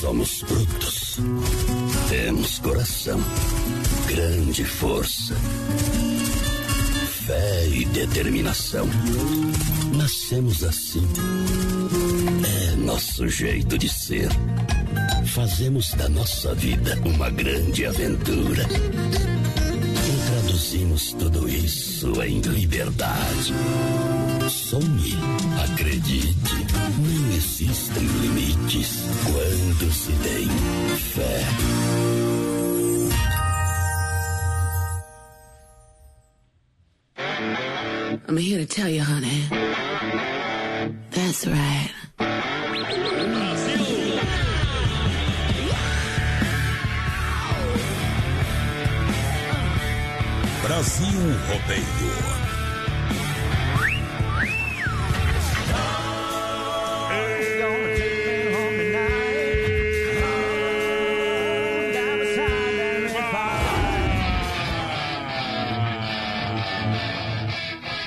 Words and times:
Somos 0.00 0.42
brutos. 0.48 1.18
Temos 2.08 2.58
coração, 2.60 3.20
grande 4.08 4.64
força, 4.64 5.34
fé 7.26 7.68
e 7.68 7.84
determinação. 7.84 8.88
Nascemos 9.94 10.64
assim. 10.64 11.06
É 12.72 12.76
nosso 12.76 13.28
jeito 13.28 13.76
de 13.76 13.90
ser. 13.90 14.30
Fazemos 15.34 15.92
da 15.92 16.08
nossa 16.08 16.54
vida 16.54 16.98
uma 17.04 17.28
grande 17.28 17.84
aventura. 17.84 18.66
Traduzimos 20.60 21.12
tudo 21.14 21.48
isso 21.48 22.22
em 22.22 22.38
liberdade. 22.42 23.54
Sonhe, 24.50 25.16
acredite, 25.64 26.54
não 26.98 27.32
existem 27.32 28.02
limites 28.04 29.04
quando 29.24 29.90
se 29.90 30.12
tem 30.12 30.48
fé. 30.98 31.40
I'm 38.28 38.36
here 38.36 38.58
to 38.58 38.66
tell 38.66 38.90
you, 38.90 39.02
honey. 39.02 39.48
That's 41.10 41.46
right. 41.46 41.90
Brasil 50.70 51.18
Rodeio. 51.48 51.84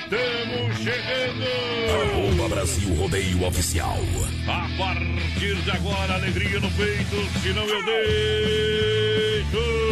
Temos 0.08 0.72
chegando! 0.78 1.44
Arroba 1.92 2.48
Brasil 2.48 2.94
Rodeio 2.94 3.44
Oficial. 3.44 4.00
A 4.48 4.66
partir 4.78 5.56
de 5.56 5.70
agora, 5.70 6.14
alegria 6.14 6.60
no 6.60 6.70
peito, 6.70 7.28
senão 7.42 7.66
eu 7.66 7.84
deito! 7.84 9.83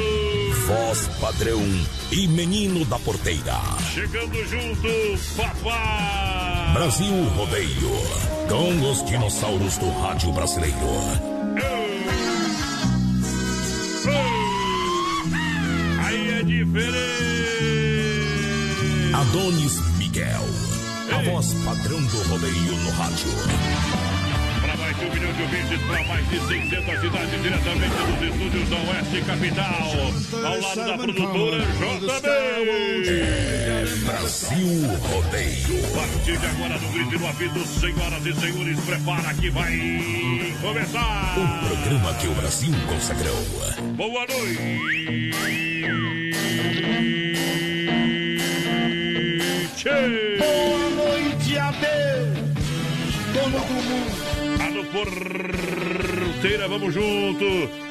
Voz 0.66 1.08
padrão 1.20 1.60
e 2.10 2.28
menino 2.28 2.84
da 2.84 2.98
porteira. 2.98 3.58
Chegando 3.92 4.44
junto, 4.46 4.88
papá! 5.36 6.72
Brasil 6.74 7.24
Rodeio. 7.36 7.90
Com 8.48 8.90
os 8.90 9.04
dinossauros 9.04 9.78
do 9.78 9.90
rádio 10.00 10.32
brasileiro. 10.32 10.76
Aí 16.04 16.30
é 16.30 16.42
diferente! 16.42 17.02
Adonis 19.14 19.80
Miguel. 19.98 20.44
A 21.12 21.22
voz 21.30 21.52
padrão 21.64 22.02
do 22.02 22.22
rodeio 22.28 22.76
no 22.76 22.90
rádio. 22.90 23.28
De 25.32 25.42
ouvintes, 25.42 25.80
para 25.86 26.04
mais 26.04 26.28
de 26.28 26.38
600 26.40 27.00
cidades, 27.00 27.42
diretamente 27.42 27.96
dos 28.04 28.22
estúdios 28.22 28.68
da 28.68 28.76
Oeste 28.76 29.22
Capital. 29.22 29.90
Ao 30.44 30.60
lado 30.60 30.86
da 30.86 30.98
produtora 30.98 31.58
JB. 31.58 32.28
É 33.08 33.84
Brasil 34.04 34.68
Rodeio. 35.00 35.86
A 35.86 35.90
partir 35.96 36.36
de 36.38 36.46
agora, 36.46 36.78
no 36.78 36.88
grito 36.92 37.18
no 37.18 37.28
apito, 37.28 37.66
senhoras 37.66 38.26
e 38.26 38.34
senhores, 38.34 38.80
prepara 38.80 39.34
que 39.34 39.50
vai 39.50 39.72
começar. 40.60 41.34
O 41.38 41.66
programa 41.66 42.14
que 42.14 42.28
o 42.28 42.34
Brasil 42.34 42.74
consagrou. 42.86 43.42
Boa 43.96 44.26
noite. 44.26 45.30
Boa 49.84 50.31
porteira, 55.04 56.68
vamos 56.68 56.94
junto. 56.94 57.44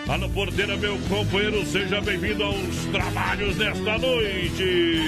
Alô, 0.08 0.30
porteira, 0.30 0.78
meu 0.78 0.98
companheiro, 1.10 1.66
seja 1.66 2.02
bem-vindo 2.02 2.44
aos 2.44 2.86
trabalhos 2.92 3.56
desta 3.58 3.98
noite. 3.98 5.00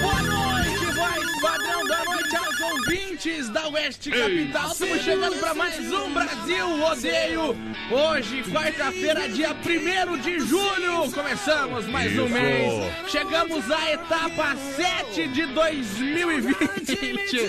Boa 0.00 0.22
noite, 0.22 0.86
voz 0.94 1.40
padrão 1.40 1.86
da 1.86 2.04
noite 2.04 2.15
aos 2.34 2.60
ouvintes 2.60 3.48
da 3.50 3.68
Oeste 3.68 4.10
Capital. 4.10 4.72
Estamos 4.72 5.02
chegando 5.02 5.36
para 5.38 5.54
mais 5.54 5.92
um 5.92 6.12
Brasil 6.12 6.76
Rodeio. 6.78 7.56
Hoje, 7.90 8.42
quarta-feira, 8.50 9.28
dia 9.28 9.50
1 9.54 10.18
de 10.18 10.40
julho. 10.40 11.10
Começamos 11.12 11.86
mais 11.86 12.18
um 12.18 12.24
Isso. 12.24 12.34
mês. 12.34 12.92
Chegamos 13.08 13.70
à 13.70 13.92
etapa 13.92 14.56
7 14.76 15.28
de 15.28 15.46
2020. 15.46 16.56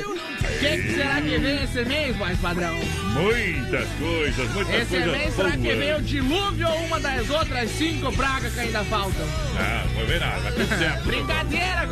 O 0.06 0.60
que, 0.60 0.94
será 0.94 1.22
que 1.22 1.38
vem 1.38 1.64
esse 1.64 1.86
mês, 1.86 2.16
voz 2.16 2.38
padrão? 2.40 2.76
Muitas 3.14 3.88
coisas, 4.00 4.50
muitas 4.54 4.76
Esse 4.76 4.90
coisas 4.98 5.12
mês 5.12 5.34
será 5.36 5.52
que 5.52 5.76
vem 5.76 5.96
o 5.96 6.02
dilúvio 6.02 6.68
ou 6.70 6.86
uma 6.86 7.00
das 7.00 7.30
outras 7.30 7.70
cinco 7.72 8.12
pragas 8.16 8.54
que 8.54 8.60
ainda 8.60 8.84
faltam? 8.86 9.26
Ah, 9.58 9.86
foi 9.96 10.06
ver 10.06 10.20
nada, 10.20 10.42
tá 10.42 10.52
tudo 10.52 10.78
certo. 10.78 11.04
Brincadeira. 11.06 11.88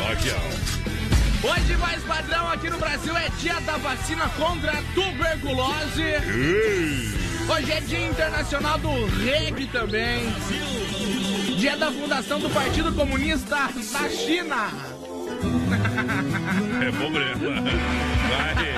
Ó, 0.00 0.12
Aqui, 0.12 0.30
ó. 0.30 0.95
Hoje, 1.42 1.76
mais 1.76 2.02
padrão, 2.02 2.50
aqui 2.50 2.68
no 2.70 2.78
Brasil 2.78 3.16
é 3.16 3.28
dia 3.40 3.60
da 3.60 3.76
vacina 3.76 4.28
contra 4.30 4.72
a 4.72 4.82
tuberculose. 4.94 6.02
Hoje 7.48 7.72
é 7.72 7.80
dia 7.80 8.06
internacional 8.06 8.78
do 8.78 9.06
reggae 9.24 9.66
também. 9.66 10.26
Dia 11.58 11.76
da 11.76 11.90
fundação 11.92 12.40
do 12.40 12.50
Partido 12.50 12.92
Comunista 12.92 13.68
da 13.92 14.08
China. 14.08 14.70
É 16.86 16.92
problema. 16.92 17.34
Vai. 18.28 18.74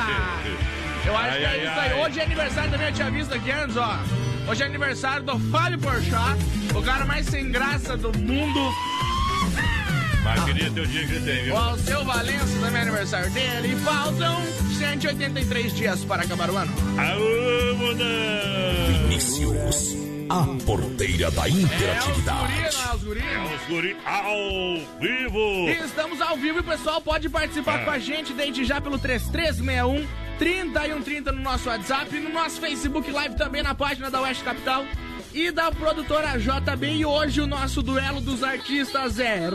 Eu 1.07 1.17
acho 1.17 1.29
Ai, 1.31 1.39
que 1.39 1.45
é 1.45 1.49
ai, 1.49 1.59
isso 1.59 1.81
aí. 1.81 1.93
ai. 1.93 2.01
Hoje 2.05 2.21
é 2.21 2.23
aniversário 2.25 2.71
também, 2.71 2.87
eu 2.89 2.93
tinha 2.95 3.11
visto 3.11 3.35
aqui 3.35 3.51
antes, 3.51 3.77
ó. 3.77 3.99
Hoje 4.49 4.63
é 4.63 4.67
aniversário 4.67 5.23
do 5.25 5.39
Fábio 5.51 5.79
Porchat, 5.79 6.39
o 6.75 6.83
cara 6.83 7.05
mais 7.05 7.27
sem 7.27 7.51
graça 7.51 7.97
do 7.97 8.17
mundo. 8.19 8.73
Mas 10.29 10.45
queria 10.45 10.71
ter 10.71 10.81
o 10.81 10.87
dia 10.87 11.07
que 11.07 11.13
ele 11.15 11.25
tem, 11.25 11.45
viu? 11.45 11.55
O 11.55 11.57
Alceu 11.57 12.05
Valença 12.05 12.59
também 12.61 12.79
é 12.79 12.83
aniversário 12.83 13.31
dele. 13.31 13.73
E 13.73 13.77
faltam 13.77 14.43
183 14.79 15.75
dias 15.75 16.05
para 16.05 16.23
acabar 16.23 16.51
o 16.51 16.57
ano. 16.57 16.73
Aô, 16.99 17.77
Modão! 17.77 18.07
Vinícius. 19.09 19.97
A 20.31 20.45
porteira 20.67 21.31
da 21.31 21.47
É 21.47 21.51
os 21.51 21.55
guri, 21.55 21.65
interatividade. 21.65 22.53
é 22.61 22.95
os 22.95 23.03
guri? 23.03 23.21
Os 23.23 23.67
guri 23.69 23.97
ao 24.05 25.01
vivo! 25.01 25.69
E 25.71 25.79
estamos 25.87 26.21
ao 26.21 26.37
vivo 26.37 26.59
e 26.59 26.61
o 26.61 26.65
pessoal 26.65 27.01
pode 27.01 27.31
participar 27.31 27.77
Ah. 27.81 27.85
com 27.87 27.91
a 27.93 27.99
gente 27.99 28.35
desde 28.35 28.63
já 28.65 28.79
pelo 28.79 28.99
3361 28.99 30.07
3130 30.39 31.33
no 31.33 31.41
nosso 31.41 31.69
WhatsApp 31.71 32.15
e 32.15 32.21
no 32.21 32.29
nosso 32.31 32.61
Facebook 32.61 33.11
Live 33.11 33.37
também 33.37 33.63
na 33.63 33.75
página 33.75 34.11
da 34.11 34.21
Oeste 34.21 34.45
Capital 34.45 34.85
e 35.35 35.51
da 35.51 35.71
produtora 35.71 36.39
JB. 36.39 36.87
E 36.87 37.05
hoje 37.05 37.41
o 37.41 37.47
nosso 37.47 37.83
duelo 37.83 38.21
dos 38.21 38.43
artistas 38.43 39.19
é 39.19 39.49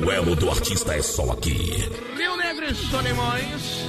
Duelo 0.00 0.34
do 0.36 0.50
artista 0.50 0.94
é 0.94 1.02
só 1.02 1.32
aqui. 1.32 1.88
Rio 2.16 2.36
Negro 2.36 2.64
e 2.70 2.74
Solimões 2.74 3.84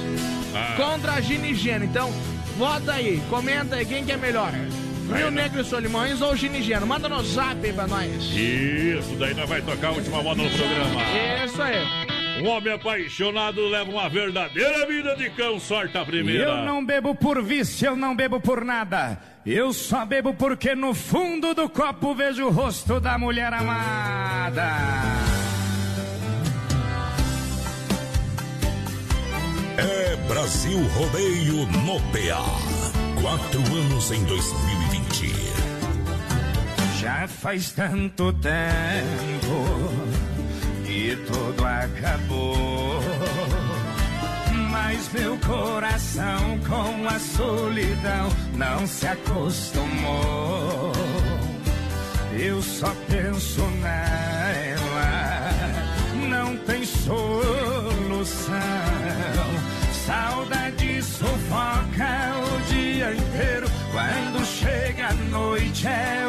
Ah. 0.54 0.74
contra 0.76 1.12
a 1.12 1.20
Gini 1.20 1.54
Geno. 1.54 1.84
Então, 1.84 2.12
vota 2.58 2.92
aí, 2.92 3.22
comenta 3.30 3.76
aí 3.76 3.86
quem 3.86 4.04
que 4.04 4.12
é 4.12 4.16
melhor. 4.16 4.52
Rio 5.14 5.30
Negro 5.30 5.60
e 5.60 5.64
Solimões 5.64 6.20
ou 6.22 6.34
Ginigiano. 6.36 6.86
Manda 6.86 7.08
no 7.08 7.22
zap 7.22 7.58
aí 7.64 7.72
pra 7.72 7.86
nós. 7.86 8.08
Isso, 8.24 9.14
daí 9.18 9.34
nós 9.34 9.48
vai 9.48 9.60
tocar 9.60 9.88
a 9.88 9.92
última 9.92 10.22
moda 10.22 10.42
no 10.42 10.50
programa. 10.50 11.00
Isso 11.44 11.60
aí. 11.62 12.11
Um 12.40 12.48
homem 12.48 12.72
apaixonado 12.72 13.68
leva 13.68 13.90
uma 13.90 14.08
verdadeira 14.08 14.86
vida 14.86 15.14
de 15.16 15.30
cão, 15.30 15.60
sorte 15.60 15.96
a 15.98 16.04
primeira. 16.04 16.44
Eu 16.44 16.64
não 16.64 16.84
bebo 16.84 17.14
por 17.14 17.42
vício, 17.42 17.86
eu 17.88 17.96
não 17.96 18.16
bebo 18.16 18.40
por 18.40 18.64
nada. 18.64 19.18
Eu 19.44 19.72
só 19.72 20.04
bebo 20.04 20.32
porque 20.34 20.74
no 20.74 20.94
fundo 20.94 21.54
do 21.54 21.68
copo 21.68 22.14
vejo 22.14 22.46
o 22.46 22.50
rosto 22.50 23.00
da 23.00 23.18
mulher 23.18 23.52
amada. 23.52 24.70
É 29.76 30.16
Brasil 30.28 30.78
Rodeio 30.94 31.66
no 31.66 32.00
PA. 32.12 32.42
Quatro 33.20 33.60
anos 33.76 34.10
em 34.10 34.24
2020. 34.24 35.32
Já 37.00 37.26
faz 37.26 37.72
tanto 37.72 38.32
tempo 38.34 40.21
que 40.92 41.16
tudo 41.26 41.64
acabou. 41.64 43.00
Mas 44.70 45.10
meu 45.12 45.38
coração 45.38 46.58
com 46.68 47.08
a 47.08 47.18
solidão 47.18 48.28
não 48.54 48.86
se 48.86 49.06
acostumou. 49.06 50.92
Eu 52.38 52.60
só 52.62 52.94
penso 53.08 53.62
nela, 53.80 55.50
não 56.28 56.56
tem 56.58 56.84
solução. 56.84 58.52
Saudade 60.06 61.02
sufoca 61.02 62.32
o 62.44 62.72
dia 62.72 63.14
inteiro. 63.14 63.66
Quando 63.92 64.44
chega 64.44 65.08
a 65.08 65.14
noite 65.14 65.86
é 65.86 66.21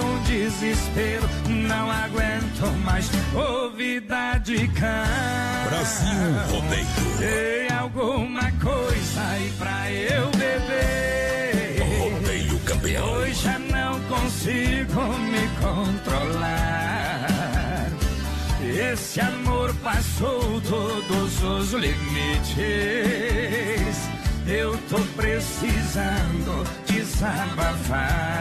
aguento 2.63 2.71
mais 2.85 3.09
ouvida 3.33 4.37
de 4.39 4.67
cão. 4.69 4.87
Brasil 5.69 6.33
Rodeio. 6.49 6.87
Tem 7.19 7.77
alguma 7.77 8.51
coisa 8.53 9.21
aí 9.31 9.53
pra 9.57 9.91
eu 9.91 10.29
beber? 10.31 11.81
Rodeio 11.99 12.59
campeão. 12.59 13.05
Hoje 13.13 13.43
já 13.43 13.59
não 13.59 13.99
consigo 14.01 15.01
me 15.19 15.49
controlar. 15.61 17.27
Esse 18.61 19.19
amor 19.19 19.73
passou 19.83 20.61
todos 20.61 21.43
os 21.43 21.73
limites. 21.73 22.53
Eu 24.47 24.77
tô 24.89 24.99
precisando 25.15 26.63
desabafar. 26.85 28.33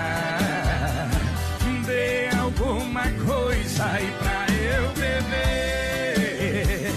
Dê 1.93 2.31
alguma 2.39 3.03
coisa 3.27 3.85
aí 3.85 4.11
pra 4.19 4.47
eu 4.55 4.89
beber. 4.95 6.91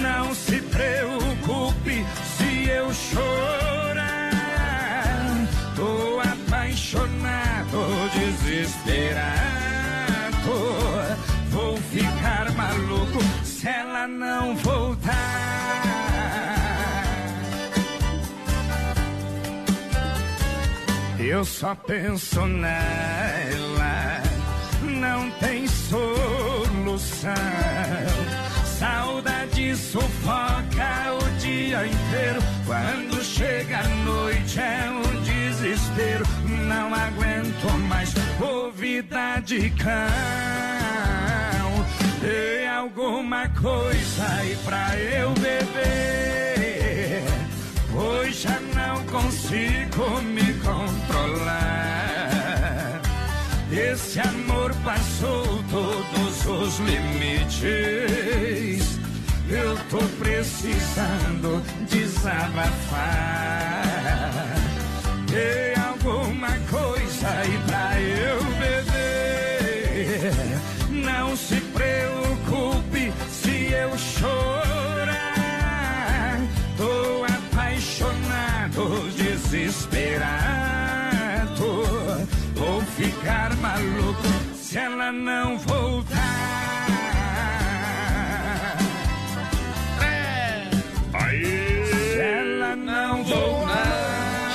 Não 0.00 0.34
se 0.34 0.58
preocupe 0.62 2.06
se 2.38 2.70
eu 2.70 2.90
chorar. 2.94 4.30
Tô 5.76 6.18
apaixonado, 6.20 7.78
desesperado. 8.14 9.42
Vou 11.50 11.76
ficar 11.76 12.50
maluco 12.52 13.22
se 13.44 13.68
ela 13.68 14.08
não 14.08 14.56
voltar. 14.56 15.42
Eu 21.18 21.44
só 21.44 21.74
penso 21.74 22.46
nela, 22.46 24.21
não 25.02 25.28
tem 25.32 25.66
solução. 25.66 27.32
Saudade 28.64 29.74
sufoca 29.76 31.12
o 31.20 31.40
dia 31.40 31.84
inteiro. 31.86 32.40
Quando 32.64 33.20
chega 33.24 33.80
a 33.80 33.88
noite 34.04 34.60
é 34.60 34.88
um 34.90 35.22
desespero. 35.22 36.24
Não 36.68 36.94
aguento 36.94 37.68
mais 37.88 38.14
ouvida 38.40 39.40
de 39.40 39.70
cão. 39.70 39.90
Tem 42.20 42.68
alguma 42.68 43.48
coisa 43.48 44.24
aí 44.38 44.56
pra 44.64 44.96
eu 44.96 45.30
beber? 45.34 47.24
Pois 47.92 48.36
já 48.36 48.60
não 48.76 49.04
consigo 49.06 50.22
me 50.22 50.54
controlar. 50.60 52.11
Esse 53.72 54.20
amor 54.20 54.70
passou 54.84 55.44
todos 55.70 56.46
os 56.46 56.78
limites. 56.80 57.62
Eu 59.48 59.78
tô 59.88 59.96
precisando 60.22 61.62
desabafar. 61.88 63.82
Tem 65.26 65.74
alguma 65.82 66.50
coisa 66.68 67.28
aí 67.28 67.58
pra 67.66 67.98
eu 67.98 68.44
beber? 68.60 70.32
Não 70.90 71.34
se 71.34 71.56
preocupe 71.56 73.10
se 73.30 73.72
eu 73.72 73.96
chorar. 73.96 75.16
Tô 76.76 77.24
apaixonado, 77.24 79.10
desesperado. 79.16 80.41
Ficar 83.22 83.56
maluco 83.58 84.28
se 84.52 84.76
ela 84.78 85.12
não 85.12 85.56
voltar. 85.56 86.18
Aí! 91.12 91.84
Se 91.86 92.20
ela 92.20 92.74
não 92.74 93.22
voltar. 93.22 94.52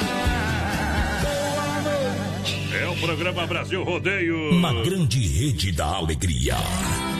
É 2.77 2.87
o 2.89 2.95
programa 2.97 3.47
Brasil 3.47 3.85
Rodeio. 3.85 4.59
Na 4.59 4.73
grande 4.83 5.25
rede 5.25 5.71
da 5.71 5.85
alegria. 5.85 6.55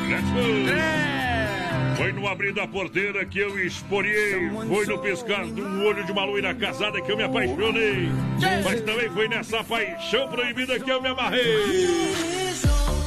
Let's 0.10 0.30
go! 0.32 1.67
Foi 1.98 2.12
no 2.12 2.28
abrir 2.28 2.54
da 2.54 2.68
porteira 2.68 3.26
que 3.26 3.40
eu 3.40 3.58
esporei. 3.60 4.50
Foi 4.68 4.86
no 4.86 5.00
piscar 5.00 5.46
de 5.46 5.60
um 5.60 5.84
olho 5.84 6.06
de 6.06 6.12
uma 6.12 6.26
loira 6.26 6.54
casada 6.54 7.02
que 7.02 7.12
eu 7.12 7.18
me 7.18 7.24
apaixonei. 7.24 8.12
Mas 8.64 8.82
também 8.82 9.10
foi 9.10 9.28
nessa 9.28 9.64
paixão 9.64 10.28
proibida 10.30 10.80
que 10.80 10.92
eu 10.92 11.02
me 11.02 11.08
amarrei. 11.10 11.88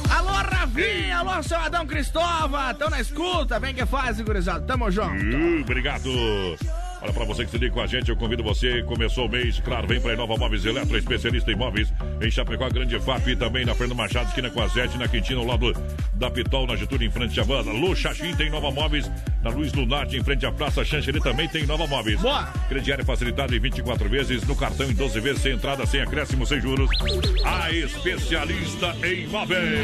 Alô, 0.09 0.31
Ravinha! 0.31 1.19
Alô, 1.19 1.41
seu 1.41 1.57
Adão 1.57 1.87
Cristóvão! 1.87 2.73
Tão 2.73 2.89
na 2.89 2.99
escuta, 2.99 3.57
vem 3.61 3.73
que 3.73 3.85
faz, 3.85 4.19
gurizada. 4.19 4.65
Tamo 4.65 4.91
junto. 4.91 5.23
Uh, 5.23 5.61
obrigado. 5.61 6.09
Olha, 7.01 7.13
pra 7.13 7.25
você 7.25 7.45
que 7.45 7.51
se 7.51 7.57
liga 7.57 7.73
com 7.73 7.81
a 7.81 7.87
gente, 7.87 8.09
eu 8.09 8.15
convido 8.15 8.43
você. 8.43 8.83
Começou 8.83 9.25
o 9.25 9.29
mês, 9.29 9.59
claro, 9.59 9.87
vem 9.87 9.99
pra 9.99 10.13
Inova 10.13 10.37
Móveis 10.37 10.63
Eletro, 10.65 10.95
especialista 10.97 11.51
em 11.51 11.55
móveis. 11.55 11.91
Em 12.21 12.29
Chapecó, 12.29 12.69
Grande 12.69 12.99
FAP 12.99 13.27
e 13.29 13.35
também 13.35 13.65
na 13.65 13.73
Fernando 13.73 13.97
Machado, 13.97 14.27
esquina 14.27 14.51
com 14.51 14.61
a 14.61 14.67
Zete, 14.67 14.97
na 14.99 15.07
Quintina, 15.07 15.39
ao 15.39 15.47
lado 15.47 15.73
da 16.13 16.29
Pitol, 16.29 16.67
na 16.67 16.75
Getúlio, 16.75 17.07
em 17.07 17.11
frente 17.11 17.39
à 17.39 17.43
banda. 17.43 17.71
Lu 17.71 17.95
Xaxim 17.95 18.35
tem 18.35 18.51
Nova 18.51 18.69
Móveis. 18.69 19.09
Na 19.41 19.49
Luz 19.49 19.73
Lunarte, 19.73 20.15
em 20.15 20.23
frente 20.23 20.45
à 20.45 20.51
Praça 20.51 20.85
Xanxerê, 20.85 21.19
também 21.19 21.47
tem 21.47 21.65
Nova 21.65 21.87
Móveis. 21.87 22.21
Boa. 22.21 22.43
Crediário 22.69 23.03
facilitado 23.03 23.55
em 23.55 23.59
24 23.59 24.07
vezes, 24.07 24.43
no 24.43 24.55
cartão 24.55 24.87
em 24.87 24.93
12 24.93 25.19
vezes, 25.19 25.41
sem 25.41 25.53
entrada, 25.53 25.83
sem 25.87 26.01
acréscimo, 26.01 26.45
sem 26.45 26.61
juros. 26.61 26.87
A 27.43 27.71
especialista 27.71 28.95
em 29.03 29.25
móveis. 29.27 29.79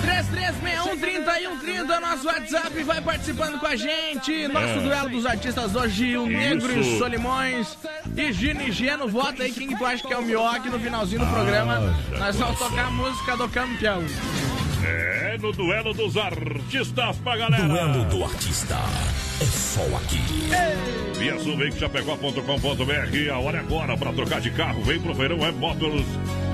3361-3130, 0.00 2.00
nosso 2.00 2.26
WhatsApp, 2.26 2.82
vai 2.84 3.02
participando 3.02 3.60
com 3.60 3.66
a 3.66 3.76
gente. 3.76 4.48
Nosso 4.48 4.66
É. 4.66 4.80
duelo 4.80 5.10
dos 5.10 5.26
artistas 5.26 5.76
hoje, 5.76 6.16
o 6.16 6.26
Negro 6.40 6.72
e 6.72 6.80
Isso. 6.80 6.98
Solimões. 6.98 7.78
E 8.16 8.32
Gino 8.32 8.62
e 8.62 8.72
Geno, 8.72 9.08
vota 9.08 9.42
aí 9.42 9.52
quem 9.52 9.76
tu 9.76 9.84
acha 9.84 10.06
que 10.06 10.12
é 10.12 10.16
o 10.16 10.22
Mioque 10.22 10.68
no 10.68 10.78
finalzinho 10.78 11.20
do 11.20 11.26
Ah, 11.26 11.32
programa. 11.32 11.96
Nós 12.18 12.36
vamos 12.36 12.58
tocar 12.58 12.86
a 12.86 12.90
música 12.90 13.36
do 13.36 13.48
campeão. 13.48 14.02
É 14.82 15.36
no 15.38 15.52
duelo 15.52 15.92
dos 15.92 16.16
artistas 16.16 17.16
pra 17.18 17.36
galera. 17.36 17.64
Duelo 17.64 18.04
do 18.06 18.24
artista. 18.24 18.76
É 19.40 19.44
só 19.44 19.82
aqui. 19.96 20.20
Via 21.18 21.38
Chapecó.com.br. 21.78 23.32
A 23.32 23.38
hora 23.38 23.58
é 23.58 23.60
agora 23.60 23.96
para 23.96 24.12
trocar 24.12 24.40
de 24.40 24.50
carro. 24.50 24.82
Vem 24.82 25.00
pro 25.00 25.14
Feirão 25.14 25.38
Web 25.38 25.58
Motors. 25.58 26.06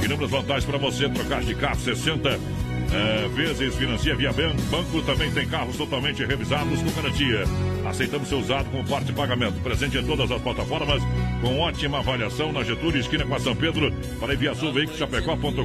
Inúmeras 0.05 0.31
vantagens 0.31 0.65
para 0.65 0.79
você 0.79 1.09
trocar 1.09 1.43
de 1.43 1.55
carro. 1.55 1.79
60 1.79 2.29
é, 2.29 3.29
vezes 3.29 3.75
financia 3.77 4.15
via 4.15 4.33
banco. 4.33 4.61
Banco 4.71 5.03
também 5.03 5.31
tem 5.31 5.49
carros 5.49 5.77
totalmente 5.77 6.25
revisados 6.25 6.81
com 6.83 6.91
garantia. 6.91 7.45
Aceitamos 7.89 8.29
ser 8.29 8.35
usado 8.35 8.71
com 8.71 8.85
parte 8.85 9.07
de 9.07 9.13
pagamento. 9.13 9.61
Presente 9.61 9.99
em 9.99 10.05
todas 10.07 10.31
as 10.31 10.41
plataformas. 10.43 11.03
Com 11.41 11.61
ótima 11.61 11.99
avaliação 11.99 12.53
na 12.53 12.63
Getúlio, 12.63 13.01
esquina 13.01 13.25
com 13.25 13.35
a 13.35 13.41
São 13.41 13.55
Pedro. 13.55 13.93
Para 14.19 14.35
Via 14.35 14.55
Sul, 14.55 14.73
Chapecó.com.br. 14.97 15.65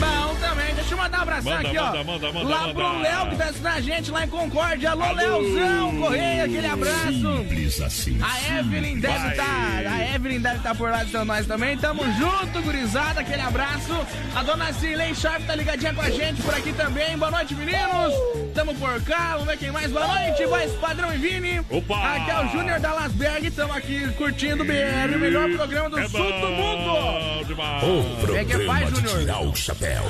Bom 0.00 0.34
também 0.40 0.74
deixa 0.90 0.94
eu 0.94 0.98
mandar 0.98 1.18
um 1.18 1.22
abração 1.22 1.52
Manda, 1.52 1.68
aqui, 1.68 1.78
ó. 1.78 1.84
manda, 1.86 2.04
manda, 2.04 2.32
manda, 2.32 2.48
lá 2.48 2.60
manda. 2.60 2.74
pro 2.74 2.98
Léo 3.00 3.30
que 3.30 3.36
tá 3.36 3.44
assistindo 3.44 3.66
a 3.66 3.80
gente 3.80 4.10
lá 4.10 4.24
em 4.24 4.28
Concórdia. 4.28 4.90
Alô, 4.90 5.04
Alô. 5.04 5.16
Leozão 5.16 6.00
Correia, 6.00 6.44
aquele 6.44 6.66
abraço. 6.66 7.12
Simples 7.12 7.80
assim. 7.80 8.18
A 8.20 8.58
Evelyn 8.58 8.98
deve 8.98 9.18
Vai. 9.18 9.30
estar. 9.30 9.86
a 9.86 10.14
Evelyn 10.14 10.40
deve 10.40 10.56
estar 10.56 10.74
por 10.74 10.90
lá 10.90 11.04
de 11.04 11.12
nós 11.24 11.46
também. 11.46 11.76
Tamo 11.76 12.02
junto, 12.14 12.62
gurizada. 12.62 13.20
Aquele 13.20 13.42
abraço. 13.42 14.06
A 14.34 14.42
dona 14.42 14.72
Cirlei 14.72 15.14
Sharp 15.14 15.46
tá 15.46 15.54
ligadinha 15.54 15.94
com 15.94 16.00
a 16.00 16.10
gente 16.10 16.42
por 16.42 16.54
aqui 16.54 16.72
também. 16.72 17.16
Boa 17.16 17.30
noite, 17.30 17.54
meninos. 17.54 18.14
Tamo 18.54 18.74
por 18.74 19.00
cá. 19.02 19.32
Vamos 19.32 19.46
ver 19.46 19.58
quem 19.58 19.70
mais. 19.70 19.90
Boa 19.92 20.06
noite, 20.06 20.44
voz 20.46 20.72
padrão 20.80 21.14
e 21.14 21.18
Vini. 21.18 21.60
Opa. 21.70 22.14
Aqui 22.16 22.30
é 22.30 22.44
o 22.44 22.48
Júnior 22.48 22.80
da 22.80 22.92
Lasberg. 22.92 23.50
Tamo 23.50 23.72
aqui 23.72 24.08
curtindo 24.16 24.62
o 24.62 24.66
BR, 24.66 25.14
o 25.14 25.18
melhor 25.18 25.50
programa 25.50 25.90
do 25.90 25.98
É 25.98 26.08
sul 26.08 26.20
do 26.24 26.48
mundo. 26.50 27.44
demais. 27.46 27.82
O 27.84 28.34
É 28.36 28.44
que 28.44 28.50
programa 28.52 28.66
faz, 28.66 28.88
de 28.88 28.94
Júnior? 29.00 29.18
tirar 29.20 29.40
o 29.42 29.54
chapéu. 29.54 30.02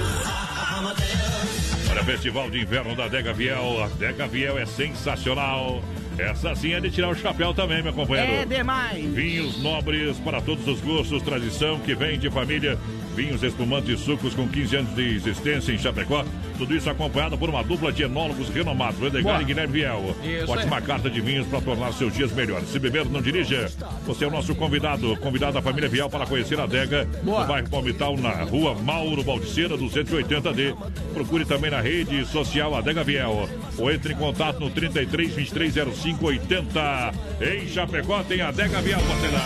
Olha, 1.90 2.04
Festival 2.04 2.50
de 2.50 2.60
Inverno 2.60 2.94
da 2.94 3.08
Dega 3.08 3.32
Viel. 3.32 3.82
A 3.82 3.88
Dega 3.88 4.26
Viel 4.28 4.56
é 4.58 4.64
sensacional. 4.66 5.82
Essa 6.18 6.54
sim 6.54 6.72
é 6.74 6.80
de 6.80 6.90
tirar 6.90 7.08
o 7.08 7.14
chapéu 7.14 7.54
também, 7.54 7.82
meu 7.82 7.92
companheiro. 7.92 8.30
É 8.32 8.44
demais. 8.44 9.04
Vinhos 9.12 9.60
nobres 9.62 10.18
para 10.18 10.40
todos 10.40 10.66
os 10.68 10.80
gostos, 10.80 11.22
tradição 11.22 11.78
que 11.80 11.94
vem 11.94 12.18
de 12.18 12.30
família. 12.30 12.78
Vinhos 13.20 13.42
espumantes 13.42 14.00
e 14.00 14.02
sucos 14.02 14.32
com 14.32 14.48
15 14.48 14.76
anos 14.76 14.94
de 14.94 15.16
existência 15.16 15.72
em 15.72 15.78
Chapecó. 15.78 16.24
Tudo 16.56 16.74
isso 16.74 16.88
acompanhado 16.88 17.36
por 17.36 17.50
uma 17.50 17.62
dupla 17.62 17.92
de 17.92 18.02
enólogos 18.02 18.48
renomados, 18.48 18.98
Edgar 19.02 19.22
Boa. 19.34 19.42
e 19.42 19.44
Guilherme 19.44 19.74
Viel. 19.74 20.16
Isso 20.24 20.50
Ótima 20.50 20.80
carta 20.80 21.10
de 21.10 21.20
vinhos 21.20 21.46
para 21.46 21.60
tornar 21.60 21.92
seus 21.92 22.14
dias 22.14 22.32
melhores. 22.32 22.70
Se 22.70 22.78
beber, 22.78 23.04
não 23.04 23.20
dirija. 23.20 23.70
Você 24.06 24.24
é 24.24 24.26
o 24.26 24.30
nosso 24.30 24.54
convidado, 24.54 25.14
convidado 25.18 25.52
da 25.52 25.60
família 25.60 25.86
Viel 25.86 26.08
para 26.08 26.24
conhecer 26.26 26.58
a 26.58 26.62
adega 26.62 27.06
Boa. 27.22 27.42
no 27.42 27.46
bairro 27.46 27.68
Palmital, 27.68 28.16
na 28.16 28.30
rua 28.42 28.74
Mauro 28.74 29.22
Baldiceira, 29.22 29.76
280D. 29.76 30.74
Procure 31.12 31.44
também 31.44 31.70
na 31.70 31.82
rede 31.82 32.24
social 32.24 32.74
Adega 32.74 33.04
Viel. 33.04 33.50
Ou 33.76 33.92
entre 33.92 34.14
em 34.14 34.16
contato 34.16 34.60
no 34.60 34.70
33 34.70 35.34
23 35.34 35.74
05 35.94 36.24
80. 36.26 37.12
Em 37.42 37.68
Chapecó 37.68 38.22
tem 38.22 38.40
Adega 38.40 38.80
Viel, 38.80 38.98
parceira. 38.98 39.38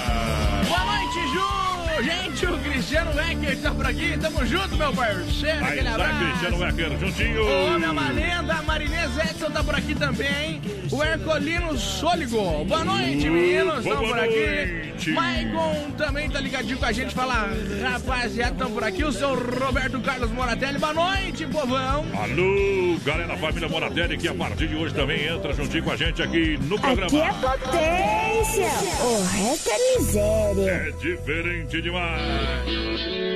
Boa 0.69 0.85
noite, 0.85 1.33
Ju! 1.33 1.65
Gente, 2.03 2.34
Cristiano 2.65 3.15
Wecker 3.15 3.59
tá 3.61 3.71
por 3.73 3.87
aqui. 3.87 4.19
Tamo 4.19 4.47
junto, 4.47 4.77
meu 4.77 4.93
parceiro. 4.93 5.65
Aquele 5.65 5.81
está 5.81 5.95
abraço. 5.95 6.25
Cristiano 6.25 6.59
Wecker, 6.59 6.99
juntinho. 6.99 7.43
O 7.43 7.67
Homem 7.67 7.89
é 7.89 7.91
uma 7.91 8.09
lenda, 8.09 8.55
a 8.55 8.63
Marinês 8.63 9.19
Edson 9.19 9.51
tá 9.51 9.63
por 9.63 9.75
aqui 9.75 9.95
também. 9.95 10.61
O 10.91 11.03
Hercolino 11.03 11.77
Sóligo. 11.79 12.65
Boa 12.65 12.85
noite, 12.85 13.29
meninos. 13.29 13.79
Estão 13.79 13.97
Boa 13.99 14.09
por 14.09 14.19
aqui. 14.19 14.95
Maicon 15.11 15.91
também 15.99 16.31
tá 16.31 16.41
ligadinho 16.41 16.79
com 16.79 16.85
a 16.87 16.93
gente. 16.93 17.15
Fala, 17.15 17.49
rapaziada, 17.83 18.53
estão 18.53 18.71
por 18.71 18.83
aqui. 18.83 19.05
O 19.05 19.13
seu 19.13 19.35
Roberto 19.35 20.01
Carlos 20.01 20.31
Moratelli. 20.31 20.79
Boa 20.79 20.95
noite, 20.95 21.47
povão. 21.47 22.07
Alô, 22.15 22.99
galera, 23.05 23.37
família 23.37 23.69
Moratelli, 23.69 24.17
que 24.17 24.29
a 24.29 24.35
partir 24.35 24.69
de 24.69 24.77
hoje 24.77 24.95
também 24.95 25.27
entra 25.27 25.53
juntinho 25.53 25.85
com 25.85 25.91
a 25.91 25.97
gente 25.97 26.23
aqui 26.23 26.59
no 26.63 26.79
programa. 26.79 27.07
Aqui 27.07 27.21
é 27.21 27.33
potência. 27.33 28.69
O 29.03 29.23
resto 29.23 29.71
é 29.71 29.99
miséria. 29.99 30.71
É 30.71 30.91
diferente 30.93 31.83
demais. 31.83 32.54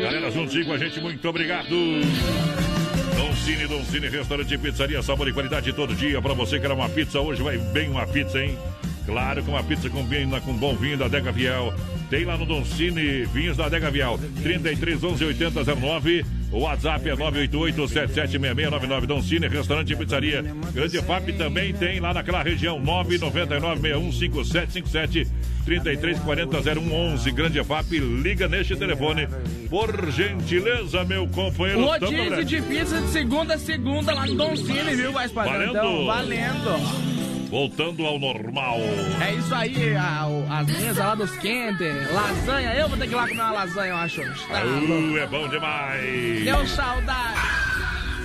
Galera, 0.02 0.30
juntinho 0.30 0.66
com 0.66 0.72
a 0.72 0.78
gente, 0.78 1.00
muito 1.00 1.28
obrigado. 1.28 1.68
Don 1.68 3.34
Cine, 3.34 3.66
Don 3.66 3.84
Cine, 3.84 4.08
restaurante 4.08 4.54
e 4.54 4.58
pizzaria, 4.58 5.02
sabor 5.02 5.28
e 5.28 5.32
qualidade 5.32 5.72
todo 5.72 5.94
dia. 5.94 6.20
Pra 6.22 6.34
você 6.34 6.58
que 6.58 6.64
era 6.64 6.74
uma 6.74 6.88
pizza, 6.88 7.20
hoje 7.20 7.42
vai 7.42 7.58
bem 7.58 7.88
uma 7.88 8.06
pizza, 8.06 8.42
hein? 8.42 8.56
Claro 9.04 9.42
que 9.42 9.48
uma 9.48 9.64
pizza 9.64 9.88
combina 9.88 10.38
com 10.40 10.52
bom 10.52 10.76
vinho 10.76 10.98
da 10.98 11.06
Adega 11.06 11.32
Viel. 11.32 11.72
Tem 12.10 12.24
lá 12.24 12.36
no 12.36 12.44
Don 12.44 12.62
Cine, 12.64 13.24
vinhos 13.24 13.56
da 13.56 13.64
Adega 13.64 13.90
Viel. 13.90 14.18
33 14.42 15.02
11 15.02 15.24
80 15.24 15.64
09. 15.76 16.24
O 16.52 16.60
WhatsApp 16.60 17.08
é 17.08 17.16
988 17.16 17.88
776699 17.88 19.06
Don 19.06 19.22
Cine, 19.22 19.48
restaurante 19.48 19.94
e 19.94 19.96
pizzaria. 19.96 20.42
Grande 20.72 21.00
FAP 21.02 21.32
também 21.38 21.72
tem 21.72 22.00
lá 22.00 22.12
naquela 22.12 22.42
região. 22.42 22.78
999 22.78 23.80
615757 23.80 25.26
3340 25.68 26.80
0111. 26.80 27.30
Grande 27.30 27.62
FAP, 27.62 27.98
liga 27.98 28.48
neste 28.48 28.74
telefone. 28.74 29.28
Por 29.68 30.10
gentileza, 30.10 31.04
meu 31.04 31.28
companheiro. 31.28 31.84
Rodízio 31.84 32.44
de 32.44 32.62
pizza 32.62 33.00
de 33.02 33.08
segunda 33.08 33.54
a 33.54 33.58
segunda 33.58 34.14
lá 34.14 34.26
no 34.26 34.34
Don 34.34 34.56
Cine, 34.56 34.96
viu, 34.96 35.12
mais? 35.12 35.30
Valendo. 35.30 35.70
Então, 35.70 36.06
valendo. 36.06 37.48
Voltando 37.50 38.06
ao 38.06 38.18
normal. 38.18 38.78
É 39.20 39.34
isso 39.34 39.54
aí, 39.54 39.94
a, 39.94 40.26
as 40.50 40.66
mesas 40.66 40.96
lá 40.96 41.14
dos 41.14 41.30
quentes, 41.36 42.12
lasanha. 42.12 42.74
Eu 42.74 42.88
vou 42.88 42.98
ter 42.98 43.06
que 43.06 43.12
ir 43.12 43.16
lá 43.16 43.28
comer 43.28 43.40
uma 43.40 43.52
lasanha, 43.52 43.90
eu 43.90 43.96
acho. 43.96 44.22
Tá. 44.22 44.64
Uh, 44.64 45.18
é 45.18 45.26
bom 45.26 45.48
demais. 45.48 46.44
Deu 46.44 46.66
saudade. 46.66 47.67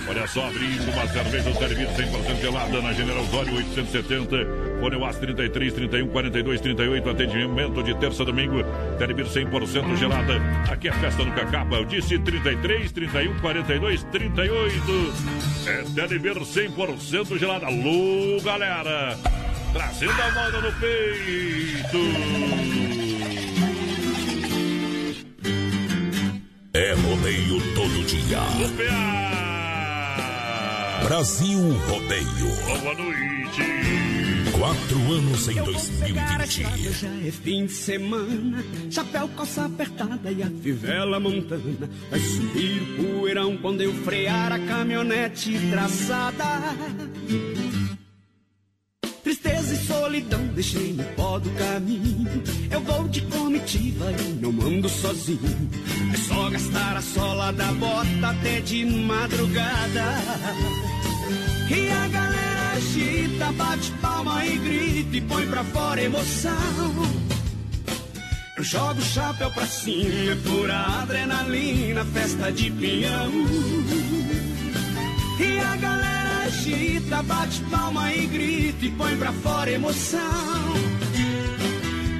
Olha 0.06 0.26
só, 0.26 0.46
abrindo 0.46 0.90
uma 0.92 1.06
cerveja 1.06 1.50
Televisa 1.52 1.92
100% 1.92 2.40
gelada 2.40 2.82
na 2.82 2.92
General 2.92 3.22
Osório 3.22 3.54
870. 3.56 4.36
Fone 4.80 4.96
UAS 4.96 5.16
33 5.16 5.72
31 5.72 6.08
42 6.08 6.60
38. 6.60 7.10
Atendimento 7.10 7.82
de 7.82 7.94
terça 7.94 8.22
a 8.22 8.26
domingo. 8.26 8.62
Televisa 8.98 9.40
100% 9.40 9.96
gelada. 9.96 10.34
Aqui 10.70 10.88
é 10.88 10.92
festa 10.92 11.24
no 11.24 11.32
Cacapa. 11.32 11.76
Eu 11.76 11.84
disse 11.86 12.18
33 12.18 12.92
31 12.92 13.40
42 13.40 14.04
38. 14.04 15.12
É 15.66 15.82
Televisa 15.94 16.40
100% 16.40 17.38
gelada. 17.38 17.66
Alô, 17.66 18.40
galera. 18.42 19.18
Trazendo 19.72 20.12
a 20.12 20.30
moda 20.32 20.60
no 20.60 20.72
peito. 20.74 21.98
É 26.74 26.92
rodeio 26.92 27.74
todo 27.74 28.04
dia. 28.06 28.38
PA. 28.76 29.63
Brasil 31.04 31.58
Rodeio. 31.86 32.80
Boa 32.80 32.94
noite. 32.94 33.62
Quatro 34.58 35.12
anos 35.12 35.48
em 35.48 35.58
Eu 35.58 35.64
vou 35.66 35.74
pegar 36.00 36.40
a 36.40 36.44
estrada, 36.44 36.76
2020. 36.78 36.92
já 36.98 37.28
é 37.28 37.30
fim 37.30 37.66
de 37.66 37.72
semana. 37.72 38.64
Chapéu, 38.90 39.28
calça 39.36 39.66
apertada 39.66 40.32
e 40.32 40.42
a 40.42 40.46
fivela 40.62 41.20
montana. 41.20 41.90
Vai 42.10 42.20
subir 42.20 42.80
o 42.82 43.18
poeirão 43.20 43.54
quando 43.58 43.82
eu 43.82 43.92
frear 44.02 44.50
a 44.50 44.58
caminhonete 44.58 45.58
traçada. 45.70 46.44
Tristeza 49.44 49.74
e 49.74 49.86
solidão 49.86 50.46
deixei 50.54 50.94
no 50.94 51.04
pó 51.16 51.38
do 51.38 51.50
caminho. 51.50 52.42
Eu 52.70 52.80
vou 52.80 53.06
de 53.08 53.20
comitiva 53.22 54.10
e 54.10 54.32
não 54.40 54.50
ando 54.66 54.88
sozinho. 54.88 55.70
É 56.14 56.16
só 56.16 56.48
gastar 56.48 56.96
a 56.96 57.02
sola 57.02 57.52
da 57.52 57.70
bota 57.72 58.28
até 58.30 58.60
de 58.60 58.86
madrugada. 58.86 60.04
E 61.68 61.90
a 61.90 62.08
galera 62.08 62.72
agita, 62.74 63.52
bate 63.52 63.90
palma 64.00 64.46
e 64.46 64.56
grita 64.56 65.16
e 65.16 65.20
põe 65.20 65.46
pra 65.46 65.62
fora 65.64 66.02
emoção. 66.02 66.52
Eu 68.56 68.64
jogo 68.64 68.98
o 68.98 69.04
chapéu 69.04 69.50
pra 69.50 69.66
cima, 69.66 70.32
é 70.32 70.36
pura 70.36 71.02
adrenalina, 71.02 72.02
festa 72.06 72.50
de 72.50 72.70
peão. 72.70 73.30
E 75.38 75.58
a 75.58 75.76
galera 75.76 76.13
agita, 76.64 77.22
bate 77.22 77.60
palma 77.70 78.12
e 78.12 78.26
grita 78.26 78.86
e 78.86 78.90
põe 78.92 79.16
pra 79.16 79.32
fora 79.32 79.70
emoção. 79.70 80.74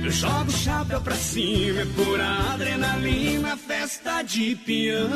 Eu 0.04 0.10
jogo 0.10 0.50
o 0.50 0.52
chapéu 0.52 1.00
pra 1.00 1.14
cima, 1.14 1.80
é 1.80 1.86
pura 1.86 2.52
adrenalina, 2.52 3.56
festa 3.56 4.22
de 4.22 4.54
peão. 4.56 5.08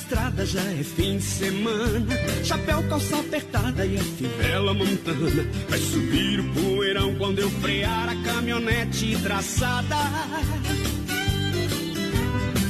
Estrada, 0.00 0.46
já 0.46 0.62
é 0.62 0.82
fim 0.82 1.18
de 1.18 1.22
semana. 1.22 2.06
Chapéu, 2.44 2.82
calça 2.88 3.18
apertada 3.18 3.84
e 3.84 3.96
a 3.96 4.02
fivela 4.02 4.74
montana. 4.74 5.46
Vai 5.68 5.78
subir 5.78 6.40
o 6.40 6.52
poeirão 6.52 7.14
quando 7.16 7.38
eu 7.38 7.50
frear 7.50 8.08
a 8.08 8.16
caminhonete 8.22 9.16
traçada. 9.22 9.96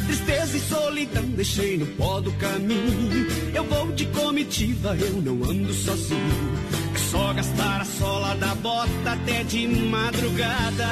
Tristeza 0.06 0.56
e 0.56 0.60
solidão 0.60 1.24
deixei 1.30 1.78
no 1.78 1.86
pó 1.86 2.20
do 2.20 2.32
caminho. 2.32 3.26
Eu 3.54 3.64
vou 3.64 3.92
de 3.92 4.06
comitiva, 4.06 4.96
eu 4.96 5.22
não 5.22 5.48
ando 5.48 5.72
sozinho. 5.72 6.58
É 6.94 6.98
só 6.98 7.32
gastar 7.32 7.80
a 7.80 7.84
sola 7.84 8.34
da 8.36 8.54
bota 8.56 9.12
até 9.12 9.44
de 9.44 9.66
madrugada. 9.68 10.88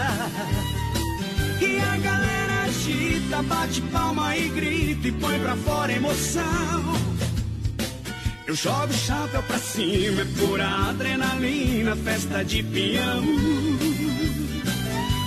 E 1.61 1.81
a 1.81 1.97
galera 1.99 2.63
agita, 2.65 3.43
bate 3.43 3.81
palma 3.83 4.37
e 4.37 4.49
grita 4.49 5.09
e 5.09 5.13
põe 5.13 5.39
pra 5.41 5.57
fora 5.57 5.93
emoção. 5.93 6.99
Eu 8.47 8.55
jogo 8.55 8.87
o 8.87 8.93
chapéu 8.93 9.43
pra 9.43 9.59
cima, 9.59 10.23
é 10.23 10.25
pura 10.39 10.67
adrenalina, 10.89 11.97
festa 11.97 12.45
de 12.45 12.63
peão. 12.63 13.23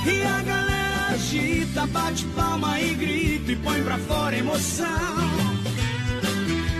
E 0.05 0.23
a 0.23 0.41
galera 0.41 1.07
agita, 1.13 1.85
bate 1.88 2.25
palma 2.35 2.79
e 2.79 2.93
grita 2.95 3.51
e 3.51 3.55
põe 3.57 3.83
pra 3.83 3.97
fora 4.00 4.35
emoção. 4.35 4.88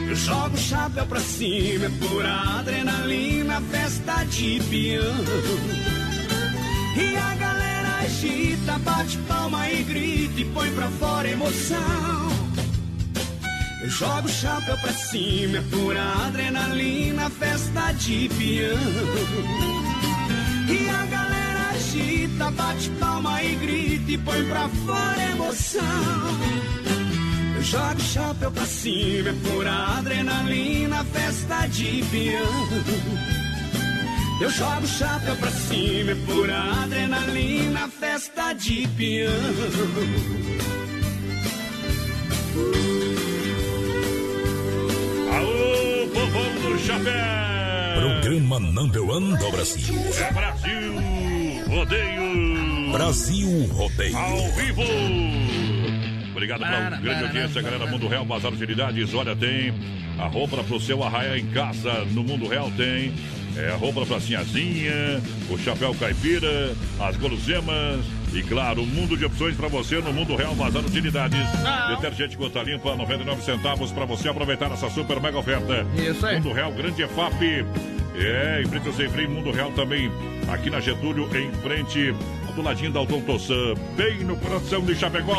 Eu 0.08 0.15
jogo 0.15 0.55
o 0.55 0.58
chapéu 0.58 1.05
pra 1.05 1.20
cima, 1.20 1.86
é 1.86 1.89
pura 1.89 2.60
adrenalina, 2.60 3.62
festa 3.70 4.24
de 4.24 4.62
peão. 4.70 5.15
E 6.98 7.17
a 7.17 7.30
agita, 8.22 8.78
bate 8.80 9.18
palma 9.28 9.70
e 9.70 9.84
grita 9.84 10.42
e 10.42 10.46
põe 10.46 10.72
pra 10.72 10.88
fora 10.90 11.28
emoção. 11.28 12.32
Eu 13.82 13.90
jogo 13.90 14.28
o 14.28 14.32
chapéu 14.32 14.78
pra 14.78 14.94
cima, 14.94 15.58
é 15.58 15.62
pura 15.62 16.04
adrenalina, 16.28 17.30
festa 17.32 17.92
de 17.94 18.30
peão. 18.30 18.78
E 20.70 20.90
a 20.90 21.06
galera 21.08 21.70
agita, 21.74 22.51
bate 22.51 22.90
palma 22.92 23.44
e 23.44 23.56
grita 23.56 24.12
e 24.12 24.18
põe 24.20 24.46
pra 24.46 24.70
fora 24.70 25.24
emoção. 25.32 25.82
Eu 27.56 27.63
jogo 27.63 27.96
o 27.98 28.01
chapéu 28.01 28.51
pra 28.51 28.66
cima, 28.66 29.30
é 29.30 29.34
pura 29.34 29.98
adrenalina, 29.98 31.04
festa 31.06 31.66
de 31.68 32.04
peão. 32.12 33.40
Eu 34.41 34.50
jogo 34.50 34.81
o 34.81 34.88
chapéu 34.88 35.36
pra 35.36 35.51
cima, 35.51 36.12
é 36.13 36.15
pura 36.15 36.57
adrenalina, 36.81 37.88
festa 37.88 38.53
de 38.53 38.88
peão. 38.88 39.31
Alô, 45.31 46.07
povão 46.07 46.71
do 46.71 46.79
chapéu! 46.79 47.13
Programa 48.00 48.60
Number 48.60 49.03
One 49.03 49.38
do 49.38 49.51
Brasil. 49.51 49.95
É 50.17 50.33
Brasil 50.33 50.95
Rodeio! 51.67 52.91
Brasil 52.93 53.67
Rodeio. 53.67 54.17
Ao 54.17 54.51
vivo! 54.53 54.81
Obrigado 56.31 56.62
pela 56.62 56.98
grande 56.98 57.24
audiência, 57.25 57.62
galera. 57.62 57.86
Mundo 57.86 58.07
Real, 58.07 58.25
Bazar 58.25 58.51
Utilidades. 58.51 59.13
Olha, 59.13 59.36
tem 59.36 59.71
a 60.17 60.25
roupa 60.25 60.63
pro 60.63 60.79
seu 60.79 61.03
arraia 61.03 61.38
em 61.38 61.45
casa. 61.51 62.05
No 62.05 62.24
Mundo 62.24 62.48
Real 62.48 62.71
tem 62.75 63.13
é, 63.58 63.72
a 63.72 63.75
roupa 63.75 64.05
pra 64.05 64.20
sinhazinha, 64.20 65.22
o 65.50 65.58
chapéu 65.58 65.93
caipira, 65.96 66.74
as 67.00 67.17
guloseimas 67.17 68.05
e, 68.34 68.41
claro, 68.43 68.81
um 68.81 68.86
mundo 68.86 69.17
de 69.17 69.25
opções 69.25 69.55
pra 69.55 69.67
você 69.67 70.00
no 70.00 70.13
Mundo 70.13 70.36
Real 70.36 70.55
Bazar 70.55 70.84
Utilidades. 70.86 71.46
Detergente 71.89 72.38
Gota 72.38 72.63
Limpa, 72.63 72.96
99 72.96 73.41
centavos 73.41 73.91
pra 73.91 74.05
você 74.05 74.29
aproveitar 74.29 74.72
essa 74.72 74.89
super 74.89 75.20
mega 75.20 75.38
oferta. 75.38 75.86
Isso 75.96 76.25
aí. 76.25 76.36
Mundo 76.36 76.53
Real, 76.53 76.72
grande 76.72 77.03
EFAP. 77.03 77.65
É, 78.15 78.62
em 78.62 78.67
frente 78.67 78.88
ao 78.88 78.93
Sem 78.93 79.10
Freio, 79.10 79.29
Mundo 79.29 79.51
Real 79.51 79.72
também, 79.72 80.12
aqui 80.50 80.70
na 80.70 80.79
Getúlio, 80.79 81.29
em 81.36 81.51
frente, 81.62 82.13
do 82.51 82.62
ladinho 82.62 82.91
da 82.91 83.00
Alton 83.00 83.22
Tossan, 83.22 83.74
bem 83.96 84.24
no 84.24 84.36
coração 84.38 84.81
de 84.81 84.96
Chapecó. 84.96 85.34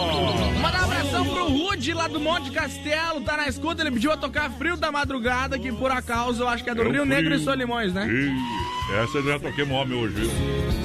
Manda 0.60 0.78
um 0.78 0.84
abração 0.84 1.24
pro 1.24 1.48
Rude 1.48 1.92
lá 1.92 2.08
do 2.08 2.18
Monte 2.20 2.50
Castelo, 2.50 3.20
tá 3.20 3.36
na 3.36 3.48
escuta, 3.48 3.82
ele 3.82 3.90
pediu 3.90 4.12
a 4.12 4.16
tocar 4.16 4.50
Frio 4.50 4.76
da 4.76 4.90
Madrugada, 4.90 5.58
que 5.58 5.70
por 5.72 5.90
acaso 5.90 6.42
eu 6.42 6.48
acho 6.48 6.64
que 6.64 6.70
é 6.70 6.74
do 6.74 6.82
É 6.82 6.88
Rio 6.90 7.04
Negro 7.04 7.34
e 7.34 7.38
Solimões, 7.38 7.92
né? 7.92 8.08
Ih, 8.08 8.32
essa 8.94 9.22
já 9.22 9.38
toquemos 9.38 9.76
homem 9.76 9.98
hoje, 9.98 10.14
viu? 10.14 10.30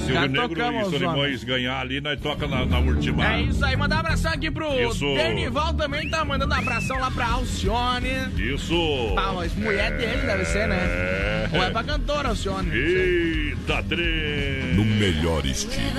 Se 0.05 0.13
Já 0.13 0.23
o 0.23 0.27
Negro 0.27 0.61
e 0.61 0.85
Solimões 0.89 1.43
ganhar 1.43 1.79
ali, 1.81 1.99
nós 1.99 2.19
toca 2.19 2.47
na, 2.47 2.65
na 2.65 2.79
última. 2.79 3.33
É 3.33 3.41
isso 3.41 3.63
aí, 3.63 3.75
mandar 3.75 3.97
um 3.97 3.99
abração 3.99 4.31
aqui 4.31 4.49
pro 4.49 4.67
Isso. 4.79 5.05
Dernival 5.15 5.73
também, 5.73 6.09
tá 6.09 6.23
mandando 6.23 6.53
um 6.53 6.57
abração 6.57 6.97
lá 6.99 7.11
pra 7.11 7.27
Alcione. 7.27 8.09
Isso! 8.37 9.13
Ah, 9.17 9.33
mas 9.33 9.53
mulher 9.55 9.97
dele 9.97 10.25
deve 10.25 10.45
ser, 10.45 10.67
né? 10.67 10.77
É. 10.77 11.49
Ou 11.51 11.63
é 11.63 11.69
pra 11.69 11.83
cantora, 11.83 12.29
Alcione. 12.29 12.71
Eita, 12.73 13.83
trem! 13.83 14.75
No 14.75 14.85
melhor 14.85 15.45
estilo. 15.45 15.97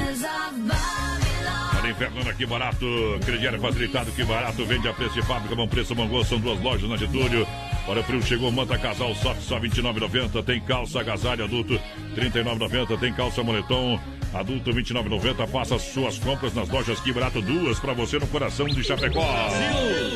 Olha, 1.78 1.90
Inferno 1.90 2.28
aqui 2.28 2.46
barato, 2.46 2.86
crediário 3.24 3.60
facilitado, 3.60 4.10
que 4.12 4.24
barato, 4.24 4.64
vende 4.64 4.88
a 4.88 4.92
preço 4.92 5.14
de 5.14 5.22
fábrica, 5.22 5.54
bom 5.54 5.68
preço, 5.68 5.94
Mangô, 5.94 6.24
são 6.24 6.38
duas 6.38 6.60
lojas 6.60 6.88
na 6.88 6.96
Getúlio. 6.96 7.46
Olha, 7.88 8.02
o 8.02 8.04
frio 8.04 8.22
chegou, 8.22 8.52
manta 8.52 8.76
casal, 8.76 9.14
só 9.14 9.32
R$ 9.32 9.66
29,90, 9.66 10.44
tem 10.44 10.60
calça 10.60 11.00
agasalho 11.00 11.44
adulto 11.44 11.80
R$ 12.14 12.30
39,90, 12.30 13.00
tem 13.00 13.14
calça 13.14 13.42
moletom 13.42 13.98
adulto 14.34 14.70
R$ 14.70 14.82
29,90, 14.82 15.46
faça 15.48 15.78
suas 15.78 16.18
compras 16.18 16.52
nas 16.54 16.68
lojas 16.68 17.00
que 17.00 17.12
barato, 17.12 17.40
duas 17.40 17.78
pra 17.78 17.92
você 17.92 18.18
no 18.18 18.26
coração 18.26 18.66
de 18.66 18.82
Chapecó. 18.84 19.24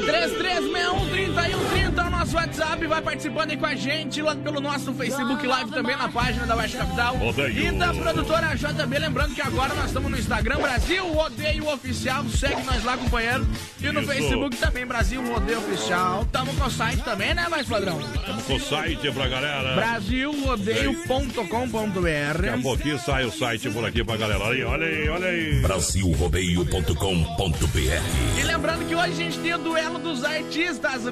3361-3130 0.05 1.99
é 1.99 2.03
o 2.07 2.11
nosso 2.11 2.37
WhatsApp, 2.37 2.87
vai 2.87 3.03
participando 3.03 3.51
aí 3.51 3.57
com 3.57 3.67
a 3.67 3.75
gente 3.75 4.23
lá 4.23 4.35
pelo 4.37 4.61
nosso 4.61 4.93
Facebook 4.95 5.47
Live 5.47 5.71
também 5.71 5.97
na 5.97 6.09
página 6.09 6.47
da 6.47 6.55
West 6.57 6.77
Capital 6.77 7.17
Rodeio. 7.17 7.67
e 7.67 7.73
da 7.73 7.93
produtora 7.95 8.55
JB. 8.55 8.99
Lembrando 8.99 9.35
que 9.35 9.43
agora 9.43 9.75
nós 9.75 9.87
estamos 9.87 10.11
no 10.11 10.19
Instagram 10.19 10.59
Brasil 10.59 11.07
Rodeio 11.09 11.69
Oficial, 11.69 12.25
segue 12.29 12.63
nós 12.65 12.85
lá, 12.85 12.97
companheiro. 12.97 13.47
E 13.81 13.91
no 13.91 14.01
Isso. 14.01 14.13
Facebook 14.13 14.57
também, 14.57 14.87
Brasil 14.87 15.23
Rodeio 15.27 15.59
Oficial. 15.59 16.25
Tamo 16.31 16.55
com 16.55 16.67
o 16.67 16.71
site 16.71 17.03
também, 17.03 17.35
né, 17.35 17.49
mais 17.49 17.67
padrão? 17.67 17.99
Vamos 18.27 18.45
com 18.45 18.55
o 18.55 18.61
site 18.61 19.11
pra 19.13 19.29
galera. 19.29 19.75
Brasilrodeio.com.br 19.75 22.43
Daqui 22.43 22.49
a 22.49 22.59
pouquinho 22.63 22.99
sai 22.99 23.25
o 23.25 23.33
site 23.33 23.71
por 23.71 23.85
aqui 23.85 24.02
pra 24.05 24.17
galera. 24.17 24.45
Olha 24.45 24.55
aí, 24.55 24.65
olha 24.65 24.87
aí, 24.87 25.09
olha 25.09 25.29
aí. 25.29 25.61
Brasilrodeio.com.br 25.61 28.39
E 28.39 28.43
lembrando 28.45 28.87
que 28.87 28.95
hoje 28.95 29.13
a 29.13 29.15
gente 29.15 29.39
tem 29.39 29.55
o 29.55 29.59
duelo 29.59 29.99
dos 29.99 30.25
artistas 30.25 31.03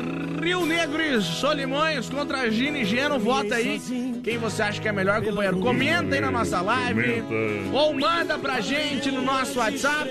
Rio 0.42 0.66
Negro 0.66 1.02
e 1.02 1.20
Solimões 1.20 2.08
contra 2.08 2.50
Gino 2.50 2.78
e 2.78 2.84
Geno. 2.84 3.18
Vota 3.18 3.56
aí 3.56 3.80
quem 4.22 4.38
você 4.38 4.62
acha 4.62 4.80
que 4.80 4.88
é 4.88 4.92
melhor, 4.92 5.22
companheiro. 5.22 5.58
Comenta 5.60 6.14
aí 6.14 6.20
na 6.20 6.30
nossa 6.30 6.60
live. 6.60 7.22
Comenta. 7.22 7.76
Ou 7.76 7.94
manda 7.94 8.38
pra 8.38 8.60
gente 8.60 9.10
no 9.10 9.22
nosso 9.22 9.58
WhatsApp 9.58 10.10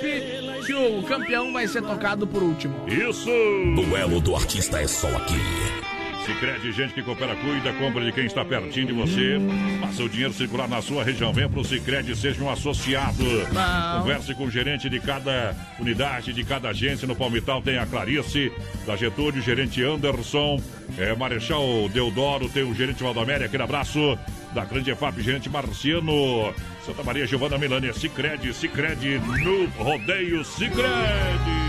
que 0.65 0.73
o 0.73 1.03
campeão 1.03 1.51
vai 1.51 1.67
ser 1.67 1.81
tocado 1.81 2.27
por 2.27 2.43
último. 2.43 2.85
Isso! 2.87 3.29
Duelo 3.75 4.21
do 4.21 4.35
artista 4.35 4.81
é 4.81 4.87
só 4.87 5.07
aqui. 5.17 5.88
Sicredi, 6.29 6.71
gente 6.71 6.93
que 6.93 7.01
coopera, 7.01 7.35
cuida, 7.37 7.73
compra 7.73 8.05
de 8.05 8.11
quem 8.11 8.27
está 8.27 8.45
pertinho 8.45 8.85
de 8.85 8.93
você. 8.93 9.39
Faça 9.81 10.03
o 10.03 10.07
dinheiro 10.07 10.31
circular 10.31 10.67
na 10.67 10.79
sua 10.79 11.03
região. 11.03 11.33
Venha 11.33 11.49
pro 11.49 11.65
Sicredi, 11.65 12.15
seja 12.15 12.43
um 12.43 12.51
associado. 12.51 13.23
Bom. 13.51 14.01
Converse 14.01 14.35
com 14.35 14.45
o 14.45 14.51
gerente 14.51 14.87
de 14.87 14.99
cada 14.99 15.55
unidade, 15.79 16.31
de 16.31 16.43
cada 16.43 16.69
agência. 16.69 17.07
No 17.07 17.15
Palmital 17.15 17.63
tem 17.63 17.79
a 17.79 17.85
Clarice, 17.87 18.51
da 18.85 18.95
Getúlio, 18.95 19.41
gerente 19.41 19.83
Anderson, 19.83 20.61
é, 20.99 21.15
Marechal 21.15 21.89
Deodoro, 21.89 22.47
tem 22.47 22.63
o 22.63 22.75
gerente 22.75 23.01
Valdomério, 23.01 23.47
aquele 23.47 23.63
abraço. 23.63 24.17
Da 24.53 24.65
Grande 24.65 24.91
EFAP, 24.91 25.21
gerente 25.21 25.49
Marciano. 25.49 26.53
Santa 26.85 27.03
Maria 27.03 27.25
Giovana 27.25 27.57
Melania, 27.57 27.93
Sicredi, 27.93 28.53
Sicredi 28.53 29.19
no 29.43 29.65
Rodeio 29.83 30.43
Sicredi. 30.45 31.68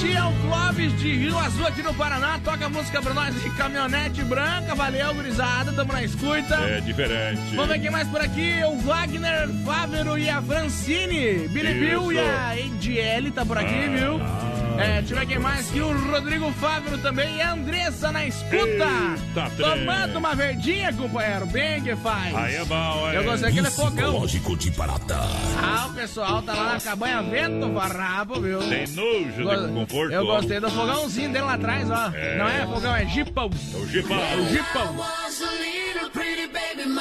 Noite, 0.00 0.16
é 0.16 0.24
o 0.24 0.32
Clóvis 0.48 0.98
de 0.98 1.14
Rio 1.14 1.38
Azul 1.38 1.66
aqui 1.66 1.82
no 1.82 1.92
Paraná. 1.92 2.40
Toca 2.42 2.68
música 2.70 3.02
pra 3.02 3.12
nós 3.12 3.34
de 3.42 3.50
caminhonete 3.50 4.22
branca. 4.24 4.74
Valeu, 4.74 5.14
gurizada. 5.14 5.72
Tamo 5.72 5.92
na 5.92 6.02
escuta. 6.02 6.54
É 6.54 6.80
diferente. 6.80 7.40
Vamos 7.54 7.68
ver 7.68 7.80
quem 7.80 7.90
mais 7.90 8.08
por 8.08 8.20
aqui. 8.20 8.54
O 8.64 8.78
Wagner 8.78 9.48
Fávero 9.64 10.16
e 10.18 10.28
a 10.30 10.40
Francine. 10.40 11.48
Billy 11.48 11.74
Bill 11.74 12.12
e 12.12 12.18
a 12.18 12.58
Ediele 12.58 13.30
tá 13.30 13.44
por 13.44 13.58
aqui, 13.58 13.84
Ah, 13.84 13.88
viu? 13.98 14.20
É, 14.80 15.00
deixa 15.00 15.14
eu 15.14 15.18
ver 15.20 15.26
quem 15.26 15.38
mais 15.38 15.66
que 15.68 15.80
o 15.80 16.10
Rodrigo 16.10 16.50
Fávero 16.52 16.96
também 16.98 17.36
e 17.36 17.42
a 17.42 17.52
Andressa 17.52 18.10
na 18.10 18.24
escuta. 18.26 18.56
Eita. 18.56 19.50
Tomando 19.58 20.18
uma 20.18 20.34
verdinha, 20.34 20.92
companheiro. 20.92 21.46
Bem 21.46 21.82
que 21.82 21.94
faz. 21.96 22.34
Aí 22.34 22.54
é 22.56 22.64
bom, 22.64 23.08
hein? 23.08 23.14
Eu 23.16 23.24
gostei 23.24 23.50
daquele 23.50 23.70
fogão. 23.70 23.94
Psicológico 24.22 24.56
de 24.56 24.70
Parata. 24.72 25.18
Ah, 25.62 25.86
o 25.90 25.94
pessoal 25.94 26.42
tá 26.42 26.54
lá 26.54 26.72
na 26.74 26.80
cabanha 26.80 27.22
vento 27.22 27.72
farrapo, 27.74 28.40
viu? 28.40 28.58
Tem 28.60 28.86
nojo 28.88 29.42
Go- 29.44 29.66
de 29.66 29.72
conforto. 29.72 30.12
Eu 30.12 30.24
gostei 30.26 30.60
do 30.60 30.70
fogãozinho 30.70 31.30
dele 31.32 31.44
lá 31.44 31.54
atrás, 31.54 31.90
ó. 31.90 32.10
É. 32.14 32.38
Não 32.38 32.48
é 32.48 32.66
fogão, 32.66 32.96
é 32.96 33.06
jipão. 33.06 33.50
É 33.74 33.76
o 33.76 33.86
Gipão. 33.86 34.18
É 34.18 34.36
o 34.36 34.48
jipão. 34.48 34.96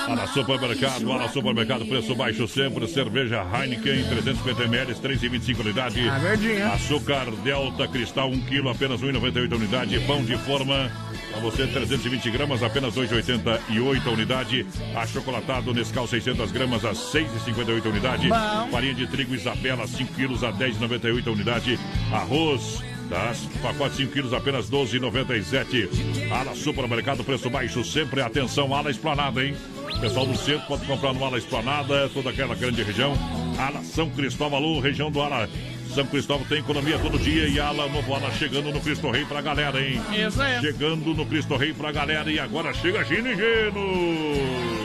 Ala 0.08 0.28
Supermercado, 0.28 1.12
Ala 1.12 1.30
Supermercado, 1.30 1.86
preço 1.86 2.16
baixo 2.16 2.48
sempre. 2.48 2.88
Cerveja 2.88 3.44
Heineken, 3.54 4.04
350 4.10 4.64
ml, 4.64 4.94
3,25 4.96 5.60
unidade. 5.62 6.10
Ah, 6.10 6.18
verdinha. 6.18 6.68
Açúcar 6.70 7.26
Delta 7.70 7.88
Cristal, 7.88 8.30
1 8.30 8.42
kg, 8.42 8.70
apenas 8.70 9.02
1,98 9.02 9.56
unidade. 9.56 10.00
Pão 10.02 10.24
de 10.24 10.36
forma, 10.40 10.92
para 11.30 11.40
você, 11.40 11.68
320 11.68 12.32
gramas, 12.32 12.64
apenas 12.64 12.96
2,88 12.96 14.08
a 14.08 14.10
unidade. 14.10 14.66
Achocolatado 14.96 15.74
Nescau, 15.74 16.08
600 16.08 16.52
gramas, 16.52 16.84
a 16.84 16.94
6,58 16.94 17.86
unidade. 17.86 18.28
Farinha 18.72 18.96
de 18.96 19.06
trigo 19.08 19.36
Isabela, 19.36 19.88
5 19.88 20.14
quilos, 20.14 20.44
a 20.44 20.52
10,98 20.52 21.28
a 21.28 21.32
unidade. 21.32 21.80
Arroz, 22.12 22.84
Tá? 23.08 23.34
Pacote 23.64 23.96
5 23.96 24.14
quilos, 24.14 24.34
apenas 24.34 24.70
12,97. 24.70 25.90
Ala 26.32 26.54
Supermercado, 26.54 27.24
preço 27.24 27.50
baixo 27.50 27.84
sempre. 27.84 28.22
Atenção, 28.22 28.74
Ala 28.74 28.92
Esplanada, 28.92 29.44
hein? 29.44 29.56
Pessoal 30.00 30.28
do 30.28 30.38
centro 30.38 30.68
pode 30.68 30.86
comprar 30.86 31.12
no 31.14 31.26
Ala 31.26 31.40
Esplanada, 31.40 32.08
toda 32.14 32.30
aquela 32.30 32.54
grande 32.54 32.84
região. 32.84 33.14
Ala 33.58 33.84
São 33.84 34.10
Cristóvão, 34.12 34.80
região 34.80 35.10
do 35.10 35.22
Ala. 35.22 35.50
São 35.94 36.06
Cristóvão 36.06 36.46
tem 36.46 36.60
economia 36.60 37.00
todo 37.00 37.18
dia 37.18 37.48
e 37.48 37.60
Ala, 37.60 37.88
novo 37.90 38.14
Ala 38.14 38.32
chegando 38.32 38.72
no 38.72 38.80
Cristo 38.80 39.10
Rei 39.10 39.26
pra 39.26 39.42
galera, 39.42 39.82
hein? 39.82 40.02
Isso 40.12 40.42
aí. 40.42 40.60
Chegando 40.62 41.14
no 41.14 41.26
Cristo 41.26 41.56
Rei 41.58 41.74
pra 41.74 41.92
galera 41.92 42.32
e 42.32 42.40
agora 42.40 42.74
chega 42.74 43.04
Gino 43.04 43.28
e 43.28 43.36
Geno. 43.36 44.80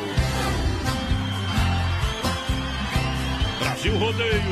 Brasil 3.61 3.99
Rodeio. 3.99 4.43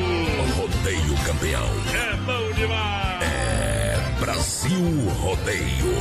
Rodeio 0.56 1.14
campeão. 1.24 1.68
É 1.94 2.16
bom 2.16 2.52
demais. 2.52 3.22
É 3.22 4.20
Brasil 4.20 5.08
Rodeio. 5.20 5.92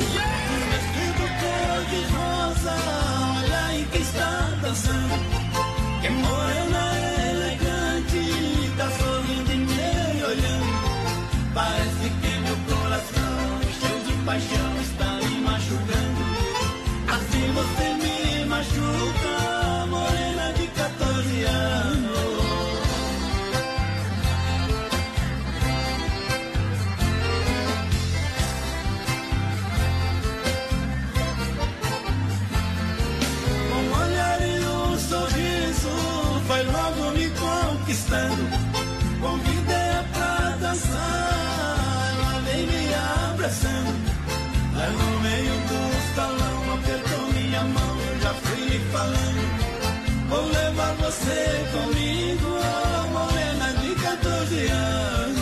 cor-de-rosa, 1.42 2.76
olha 3.38 3.66
aí 3.68 3.88
quem 3.92 4.02
está 4.02 4.58
dançando. 4.62 5.16
Que 6.02 6.10
morena 6.10 6.92
elegante, 6.92 7.11
Parece 11.54 12.10
que 12.22 12.40
meu 12.40 12.56
coração, 12.66 13.60
cheio 13.78 14.04
de 14.06 14.14
paixão, 14.24 14.71
você 51.12 51.68
comigo, 51.74 52.48
oh, 52.48 53.08
morena 53.10 53.74
de 53.82 53.96
14 53.96 54.68
anos. 54.68 55.42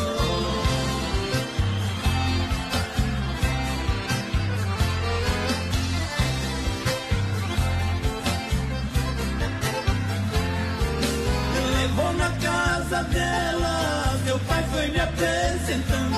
Me 11.54 11.62
levou 11.78 12.14
na 12.14 12.30
casa 12.32 13.04
dela, 13.04 14.20
meu 14.26 14.40
pai 14.40 14.64
foi 14.72 14.88
me 14.88 15.00
apresentando. 15.00 16.18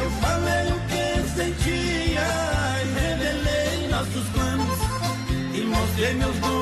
Eu 0.00 0.10
falei 0.22 0.72
o 0.72 0.80
que 0.88 1.28
sentia 1.34 2.26
e 2.82 2.86
revelei 2.98 3.88
nossos 3.90 4.26
planos. 4.30 4.78
E 5.52 5.60
mostrei 5.66 6.14
meus 6.14 6.36
um 6.36 6.53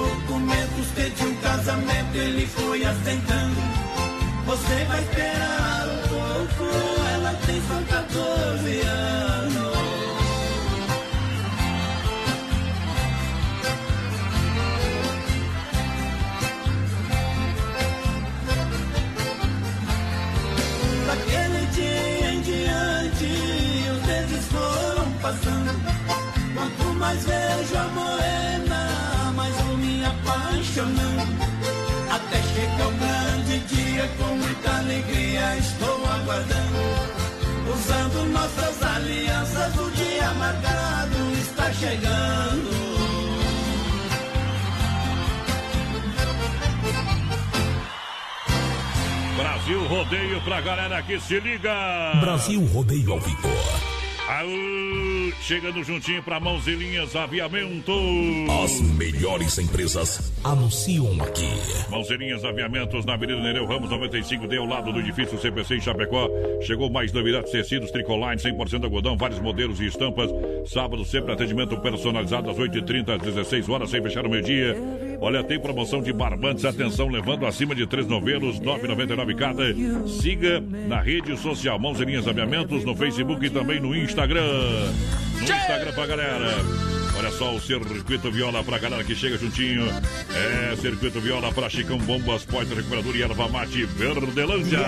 casamento, 1.57 2.17
ele 2.17 2.47
foi 2.47 2.83
aceitando. 2.83 3.61
Você 4.47 4.85
vai 4.87 5.03
esperar 5.03 5.87
um 5.87 6.09
pouco, 6.09 6.71
ela 7.15 7.35
tem 7.47 7.61
só 7.69 7.95
14 7.95 8.81
anos. 8.81 9.22
O 40.43 40.61
dia 40.61 40.73
marcado 40.73 41.33
está 41.39 41.73
chegando. 41.73 42.83
Brasil 49.37 49.87
Rodeio 49.87 50.41
pra 50.43 50.61
galera 50.61 51.03
que 51.03 51.21
se 51.21 51.39
liga. 51.41 52.13
Brasil 52.21 52.65
Rodeio 52.67 53.13
ao 53.13 53.21
vivo. 53.21 53.49
Aô, 54.33 55.31
chegando 55.43 55.85
juntinho 55.85 56.23
pra 56.23 56.41
Mãozinhas 56.41 57.15
Aviamento. 57.15 57.93
As 58.65 58.81
melhores 58.81 59.59
empresas 59.59 60.33
anunciam 60.43 61.23
aqui. 61.23 61.51
Mãozinhas 61.91 62.43
Aviamentos 62.43 63.05
na 63.05 63.13
Avenida 63.13 63.43
Nereu 63.43 63.67
Ramos 63.67 63.91
95D, 63.91 64.57
ao 64.57 64.65
lado 64.65 64.91
do 64.91 65.01
edifício 65.01 65.39
CPC 65.39 65.75
em 65.75 65.81
Chapecó. 65.83 66.31
Chegou 66.63 66.89
mais 66.89 67.13
novidades, 67.13 67.53
tecidos, 67.53 67.91
tricoline, 67.91 68.41
100% 68.41 68.85
algodão, 68.85 69.19
vários 69.19 69.39
modelos 69.39 69.79
e 69.81 69.87
estampas. 69.87 70.31
Sábado 70.65 71.05
sempre 71.05 71.35
atendimento 71.35 71.79
personalizado 71.83 72.49
às 72.49 72.57
8h30 72.57 73.17
às 73.17 73.21
16 73.21 73.69
horas, 73.69 73.91
sem 73.91 74.03
fechar 74.03 74.25
o 74.25 74.31
meio-dia. 74.31 74.75
Olha, 75.23 75.45
tem 75.45 75.57
promoção 75.57 76.03
de 76.03 76.13
barbantes, 76.13 76.65
atenção, 76.65 77.07
levando 77.07 77.47
acima 77.47 77.77
de 77.77 77.87
três 77.87 78.09
novelos, 78.09 78.59
9,99 78.59 79.37
cada. 79.37 79.63
Siga 80.09 80.61
na 80.89 81.01
rede 81.01 81.37
social 81.39 81.79
Mãozinhas 81.79 82.27
Aviamentos, 82.27 82.85
no 82.85 82.97
Facebook 82.97 83.47
e 83.47 83.49
também 83.49 83.79
no 83.79 83.95
Instagram. 83.95 84.43
No 85.39 85.43
Instagram 85.43 85.93
pra 85.93 86.07
galera. 86.07 86.92
Olha 87.17 87.31
só 87.31 87.55
o 87.55 87.61
Circuito 87.61 88.31
Viola 88.33 88.65
pra 88.65 88.79
galera 88.79 89.05
que 89.05 89.15
chega 89.15 89.37
juntinho. 89.37 89.87
É, 90.35 90.75
Circuito 90.77 91.21
Viola 91.21 91.53
pra 91.53 91.69
Chicão 91.69 91.99
Bombas, 91.99 92.45
Porta 92.45 92.75
Recuperador 92.75 93.15
e 93.15 93.23
Erva 93.23 93.49
Mate 93.49 93.85
Verdelândia. 93.85 94.79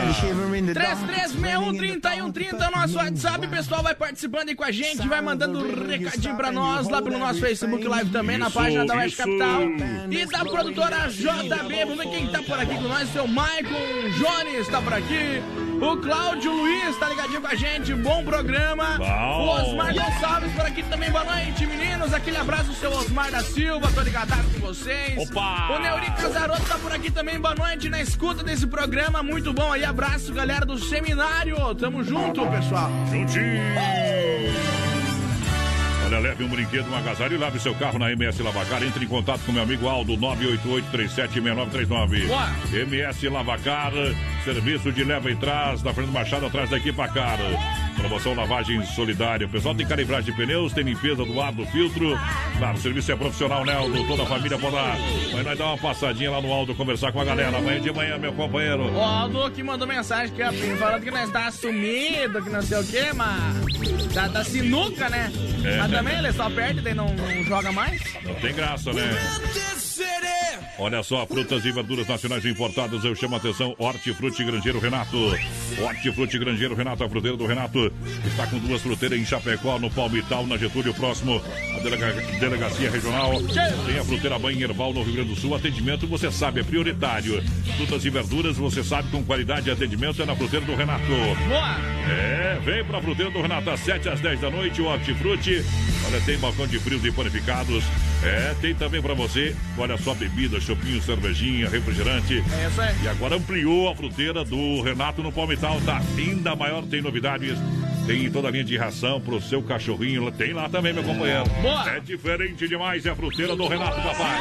3361-3130 0.75 2.61
é 2.61 2.69
o 2.69 2.71
nosso 2.71 2.97
WhatsApp. 2.97 3.47
Pessoal, 3.49 3.83
vai 3.83 3.95
participando 3.95 4.49
aí 4.49 4.55
com 4.55 4.65
a 4.65 4.71
gente, 4.73 5.07
vai 5.07 5.21
mandando 5.21 5.59
um 5.59 5.87
recadinho 5.87 6.37
pra 6.37 6.51
nós 6.51 6.89
lá 6.89 7.03
pelo 7.03 7.19
nosso 7.19 7.41
Facebook 7.41 7.87
Live 7.87 8.11
também, 8.11 8.39
na 8.39 8.47
Isso, 8.47 8.59
página 8.59 8.87
da 8.87 8.95
Oeste 8.97 9.21
isso. 9.21 9.29
Capital. 9.39 9.63
E 10.11 10.27
da 10.27 10.45
produtora 10.45 11.09
JB. 11.09 11.85
Vamos 11.85 11.99
ver 11.99 12.11
quem 12.11 12.27
tá 12.29 12.43
por 12.43 12.59
aqui 12.59 12.75
com 12.75 12.83
nós. 12.89 13.09
Seu 13.13 13.27
Maicon 13.29 13.75
Jones 14.19 14.69
tá 14.69 14.81
por 14.81 14.93
aqui. 14.93 15.43
O 15.85 15.99
Cláudio 15.99 16.51
Luiz 16.51 16.97
tá 16.99 17.11
ligadinho 17.11 17.43
com 17.43 17.47
a 17.47 17.55
gente. 17.55 17.93
Bom 17.95 18.25
programa. 18.25 18.97
Bom. 18.97 19.05
O 19.05 19.49
Osmar 19.51 19.93
Gonçalves 19.95 20.51
por 20.53 20.65
aqui 20.65 20.83
também. 20.85 21.11
Boa 21.11 21.25
noite, 21.25 21.67
meninos. 21.67 22.15
Aquele 22.15 22.39
abraço 22.39 22.73
seu 22.73 22.91
Osmar 22.91 23.31
da 23.31 23.43
Silva. 23.43 23.93
Tô 23.93 24.01
ligadado 24.01 24.49
com 24.55 24.61
vocês. 24.61 25.29
Opa! 25.29 25.75
O 25.75 25.79
Neuri 25.79 26.11
Casaroto 26.13 26.63
tá 26.63 26.79
por 26.79 26.91
aqui 26.91 27.11
também. 27.11 27.39
Boa 27.39 27.55
noite 27.55 27.91
na 27.91 28.01
escuta 28.01 28.43
desse 28.43 28.67
programa. 28.67 29.23
Muito 29.23 29.53
bom 29.53 29.71
aí. 29.71 29.85
Abraço, 29.85 30.33
galera 30.33 30.65
do 30.65 30.79
seminário. 30.79 31.75
Tamo 31.75 32.03
junto, 32.03 32.47
pessoal. 32.47 32.91
Juntinho! 33.11 34.74
Olha, 36.05 36.19
leve 36.19 36.45
um 36.45 36.49
brinquedo, 36.49 36.91
um 36.91 36.97
agasalho 36.97 37.35
e 37.35 37.39
lave 37.39 37.59
seu 37.59 37.75
carro 37.75 37.99
na 37.99 38.13
MS 38.13 38.43
Lavacar. 38.43 38.83
Entre 38.83 39.05
em 39.05 39.09
contato 39.09 39.41
com 39.47 39.53
meu 39.53 39.63
amigo 39.63 39.89
Aldo, 39.89 40.17
988-376939. 40.19 42.27
Boa. 42.27 42.51
MS 42.73 43.29
Lavacar, 43.29 43.93
serviço 44.45 44.93
de 44.93 45.03
leva 45.03 45.31
e 45.31 45.37
trás, 45.37 45.83
na 45.83 45.95
frente 45.95 46.09
do 46.09 46.13
Machado, 46.13 46.45
atrás 46.47 46.69
da 46.69 46.77
equipa 46.77 47.09
cara. 47.09 47.45
Promoção 47.97 48.35
lavagem 48.35 48.85
solidária. 48.87 49.47
O 49.47 49.51
pessoal 49.51 49.75
tem 49.75 49.87
calibragem 49.87 50.31
de 50.31 50.37
pneus, 50.37 50.73
tem 50.73 50.85
limpeza 50.85 51.25
do 51.25 51.41
ar, 51.41 51.53
do 51.53 51.65
filtro. 51.67 52.19
Claro, 52.59 52.77
o 52.77 52.81
serviço 52.81 53.13
é 53.13 53.17
profissional, 53.17 53.65
né, 53.65 53.75
Aldo? 53.75 54.07
Toda 54.07 54.23
a 54.23 54.27
família 54.27 54.59
pode 54.59 54.75
lá. 54.75 54.97
Mas 55.33 55.45
nós 55.45 55.59
dar 55.59 55.67
uma 55.67 55.79
passadinha 55.79 56.31
lá 56.31 56.41
no 56.41 56.53
Aldo, 56.53 56.75
conversar 56.75 57.13
com 57.13 57.21
a 57.21 57.25
galera. 57.25 57.57
Amanhã 57.57 57.81
de 57.81 57.93
manhã, 57.93 58.19
meu 58.19 58.33
companheiro. 58.33 58.93
O 58.93 59.01
Aldo 59.01 59.51
que 59.51 59.63
mandou 59.63 59.87
mensagem 59.87 60.33
aqui, 60.33 60.43
ó, 60.43 60.77
falando 60.77 61.03
que 61.03 61.11
nós 61.11 61.31
tá 61.31 61.51
sumido, 61.51 62.43
que 62.43 62.51
não 62.51 62.63
sei 62.63 62.79
o 62.79 62.85
que, 62.85 63.13
mas. 63.15 64.13
Tá, 64.13 64.29
tá 64.29 64.45
sinuca, 64.45 65.09
né? 65.09 65.33
É. 65.65 65.79
Mas 65.79 65.91
também 65.91 66.19
ele 66.19 66.33
só 66.33 66.51
perde 66.51 66.89
e 66.89 66.95
não, 66.95 67.09
não 67.09 67.45
joga 67.45 67.73
mais. 67.73 68.03
Não 68.23 68.35
tem 68.35 68.55
graça, 68.55 68.93
né? 68.93 69.11
Olha 70.79 71.03
só, 71.03 71.27
frutas 71.27 71.65
e 71.65 71.71
verduras 71.73 72.07
nacionais 72.09 72.45
importadas, 72.45 73.05
eu 73.05 73.15
chamo 73.15 73.35
a 73.35 73.39
atenção, 73.39 73.75
Hortifruti 73.79 74.45
Grangeiro 74.45 74.79
Renato. 74.79 75.17
Hortifruti 75.81 76.39
Grangeiro 76.39 76.75
Renato, 76.75 77.05
a 77.05 77.09
fruteira 77.09 77.37
do 77.37 77.47
Renato, 77.47 77.93
está 78.27 78.47
com 78.47 78.59
duas 78.59 78.83
fruteiras 78.83 79.19
em 79.19 79.25
Chapecó, 79.25 79.79
no 79.79 79.91
Palmital, 79.91 80.47
na 80.47 80.57
Getúlio, 80.57 80.93
próximo 80.95 81.41
à 81.77 81.81
delega- 81.81 82.13
delegacia 82.39 82.91
regional. 82.91 83.41
Tem 83.87 83.99
a 83.99 84.05
fruteira 84.05 84.39
Banha 84.39 84.59
em 84.59 84.63
Erval, 84.63 84.93
no 84.93 85.03
Rio 85.03 85.15
Grande 85.15 85.31
do 85.31 85.37
Sul. 85.41 85.55
Atendimento, 85.55 86.07
você 86.07 86.31
sabe, 86.31 86.61
é 86.61 86.63
prioritário. 86.63 87.43
Frutas 87.77 88.05
e 88.05 88.11
verduras, 88.11 88.57
você 88.57 88.83
sabe, 88.83 89.11
com 89.11 89.23
qualidade 89.25 89.63
de 89.63 89.71
atendimento, 89.71 90.21
é 90.23 90.27
na 90.27 90.35
fruteira 90.37 90.65
do 90.67 90.75
Renato. 90.75 91.05
Boa! 91.07 91.77
É, 92.11 92.59
vem 92.65 92.85
pra 92.85 93.01
fruteira 93.01 93.31
do 93.31 93.41
Renato 93.41 93.71
às 93.71 93.81
7 93.81 94.09
às 94.09 94.21
10 94.21 94.41
da 94.41 94.51
noite, 94.51 94.81
o 94.83 94.87
Hortifruti. 94.87 95.65
Olha, 96.07 96.21
tem 96.21 96.37
balcão 96.39 96.67
de 96.67 96.79
frios 96.79 97.05
e 97.05 97.11
panificados. 97.11 97.83
É, 98.23 98.55
tem 98.61 98.75
também 98.75 99.01
pra 99.03 99.15
você, 99.15 99.55
olha 99.79 99.97
só, 99.99 100.15
bebida, 100.15 100.54
chopinho, 100.61 101.03
cervejinha, 101.03 101.69
refrigerante. 101.69 102.43
É 102.61 102.69
isso 102.69 102.81
aí. 102.81 102.95
E 103.03 103.09
agora 103.09 103.37
ampliou 103.37 103.89
a 103.89 103.95
fruteira 103.95 104.45
do 104.45 104.83
Renato 104.83 105.23
no 105.23 105.33
Palmital, 105.33 105.81
tá 105.85 106.01
ainda 106.17 106.55
maior, 106.55 106.83
tem 106.85 107.01
novidades. 107.01 107.59
Tem 108.07 108.31
toda 108.31 108.49
a 108.49 108.51
linha 108.51 108.65
de 108.65 108.77
ração 108.77 109.19
pro 109.19 109.41
seu 109.41 109.63
cachorrinho. 109.63 110.31
Tem 110.31 110.53
lá 110.53 110.69
também, 110.69 110.93
meu 110.93 111.03
companheiro. 111.03 111.45
Boa. 111.63 111.89
É 111.89 112.01
diferente 112.01 112.69
demais, 112.69 113.07
é 113.07 113.11
a 113.11 113.17
fruteira 113.17 113.57
do 113.57 113.67
Renato, 113.67 113.97
papai. 114.03 114.39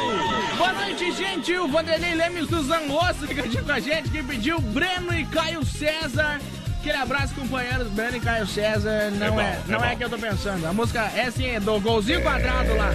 Boa 0.58 0.72
noite, 0.74 1.10
gente. 1.12 1.56
O 1.56 1.66
Vanderlei 1.66 2.14
Lemes 2.14 2.46
do 2.46 2.62
Zangosto 2.62 3.24
ligadinho 3.24 3.64
com 3.64 3.72
a 3.72 3.80
gente, 3.80 4.10
que 4.10 4.22
pediu 4.22 4.60
Breno 4.60 5.14
e 5.14 5.24
Caio 5.24 5.64
César. 5.64 6.40
Aquele 6.78 6.98
abraço, 6.98 7.34
companheiros. 7.34 7.88
Breno 7.88 8.18
e 8.18 8.20
Caio 8.20 8.46
César. 8.46 9.10
Não 9.12 9.32
bom, 9.32 9.40
é, 9.40 9.44
é 9.44 9.62
não 9.66 9.82
é, 9.82 9.90
bom. 9.90 9.96
que 9.96 10.04
eu 10.04 10.10
tô 10.10 10.18
pensando. 10.18 10.66
A 10.66 10.72
música 10.72 11.00
é 11.14 11.22
assim, 11.22 11.58
do 11.60 11.80
golzinho 11.80 12.20
quadrado 12.20 12.76
lá. 12.76 12.94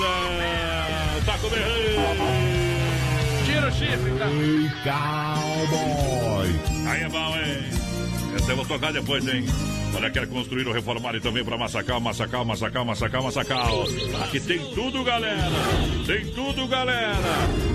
Anda, 0.00 1.24
Tá 1.26 1.38
com 1.38 1.48
berrando. 1.48 1.90
Tira 3.44 3.68
o 3.68 3.72
chifre, 3.72 4.10
tá? 4.18 4.26
Cowboy. 4.84 6.48
Aí 6.88 7.02
é 7.02 7.08
bom, 7.08 7.36
hein? 7.36 7.79
Essa 8.34 8.52
eu 8.52 8.56
vou 8.56 8.64
tocar 8.64 8.92
depois, 8.92 9.26
hein? 9.26 9.44
Olha, 9.94 10.08
quer 10.10 10.26
construir 10.28 10.66
ou 10.66 10.72
reformar 10.72 11.14
e 11.16 11.20
também 11.20 11.44
para 11.44 11.58
Massacal, 11.58 12.00
Massacal, 12.00 12.44
Massacal, 12.44 12.84
Massacal, 12.84 13.22
Massacal. 13.24 13.84
Aqui 14.22 14.40
tem 14.40 14.58
tudo, 14.74 15.02
galera. 15.02 15.50
Tem 16.06 16.26
tudo, 16.26 16.66
galera. 16.68 17.16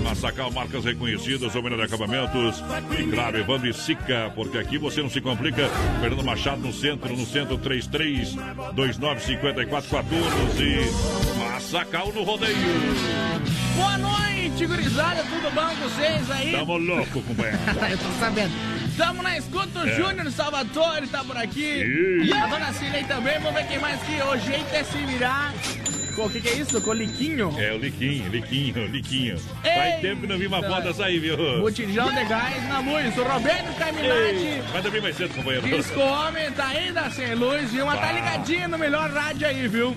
Massacal, 0.02 0.50
marcas 0.50 0.84
reconhecidas, 0.84 1.52
domínio 1.52 1.76
de 1.76 1.84
acabamentos. 1.84 2.62
E 2.98 3.02
claro, 3.10 3.38
Evandro 3.38 3.68
e 3.68 3.74
Sica, 3.74 4.32
porque 4.34 4.56
aqui 4.58 4.78
você 4.78 5.02
não 5.02 5.10
se 5.10 5.20
complica. 5.20 5.68
Fernando 6.00 6.24
Machado 6.24 6.62
no 6.62 6.72
centro, 6.72 7.14
no 7.14 7.26
centro 7.26 7.58
33 7.58 8.34
29 8.74 9.20
54 9.20 9.90
14. 9.90 10.16
Massacal 11.38 12.12
no 12.12 12.22
rodeio. 12.22 12.56
Boa 13.76 13.98
noite, 13.98 14.66
gurizada, 14.66 15.22
tudo 15.24 15.54
bom 15.54 15.68
com 15.68 15.88
vocês 15.88 16.30
aí? 16.30 16.52
Tamo 16.52 16.78
louco, 16.78 17.20
companheiro. 17.22 17.58
Eu 17.90 17.98
tô 17.98 18.10
sabendo. 18.18 18.75
Tamo 18.96 19.22
na 19.22 19.36
escuta, 19.36 19.80
o 19.80 19.88
É. 19.88 19.94
Júnior 19.94 20.30
Salvatore 20.32 21.06
tá 21.06 21.22
por 21.22 21.36
aqui. 21.36 21.60
Ih. 21.82 22.24
E 22.28 22.32
a 22.32 22.46
dona 22.46 22.72
Cilei 22.72 23.04
também, 23.04 23.38
vamos 23.38 23.54
ver 23.54 23.66
quem 23.68 23.78
mais 23.78 24.00
que 24.02 24.20
o 24.22 24.36
jeito 24.38 24.72
é 24.74 24.82
se 24.84 24.98
virar. 24.98 25.52
O 26.18 26.30
que, 26.30 26.40
que 26.40 26.48
é 26.48 26.54
isso? 26.54 26.80
Coliquinho? 26.80 27.54
É, 27.58 27.72
o 27.72 27.78
Liquinho, 27.78 28.28
Liquinho, 28.30 28.86
Liquinho. 28.86 29.38
Faz 29.62 30.00
tempo 30.00 30.22
que 30.22 30.26
não 30.26 30.38
vi 30.38 30.46
uma 30.46 30.62
foto 30.62 30.82
dessa 30.84 31.04
aí, 31.04 31.18
viu? 31.18 31.36
Botijão 31.60 32.12
de 32.12 32.24
gás 32.24 32.68
na 32.68 32.80
luz. 32.80 33.16
O 33.16 33.22
Roberto 33.22 33.76
Caminati. 33.78 34.08
Ei, 34.36 34.62
Mas 34.72 34.82
também 34.82 35.00
mais 35.00 35.16
cedo, 35.16 35.34
companheiro. 35.34 35.66
Diz 35.68 35.86
que 35.90 35.98
o 35.98 36.02
homem 36.06 36.50
tá 36.52 36.68
ainda 36.68 37.10
sem 37.10 37.34
luz, 37.34 37.70
viu? 37.70 37.86
Mas 37.86 38.00
tá 38.00 38.06
Bah. 38.06 38.12
ligadinho 38.12 38.68
no 38.68 38.78
melhor 38.78 39.10
rádio 39.10 39.46
aí, 39.46 39.68
viu? 39.68 39.94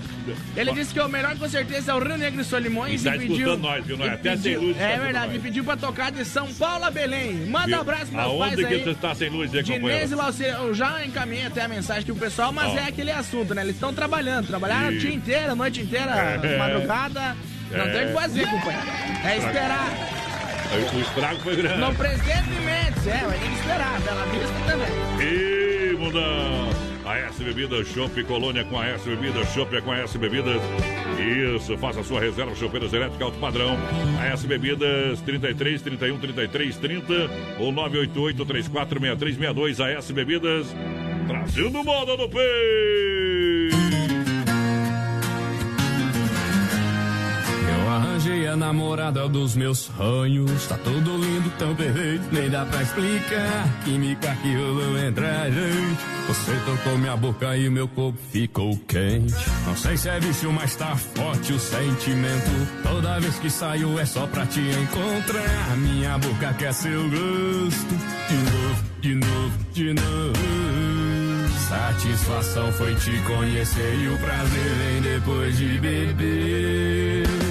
Ele 0.56 0.72
disse 0.72 0.92
que 0.94 1.00
o 1.00 1.08
melhor 1.08 1.36
com 1.36 1.48
certeza 1.48 1.92
é 1.92 1.94
o 1.94 1.98
Rio 1.98 2.16
Negro 2.18 2.40
e 2.40 2.44
Solimões 2.44 3.00
E 3.00 3.04
tá 3.04 3.12
pediu. 3.12 3.32
escutando 3.36 3.60
nós, 3.62 3.84
viu? 3.86 3.96
Nós 3.96 4.08
e 4.08 4.10
até 4.14 4.30
pediu- 4.30 4.42
sem 4.42 4.56
luz 4.56 4.76
tá 4.76 4.82
É 4.82 4.86
escutando 4.86 5.04
verdade, 5.04 5.26
nós. 5.28 5.36
e 5.36 5.38
pediu 5.40 5.64
pra 5.64 5.76
tocar 5.76 6.12
de 6.12 6.24
São 6.24 6.52
Paulo 6.54 6.84
a 6.84 6.90
Belém. 6.90 7.34
Manda 7.46 7.66
Viu? 7.66 7.80
abraço 7.80 8.06
pros 8.06 8.24
Aonde 8.24 8.38
pais 8.56 8.68
que 8.68 8.74
aí. 8.74 8.84
você 8.84 8.90
está 8.90 9.14
sem 9.14 9.28
luz, 9.30 9.52
e 9.54 9.62
companheiro? 9.62 10.16
Lauceiro, 10.16 10.56
eu 10.58 10.74
já 10.74 11.04
encaminhei 11.04 11.46
até 11.46 11.62
a 11.62 11.68
mensagem 11.68 12.02
aqui 12.02 12.12
pro 12.12 12.20
pessoal, 12.20 12.52
mas 12.52 12.72
Ó. 12.72 12.76
é 12.78 12.84
aquele 12.88 13.10
assunto, 13.10 13.54
né? 13.54 13.62
Eles 13.62 13.74
estão 13.74 13.92
trabalhando, 13.94 14.46
trabalharam 14.46 14.88
o 14.88 14.98
dia 14.98 15.12
inteiro, 15.12 15.52
a 15.52 15.54
noite 15.54 15.80
inteira, 15.80 16.09
É. 16.16 16.58
madrugada. 16.58 17.36
Não 17.70 17.84
É. 17.84 17.88
tem 17.92 18.04
o 18.04 18.06
que 18.08 18.12
fazer, 18.14 18.46
companheiro. 18.48 18.86
É 19.24 19.36
esperar. 19.38 19.88
O 20.94 21.00
estrago 21.00 21.40
foi 21.40 21.56
grande. 21.56 21.78
No 21.80 21.94
presidente 21.94 22.50
Mendes, 22.64 23.06
é, 23.06 23.18
vai 23.26 23.38
ter 23.38 23.48
que 23.48 23.54
esperar. 23.54 24.00
Bela 24.00 24.24
Vista 24.26 24.54
também. 24.66 24.88
Ih, 25.20 25.96
mundão! 25.96 26.70
A 27.04 27.16
S 27.18 27.42
Bebidas 27.42 27.88
Chopp 27.88 28.22
Colônia 28.24 28.64
com 28.64 28.78
a 28.78 28.86
S 28.86 29.08
Bebidas 29.08 29.48
Chopp 29.52 29.74
é 29.76 29.80
com 29.80 29.90
a 29.90 29.98
S 29.98 30.16
Bebidas. 30.16 30.60
Isso, 31.18 31.76
faça 31.78 32.00
a 32.00 32.04
sua 32.04 32.20
reserva 32.20 32.54
chopeiras 32.54 32.92
elétrica 32.92 33.24
alto 33.24 33.38
padrão. 33.38 33.76
A 34.20 34.26
S 34.26 34.46
Bebidas 34.46 35.20
33 35.22 35.82
31 35.82 36.18
33 36.18 36.76
30 36.76 37.12
ou 37.58 37.72
988 37.72 38.44
34 38.46 39.00
63 39.00 39.34
62. 39.36 39.80
A 39.80 39.90
S 39.90 40.12
Bebidas 40.12 40.66
trazendo 41.26 41.82
moda 41.82 42.16
no 42.16 42.28
peito. 42.28 43.79
A 48.50 48.56
namorada 48.56 49.28
dos 49.28 49.54
meus 49.54 49.78
sonhos. 49.78 50.66
Tá 50.66 50.76
tudo 50.78 51.16
lindo, 51.16 51.50
tão 51.56 51.72
perfeito, 51.72 52.24
nem 52.32 52.50
dá 52.50 52.64
pra 52.64 52.82
explicar. 52.82 53.68
Química 53.84 54.36
que 54.42 54.54
rolou 54.56 54.98
entre 54.98 55.24
a 55.24 55.48
gente. 55.48 56.00
Você 56.26 56.52
tocou 56.66 56.98
minha 56.98 57.16
boca 57.16 57.56
e 57.56 57.70
meu 57.70 57.86
corpo 57.86 58.18
ficou 58.32 58.76
quente. 58.88 59.34
Não 59.64 59.76
sei 59.76 59.96
se 59.96 60.08
é 60.08 60.18
vício, 60.18 60.52
mas 60.52 60.74
tá 60.74 60.96
forte 60.96 61.52
o 61.52 61.60
sentimento. 61.60 62.82
Toda 62.82 63.20
vez 63.20 63.38
que 63.38 63.48
saio 63.48 63.96
é 64.00 64.04
só 64.04 64.26
pra 64.26 64.44
te 64.46 64.60
encontrar. 64.60 65.76
Minha 65.76 66.18
boca 66.18 66.52
quer 66.54 66.74
seu 66.74 67.02
gosto. 67.02 67.94
De 68.28 68.34
novo, 68.34 68.84
de 69.00 69.14
novo, 69.14 69.58
de 69.72 69.94
novo. 69.94 71.50
Satisfação 71.68 72.72
foi 72.72 72.96
te 72.96 73.16
conhecer 73.22 73.94
e 73.94 74.08
o 74.08 74.18
prazer 74.18 74.74
vem 74.74 75.02
depois 75.02 75.56
de 75.56 75.78
beber. 75.78 77.49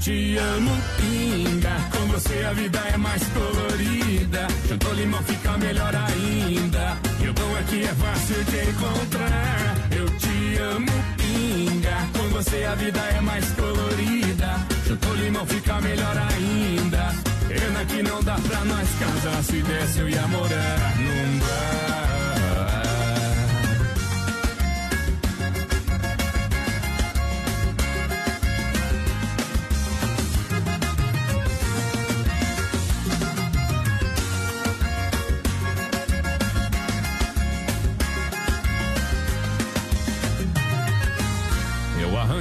Te 0.00 0.38
amo, 0.38 0.70
pinga. 0.96 1.74
Com 1.92 2.06
você 2.12 2.44
a 2.44 2.52
vida 2.52 2.78
é 2.92 2.96
mais 2.96 3.22
colorida. 3.28 4.46
Juntou 4.68 4.94
limão 4.94 5.22
fica 5.24 5.58
melhor 5.58 5.92
ainda. 5.94 6.96
E 7.20 7.28
o 7.28 7.34
bom 7.34 7.58
é 7.58 7.62
que 7.64 7.82
é 7.82 7.94
fácil 7.94 8.44
de 8.44 8.70
encontrar. 8.70 9.76
Eu 9.90 10.08
te 10.18 10.56
amo, 10.58 10.92
pinga. 11.16 12.08
Com 12.16 12.28
você 12.28 12.64
a 12.64 12.74
vida 12.76 13.00
é 13.00 13.20
mais 13.20 13.44
colorida. 13.52 14.66
Juntou 14.86 15.14
limão 15.16 15.46
fica 15.46 15.80
melhor 15.80 16.16
ainda. 16.16 17.14
Pena 17.48 17.84
que 17.84 18.02
não 18.02 18.22
dá 18.22 18.36
pra 18.36 18.64
nós 18.64 18.88
casar. 19.00 19.42
Se 19.42 19.62
desse 19.62 19.98
eu 19.98 20.08
ia 20.08 20.26
morar 20.28 20.96
num 20.96 21.38
bar. 21.40 22.47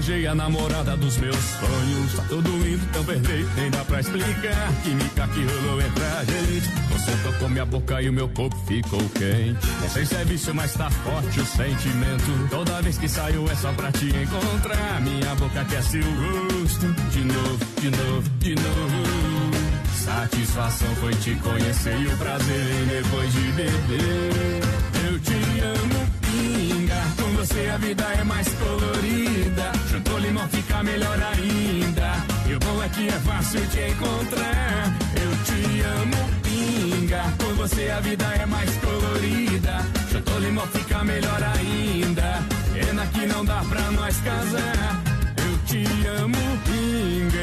A 0.08 0.34
namorada 0.34 0.96
dos 0.96 1.18
meus 1.18 1.36
sonhos. 1.36 2.14
Tá 2.16 2.24
tudo 2.30 2.50
lindo, 2.64 2.86
tão 2.94 3.04
perfeito, 3.04 3.50
nem 3.58 3.70
dá 3.70 3.84
pra 3.84 4.00
explicar. 4.00 4.74
Química 4.84 5.28
que 5.28 5.44
rolou 5.44 5.82
entre 5.82 6.04
a 6.04 6.24
gente. 6.24 6.70
Você 6.94 7.12
tocou 7.24 7.50
minha 7.50 7.66
boca 7.66 8.02
e 8.02 8.10
o 8.10 8.14
meu 8.14 8.30
corpo 8.30 8.56
ficou 8.66 9.02
quente. 9.10 9.68
Não 9.82 9.90
sei 9.90 10.06
se 10.06 10.16
é 10.16 10.24
vício, 10.24 10.56
mas 10.56 10.74
tá 10.74 10.90
forte 10.90 11.42
o 11.42 11.46
sentimento. 11.46 12.48
Toda 12.50 12.82
vez 12.82 12.98
que 12.98 13.10
saio 13.10 13.50
é 13.52 13.56
só 13.56 13.74
pra 13.74 13.92
te 13.92 14.06
encontrar. 14.06 15.02
Minha 15.02 15.36
boca 15.36 15.66
quer 15.66 15.84
seu 15.84 16.02
gosto. 16.02 16.88
De 17.12 17.24
novo, 17.26 17.66
de 17.82 17.90
novo, 17.90 18.30
de 18.40 18.56
novo. 18.56 19.78
Satisfação 19.94 20.96
foi 20.96 21.14
te 21.16 21.36
conhecer 21.36 22.00
e 22.00 22.08
o 22.08 22.18
prazer 22.18 22.86
depois 22.86 23.34
de 23.34 23.42
beber. 23.52 24.62
Eu 25.06 25.20
te 25.20 25.34
amo, 25.34 26.08
pinga. 26.38 27.02
Com 27.18 27.30
você 27.36 27.70
a 27.70 27.78
vida 27.78 28.04
é 28.04 28.24
mais 28.24 28.48
colorida. 28.54 29.72
Juntou 29.90 30.18
limão 30.20 30.48
fica 30.50 30.84
melhor 30.84 31.20
ainda. 31.34 32.10
E 32.48 32.54
o 32.56 32.60
bom 32.60 32.84
é 32.84 32.90
que 32.90 33.08
é 33.08 33.20
fácil 33.20 33.62
te 33.68 33.82
encontrar. 33.92 34.94
Eu 35.24 35.32
te 35.48 35.82
amo, 35.82 36.22
pinga. 36.44 37.24
Com 37.40 37.54
você 37.56 37.90
a 37.90 38.00
vida 38.00 38.26
é 38.26 38.46
mais 38.46 38.72
colorida. 38.78 39.86
Juntou 40.12 40.40
limão 40.40 40.68
fica 40.68 41.04
melhor 41.04 41.42
ainda. 41.44 42.40
Pena 42.74 43.08
que 43.08 43.26
não 43.26 43.44
dá 43.46 43.64
pra 43.70 43.92
nós 43.92 44.16
casar. 44.22 45.04
Eu 45.38 45.58
te 45.66 45.84
amo, 46.22 46.38
pinga. 46.66 47.38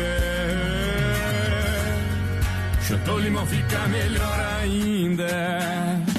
Chutou 2.86 3.18
limão 3.18 3.46
fica 3.46 3.88
melhor 3.88 4.40
ainda. 4.62 6.13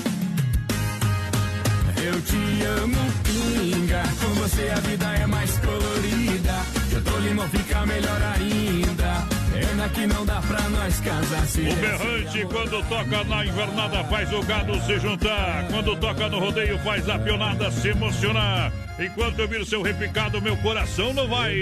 Eu 2.25 2.31
te 2.31 2.63
amo, 2.81 2.97
pinga. 3.23 4.01
Com 4.19 4.33
você 4.41 4.69
a 4.75 4.79
vida 4.79 5.05
é 5.05 5.25
mais 5.27 5.57
colorida. 5.59 6.53
Chutou 6.91 7.19
limão 7.19 7.47
fica 7.49 7.85
melhor 7.85 8.19
ainda. 8.35 9.27
Pena 9.53 9.89
que 9.89 10.07
não 10.07 10.25
dá 10.25 10.41
pra 10.41 10.61
nós 10.69 10.99
casar 11.01 11.45
se 11.45 11.61
O 11.61 11.63
desse- 11.65 11.75
berrante, 11.81 12.45
quando 12.45 12.83
toca 12.89 13.23
na 13.25 13.45
invernada, 13.45 14.03
faz 14.05 14.33
o 14.33 14.41
gado 14.43 14.81
se 14.81 14.99
juntar. 14.99 15.67
Quando 15.69 15.95
toca 15.97 16.27
no 16.29 16.39
rodeio, 16.39 16.79
faz 16.79 17.07
a 17.07 17.19
pionada 17.19 17.69
se 17.71 17.89
emocionar. 17.89 18.71
Enquanto 18.99 19.39
eu 19.39 19.47
viro 19.47 19.65
seu 19.65 19.81
repicado, 19.81 20.41
meu 20.41 20.57
coração 20.57 21.13
não 21.13 21.27
vai 21.27 21.53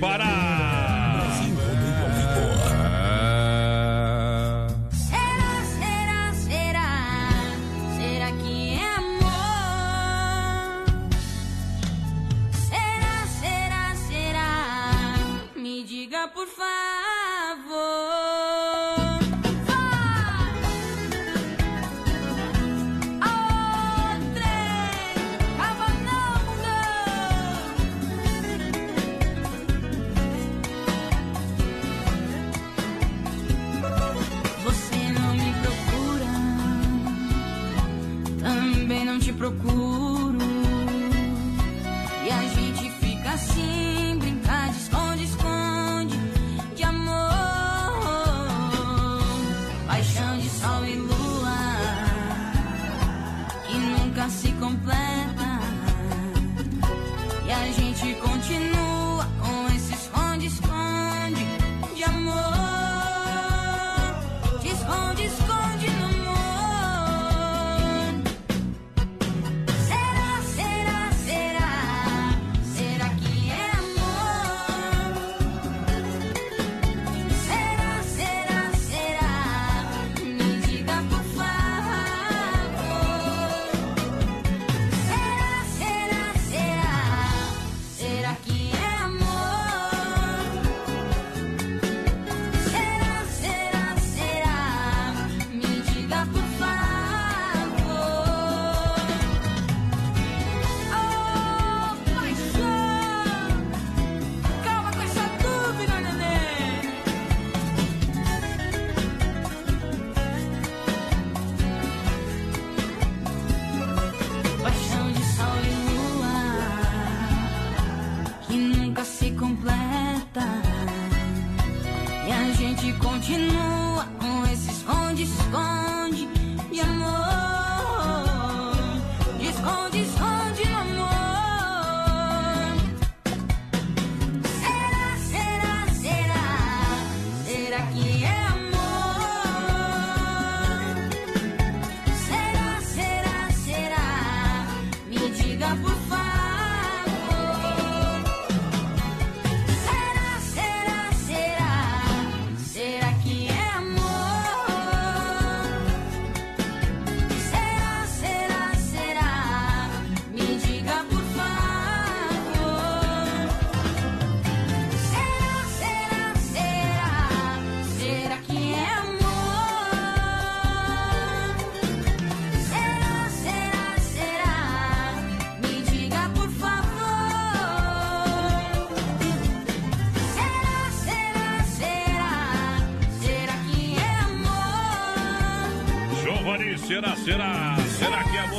parar. 0.00 0.79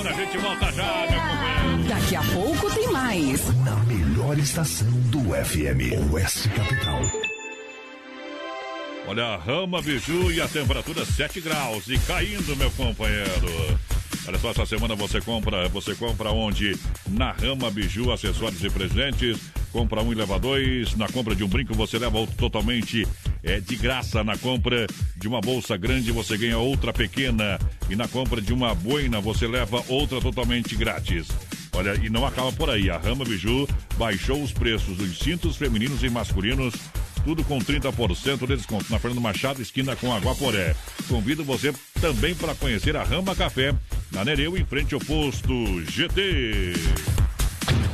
Amor? 0.01 0.07
A 0.07 0.13
gente 0.13 0.37
volta 0.37 0.71
já, 0.71 1.07
meu 1.09 1.21
companheiro. 1.21 1.87
Daqui 1.87 2.15
a 2.15 2.23
pouco 2.23 2.73
tem 2.73 2.91
mais. 2.91 3.55
Na 3.63 3.75
melhor 3.85 4.37
estação 4.37 4.89
do 5.11 5.19
FM, 5.19 6.11
Oeste 6.11 6.49
Capital. 6.49 7.01
Olha, 9.07 9.25
a 9.25 9.37
Rama 9.37 9.81
Biju 9.81 10.31
e 10.31 10.41
a 10.41 10.47
temperatura 10.47 11.05
7 11.05 11.41
graus 11.41 11.87
e 11.87 11.97
caindo, 11.99 12.55
meu 12.55 12.71
companheiro. 12.71 13.79
Olha 14.27 14.39
só, 14.39 14.51
essa 14.51 14.65
semana 14.65 14.95
você 14.95 15.19
compra, 15.21 15.67
você 15.69 15.93
compra 15.95 16.31
onde? 16.31 16.77
Na 17.07 17.31
Rama 17.31 17.69
Biju, 17.69 18.11
acessórios 18.11 18.63
e 18.63 18.69
presentes. 18.69 19.39
Compra 19.71 20.01
um 20.01 20.11
e 20.11 20.15
leva 20.15 20.39
dois. 20.39 20.95
Na 20.95 21.07
compra 21.07 21.35
de 21.35 21.43
um 21.43 21.47
brinco, 21.47 21.73
você 21.73 21.97
leva 21.99 22.17
outro 22.17 22.35
totalmente 22.37 23.07
é, 23.43 23.59
de 23.59 23.75
graça. 23.75 24.23
Na 24.23 24.37
compra 24.37 24.87
de 25.15 25.27
uma 25.27 25.41
bolsa 25.41 25.77
grande, 25.77 26.11
você 26.11 26.37
ganha 26.37 26.57
outra 26.57 26.93
pequena. 26.93 27.59
E 27.89 27.95
na 27.95 28.07
compra 28.07 28.41
de 28.41 28.53
uma 28.53 28.73
boina, 28.73 29.19
você 29.19 29.47
leva 29.47 29.83
outra 29.87 30.19
totalmente 30.19 30.75
grátis. 30.75 31.27
Olha, 31.73 31.95
e 32.03 32.09
não 32.09 32.25
acaba 32.25 32.51
por 32.51 32.69
aí. 32.69 32.89
A 32.89 32.97
Rama 32.97 33.23
Biju 33.23 33.67
baixou 33.97 34.41
os 34.41 34.51
preços 34.51 34.97
dos 34.97 35.19
cintos 35.19 35.55
femininos 35.55 36.03
e 36.03 36.09
masculinos 36.09 36.73
tudo 37.23 37.43
com 37.43 37.59
30% 37.59 38.39
de 38.39 38.55
desconto 38.55 38.91
na 38.91 38.99
Fernando 38.99 39.21
Machado, 39.21 39.61
esquina 39.61 39.95
com 39.95 40.13
Aguaporé. 40.13 40.75
Convido 41.07 41.43
você 41.43 41.73
também 41.99 42.33
para 42.35 42.55
conhecer 42.55 42.95
a 42.95 43.03
Rama 43.03 43.35
Café, 43.35 43.73
na 44.11 44.25
Nereu, 44.25 44.57
em 44.57 44.65
frente 44.65 44.93
ao 44.93 44.99
posto 44.99 45.53
GT. 45.85 46.73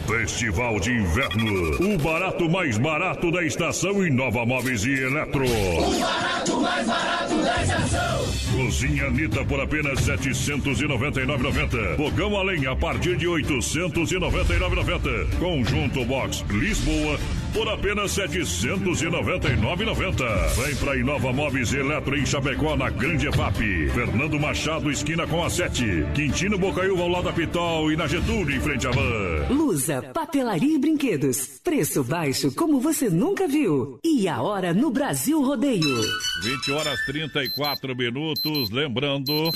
Festival 0.07 0.79
de 0.79 0.91
Inverno. 0.91 1.93
O 1.93 1.97
barato 1.97 2.49
mais 2.49 2.77
barato 2.77 3.29
da 3.29 3.43
estação 3.43 4.05
em 4.05 4.09
Nova 4.09 4.45
Móveis 4.45 4.85
e 4.85 4.93
Eletro. 4.93 5.43
O 5.45 5.99
barato 5.99 6.61
mais 6.61 6.87
barato 6.87 7.35
da 7.41 7.61
estação. 7.61 8.25
Cozinha 8.55 9.07
Anitta 9.07 9.43
por 9.43 9.59
apenas 9.59 10.07
R$ 10.07 10.17
799,90. 10.17 11.97
Fogão 11.97 12.37
a 12.37 12.43
lenha 12.43 12.71
a 12.71 12.75
partir 12.75 13.17
de 13.17 13.27
R$ 13.27 13.43
899,90. 13.43 15.37
Conjunto 15.39 16.05
Box 16.05 16.45
Lisboa 16.49 17.19
por 17.57 17.67
apenas 17.69 18.15
R$ 18.15 18.27
799,90. 18.27 20.63
Vem 20.63 20.75
pra 20.75 20.95
Inova 20.95 21.33
Móveis 21.33 21.73
Eletro 21.73 22.15
em 22.15 22.23
Chapecó, 22.23 22.77
na 22.77 22.91
Grande 22.91 23.27
EFAP. 23.27 23.89
Fernando 23.89 24.39
Machado, 24.39 24.91
esquina 24.91 25.25
com 25.25 25.43
a 25.43 25.49
7. 25.49 26.05
Quintino 26.13 26.59
Bocaiúva 26.59 27.01
ao 27.01 27.09
lado 27.09 27.23
da 27.23 27.33
Pitol 27.33 27.91
e 27.91 27.95
na 27.95 28.05
Getúlio, 28.05 28.55
em 28.55 28.61
frente 28.61 28.85
à 28.85 28.91
van. 28.91 29.47
Lusa, 29.49 30.03
papelaria 30.13 30.75
e 30.75 30.77
brinquedos. 30.77 31.59
Preço 31.63 32.03
baixo 32.03 32.53
como 32.53 32.79
você 32.79 33.09
nunca 33.09 33.47
viu. 33.47 33.97
E 34.03 34.27
a 34.27 34.39
hora 34.39 34.71
no 34.71 34.91
Brasil 34.91 35.41
Rodeio. 35.41 35.99
20 36.43 36.71
horas 36.73 36.99
34 37.07 37.95
minutos. 37.95 38.69
Lembrando, 38.69 39.51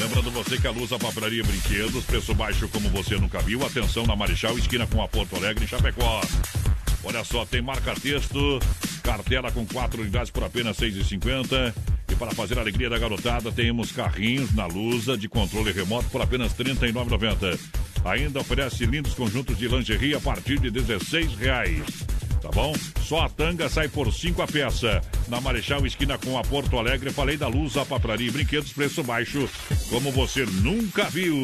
lembrando 0.00 0.32
você 0.32 0.58
que 0.58 0.66
a 0.66 0.72
Luz, 0.72 0.92
a 0.92 0.98
papelaria 0.98 1.42
e 1.42 1.46
brinquedos, 1.46 2.04
preço 2.04 2.34
baixo 2.34 2.68
como 2.68 2.88
você 2.88 3.16
nunca 3.16 3.38
viu. 3.38 3.64
Atenção 3.64 4.04
na 4.04 4.16
Marechal, 4.16 4.58
esquina 4.58 4.84
com 4.88 5.00
a 5.00 5.06
Porto 5.06 5.36
Alegre, 5.36 5.64
em 5.64 5.68
Chapecó. 5.68 6.20
Olha 7.02 7.24
só, 7.24 7.44
tem 7.46 7.62
marca-texto, 7.62 8.58
cartela 9.02 9.50
com 9.50 9.66
quatro 9.66 10.02
unidades 10.02 10.30
por 10.30 10.44
apenas 10.44 10.78
R$ 10.78 10.90
6,50. 10.90 11.74
E 12.10 12.14
para 12.16 12.32
fazer 12.32 12.58
a 12.58 12.60
alegria 12.60 12.90
da 12.90 12.98
garotada, 12.98 13.52
temos 13.52 13.92
carrinhos 13.92 14.52
na 14.54 14.66
Lusa 14.66 15.16
de 15.16 15.28
controle 15.28 15.72
remoto 15.72 16.08
por 16.10 16.20
apenas 16.20 16.52
R$ 16.58 16.64
39,90. 16.64 17.58
Ainda 18.04 18.40
oferece 18.40 18.86
lindos 18.86 19.14
conjuntos 19.14 19.56
de 19.58 19.68
lingerie 19.68 20.14
a 20.14 20.20
partir 20.20 20.58
de 20.58 20.70
16 20.70 21.34
reais. 21.34 21.84
Tá 22.40 22.48
bom? 22.50 22.72
Só 23.02 23.20
a 23.20 23.28
tanga 23.28 23.68
sai 23.68 23.88
por 23.88 24.12
5 24.12 24.40
a 24.40 24.46
peça. 24.46 25.00
Na 25.28 25.40
Marechal 25.40 25.84
Esquina 25.86 26.16
com 26.16 26.38
a 26.38 26.42
Porto 26.42 26.78
Alegre, 26.78 27.10
falei 27.10 27.36
da 27.36 27.46
luz, 27.46 27.76
a 27.76 27.84
papelaria 27.84 28.28
e 28.28 28.30
brinquedos, 28.30 28.72
preço 28.72 29.02
baixo, 29.02 29.48
como 29.90 30.10
você 30.10 30.46
nunca 30.46 31.04
viu. 31.04 31.36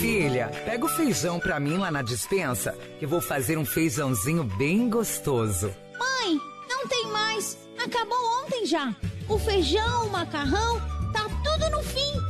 Filha, 0.00 0.48
pega 0.64 0.84
o 0.84 0.88
feijão 0.88 1.38
pra 1.38 1.60
mim 1.60 1.76
lá 1.76 1.90
na 1.90 2.02
dispensa, 2.02 2.76
que 2.98 3.06
vou 3.06 3.20
fazer 3.20 3.58
um 3.58 3.64
feijãozinho 3.64 4.44
bem 4.44 4.90
gostoso. 4.90 5.72
Mãe, 5.98 6.38
não 6.68 6.86
tem 6.88 7.06
mais. 7.12 7.56
Acabou 7.82 8.18
ontem 8.42 8.66
já. 8.66 8.94
O 9.28 9.38
feijão, 9.38 10.06
o 10.06 10.10
macarrão, 10.10 10.80
tá 11.12 11.28
tudo 11.44 11.70
no 11.70 11.82
fim. 11.82 11.99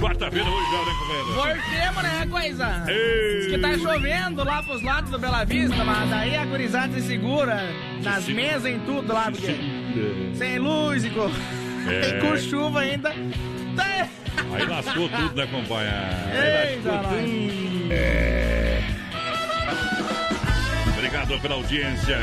Quarta-feira 0.00 0.48
hoje 0.48 0.70
já, 0.70 0.78
né, 0.78 0.92
companheiro? 0.98 1.32
Voltemos, 1.34 2.02
né, 2.02 2.26
coisa? 2.30 2.84
Ei. 2.88 3.40
Diz 3.40 3.46
que 3.52 3.58
tá 3.58 3.78
chovendo 3.78 4.44
lá 4.44 4.62
pros 4.62 4.82
lados 4.82 5.10
do 5.10 5.18
Bela 5.18 5.44
Vista, 5.44 5.84
mas 5.84 6.08
daí 6.10 6.36
a 6.36 6.44
gurizada 6.46 6.92
se 6.94 7.02
segura 7.06 7.60
nas 8.02 8.24
Se- 8.24 8.32
mesas 8.32 8.66
em 8.66 8.78
tudo 8.80 9.12
lá, 9.12 9.30
porque 9.30 9.56
sem 10.34 10.58
luz 10.58 11.04
e 11.04 11.10
com, 11.10 11.30
É. 11.88 12.08
e 12.16 12.20
com 12.20 12.36
chuva 12.38 12.80
ainda. 12.80 13.10
Aí 13.10 14.66
lascou 14.66 15.08
tudo, 15.08 15.34
né, 15.36 15.46
companheiro? 15.46 15.96
Aí 16.32 16.74
Eita, 16.74 16.90
lascou 16.92 17.12
nós. 17.12 17.30
tudo. 17.30 17.88
É. 17.92 18.82
Obrigado 20.96 21.40
pela 21.40 21.54
audiência. 21.56 22.18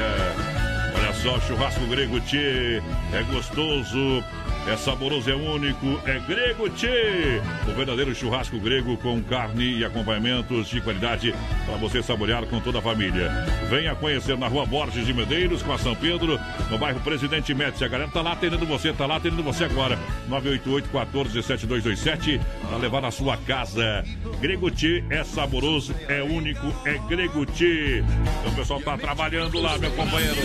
Olha 0.96 1.14
só, 1.14 1.40
churrasco 1.42 1.86
grego 1.88 2.20
Tchê. 2.22 2.82
É 3.14 3.22
gostoso, 3.32 4.24
é 4.70 4.76
saboroso, 4.76 5.30
é 5.30 5.36
único, 5.36 6.00
é 6.06 6.20
grego 6.20 6.70
Tchê. 6.70 7.42
O 7.68 7.74
verdadeiro 7.74 8.14
churrasco 8.14 8.60
grego 8.60 8.98
com 8.98 9.22
carne 9.24 9.78
e 9.78 9.86
acompanhamentos 9.86 10.68
de 10.68 10.82
qualidade 10.82 11.34
para 11.66 11.78
você 11.78 12.04
saborear 12.04 12.46
com 12.46 12.60
toda 12.60 12.80
a 12.80 12.82
família. 12.82 13.32
Venha 13.70 13.96
conhecer 13.96 14.38
na 14.38 14.48
rua 14.48 14.66
Borges 14.66 15.06
de 15.06 15.14
Medeiros, 15.14 15.64
com 15.64 15.72
a 15.72 15.78
São 15.78 15.96
Pedro, 15.96 16.38
no 16.70 16.78
bairro 16.78 17.00
Presidente 17.00 17.54
Médici. 17.54 17.86
A 17.86 17.88
galera 17.88 18.12
tá 18.12 18.22
lá 18.22 18.34
atendendo 18.34 18.66
você, 18.66 18.92
tá 18.92 19.06
lá 19.06 19.16
atendendo 19.16 19.42
você 19.44 19.64
agora. 19.64 19.98
988 20.28 20.90
14 20.90 21.44
7227 21.44 22.42
para 22.68 22.78
levar 22.78 23.02
na 23.02 23.12
sua 23.12 23.38
casa. 23.38 24.04
Grego 24.42 24.70
Tchê 24.70 25.04
é 25.10 25.24
saboroso, 25.24 25.96
é 26.10 26.22
único, 26.22 26.68
é 26.86 26.98
grego 27.08 27.46
Tchê. 27.46 28.04
Então 28.40 28.52
o 28.52 28.56
pessoal 28.56 28.82
tá 28.82 28.98
trabalhando 28.98 29.62
lá, 29.62 29.78
meu 29.78 29.92
companheiro. 29.92 30.36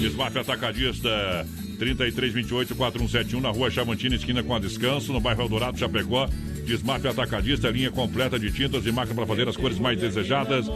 Desmaf 0.00 0.36
Atacadista 0.36 1.46
3328-4171 1.80 3.40
na 3.40 3.50
rua 3.50 3.70
Chavantina, 3.70 4.14
esquina 4.14 4.42
com 4.42 4.54
a 4.54 4.58
Descanso, 4.58 5.12
no 5.12 5.20
bairro 5.20 5.42
Eldorado, 5.42 5.78
Chapecó. 5.78 6.28
Desmaf 6.66 7.04
Atacadista, 7.06 7.70
linha 7.70 7.90
completa 7.90 8.38
de 8.38 8.52
tintas 8.52 8.86
e 8.86 8.92
máquina 8.92 9.16
para 9.16 9.26
fazer 9.26 9.48
as 9.48 9.56
cores 9.56 9.78
mais 9.78 9.98
desejadas. 9.98 10.66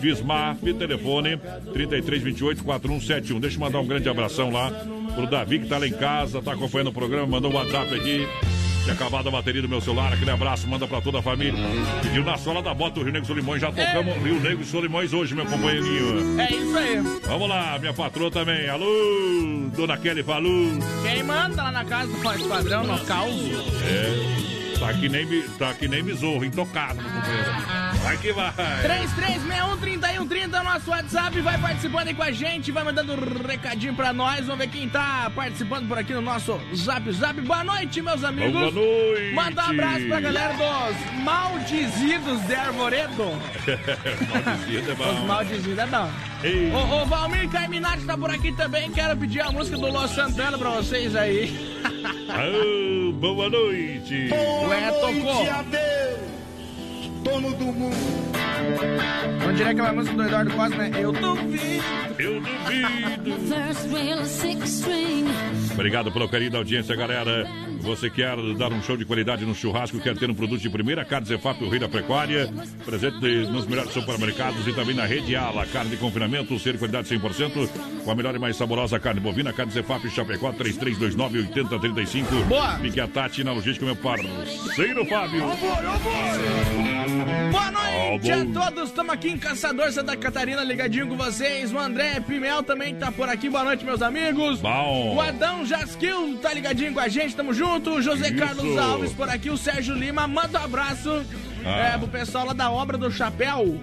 Desmaf, 0.00 0.60
telefone 0.62 1.38
3328-4171. 1.72 3.40
Deixa 3.40 3.56
eu 3.56 3.60
mandar 3.60 3.80
um 3.80 3.86
grande 3.86 4.08
abração 4.08 4.50
lá 4.50 4.70
pro 5.14 5.28
Davi 5.28 5.60
que 5.60 5.68
tá 5.68 5.78
lá 5.78 5.86
em 5.86 5.92
casa, 5.92 6.42
tá 6.42 6.52
acompanhando 6.54 6.88
o 6.88 6.92
programa, 6.92 7.26
mandou 7.26 7.52
um 7.52 7.54
WhatsApp 7.54 7.94
aqui. 7.94 8.26
Tinha 8.84 8.94
acabado 8.94 9.28
a 9.28 9.32
bateria 9.32 9.62
do 9.62 9.68
meu 9.68 9.80
celular, 9.80 10.12
aquele 10.12 10.30
abraço, 10.30 10.68
manda 10.68 10.86
pra 10.86 11.00
toda 11.00 11.18
a 11.18 11.22
família. 11.22 11.54
Pediu 12.02 12.22
na 12.22 12.36
sola 12.36 12.62
da 12.62 12.74
bota 12.74 13.00
o 13.00 13.02
Rio 13.02 13.12
Negro 13.14 13.26
Solimões, 13.26 13.60
já 13.62 13.72
tocamos 13.72 14.14
Rio 14.22 14.38
Negro 14.40 14.62
e 14.62 14.66
Solimões 14.66 15.12
hoje, 15.14 15.34
meu 15.34 15.46
companheirinho. 15.46 16.38
É 16.38 16.52
isso 16.52 16.76
aí. 16.76 17.00
Vamos 17.26 17.48
lá, 17.48 17.78
minha 17.78 17.94
patroa 17.94 18.30
também. 18.30 18.68
Alô, 18.68 18.84
dona 19.74 19.96
Kelly 19.96 20.22
falou. 20.22 20.68
Quem 21.02 21.22
manda 21.22 21.62
lá 21.62 21.72
na 21.72 21.84
casa 21.86 22.12
do 22.12 22.18
Voz 22.18 22.42
Padrão, 22.42 22.84
no 22.84 22.98
caos. 23.06 23.32
É, 23.82 24.78
tá 24.78 24.92
que 24.92 25.08
nem, 25.08 25.42
tá 25.58 25.72
que 25.72 25.88
nem 25.88 26.04
besouro, 26.04 26.44
intocado, 26.44 27.00
meu 27.00 27.10
companheiro. 27.10 27.83
Vai 28.04 28.18
que 28.18 28.32
vai. 28.34 28.52
33613130 28.52 30.54
é 30.54 30.60
o 30.60 30.64
nosso 30.64 30.90
WhatsApp, 30.90 31.40
vai 31.40 31.56
participando 31.58 32.08
aí 32.08 32.14
com 32.14 32.22
a 32.22 32.30
gente, 32.30 32.70
vai 32.70 32.84
mandando 32.84 33.14
um 33.14 33.46
recadinho 33.46 33.94
pra 33.94 34.12
nós, 34.12 34.40
vamos 34.44 34.58
ver 34.58 34.68
quem 34.70 34.86
tá 34.90 35.32
participando 35.34 35.88
por 35.88 35.98
aqui 35.98 36.12
no 36.12 36.20
nosso 36.20 36.60
Zap 36.76 37.10
Zap. 37.12 37.40
Boa 37.40 37.64
noite, 37.64 38.02
meus 38.02 38.22
amigos. 38.22 38.52
Boa 38.52 38.70
noite. 38.70 39.34
Manda 39.34 39.62
um 39.62 39.70
abraço 39.70 40.06
pra 40.06 40.20
galera 40.20 40.52
dos 40.52 41.22
Maldizidos 41.24 42.40
de 42.42 42.54
Arvoredo. 42.54 43.24
Maldecido 44.28 44.90
é 44.90 44.92
Os 44.92 44.98
bom. 44.98 45.26
Maldizidos 45.26 45.78
é 45.78 45.86
bom. 45.86 46.10
Ei. 46.42 46.70
O, 46.70 47.02
o 47.02 47.06
Valmir 47.06 47.48
Carminati 47.48 48.04
tá 48.04 48.18
por 48.18 48.30
aqui 48.30 48.52
também, 48.52 48.90
quero 48.90 49.16
pedir 49.16 49.40
a 49.40 49.50
música 49.50 49.78
do 49.78 49.90
Los 49.90 50.10
Santana 50.10 50.58
pra 50.58 50.68
vocês 50.70 51.16
aí. 51.16 51.80
Alô, 52.28 53.12
boa 53.18 53.48
noite. 53.48 54.28
Ué, 54.68 54.90
tocou. 54.90 56.33
Dono 57.24 57.50
do 57.52 57.64
mundo. 57.64 58.43
Vamos 59.38 59.52
dizer 59.52 59.68
aquela 59.68 59.92
música 59.92 60.16
do 60.16 60.22
Eduardo 60.24 60.50
Costa, 60.52 60.76
né? 60.76 60.90
Eu 60.94 61.12
duvido. 61.12 61.84
Eu 62.18 62.40
duvido. 62.40 62.94
Obrigado 65.72 66.12
pelo 66.12 66.28
carinho 66.28 66.50
da 66.50 66.58
audiência, 66.58 66.94
galera. 66.94 67.46
Você 67.80 68.08
quer 68.08 68.36
dar 68.56 68.72
um 68.72 68.82
show 68.82 68.96
de 68.96 69.04
qualidade 69.04 69.44
no 69.44 69.54
churrasco, 69.54 70.00
quer 70.00 70.16
ter 70.16 70.30
um 70.30 70.34
produto 70.34 70.62
de 70.62 70.70
primeira, 70.70 71.04
Carne 71.04 71.26
Zefap, 71.26 71.62
o 71.62 71.68
rei 71.68 71.78
da 71.78 71.88
pecuária, 71.88 72.48
presente 72.84 73.18
nos 73.50 73.66
melhores 73.66 73.92
supermercados 73.92 74.66
e 74.66 74.72
também 74.72 74.94
na 74.94 75.04
rede 75.04 75.36
Ala, 75.36 75.66
carne 75.66 75.90
de 75.90 75.98
confinamento, 75.98 76.58
ser 76.58 76.78
qualidade 76.78 77.08
100%, 77.08 77.68
com 78.04 78.10
a 78.10 78.14
melhor 78.14 78.34
e 78.34 78.38
mais 78.38 78.56
saborosa 78.56 78.98
carne 78.98 79.20
bovina, 79.20 79.52
Carne 79.52 79.72
Zefap, 79.72 80.08
Chapecó, 80.08 80.50
3329-8035. 80.52 82.44
Boa! 82.48 82.78
Fique 82.78 83.00
a 83.00 83.06
Tati 83.06 83.44
na 83.44 83.52
logística, 83.52 83.84
meu 83.84 83.96
parceiro 83.96 85.04
Fábio. 85.04 85.44
Boa 87.50 87.70
noite 87.70 88.43
A 88.50 88.70
todos, 88.70 88.90
estamos 88.90 89.12
aqui 89.14 89.28
em 89.30 89.38
Caçador 89.38 89.90
Santa 89.90 90.16
Catarina, 90.16 90.62
ligadinho 90.62 91.08
com 91.08 91.16
vocês. 91.16 91.72
O 91.72 91.78
André 91.78 92.20
Pimel 92.20 92.62
também 92.62 92.94
tá 92.94 93.10
por 93.10 93.28
aqui, 93.28 93.48
boa 93.48 93.64
noite, 93.64 93.84
meus 93.84 94.02
amigos. 94.02 94.60
Bom. 94.60 95.14
O 95.16 95.20
Adão 95.20 95.64
Jasquil 95.64 96.36
tá 96.42 96.52
ligadinho 96.52 96.92
com 96.92 97.00
a 97.00 97.08
gente, 97.08 97.34
tamo 97.34 97.54
junto. 97.54 97.90
O 97.90 98.02
José 98.02 98.28
Isso. 98.28 98.36
Carlos 98.36 98.76
Alves 98.78 99.12
por 99.12 99.28
aqui, 99.28 99.50
o 99.50 99.56
Sérgio 99.56 99.94
Lima, 99.94 100.26
manda 100.28 100.60
um 100.60 100.64
abraço 100.64 101.24
Ah. 101.64 101.94
é, 101.94 101.98
pro 101.98 102.08
pessoal 102.08 102.46
lá 102.46 102.52
da 102.52 102.70
obra 102.70 102.98
do 102.98 103.10
Chapéu. 103.10 103.80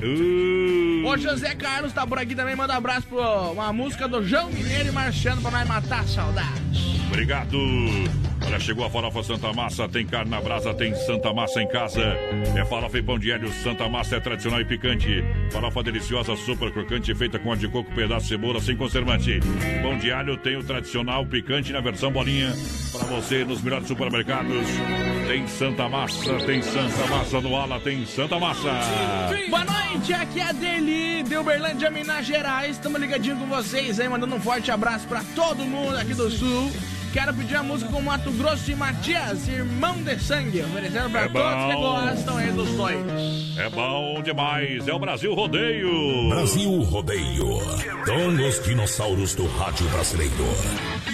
Uh, 0.00 1.06
O 1.06 1.16
José 1.18 1.54
Carlos 1.56 1.92
tá 1.92 2.06
por 2.06 2.18
aqui 2.18 2.34
também, 2.34 2.54
manda 2.56 2.72
um 2.72 2.76
abraço 2.76 3.06
pro 3.08 3.20
uma 3.52 3.72
música 3.72 4.06
do 4.08 4.24
João 4.26 4.48
Mineiro 4.48 4.88
e 4.88 4.92
marchando 4.92 5.42
pra 5.42 5.50
nós 5.50 5.66
matar 5.68 6.00
a 6.00 6.04
saudade. 6.06 7.02
Obrigado. 7.08 7.58
Olha, 8.48 8.58
chegou 8.58 8.86
a 8.86 8.88
farofa 8.88 9.22
Santa 9.22 9.52
Massa, 9.52 9.86
tem 9.86 10.06
carne 10.06 10.30
na 10.30 10.40
brasa, 10.40 10.72
tem 10.72 10.94
Santa 10.94 11.34
Massa 11.34 11.60
em 11.60 11.68
casa. 11.68 12.00
É 12.56 12.64
farofa 12.64 12.96
e 12.96 13.02
pão 13.02 13.18
de 13.18 13.30
alho, 13.30 13.52
Santa 13.52 13.86
Massa 13.90 14.16
é 14.16 14.20
tradicional 14.20 14.58
e 14.58 14.64
picante. 14.64 15.22
Farofa 15.52 15.82
deliciosa, 15.82 16.34
super 16.34 16.72
crocante, 16.72 17.14
feita 17.14 17.38
com 17.38 17.50
óleo 17.50 17.60
de 17.60 17.68
coco, 17.68 17.94
pedaço 17.94 18.22
de 18.22 18.28
cebola, 18.28 18.58
sem 18.58 18.74
conservante. 18.74 19.38
Pão 19.82 19.98
de 19.98 20.10
alho 20.10 20.34
tem 20.38 20.56
o 20.56 20.64
tradicional 20.64 21.26
picante 21.26 21.74
na 21.74 21.80
versão 21.82 22.10
bolinha. 22.10 22.50
Para 22.90 23.04
você 23.08 23.44
nos 23.44 23.60
melhores 23.60 23.86
supermercados. 23.86 24.66
Tem 25.26 25.46
Santa 25.46 25.86
Massa, 25.86 26.38
tem 26.46 26.62
Santa 26.62 27.06
Massa 27.06 27.40
do 27.42 27.54
Ala, 27.54 27.78
tem 27.80 28.06
Santa 28.06 28.38
Massa. 28.38 28.72
Boa 29.50 29.64
noite, 29.66 30.14
aqui 30.14 30.40
é 30.40 30.44
a 30.44 30.52
Deli 30.52 31.22
de 31.22 31.36
Uberlândia, 31.36 31.90
Minas 31.90 32.24
Gerais. 32.24 32.76
Estamos 32.76 32.98
ligadinho 32.98 33.36
com 33.36 33.46
vocês 33.46 34.00
aí, 34.00 34.08
mandando 34.08 34.34
um 34.34 34.40
forte 34.40 34.70
abraço 34.70 35.06
pra 35.06 35.22
todo 35.34 35.66
mundo 35.66 35.98
aqui 35.98 36.14
do 36.14 36.30
Sul. 36.30 36.72
Quero 37.12 37.32
pedir 37.34 37.56
a 37.56 37.62
música 37.62 37.90
com 37.90 38.02
Mato 38.02 38.30
Grosso 38.32 38.70
e 38.70 38.74
Matias, 38.76 39.48
irmão 39.48 39.94
de 40.02 40.18
sangue, 40.20 40.60
oferecendo 40.60 41.10
pra 41.10 41.22
É 41.22 41.28
todos 41.28 41.64
que 41.66 41.72
bom. 41.72 42.00
gostam 42.00 42.36
aí 42.36 42.52
dos 42.52 42.68
dois. 42.70 42.98
É 43.58 43.68
bom 43.70 44.22
demais, 44.22 44.86
é 44.86 44.92
o 44.92 44.98
Brasil 44.98 45.34
Rodeio. 45.34 46.28
Brasil 46.28 46.80
Rodeio. 46.82 47.46
Com 48.04 48.46
os 48.46 48.62
dinossauros 48.62 49.34
do 49.34 49.46
rádio 49.56 49.88
brasileiro. 49.88 50.34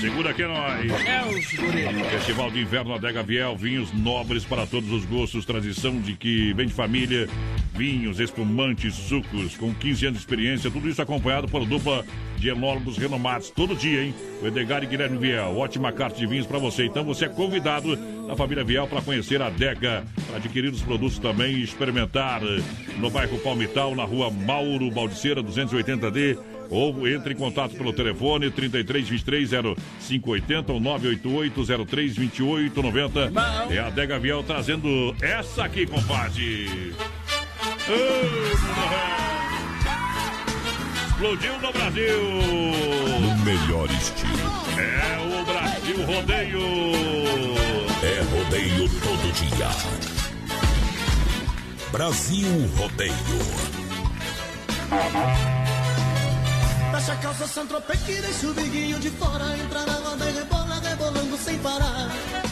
Segura 0.00 0.34
que 0.34 0.42
é 0.42 0.48
nóis. 0.48 0.92
É 1.06 1.22
os 1.26 1.52
guri. 1.54 2.04
Festival 2.10 2.50
de 2.50 2.60
Inverno 2.60 2.94
Adega 2.94 3.22
Viel, 3.22 3.56
vinhos 3.56 3.92
nobres 3.92 4.44
para 4.44 4.66
todos 4.66 4.90
os 4.90 5.04
gostos, 5.04 5.44
tradição 5.46 5.98
de 6.00 6.14
que 6.14 6.52
vem 6.54 6.66
de 6.66 6.72
família, 6.74 7.28
vinhos, 7.72 8.18
espumantes, 8.20 8.94
sucos, 8.94 9.56
com 9.56 9.72
15 9.72 10.06
anos 10.06 10.18
de 10.18 10.24
experiência, 10.24 10.70
tudo 10.70 10.88
isso 10.88 11.00
acompanhado 11.00 11.48
por 11.48 11.64
dupla 11.64 12.04
de 12.44 12.50
enólogos 12.50 12.98
renomados, 12.98 13.48
todo 13.48 13.74
dia, 13.74 14.04
hein? 14.04 14.14
O 14.42 14.46
Edgar 14.46 14.84
e 14.84 14.86
Guilherme 14.86 15.16
Viel, 15.16 15.56
ótima 15.56 15.90
carta 15.90 16.18
de 16.18 16.26
vinhos 16.26 16.46
para 16.46 16.58
você. 16.58 16.84
Então 16.84 17.02
você 17.02 17.24
é 17.24 17.28
convidado 17.28 17.96
da 18.26 18.36
família 18.36 18.62
Viel 18.62 18.86
para 18.86 19.00
conhecer 19.00 19.40
a 19.40 19.46
adega, 19.46 20.04
para 20.26 20.36
adquirir 20.36 20.70
os 20.70 20.82
produtos 20.82 21.18
também 21.18 21.54
e 21.54 21.62
experimentar 21.62 22.42
no 22.98 23.08
bairro 23.08 23.38
Palmital, 23.38 23.94
na 23.94 24.04
rua 24.04 24.30
Mauro 24.30 24.90
Baldiceira, 24.90 25.42
280D, 25.42 26.38
ou 26.68 27.08
entre 27.08 27.32
em 27.32 27.36
contato 27.36 27.74
pelo 27.76 27.94
telefone 27.94 28.50
3323 28.50 29.76
0580 30.10 30.70
ou 30.70 30.80
988 30.80 31.86
03 31.86 32.14
2890. 32.14 33.32
É 33.72 33.78
a 33.78 33.86
Adega 33.86 34.18
Viel 34.18 34.42
trazendo 34.42 35.16
essa 35.22 35.64
aqui, 35.64 35.86
compadre. 35.86 36.92
Mulher. 37.88 39.43
Explodiu 41.24 41.58
no 41.58 41.72
Brasil. 41.72 42.22
No 43.18 43.44
melhor 43.44 43.90
estilo. 43.90 44.52
É 44.76 45.40
o 45.40 45.44
Brasil 45.46 46.04
Rodeio. 46.04 46.60
É 48.02 48.20
rodeio 48.30 48.88
todo 49.00 49.32
dia. 49.32 49.70
Brasil 51.90 52.46
Rodeio. 52.76 53.14
Fecha 56.92 57.12
a 57.12 57.16
calça 57.16 57.46
Santropeque 57.46 58.12
e 58.12 58.20
deixa 58.20 58.46
o 58.46 58.52
biguinho 58.52 59.00
de 59.00 59.08
fora 59.10 59.56
Entra 59.56 59.86
na 59.86 59.94
roda 59.94 60.30
e 60.30 60.32
rebola, 60.34 60.78
rebolando 60.80 61.36
sem 61.38 61.58
parar 61.58 62.10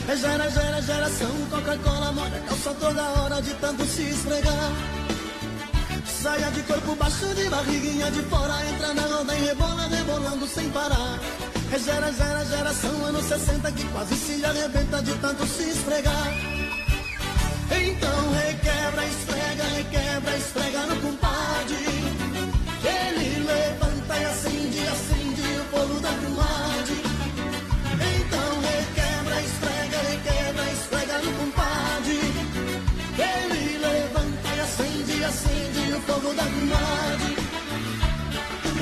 É 0.08 0.16
gera, 0.16 0.50
gera, 0.50 0.82
geração 0.82 1.30
Coca-Cola 1.50 2.12
molha 2.12 2.38
a 2.38 2.40
calça 2.40 2.74
toda 2.80 3.02
hora 3.02 3.40
de 3.40 3.54
tanto 3.54 3.84
se 3.84 4.02
esfregar 4.02 5.01
Saia 6.22 6.52
de 6.52 6.62
corpo 6.62 6.94
baixo 6.94 7.34
de 7.34 7.48
barriguinha 7.48 8.08
de 8.12 8.22
fora 8.30 8.54
Entra 8.70 8.94
na 8.94 9.02
roda 9.02 9.34
e 9.34 9.40
rebola, 9.44 9.88
rebolando 9.88 10.46
sem 10.46 10.70
parar 10.70 11.18
É 11.72 11.78
gera, 11.80 12.12
gera, 12.12 12.44
geração 12.44 13.06
anos 13.06 13.24
60 13.24 13.72
que 13.72 13.84
quase 13.88 14.14
se 14.14 14.44
arrebenta 14.44 15.02
de 15.02 15.14
tanto 15.14 15.44
se 15.46 15.70
esfregar. 15.70 16.32
Então 17.70 18.30
requebra, 18.34 19.04
esfrega, 19.06 19.64
requebra, 19.64 20.36
esfrega 20.36 20.86
no 20.86 20.96
compadre. 21.00 22.01
Da. 36.20 36.44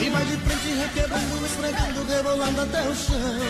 E 0.02 0.10
vai 0.10 0.24
de 0.24 0.36
frente 0.38 0.74
requebrando, 0.74 1.46
esfregando, 1.46 2.04
rebolando 2.08 2.60
até 2.62 2.88
o 2.88 2.94
chão. 2.94 3.40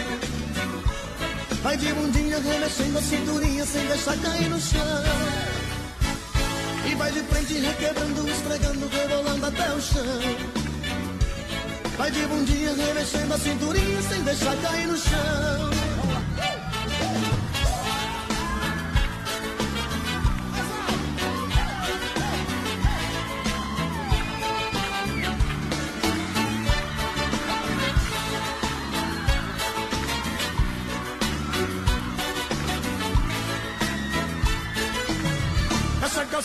Vai 1.62 1.76
de 1.76 1.92
bundinha 1.92 2.38
remexendo 2.40 2.98
a 2.98 3.02
cinturinha 3.02 3.64
sem 3.64 3.86
deixar 3.86 4.16
cair 4.18 4.50
no 4.50 4.60
chão. 4.60 5.04
E 6.90 6.94
vai 6.94 7.12
de 7.12 7.20
frente 7.20 7.54
requebrando, 7.54 8.28
esfregando, 8.28 8.88
rebolando 8.88 9.46
até 9.46 9.72
o 9.72 9.80
chão. 9.80 10.20
Vai 11.96 12.10
de 12.10 12.26
bundinha 12.26 12.74
remexendo 12.74 13.34
a 13.34 13.38
cinturinha 13.38 14.02
sem 14.02 14.22
deixar 14.22 14.56
cair 14.56 14.86
no 14.88 14.98
chão. 14.98 15.79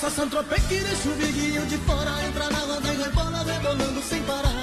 Essa 0.06 0.22
calça 0.22 0.22
Santropê 0.22 0.56
que 0.68 0.80
deixa 0.82 1.10
o 1.10 1.14
viguinho 1.16 1.66
de 1.66 1.78
fora 1.80 2.12
Entra 2.28 2.48
na 2.52 2.60
roda 2.60 2.94
e 2.94 2.98
rebola, 2.98 3.44
rebolando 3.44 4.02
sem 4.04 4.22
parar. 4.22 4.54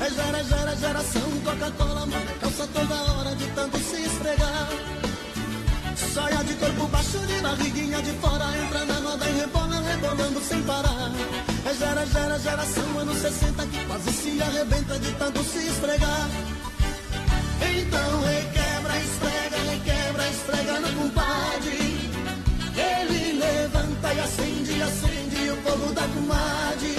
É 0.00 0.10
gera, 0.10 0.42
gera, 0.42 0.76
geração 0.76 1.30
Coca-Cola, 1.44 2.06
manda 2.06 2.32
calça 2.40 2.66
toda 2.66 2.94
hora 3.12 3.36
De 3.36 3.46
tanto 3.54 3.78
se 3.78 4.02
esfregar. 4.02 4.68
Saia 6.12 6.44
de 6.44 6.54
corpo 6.54 6.86
baixo, 6.88 7.18
de 7.20 7.40
barriguinha 7.40 8.02
de 8.02 8.10
fora 8.14 8.44
Entra 8.58 8.84
na 8.86 8.94
roda 9.08 9.28
e 9.28 9.32
rebola, 9.38 9.80
rebolando 9.82 10.40
sem 10.40 10.62
parar. 10.62 11.12
É 11.64 11.74
gera, 11.74 12.04
gera, 12.06 12.38
geração 12.40 12.98
Anos 12.98 13.18
60 13.18 13.66
que 13.66 13.84
quase 13.86 14.10
se 14.10 14.42
arrebenta 14.42 14.98
De 14.98 15.12
tanto 15.12 15.44
se 15.44 15.58
esfregar. 15.58 16.28
Então 17.60 18.20
requebra, 18.22 18.98
esfrega, 18.98 19.56
requebra, 19.70 20.28
esfrega 20.28 20.80
no 20.80 20.92
compadre 20.98 21.92
ele 22.74 23.31
e 24.14 24.20
acende, 24.20 24.82
acende 24.82 25.50
o 25.50 25.56
fogo 25.62 25.92
da 25.92 26.02
comadre. 26.02 26.96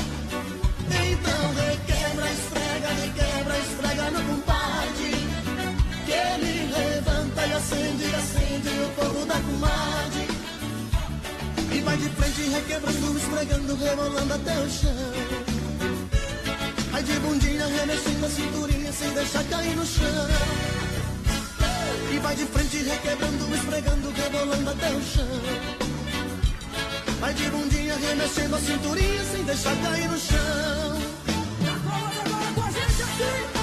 Então 0.90 1.54
requebra, 1.54 2.32
esfrega, 2.32 2.88
requebra, 3.02 3.58
esfrega 3.60 4.12
no 4.12 4.24
compadre. 4.30 5.14
Que 6.06 6.12
ele 6.12 6.74
levanta 6.74 7.46
e 7.46 7.54
acende, 7.54 8.06
acende 8.16 8.70
o 8.70 8.90
fogo 8.96 9.26
da 9.26 9.36
comadre. 9.36 10.28
E 11.72 11.82
vai 11.82 11.98
de 11.98 12.10
frente 12.10 12.42
requebrando, 12.50 13.18
esfregando, 13.18 13.76
rebolando 13.76 14.34
até 14.34 14.60
o 14.60 14.70
chão. 14.70 15.14
Vai 16.92 17.04
de 17.04 17.14
bundinha 17.20 17.66
remexendo 17.66 18.26
a 18.26 18.30
cinturinha 18.30 18.92
sem 18.92 19.10
deixar 19.14 19.44
cair 19.46 19.76
no 19.76 19.86
chão. 19.86 20.28
E 22.12 22.20
vai 22.20 22.36
de 22.36 22.46
frente 22.46 22.78
requebrando, 22.78 23.56
esfregando, 23.56 24.12
rebolando 24.12 24.70
até 24.70 24.90
o 24.92 25.02
chão. 25.02 25.93
Vai 27.24 27.34
de 27.36 27.50
bundinha 27.52 27.96
remexendo 27.96 28.54
a 28.54 28.60
cinturinha 28.60 29.24
sem 29.24 29.46
deixar 29.46 29.74
cair 29.78 30.10
no 30.10 30.20
chão. 30.20 31.00
Brasil! 32.54 33.63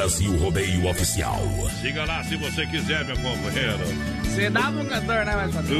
Brasil 0.00 0.34
Rodeio 0.38 0.88
Oficial. 0.88 1.42
Siga 1.78 2.06
lá 2.06 2.24
se 2.24 2.34
você 2.34 2.66
quiser, 2.68 3.04
meu 3.04 3.16
companheiro. 3.16 3.84
Você 4.24 4.48
dá 4.48 4.72
pro 4.72 4.82
cantor, 4.86 5.26
né, 5.26 5.36
mais? 5.36 5.54
Uh, 5.54 5.74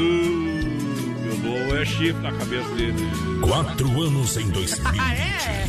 meu 1.23 1.37
bom 1.37 1.75
é 1.75 1.83
chifre 1.83 2.21
na 2.21 2.31
cabeça 2.31 2.69
dele. 2.75 3.09
Quatro 3.41 3.87
anos 3.99 4.37
em 4.37 4.47
2020. 4.51 4.99
Ah, 4.99 5.15
é? 5.15 5.65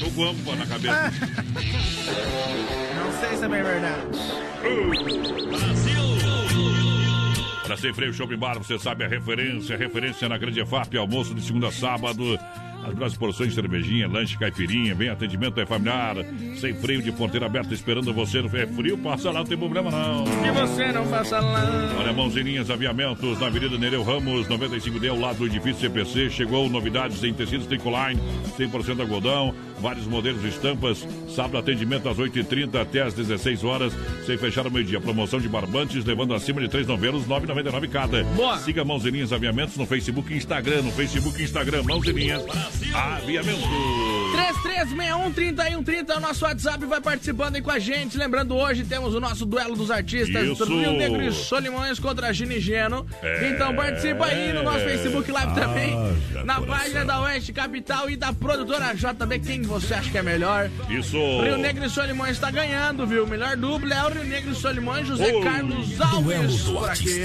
No 0.00 0.08
guampa 0.12 0.56
na 0.56 0.64
cabeça. 0.64 1.12
Não 2.96 3.20
sei 3.20 3.36
se 3.36 3.44
é 3.44 3.48
bem 3.48 3.62
verdade. 3.62 4.06
Pra 7.64 7.76
Sem 7.76 7.92
Freio 7.92 8.14
Shopping 8.14 8.38
Bar, 8.38 8.56
você 8.56 8.78
sabe 8.78 9.04
a 9.04 9.08
referência, 9.08 9.76
a 9.76 9.78
referência 9.78 10.26
na 10.26 10.38
Grande 10.38 10.60
EFAP, 10.60 10.96
almoço 10.96 11.34
de 11.34 11.42
segunda 11.42 11.68
a 11.68 11.72
sábado. 11.72 12.38
As 12.88 12.94
melhores 12.94 13.16
porções 13.18 13.50
de 13.50 13.54
cervejinha, 13.54 14.08
lanche, 14.08 14.38
caipirinha, 14.38 14.94
bem 14.94 15.10
atendimento 15.10 15.60
é 15.60 15.66
familiar. 15.66 16.16
Sem 16.56 16.72
freio 16.74 17.02
de 17.02 17.12
porteira 17.12 17.44
aberta 17.44 17.74
esperando 17.74 18.14
você. 18.14 18.38
É 18.38 18.66
frio, 18.66 18.96
passa 18.96 19.30
lá, 19.30 19.40
não 19.40 19.46
tem 19.46 19.58
problema 19.58 19.90
não. 19.90 20.24
E 20.24 20.50
você 20.52 20.90
não 20.90 21.06
passa 21.06 21.38
lá. 21.38 21.94
Olha, 21.98 22.12
mãozinhas, 22.14 22.70
aviamentos 22.70 23.38
na 23.38 23.48
Avenida 23.48 23.76
Nereu 23.76 24.02
Ramos, 24.02 24.48
95D, 24.48 25.10
ao 25.10 25.18
lado 25.18 25.38
do 25.38 25.46
edifício 25.46 25.82
CPC. 25.82 26.30
Chegou 26.30 26.70
novidades 26.70 27.22
em 27.22 27.34
tecidos 27.34 27.66
Tricoline, 27.66 28.20
100% 28.58 29.00
algodão, 29.00 29.54
vários 29.80 30.06
modelos 30.06 30.42
e 30.44 30.48
estampas. 30.48 31.06
Sábado, 31.28 31.58
atendimento 31.58 32.08
às 32.08 32.16
8h30 32.16 32.80
até 32.80 33.02
às 33.02 33.12
16 33.12 33.64
horas, 33.64 33.92
sem 34.24 34.38
fechar 34.38 34.66
o 34.66 34.70
meio-dia. 34.70 34.98
Promoção 34.98 35.40
de 35.40 35.48
barbantes, 35.48 36.06
levando 36.06 36.32
acima 36.32 36.60
de 36.62 36.68
três 36.68 36.86
novelos, 36.86 37.26
9,99 37.26 37.88
cada. 37.90 38.24
Boa. 38.24 38.56
Siga 38.58 38.82
Mãozinhas 38.82 39.30
Aviamentos 39.30 39.76
no 39.76 39.84
Facebook 39.84 40.32
e 40.32 40.36
Instagram. 40.38 40.82
No 40.82 40.92
Facebook 40.92 41.38
e 41.38 41.44
Instagram, 41.44 41.82
Mãozinhas 41.82 42.42
Aviamentos. 42.94 43.64
3361-3130 44.34 46.10
é 46.10 46.16
o 46.16 46.20
nosso 46.20 46.44
WhatsApp, 46.44 46.84
vai 46.86 47.00
participando 47.00 47.56
aí 47.56 47.62
com 47.62 47.70
a 47.70 47.78
gente. 47.78 48.16
Lembrando, 48.16 48.54
hoje 48.56 48.84
temos 48.84 49.14
o 49.14 49.20
nosso 49.20 49.44
duelo 49.44 49.76
dos 49.76 49.90
artistas 49.90 50.46
Isso. 50.46 50.64
Rio 50.64 50.92
Negro 50.92 51.22
e 51.22 51.32
Solimões 51.32 51.98
contra 51.98 52.32
Gini 52.32 52.60
Geno. 52.60 53.06
É. 53.22 53.48
Então 53.50 53.74
participa 53.74 54.26
aí 54.26 54.52
no 54.52 54.62
nosso 54.62 54.80
Facebook 54.80 55.30
Live 55.30 55.54
também, 55.54 55.94
Haja 55.94 56.44
na 56.44 56.54
coração. 56.56 56.66
página 56.66 57.04
da 57.04 57.20
Oeste 57.22 57.52
Capital 57.52 58.10
e 58.10 58.16
da 58.16 58.32
produtora 58.32 58.94
JB. 58.94 59.38
Quem 59.40 59.62
você 59.62 59.94
acha 59.94 60.10
que 60.10 60.18
é 60.18 60.22
melhor? 60.22 60.70
Isso. 60.88 61.16
Rio 61.16 61.58
Negro 61.58 61.84
e 61.84 61.90
Solimões 61.90 62.32
está 62.32 62.50
ganhando, 62.50 63.06
viu? 63.06 63.24
O 63.24 63.26
melhor 63.26 63.56
dupla 63.56 63.94
é 63.94 64.04
o 64.04 64.08
Rio 64.10 64.24
Negro 64.24 64.52
e 64.52 64.54
Solimões, 64.54 65.06
José. 65.06 65.32
Carlos 65.42 65.88
Duelo 65.88 66.14
Alves 66.14 66.64
do 66.64 66.72
por 66.74 66.90
aqui. 66.90 67.22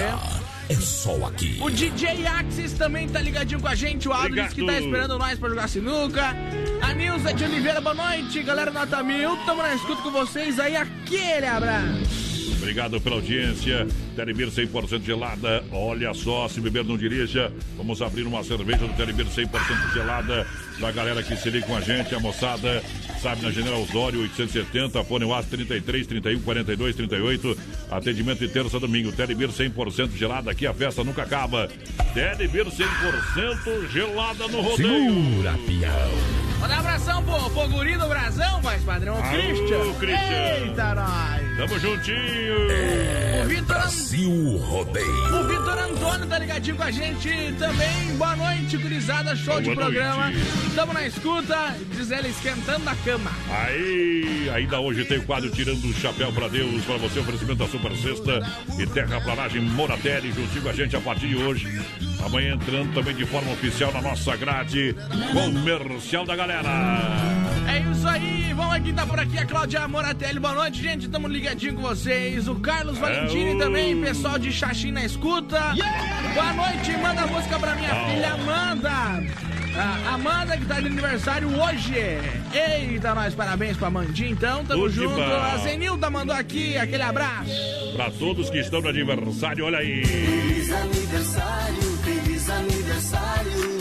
É 0.69 0.75
só 0.75 1.25
aqui. 1.25 1.57
O 1.61 1.69
DJ 1.69 2.25
Axis 2.25 2.73
também 2.73 3.07
tá 3.07 3.19
ligadinho 3.21 3.59
com 3.59 3.67
a 3.67 3.75
gente. 3.75 4.07
O 4.07 4.11
Obrigado. 4.11 4.53
que 4.53 4.65
tá 4.65 4.79
esperando 4.79 5.17
nós 5.17 5.37
pra 5.37 5.49
jogar 5.49 5.67
sinuca. 5.67 6.35
A 6.81 6.93
Nilza 6.93 7.33
de 7.33 7.43
Oliveira, 7.43 7.81
boa 7.81 7.95
noite. 7.95 8.41
Galera 8.43 8.71
Nota 8.71 9.03
Mil, 9.03 9.35
tamo 9.45 9.61
na 9.61 9.75
escuta 9.75 10.01
com 10.01 10.11
vocês 10.11 10.59
aí. 10.59 10.75
Aquele 10.75 11.45
abraço. 11.45 12.53
Obrigado 12.57 12.99
pela 13.01 13.17
audiência. 13.17 13.85
Telebir 14.15 14.47
100% 14.47 15.03
gelada. 15.03 15.65
Olha 15.69 16.13
só, 16.13 16.47
se 16.47 16.61
beber 16.61 16.85
não 16.85 16.97
dirija. 16.97 17.51
Vamos 17.75 18.01
abrir 18.01 18.23
uma 18.23 18.41
cerveja 18.41 18.87
do 18.87 18.93
Telebir 18.93 19.25
100% 19.25 19.93
gelada. 19.93 20.47
Da 20.79 20.91
galera 20.91 21.23
que 21.23 21.35
se 21.35 21.49
liga 21.49 21.65
com 21.65 21.75
a 21.75 21.81
gente, 21.81 22.13
a 22.13 22.19
moçada. 22.19 22.83
Sabe, 23.21 23.41
na 23.41 23.51
General 23.51 23.81
Osório 23.81 24.21
870, 24.21 25.01
fone 25.05 25.23
WhatsApp 25.23 25.55
33 25.55 26.07
31 26.07 26.41
42 26.41 26.95
38. 26.95 27.57
Atendimento 27.89 28.39
de 28.39 28.49
terça 28.49 28.75
a 28.75 28.79
domingo. 28.79 29.11
Telebir 29.13 29.49
100% 29.49 30.17
gelada. 30.17 30.51
Aqui 30.51 30.67
a 30.67 30.73
festa 30.73 31.03
nunca 31.03 31.23
acaba. 31.23 31.69
Telebir 32.13 32.65
100% 32.65 33.89
gelada 33.91 34.47
no 34.49 34.61
rodeio. 34.61 35.13
Segura, 35.13 35.53
pião. 35.65 36.43
Manda 36.59 36.75
um 36.75 36.79
abração 36.79 37.23
pro, 37.23 37.49
pro 37.49 37.67
guri 37.69 37.97
do 37.97 38.07
Brasão, 38.07 38.61
mais 38.61 38.81
padrão, 38.83 39.19
o 39.19 39.23
Christian. 39.23 39.93
Christian. 39.99 40.67
Eita, 40.67 40.95
nós. 40.95 41.57
Tamo 41.57 41.79
juntinho. 41.79 42.71
É 42.71 43.41
O 43.43 43.47
Vitor 43.47 43.65
Brasil 43.65 44.57
Rodeio. 44.57 45.41
O 45.41 45.47
Vitor 45.47 45.77
Antônio 45.77 46.25
tá 46.25 46.39
ligadinho 46.39 46.75
com 46.75 46.83
a 46.83 46.91
gente 46.91 47.53
também. 47.59 48.15
Boa 48.17 48.35
noite, 48.35 48.77
gurizada. 48.77 49.35
Show 49.35 49.59
de 49.59 49.65
Boa 49.65 49.75
programa. 49.75 50.31
Tamo 50.75 50.93
na 50.93 51.05
escuta. 51.05 51.75
Diz 51.95 52.11
ela 52.11 52.27
esquentando 52.27 52.89
a 52.89 52.95
cama. 52.95 53.31
Aí, 53.49 54.49
ainda 54.53 54.79
hoje 54.79 55.05
tem 55.05 55.19
o 55.19 55.23
quadro 55.23 55.49
Tirando 55.51 55.83
o 55.85 55.93
Chapéu 55.93 56.31
pra 56.33 56.47
Deus, 56.47 56.83
pra 56.83 56.97
você, 56.97 57.19
oferecimento 57.19 57.55
da 57.59 57.67
Super 57.67 57.95
Sexta 57.95 58.41
e 58.79 58.85
Terraplanagem 58.87 59.61
Moratelli, 59.61 60.31
juntinho 60.31 60.61
com 60.63 60.69
a 60.69 60.73
gente 60.73 60.95
a 60.95 61.01
partir 61.01 61.27
de 61.27 61.35
hoje. 61.35 61.81
Amanhã 62.25 62.55
entrando 62.55 62.93
também 62.93 63.13
de 63.15 63.25
forma 63.25 63.51
oficial 63.51 63.91
na 63.93 64.01
nossa 64.01 64.35
grade 64.35 64.95
comercial 65.31 66.25
da 66.25 66.35
galera. 66.35 66.69
É 67.67 67.79
isso 67.91 68.07
aí, 68.07 68.53
vamos 68.53 68.73
aqui, 68.73 68.93
tá 68.93 69.05
por 69.05 69.19
aqui 69.19 69.37
a 69.37 69.45
Cláudia 69.45 69.87
Moratelli. 69.87 70.39
Boa 70.39 70.53
noite, 70.55 70.81
gente. 70.81 71.07
Tamo 71.07 71.27
ligadinho 71.27 71.75
com 71.75 71.81
vocês. 71.81 72.47
O 72.47 72.55
Carlos 72.55 72.97
Valentini 72.97 73.55
o- 73.55 73.57
também, 73.59 73.99
pessoal 74.01 74.39
de 74.39 74.51
Xaxim 74.51 74.91
na 74.91 75.05
escuta. 75.05 75.59
Boa 76.33 76.53
noite, 76.53 76.91
manda 76.97 77.21
a 77.21 77.27
música 77.27 77.59
pra 77.59 77.75
minha 77.75 77.91
Ah. 77.91 78.09
filha 78.09 78.33
Amanda. 78.33 79.23
A 79.75 80.13
Amanda 80.13 80.55
que 80.55 80.65
tá 80.65 80.79
de 80.79 80.87
aniversário 80.87 81.49
hoje. 81.59 81.95
Eita, 82.53 83.15
nós 83.15 83.33
parabéns 83.33 83.75
pra 83.75 83.87
Amandinha, 83.87 84.29
então. 84.29 84.63
Tamo 84.65 84.83
Tudo 84.83 84.93
junto. 84.93 85.21
A 85.21 85.57
Zenilda 85.57 86.09
mandou 86.09 86.35
aqui 86.35 86.77
aquele 86.77 87.01
abraço. 87.03 87.51
Pra 87.95 88.11
todos 88.11 88.49
que 88.49 88.59
estão 88.59 88.81
no 88.81 88.89
aniversário, 88.89 89.65
olha 89.65 89.79
aí. 89.79 90.05
Feliz 90.05 90.71
aniversário, 90.71 91.97
feliz 92.03 92.49
aniversário. 92.49 93.79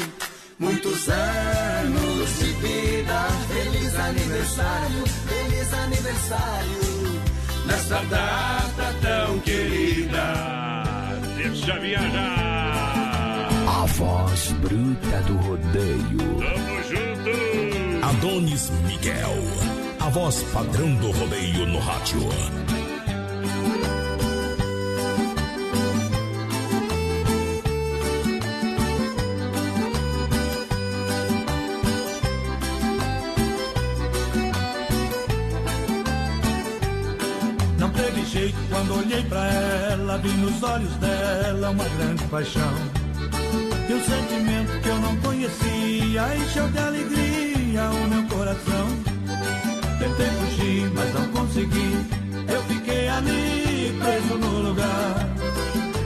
Muitos 0.58 1.08
anos 1.08 2.38
de 2.38 2.52
vida. 2.52 3.26
Feliz 3.48 3.94
aniversário, 3.96 5.04
feliz 5.28 5.74
aniversário. 5.74 7.22
Nesta 7.66 8.02
data 8.04 8.94
tão 9.02 9.38
querida. 9.40 10.22
Deixa 11.36 11.78
viajar. 11.78 12.81
Voz 13.96 14.52
bruta 14.60 15.20
do 15.26 15.36
rodeio. 15.36 16.18
Tamo 16.38 16.82
junto. 16.88 18.06
Adonis 18.06 18.70
Miguel. 18.88 19.36
A 20.00 20.08
voz 20.08 20.42
padrão 20.52 20.94
do 20.96 21.10
rodeio 21.10 21.66
no 21.66 21.78
rádio. 21.78 22.20
Não 37.78 37.90
teve 37.90 38.24
jeito 38.24 38.56
quando 38.70 38.98
olhei 38.98 39.22
pra 39.24 39.46
ela, 39.46 40.18
vi 40.18 40.30
nos 40.30 40.62
olhos 40.62 40.94
dela 40.96 41.70
uma 41.70 41.84
grande 41.84 42.24
paixão. 42.24 43.01
E 43.92 43.94
um 43.94 44.04
sentimento 44.04 44.80
que 44.80 44.88
eu 44.88 44.98
não 45.00 45.14
conhecia 45.16 46.36
encheu 46.36 46.66
de 46.68 46.78
alegria 46.78 47.90
o 47.90 48.08
meu 48.08 48.22
coração. 48.26 48.88
Tentei 49.98 50.30
fugir, 50.30 50.90
mas 50.94 51.12
não 51.12 51.28
consegui. 51.28 51.92
Eu 52.48 52.62
fiquei 52.62 53.08
ali 53.10 53.94
preso 54.00 54.38
no 54.38 54.68
lugar. 54.68 55.28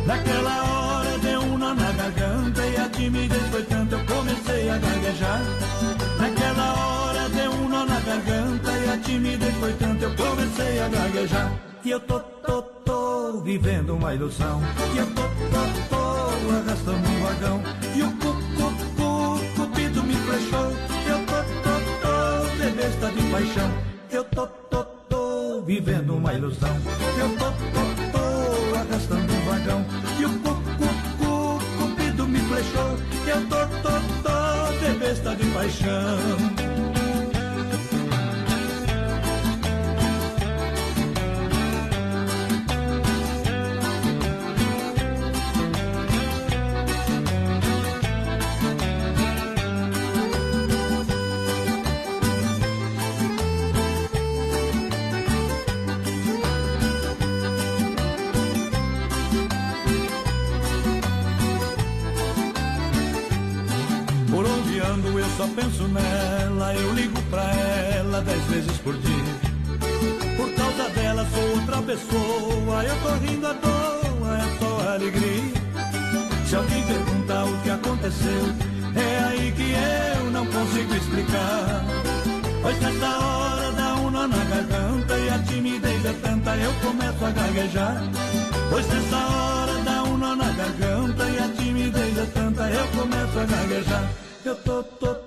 Naquela 0.04 0.64
hora 0.64 1.18
deu 1.18 1.40
um 1.42 1.58
nó 1.58 1.74
na 1.74 1.92
garganta 1.92 2.66
e 2.66 2.76
a 2.76 2.88
timidez 2.88 3.42
foi 3.52 3.62
tanta, 3.62 3.94
eu 3.94 4.04
comecei 4.04 4.68
a 4.68 4.78
gaguejar. 4.78 5.42
Naquela 6.18 6.74
hora 6.74 7.28
deu 7.28 7.52
um 7.52 7.68
nó 7.68 7.86
na 7.86 8.00
garganta 8.00 8.72
e 8.72 8.90
a 8.90 8.98
timidez 8.98 9.54
foi 9.58 9.72
tanta, 9.74 10.04
eu 10.06 10.16
comecei 10.16 10.80
a 10.80 10.88
gaguejar. 10.88 11.52
E 11.84 11.90
eu 11.92 12.00
tô, 12.00 12.18
tô, 12.18 12.62
tô 12.62 13.42
vivendo 13.44 13.90
uma 13.94 14.12
ilusão. 14.12 14.60
E 14.92 14.98
eu 14.98 15.06
tô, 15.06 15.22
tô, 15.22 15.96
tô 15.96 16.05
arrastando 16.50 17.08
um 17.08 17.22
vagão. 17.22 17.62
E 17.94 18.02
o 18.02 18.10
cu, 18.12 18.32
cu, 18.56 18.66
cu, 18.96 19.56
cupido 19.56 20.02
me 20.02 20.14
flechou. 20.14 20.70
Eu 21.06 21.18
tô, 21.26 21.38
tô, 21.62 21.74
tô 22.02 22.56
de 22.56 22.70
besta 22.70 23.10
de 23.10 23.22
paixão. 23.30 23.70
Eu 24.10 24.24
tô, 24.24 24.46
tô, 24.46 24.84
tô 25.08 25.62
vivendo 25.62 26.16
uma 26.16 26.34
ilusão. 26.34 26.76
Eu 27.18 27.28
tô, 27.36 27.46
tô, 27.46 28.18
tô 28.18 28.76
arrastando 28.76 29.32
um 29.32 29.44
vagão. 29.44 29.84
E 30.18 30.24
o 30.24 30.30
cu, 30.40 30.54
cu, 30.78 30.88
cu, 31.18 31.58
cupido 31.78 32.26
me 32.28 32.38
flechou. 32.40 32.98
Eu 33.26 33.40
tô, 33.48 33.66
tô, 33.82 33.94
tô 34.22 34.72
de 34.78 34.98
besta 34.98 35.34
de 35.36 35.46
paixão. 35.50 36.65
Só 65.36 65.46
penso 65.48 65.86
nela, 65.88 66.74
eu 66.74 66.94
ligo 66.94 67.20
pra 67.24 67.44
ela 67.94 68.22
dez 68.22 68.42
vezes 68.44 68.78
por 68.78 68.96
dia. 68.96 69.34
Por 70.36 70.50
causa 70.54 70.88
dela 70.90 71.26
sou 71.34 71.50
outra 71.50 71.82
pessoa, 71.82 72.84
eu 72.84 72.96
tô 73.02 73.08
rindo 73.26 73.46
à 73.46 73.54
toa, 73.54 74.38
é 74.38 74.58
só 74.58 74.92
alegria. 74.94 75.56
Se 76.46 76.56
alguém 76.56 76.82
perguntar 76.84 77.44
o 77.44 77.62
que 77.62 77.70
aconteceu, 77.70 78.42
é 78.94 79.24
aí 79.24 79.52
que 79.52 79.72
eu 80.22 80.30
não 80.30 80.46
consigo 80.46 80.94
explicar. 80.94 81.84
Pois 82.62 82.80
nessa 82.80 83.18
hora 83.18 83.72
dá 83.72 83.94
um 83.96 84.10
nó 84.10 84.26
na 84.26 84.44
garganta 84.44 85.18
e 85.18 85.28
a 85.28 85.38
timidez 85.40 86.04
é 86.04 86.12
tanta, 86.14 86.56
eu 86.56 86.72
começo 86.82 87.24
a 87.24 87.30
gaguejar. 87.30 88.02
Pois 88.70 88.86
nessa 88.88 89.16
hora 89.16 89.74
dá 89.84 90.02
um 90.04 90.16
nó 90.16 90.34
na 90.34 90.50
garganta 90.50 91.24
e 91.28 91.38
a 91.38 91.48
timidez 91.48 92.18
é 92.18 92.26
tanta, 92.26 92.70
eu 92.70 92.86
começo 92.88 93.38
a 93.38 93.44
gaguejar. 93.44 94.10
Eu 94.44 94.54
tô, 94.54 94.82
tô, 94.84 95.25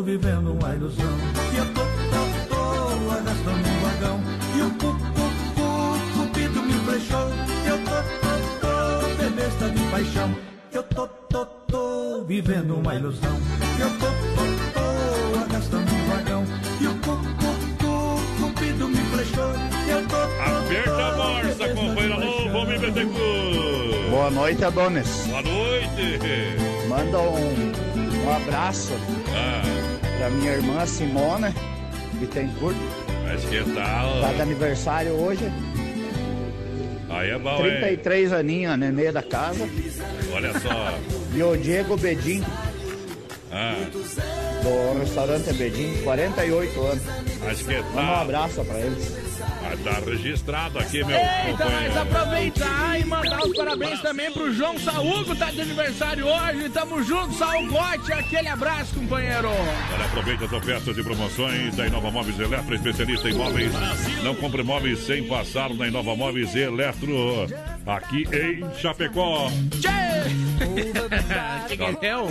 tô 0.00 0.02
vivendo 0.02 0.52
uma 0.52 0.74
ilusão. 0.74 1.12
E 1.52 1.56
eu 1.58 1.66
tô, 1.74 1.80
tô, 1.80 2.54
tô 2.54 3.10
arrastando 3.10 3.68
um 3.68 3.80
vagão. 3.80 4.20
E 4.56 4.62
o 4.62 4.70
cu, 4.70 4.94
cu, 4.94 5.26
cu, 5.54 6.22
cupido 6.22 6.62
me 6.62 6.72
flechou. 6.72 7.28
Eu 7.66 7.78
tô, 7.84 7.96
tô, 8.20 8.66
tô 8.66 9.22
de 9.22 9.30
besta 9.30 9.68
de 9.68 9.82
paixão. 9.90 10.34
Eu 10.72 10.82
tô, 10.84 11.06
tô, 11.06 11.44
tô 11.44 12.24
vivendo 12.24 12.76
uma 12.76 12.94
ilusão. 12.94 13.36
Eu 13.78 13.90
tô, 13.98 14.06
tô, 14.06 14.44
tô 14.72 15.38
arrastando 15.52 15.92
um 15.92 16.04
vagão. 16.08 16.44
E 16.80 16.86
o 16.86 16.94
cu, 16.94 17.16
cu, 17.36 17.50
cu, 17.84 18.42
cupido 18.42 18.88
me 18.88 18.96
flechou. 18.96 19.52
Eu 19.86 20.02
tô, 20.08 20.16
tô, 20.16 20.56
Aperta 20.64 21.06
a 21.06 21.16
morsa, 21.16 21.68
companheiro. 21.74 22.14
Alô, 22.14 22.32
paixão. 22.32 22.52
vamos 22.52 22.80
Betecu. 22.80 24.10
Boa 24.10 24.30
noite, 24.30 24.64
Adonis. 24.64 25.26
Boa 25.26 25.42
noite. 25.42 26.70
Manda 26.88 27.18
um, 27.20 27.72
um 28.24 28.30
abraço 28.36 28.92
Ah, 29.32 29.89
pra 30.20 30.28
minha 30.28 30.52
irmã 30.52 30.84
Simona 30.84 31.50
Bittencourt. 32.12 32.76
mas 33.24 33.42
que 33.46 33.64
tal? 33.74 34.20
Tá 34.20 34.32
de 34.34 34.42
aniversário 34.42 35.12
hoje. 35.12 35.50
Aí 37.08 37.30
é 37.30 37.38
bom, 37.38 37.56
hein? 37.66 37.78
33 37.80 38.32
aninhos, 38.34 38.72
a 38.74 38.76
nenê 38.76 39.10
da 39.10 39.22
casa. 39.22 39.66
Olha 40.34 40.52
só. 40.60 40.94
E 41.34 41.42
o 41.42 41.56
Diego 41.56 41.96
Bedin, 41.96 42.44
Ah, 43.50 43.74
do 44.62 44.98
restaurante 44.98 45.52
Bedin, 45.54 46.02
48 46.02 46.80
anos. 46.80 47.02
mas 47.44 47.62
que 47.62 47.74
Manda 47.94 48.00
um 48.00 48.14
abraço 48.20 48.64
pra 48.64 48.78
eles. 48.80 49.30
Ah, 49.62 49.76
tá 49.84 50.00
registrado 50.04 50.78
aqui, 50.78 51.04
meu 51.04 51.16
Eita, 51.16 51.64
companheiro. 51.64 51.98
aproveitar 52.00 53.00
e 53.00 53.04
mandar 53.04 53.46
os 53.46 53.56
parabéns 53.56 54.00
também 54.00 54.30
pro 54.32 54.52
João 54.52 54.78
Saúco, 54.78 55.34
tá 55.36 55.50
de 55.50 55.60
aniversário 55.60 56.26
hoje. 56.26 56.68
Tamo 56.70 57.02
junto, 57.02 57.34
Saúgote. 57.34 58.12
Aquele 58.12 58.48
abraço, 58.48 58.94
companheiro. 58.94 59.48
Olha, 59.48 60.04
aproveita 60.04 60.44
as 60.46 60.52
ofertas 60.52 60.96
e 60.98 61.02
promoções 61.02 61.76
da 61.76 61.86
Inova 61.86 62.10
Móveis 62.10 62.38
Eletro, 62.38 62.74
especialista 62.74 63.28
em 63.30 63.34
móveis. 63.34 63.72
Não 64.22 64.34
compre 64.34 64.62
móveis 64.62 64.98
sem 65.06 65.26
passar 65.28 65.70
na 65.74 65.86
Inova 65.86 66.16
Móveis 66.16 66.54
Eletro, 66.54 67.46
aqui 67.86 68.24
em 68.32 68.78
Chapecó. 68.78 69.50
Tchê! 69.80 69.90
que 71.68 71.76
que 71.76 72.00
deu? 72.00 72.28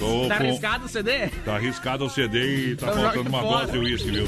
Tô 0.00 0.26
Tá 0.28 0.38
com- 0.38 0.44
arriscado 0.44 0.86
o 0.86 0.88
CD? 0.88 1.28
Tá 1.44 1.54
arriscado 1.56 2.04
o 2.06 2.10
CD 2.10 2.70
e 2.72 2.76
tá 2.76 2.88
Então 2.90 3.02
faltando 3.02 3.28
uma 3.28 3.40
fora. 3.42 3.66
dose 3.66 3.72
de 3.72 3.78
uísque, 3.78 4.10
viu? 4.10 4.26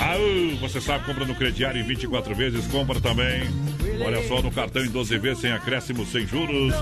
Ah, 0.00 0.16
você 0.60 0.80
sabe, 0.80 1.04
compra 1.04 1.24
no 1.24 1.34
crediário 1.34 1.80
em 1.80 1.84
24 1.84 2.34
vezes, 2.34 2.66
compra 2.68 3.00
também. 3.00 3.42
Olha 4.04 4.22
só, 4.28 4.40
no 4.40 4.50
cartão 4.52 4.84
em 4.84 4.88
12 4.90 5.18
vezes, 5.18 5.40
sem 5.40 5.50
acréscimo, 5.50 6.04
sem 6.06 6.26
juros. 6.26 6.72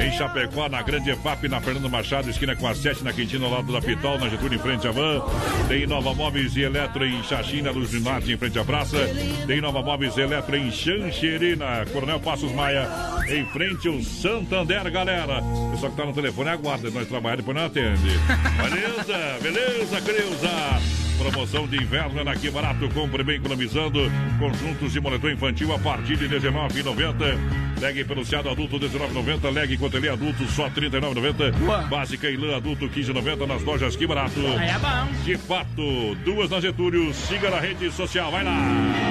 Em 0.00 0.12
Chapecó, 0.12 0.68
na 0.68 0.80
Grande 0.82 1.10
EFAP, 1.10 1.48
na 1.48 1.60
Fernando 1.60 1.88
Machado, 1.90 2.30
esquina 2.30 2.54
com 2.54 2.68
a 2.68 2.74
7, 2.74 3.02
na 3.02 3.12
Quintina, 3.12 3.44
ao 3.46 3.50
lado 3.52 3.72
da 3.72 3.80
Pitol, 3.80 4.18
na 4.18 4.28
Getúlio, 4.28 4.56
em 4.56 4.62
frente 4.62 4.86
à 4.86 4.92
Van. 4.92 5.22
Tem 5.68 5.86
Nova 5.86 6.14
Móveis 6.14 6.54
e 6.56 6.60
Eletro 6.62 7.04
em 7.04 7.22
Xaxim, 7.24 7.62
na 7.62 7.70
Luz 7.72 7.90
do 7.90 8.00
Norte, 8.00 8.30
em 8.32 8.36
frente 8.36 8.58
à 8.58 8.64
praça. 8.64 8.98
Tem 9.46 9.60
Nova 9.60 9.82
Móveis 9.82 10.16
e 10.16 10.20
Eletro 10.20 10.54
em 10.56 10.70
Xanxerê, 10.70 11.56
na 11.56 11.84
Coronel 11.92 12.20
Passos 12.20 12.52
Maia, 12.52 12.88
em 13.28 13.44
frente 13.46 13.88
ao 13.88 14.00
Santander, 14.02 14.88
galera. 14.92 15.42
Pessoal 15.72 15.90
que 15.90 15.96
tá 15.96 16.04
no 16.06 16.12
telefone, 16.12 16.50
aguarda, 16.50 16.89
nós 16.92 17.08
trabalhamos, 17.08 17.44
depois 17.44 17.56
não 17.56 17.66
atende. 17.66 18.10
Beleza, 18.62 19.38
beleza, 19.42 20.00
Creuza. 20.00 21.09
Promoção 21.20 21.66
de 21.66 21.76
inverno 21.76 22.18
é 22.18 22.24
na 22.24 22.34
Que 22.34 22.50
Barato. 22.50 22.88
Compre 22.94 23.22
bem 23.22 23.36
economizando. 23.36 24.00
Conjuntos 24.38 24.94
de 24.94 25.00
moletom 25.00 25.28
infantil 25.28 25.74
a 25.74 25.78
partir 25.78 26.16
de 26.16 26.26
R$19,90. 26.26 27.38
Leg 27.78 28.04
peluciado 28.04 28.48
adulto 28.48 28.78
R$19,90. 28.78 29.52
Leg 29.52 29.76
cotelê 29.76 30.08
adulto 30.08 30.46
só 30.46 30.64
R$39,90. 30.68 31.88
Básica 31.88 32.30
e 32.30 32.38
lã 32.38 32.56
adulto 32.56 32.86
R$15,90 32.86 33.46
nas 33.46 33.62
lojas 33.62 33.96
Que 33.96 34.06
Barato. 34.06 34.40
É 34.40 34.78
bom. 34.78 35.12
De 35.22 35.36
fato, 35.36 36.14
duas 36.24 36.48
na 36.48 36.58
Getúlio. 36.58 37.12
Siga 37.12 37.50
na 37.50 37.60
rede 37.60 37.90
social. 37.92 38.30
Vai 38.30 38.42
lá. 38.42 38.56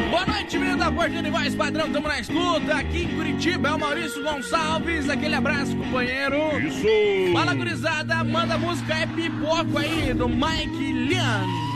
Boa 0.09 0.25
noite, 0.25 0.57
menino 0.57 0.77
da 0.79 0.91
Porta 0.91 1.21
de 1.21 1.29
Voz 1.29 1.53
Padrão, 1.53 1.91
tamo 1.91 2.07
na 2.07 2.19
escuta. 2.19 2.75
Aqui 2.75 3.03
em 3.03 3.07
Curitiba 3.09 3.69
é 3.69 3.73
o 3.73 3.79
Maurício 3.79 4.23
Gonçalves. 4.23 5.07
Aquele 5.07 5.35
abraço, 5.35 5.75
companheiro. 5.75 6.59
Isso. 6.59 6.87
Fala, 7.33 7.53
gurizada. 7.53 8.23
Manda 8.23 8.57
música 8.57 8.95
É 8.95 9.05
Pipoco 9.05 9.77
aí, 9.77 10.11
do 10.11 10.27
Mike 10.27 10.91
Lian. 10.91 11.68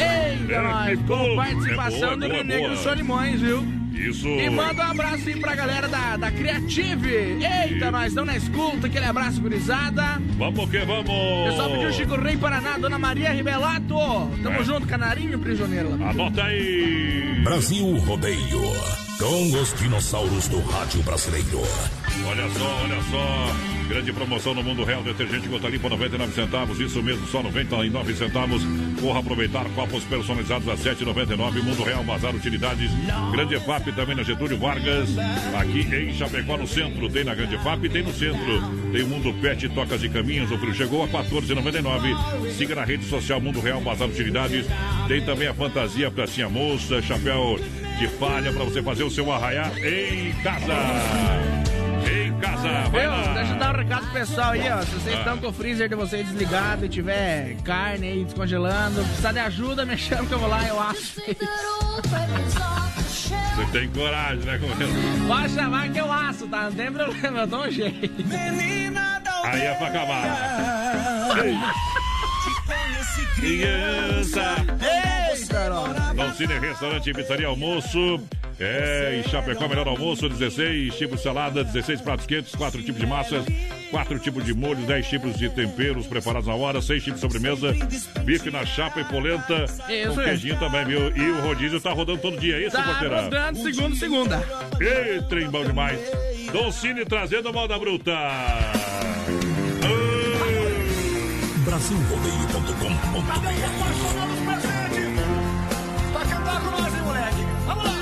Eita, 0.00 0.52
É 0.52 0.62
nós. 0.62 1.00
Com 1.06 1.36
participação 1.36 1.96
É 2.12 2.16
boa, 2.16 2.16
do 2.16 2.28
boa, 2.28 2.44
Negro. 2.44 2.76
Solimões, 2.78 3.40
viu? 3.40 3.80
Isso. 3.92 4.26
E 4.28 4.48
manda 4.48 4.82
um 4.86 4.90
abraço 4.92 5.28
aí 5.28 5.38
pra 5.38 5.54
galera 5.54 5.86
da, 5.86 6.16
da 6.16 6.30
Creative. 6.30 7.08
Eita, 7.44 7.90
nós 7.90 8.06
estamos 8.08 8.30
na 8.32 8.36
escuta. 8.38 8.86
Aquele 8.86 9.04
abraço, 9.04 9.40
gurizada. 9.42 10.20
Vamos 10.38 10.70
que 10.70 10.78
vamos. 10.78 11.48
Pessoal 11.50 11.70
pediu 11.70 11.92
Chico 11.92 12.16
Rei 12.16 12.36
Paraná, 12.36 12.78
Dona 12.78 12.98
Maria 12.98 13.30
Ribelato. 13.32 13.94
Tamo 14.42 14.60
É. 14.60 14.64
junto, 14.64 14.86
canarinho 14.86 15.38
prisioneiro. 15.38 15.98
lá. 15.98 16.10
Anota 16.10 16.44
aí. 16.44 17.40
Brasil 17.44 17.94
Rodeio. 17.98 18.62
Com 19.18 19.52
os 19.60 19.74
dinossauros 19.74 20.48
do 20.48 20.60
rádio 20.62 21.02
brasileiro. 21.02 21.60
Olha 22.26 22.48
só, 22.50 22.82
olha 22.82 23.02
só. 23.10 23.70
Grande 23.88 24.12
promoção 24.12 24.54
no 24.54 24.62
Mundo 24.62 24.84
Real. 24.84 25.02
Detergente 25.02 25.48
gota 25.48 25.68
limpa 25.68 25.88
99 25.88 26.32
centavos. 26.32 26.78
Isso 26.78 27.02
mesmo, 27.02 27.26
só 27.26 27.42
99 27.42 28.14
centavos. 28.14 28.62
Corra 29.00 29.18
aproveitar 29.18 29.64
copos 29.70 30.04
personalizados 30.04 30.68
a 30.68 30.76
7,99. 30.76 31.62
Mundo 31.62 31.82
Real, 31.82 32.04
Bazar 32.04 32.32
Utilidades. 32.32 32.90
Grande 33.32 33.58
FAP 33.58 33.88
também 33.96 34.14
na 34.14 34.22
Getúlio 34.22 34.56
Vargas. 34.58 35.08
Aqui 35.58 35.80
em 35.92 36.14
Chapecó, 36.14 36.56
no 36.56 36.68
centro. 36.68 37.08
Tem 37.08 37.24
na 37.24 37.34
Grande 37.34 37.58
FAP, 37.58 37.88
tem 37.88 38.04
no 38.04 38.12
centro. 38.12 38.62
Tem 38.92 39.02
o 39.02 39.08
Mundo 39.08 39.34
Pet, 39.40 39.68
tocas 39.70 40.04
e 40.04 40.08
caminhos. 40.08 40.52
O 40.52 40.58
frio 40.58 40.72
chegou 40.72 41.02
a 41.02 41.08
14,99. 41.08 42.50
Siga 42.52 42.76
na 42.76 42.84
rede 42.84 43.04
social 43.06 43.40
Mundo 43.40 43.60
Real, 43.60 43.80
Bazar 43.80 44.08
Utilidades. 44.08 44.66
Tem 45.08 45.20
também 45.22 45.48
a 45.48 45.54
fantasia 45.54 46.10
pracinha 46.12 46.48
moça, 46.48 47.02
chapéu 47.02 47.58
de 47.98 48.06
palha 48.06 48.52
para 48.52 48.64
você 48.64 48.80
fazer 48.80 49.02
o 49.02 49.10
seu 49.10 49.32
arraiar 49.32 49.76
em 49.78 50.32
casa. 50.42 51.59
Casa, 52.40 52.68
vai 52.90 53.06
lá. 53.06 53.34
Deixa 53.34 53.52
eu 53.52 53.58
dar 53.58 53.74
um 53.74 53.78
recado 53.78 54.02
pro 54.04 54.12
pessoal 54.12 54.50
aí, 54.52 54.70
ó. 54.72 54.80
Se 54.82 54.90
vocês 54.94 55.14
Ah. 55.16 55.18
estão 55.18 55.38
com 55.38 55.46
o 55.48 55.52
freezer 55.52 55.88
de 55.88 55.94
vocês 55.94 56.26
desligado 56.28 56.86
e 56.86 56.88
tiver 56.88 57.56
carne 57.64 58.06
aí 58.08 58.24
descongelando, 58.24 59.02
precisar 59.04 59.32
de 59.32 59.38
ajuda, 59.40 59.84
me 59.84 59.96
chama 59.98 60.26
que 60.26 60.32
eu 60.32 60.38
vou 60.38 60.48
lá 60.48 60.66
eu 60.66 60.80
acho. 60.80 61.20
Você 63.56 63.66
tem 63.72 63.88
coragem, 63.90 64.44
né, 64.44 64.58
comendo? 64.58 65.26
Pode 65.28 65.54
chamar 65.54 65.88
que 65.90 65.98
eu 65.98 66.10
aço, 66.12 66.46
tá? 66.48 66.62
Não 66.64 66.72
tem 66.72 66.90
problema, 66.92 67.40
eu 67.40 67.46
dou 67.46 67.66
um 67.66 67.70
jeito. 67.70 68.24
Aí 69.44 69.62
é 69.62 69.74
pra 69.74 69.86
acabar. 69.88 70.26
Ei. 73.18 73.26
Criança. 73.58 74.56
Eita, 74.80 75.68
Dom 76.14 76.32
Cine 76.34 76.58
Restaurante 76.58 77.10
e 77.10 77.14
Pizzaria 77.14 77.46
Almoço. 77.46 78.20
É, 78.62 79.18
em 79.18 79.28
Chapecó, 79.30 79.66
melhor 79.68 79.88
almoço, 79.88 80.28
16 80.28 80.94
tipos 80.94 81.16
de 81.18 81.22
salada, 81.22 81.64
16 81.64 82.02
pratos 82.02 82.26
quentes, 82.26 82.54
4 82.54 82.82
tipos 82.82 83.00
de 83.00 83.06
massas, 83.06 83.42
4 83.90 84.18
tipos 84.18 84.44
de 84.44 84.52
molhos, 84.52 84.84
10 84.86 85.08
tipos 85.08 85.34
de 85.38 85.48
temperos 85.48 86.06
preparados 86.06 86.46
na 86.46 86.54
hora, 86.54 86.82
6 86.82 87.02
tipos 87.02 87.20
de 87.22 87.26
sobremesa, 87.26 87.72
bife 88.22 88.50
na 88.50 88.66
chapa 88.66 89.00
e 89.00 89.04
polenta, 89.04 89.64
Isso, 89.88 90.14
com 90.14 90.22
queijinho 90.22 90.58
também, 90.58 90.84
viu? 90.84 91.16
E 91.16 91.30
o 91.30 91.40
rodízio 91.40 91.80
tá 91.80 91.90
rodando 91.92 92.18
todo 92.18 92.36
dia, 92.38 92.56
é 92.56 92.66
isso, 92.66 92.76
Tá 92.76 92.82
porteira? 92.82 93.22
rodando 93.22 93.62
segundo, 93.62 93.96
segunda. 93.96 94.42
Ei, 94.78 95.22
trem 95.22 95.48
bom 95.48 95.64
demais. 95.64 95.98
Dom 96.52 96.70
Cine 96.70 97.06
trazendo 97.06 97.48
a 97.48 97.52
moda 97.52 97.78
bruta. 97.78 98.12
Brasilrodeio.com.br 101.80 103.32
Pra 106.12 106.24
cantar 106.26 106.60
com 106.60 106.70
nós, 106.70 106.94
hein, 106.94 107.02
moleque? 107.02 107.46
Vamos 107.64 107.84
lá! 107.84 107.94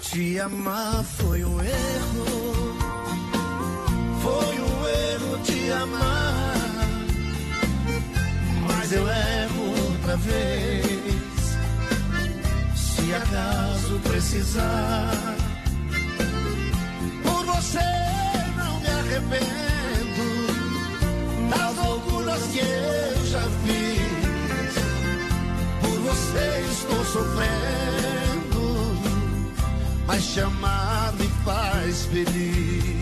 Te 0.00 0.38
amar 0.38 1.02
foi 1.02 1.44
um 1.44 1.60
erro. 1.60 2.76
Foi 4.22 4.60
um 4.60 4.86
erro 4.86 5.38
te 5.42 5.72
amar. 5.72 6.54
Mas 8.68 8.92
eu 8.92 9.08
erro 9.08 9.74
outra 9.88 10.16
vez. 10.16 11.58
Se 12.76 13.12
acaso 13.14 13.98
precisar. 14.04 15.39
Você 17.60 17.78
não 18.56 18.80
me 18.80 18.88
arrependo 18.88 20.24
das 21.50 21.76
loucuras 21.76 22.42
que 22.44 22.58
eu 22.58 23.26
já 23.26 23.42
fiz. 23.66 24.74
Por 25.82 26.00
você 26.00 26.64
estou 26.70 27.04
sofrendo, 27.04 28.62
mas 30.06 30.24
te 30.32 30.40
amar 30.40 31.12
me 31.18 31.28
faz 31.44 32.06
feliz. 32.06 32.99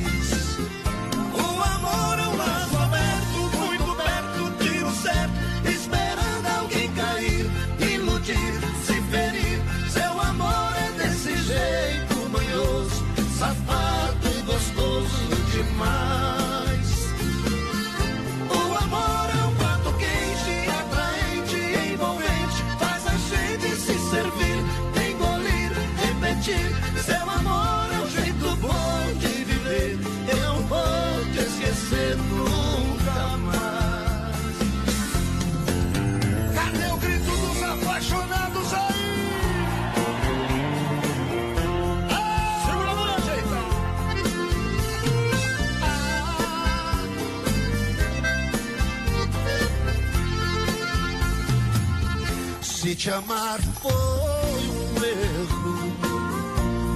Te 52.99 53.11
amar 53.13 53.61
foi 53.81 53.91
um 53.91 55.05
erro, 55.05 55.93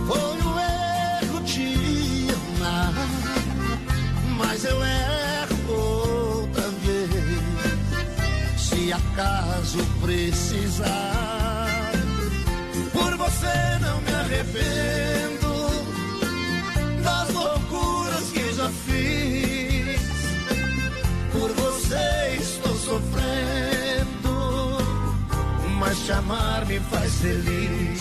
foi 0.08 0.42
um 0.42 0.58
erro 0.58 1.40
te 1.44 2.26
amar, 2.58 2.92
mas 4.36 4.64
eu 4.64 4.82
erro 4.82 6.40
outra 6.40 6.68
vez. 6.82 8.60
Se 8.60 8.92
acaso 8.92 9.78
precisar, 10.02 11.92
por 12.92 13.16
você 13.16 13.78
não 13.80 14.00
me 14.00 14.12
arrependo 14.12 15.11
amar 26.12 26.66
me 26.66 26.78
faz 26.80 27.14
feliz. 27.16 28.00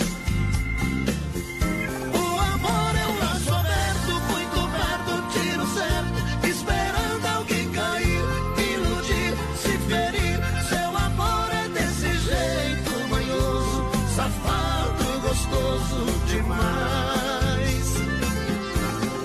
O 2.14 2.40
amor 2.54 2.92
é 2.96 3.06
um 3.06 3.18
laço 3.18 3.54
aberto, 3.54 4.20
fui 4.28 4.44
coberto, 4.46 5.12
tiro 5.32 5.66
certo, 5.66 6.46
esperando 6.46 7.26
alguém 7.36 7.70
cair, 7.70 8.24
iludir, 8.58 9.34
se 9.56 9.78
ferir. 9.88 10.38
Seu 10.68 10.96
amor 10.96 11.48
é 11.52 11.68
desse 11.68 12.12
jeito 12.28 13.08
manhoso, 13.08 13.90
safado, 14.14 15.20
gostoso 15.22 16.06
demais. 16.26 17.88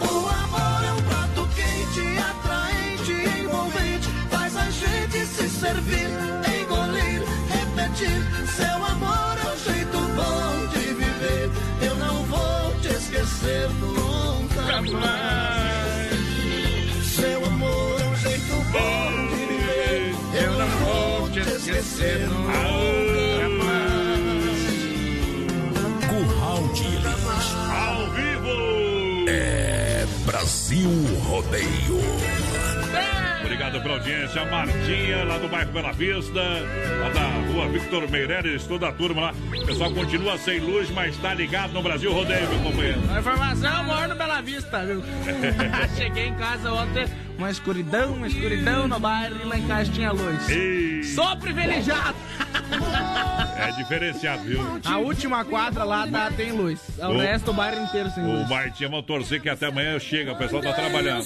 O 0.01 0.17
amor 0.43 0.83
é 0.83 0.93
um 0.93 1.01
prato 1.09 1.49
quente, 1.55 2.17
atraente, 2.19 3.41
envolvente, 3.41 4.07
faz 4.29 4.55
a 4.55 4.69
gente 4.69 5.25
se 5.25 5.49
servir 5.49 6.36
repetir. 7.97 8.47
Seu 8.47 8.85
amor 8.85 9.37
é 9.43 9.49
um 9.49 9.57
jeito 9.57 9.97
bom 10.15 10.67
de 10.67 10.93
viver. 10.93 11.49
Eu 11.81 11.95
não 11.95 12.23
vou 12.23 12.73
te 12.81 12.87
esquecer 12.89 13.69
nunca 13.79 14.81
mais. 14.81 16.17
Seu 17.05 17.45
amor 17.45 18.01
é 18.01 18.05
um 18.05 18.15
jeito 18.15 18.55
bom 18.71 19.27
de 19.29 19.45
viver. 19.45 20.15
Eu 20.43 20.53
não 20.53 20.67
vou 20.67 21.29
te 21.29 21.39
esquecer 21.39 22.27
nunca 22.27 23.49
mais. 23.65 23.87
Curral 26.07 26.67
de 26.73 26.83
Elite. 26.85 27.55
Ao 27.71 28.09
vivo! 28.11 29.29
É 29.29 30.05
Brasil 30.25 30.89
Rodeio. 31.25 31.97
Obrigado 33.41 33.81
pela 33.81 33.93
audiência. 33.95 34.45
Martinha, 34.45 35.23
lá 35.23 35.37
do 35.37 35.47
bairro 35.47 35.71
Bela 35.71 35.91
Vista, 35.93 36.41
lá 36.41 37.09
da 37.09 37.26
rua 37.57 37.67
Victor 37.69 38.07
Meireles, 38.09 38.65
toda 38.65 38.87
a 38.87 38.91
turma 38.91 39.21
lá. 39.21 39.33
O 39.63 39.65
pessoal 39.65 39.91
continua 39.91 40.37
sem 40.37 40.59
luz, 40.59 40.91
mas 40.91 41.17
tá 41.17 41.33
ligado 41.33 41.73
no 41.73 41.81
Brasil 41.81 42.13
Rodeio, 42.13 42.47
meu 42.49 42.59
companheiro. 42.59 43.01
A 43.09 43.19
informação, 43.19 43.77
eu 43.79 43.83
moro 43.83 44.07
no 44.09 44.15
Bela 44.15 44.41
Vista, 44.41 44.85
viu? 44.85 45.01
Cheguei 45.97 46.27
em 46.27 46.35
casa 46.35 46.71
ontem, 46.71 47.07
uma 47.37 47.49
escuridão, 47.49 48.13
uma 48.13 48.27
escuridão 48.27 48.87
no 48.87 48.99
bairro 48.99 49.37
e 49.41 49.45
lá 49.45 49.57
em 49.57 49.67
casa 49.67 49.91
tinha 49.91 50.11
luz. 50.11 50.47
Ei. 50.49 51.01
Sou 51.03 51.35
privilegiado! 51.37 52.15
É 53.59 53.71
diferenciado, 53.71 54.43
viu? 54.43 54.59
A 54.85 54.97
última 54.97 55.43
quadra 55.43 55.83
lá 55.83 56.07
tá, 56.07 56.29
tem 56.31 56.51
luz. 56.51 56.79
O, 56.99 57.05
O- 57.07 57.17
resto 57.17 57.45
do 57.45 57.53
bairro 57.53 57.83
inteiro 57.83 58.09
sem 58.11 58.23
O 58.23 58.27
luz. 58.37 58.49
Martinha, 58.49 58.89
vamos 58.89 59.05
torcer 59.05 59.41
que 59.41 59.49
até 59.49 59.65
amanhã 59.67 59.97
chega, 59.99 60.33
o 60.33 60.37
pessoal 60.37 60.61
tá 60.61 60.73
trabalhando. 60.73 61.23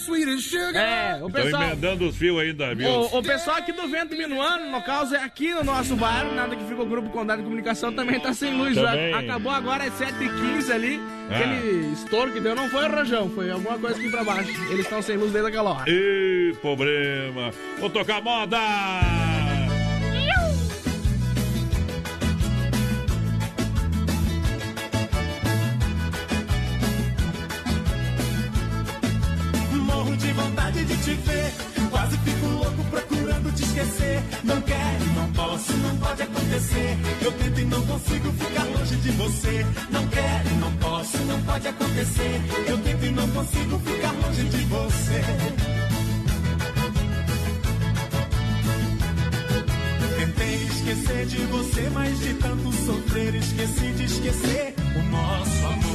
É, 0.76 1.14
o 1.22 1.28
Estão 1.28 1.30
pessoal. 1.32 1.64
emendando 1.64 2.08
os 2.08 2.16
fios 2.18 2.40
ainda, 2.40 2.74
viu? 2.74 2.90
O, 2.90 3.20
o 3.20 3.24
pessoal 3.24 3.58
aqui 3.58 3.72
do 3.72 3.88
Vento 3.88 4.16
Minuano, 4.16 4.72
no 4.72 4.82
caso, 4.82 5.16
é 5.16 5.24
aqui 5.24 5.54
no 5.54 5.64
nosso 5.64 5.96
bairro, 5.96 6.34
nada 6.34 6.56
que 6.56 6.64
fica 6.66 6.82
o 6.82 6.86
Grupo 6.86 7.10
Condado 7.10 7.40
de 7.40 7.44
Comunicação, 7.44 7.92
também 7.94 8.20
tá 8.20 8.34
sem 8.34 8.54
luz. 8.58 8.76
Também. 8.76 9.12
Já 9.12 9.20
acabou 9.20 9.52
agora 9.52 9.84
às 9.84 9.94
7h15 10.00 10.72
ali. 10.74 11.00
Ah. 11.30 11.36
Aquele 11.36 11.94
estouro 11.94 12.32
que 12.32 12.40
deu 12.40 12.56
não 12.56 12.70
foi 12.70 12.88
o 12.88 12.92
rojão, 12.96 13.30
foi 13.30 13.52
alguma 13.52 13.78
coisa 13.78 13.98
aqui 14.00 14.10
pra 14.10 14.24
baixo. 14.24 14.50
Eles 14.70 14.82
estão 14.86 15.02
sem 15.02 15.18
luz 15.18 15.32
desde 15.32 15.50
aquela 15.50 15.72
hora. 15.72 15.90
Ih, 15.90 16.56
problema. 16.62 17.52
Vou 17.80 17.90
tocar 17.90 18.22
moda! 18.22 18.58
Vontade 30.42 30.86
de 30.86 30.98
te 30.98 31.14
ver. 31.14 31.52
Quase 31.90 32.18
fico 32.20 32.48
louco 32.48 32.84
procurando 32.90 33.52
te 33.54 33.64
esquecer. 33.64 34.24
Não 34.44 34.62
quero, 34.62 35.06
não 35.16 35.32
posso, 35.34 35.74
não 35.78 35.98
pode 35.98 36.22
acontecer. 36.24 36.98
Eu 37.22 37.32
tento 37.34 37.60
e 37.60 37.66
não 37.66 37.86
consigo 37.86 38.32
ficar 38.32 38.64
longe 38.64 38.96
de 38.96 39.12
você. 39.12 39.66
Não 39.92 40.08
quero, 40.08 40.50
não 40.60 40.72
posso, 40.78 41.18
não 41.20 41.42
pode 41.42 41.68
acontecer. 41.68 42.42
Eu 42.68 42.78
tento 42.80 43.06
e 43.06 43.12
não 43.12 43.28
consigo 43.30 43.80
ficar 43.80 44.12
longe 44.14 44.44
de 44.44 44.64
você. 44.66 45.22
Tentei 50.18 50.56
esquecer 50.56 51.26
de 51.26 51.38
você, 51.46 51.90
mas 51.94 52.20
de 52.20 52.34
tanto 52.36 52.72
sofrer, 52.86 53.36
esqueci 53.36 53.92
de 53.94 54.04
esquecer 54.06 54.76
o 54.96 55.04
nosso 55.12 55.66
amor. 55.66 55.91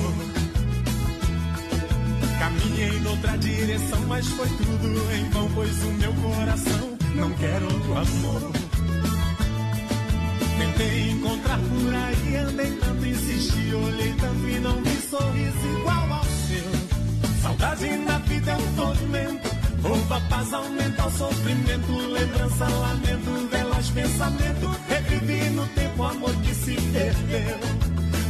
Caminhei 2.47 3.01
noutra 3.01 3.37
direção, 3.39 3.99
mas 4.07 4.25
foi 4.29 4.47
tudo 4.47 5.13
em 5.15 5.29
vão, 5.31 5.51
pois 5.53 5.83
o 5.83 5.91
meu 5.95 6.13
coração 6.13 6.97
não 7.17 7.33
quer 7.33 7.61
outro 7.61 7.99
amor. 7.99 8.53
Tentei 10.57 11.11
encontrar 11.11 11.59
por 11.59 11.93
aí, 11.93 12.37
andei 12.37 12.71
tanto, 12.77 13.05
insisti, 13.05 13.75
olhei 13.75 14.15
tanto 14.21 14.49
e 14.49 14.61
não 14.61 14.81
vi 14.81 14.97
sorriso 15.11 15.67
igual 15.81 16.13
ao 16.13 16.25
seu. 16.25 17.43
Saudade 17.43 17.97
na 17.97 18.19
vida 18.19 18.53
é 18.53 18.57
um 18.57 18.75
tormento, 18.77 19.49
rouba 19.83 20.21
paz, 20.29 20.55
aumenta 20.55 21.05
o 21.05 21.11
sofrimento, 21.11 21.93
lembrança, 22.13 22.69
lamento, 22.69 23.49
velas, 23.51 23.91
pensamento, 23.91 24.81
revivi 24.89 25.51
no 25.51 25.67
tempo 25.67 26.05
amor 26.05 26.33
que 26.37 26.55
se 26.55 26.77
perdeu. 26.93 27.59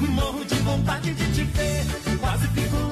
Morro 0.09 0.43
de 0.47 0.55
vontade 0.55 1.13
de 1.13 1.33
te 1.35 1.45
ver, 1.45 1.85
quase 2.19 2.49
fico 2.49 2.86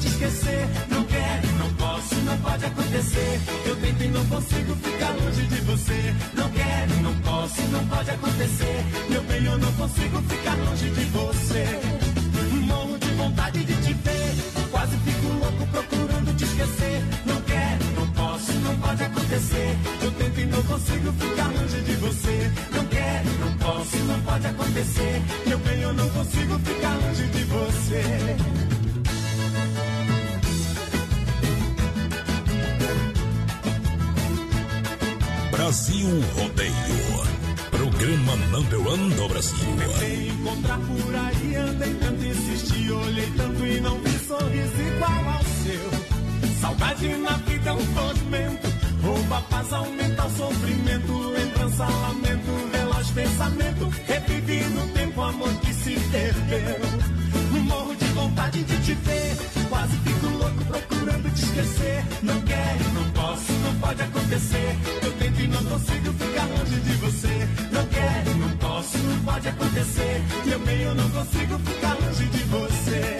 te 0.00 0.08
esquecer. 0.08 0.66
Não 0.88 1.04
quero, 1.04 1.46
não 1.58 1.74
posso, 1.74 2.14
não 2.16 2.36
pode 2.38 2.64
acontecer. 2.64 3.40
Eu 3.66 3.76
tento 3.76 4.02
e 4.02 4.08
não 4.08 4.26
consigo 4.26 4.74
ficar 4.76 5.10
longe 5.10 5.42
de 5.46 5.60
você. 5.60 6.14
Não 6.34 6.50
quero, 6.50 7.02
não 7.02 7.14
posso, 7.20 7.62
não 7.68 7.86
pode 7.86 8.10
acontecer. 8.10 8.84
Meu 9.10 9.22
bem, 9.22 9.44
eu 9.44 9.58
não 9.58 9.72
consigo 9.74 10.22
ficar 10.22 10.56
longe 10.56 10.90
de 10.90 11.04
você. 11.04 11.64
Morro 12.66 12.98
de 12.98 13.08
vontade 13.10 13.64
de 13.64 13.74
te 13.74 13.92
ver, 13.92 14.68
quase 14.70 14.96
fico 14.98 15.26
louco 15.28 15.66
procurando 15.66 16.36
te 16.36 16.44
esquecer. 16.44 17.04
Não 17.26 17.40
quero, 17.42 17.84
não 17.96 18.06
posso, 18.12 18.52
não 18.52 18.76
pode 18.78 19.02
acontecer. 19.02 19.76
Eu 20.02 20.10
tento 20.12 20.40
e 20.40 20.46
não 20.46 20.62
consigo 20.62 21.12
ficar 21.12 21.48
longe 21.48 21.80
de 21.82 21.94
você. 21.96 22.52
Não 22.72 22.84
quero, 22.86 23.30
não 23.40 23.52
posso, 23.58 23.96
não 23.98 24.20
pode 24.20 24.46
acontecer. 24.46 25.22
Meu 25.46 25.58
bem, 25.58 25.80
eu 25.82 25.92
não 25.92 26.08
consigo 26.10 26.58
ficar 26.60 26.94
longe 26.94 27.24
de 27.24 27.44
você. 27.44 28.59
Brasil 35.70 36.08
Rodeio. 36.34 36.74
Programa 37.70 38.34
number 38.50 38.80
one 38.88 39.14
do 39.14 39.28
Brasil. 39.28 39.56
Tentei 39.78 40.28
encontrar 40.30 40.78
por 40.78 41.14
aí, 41.14 41.54
andei 41.54 41.94
tanto, 41.94 42.24
insisti, 42.24 42.90
olhei 42.90 43.32
tanto 43.36 43.64
e 43.64 43.80
não 43.80 43.96
vi 44.00 44.18
sorriso 44.18 44.82
igual 44.82 45.28
ao 45.28 45.44
seu. 45.62 46.50
Saudade 46.60 47.08
na 47.18 47.36
vida 47.46 47.70
é 47.70 47.72
um 47.72 47.86
tormento, 47.94 48.68
rouba 49.00 49.40
paz, 49.42 49.72
aumenta 49.72 50.26
o 50.26 50.30
sofrimento, 50.30 51.12
lembrança, 51.28 51.86
lamento, 51.86 52.70
veloz 52.72 53.10
pensamento, 53.12 53.88
revivi 54.08 54.64
no 54.74 54.88
tempo 54.88 55.22
amor 55.22 55.54
que 55.60 55.72
se 55.72 55.94
perdeu. 56.10 56.80
Morro 57.62 57.94
de 57.94 58.06
vontade 58.06 58.64
de 58.64 58.76
te 58.78 58.94
ver, 58.94 59.36
quase 59.70 59.96
fico 59.98 60.26
louco 60.26 60.64
procurando 60.64 61.32
te 61.32 61.44
esquecer. 61.44 62.04
Não 62.22 62.40
quero, 62.42 62.84
não 62.92 63.10
posso, 63.12 63.52
não 63.52 63.74
pode 63.76 64.02
acontecer. 64.02 64.76
Eu 65.02 65.12
tento 65.12 65.40
e 65.40 65.46
não 65.46 65.64
consigo 65.64 66.12
ficar 66.12 66.46
longe 66.46 66.80
de 66.80 66.92
você. 66.96 67.48
Não 67.72 67.86
quero, 67.86 68.36
não 68.36 68.50
posso, 68.58 68.98
não 68.98 69.18
pode 69.24 69.48
acontecer. 69.48 70.22
Bem, 70.66 70.82
eu 70.82 70.94
não 70.94 71.08
consigo 71.10 71.58
ficar 71.60 71.94
longe 71.94 72.24
de 72.26 72.44
você. 72.44 73.18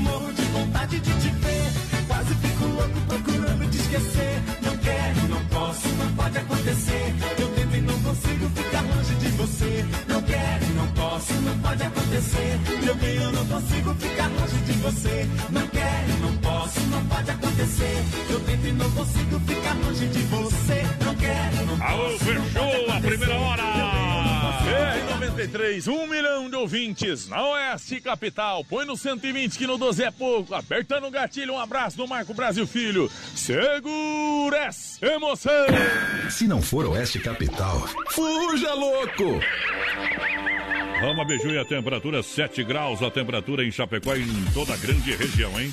Morro 0.00 0.32
de 0.32 0.42
vontade 0.42 0.98
de 0.98 1.12
te 1.20 1.28
ver, 1.28 2.06
quase 2.08 2.34
fico 2.34 2.64
louco 2.64 3.00
procurando 3.06 3.70
te 3.70 3.76
esquecer. 3.76 4.42
Não 4.62 4.76
quero, 4.78 5.28
não 5.28 5.44
posso, 5.46 5.88
não 5.88 6.12
pode 6.14 6.38
acontecer. 6.38 7.14
Eu 7.38 7.48
tento 7.54 7.76
e 7.76 7.80
não 7.80 7.98
consigo 8.00 8.50
ficar 8.50 8.82
longe 8.82 9.14
de 9.14 9.28
você. 9.28 9.84
Não 10.08 10.22
não 11.20 11.26
posso, 11.26 11.34
não 11.42 11.58
pode 11.58 11.82
acontecer. 11.82 12.60
Meu 12.82 12.94
bem, 12.94 13.16
eu 13.16 13.32
não 13.32 13.46
consigo 13.46 13.94
ficar 13.94 14.28
longe 14.28 14.56
de 14.56 14.72
você. 14.72 15.28
Não 15.50 15.66
quero, 15.68 16.18
não 16.20 16.36
posso, 16.38 16.80
não 16.80 17.06
pode 17.06 17.30
acontecer. 17.30 18.04
Eu 18.30 18.40
tento 18.40 18.66
e 18.66 18.72
não 18.72 18.90
consigo 18.92 19.40
ficar 19.40 19.74
longe 19.74 20.06
de 20.08 20.22
você. 20.22 20.82
Não 21.04 21.14
quero, 21.14 21.66
não 21.66 21.86
Alô, 21.86 22.04
posso. 22.04 22.24
não 22.32 22.44
fechou 22.44 22.84
pode 22.86 22.90
a 22.90 23.00
primeira 23.00 23.38
hora. 23.38 23.62
BR-93, 24.70 25.88
um 25.88 26.06
milhão 26.06 26.48
de 26.48 26.56
ouvintes 26.56 27.28
na 27.28 27.42
Oeste 27.42 28.00
Capital. 28.00 28.64
Põe 28.64 28.86
no 28.86 28.96
120 28.96 29.58
que 29.58 29.66
no 29.66 29.76
12 29.76 30.04
é 30.04 30.10
pouco. 30.10 30.54
Apertando 30.54 31.06
o 31.06 31.10
gatilho, 31.10 31.54
um 31.54 31.58
abraço 31.58 31.96
do 31.96 32.06
Marco 32.08 32.32
Brasil 32.32 32.66
Filho. 32.66 33.10
Segura 33.34 34.56
essa 34.56 35.04
emoção. 35.04 35.66
Se 36.30 36.46
não 36.46 36.62
for 36.62 36.86
Oeste 36.86 37.18
Capital, 37.18 37.80
fuja 38.10 38.72
louco! 38.74 39.40
Rama 41.00 41.24
Beiju 41.24 41.48
e 41.48 41.58
a 41.58 41.64
temperatura 41.64 42.22
7 42.22 42.62
graus, 42.62 43.02
a 43.02 43.10
temperatura 43.10 43.64
em 43.64 43.70
Chapecó 43.70 44.14
e 44.14 44.22
em 44.22 44.44
toda 44.52 44.74
a 44.74 44.76
grande 44.76 45.16
região, 45.16 45.58
hein? 45.58 45.72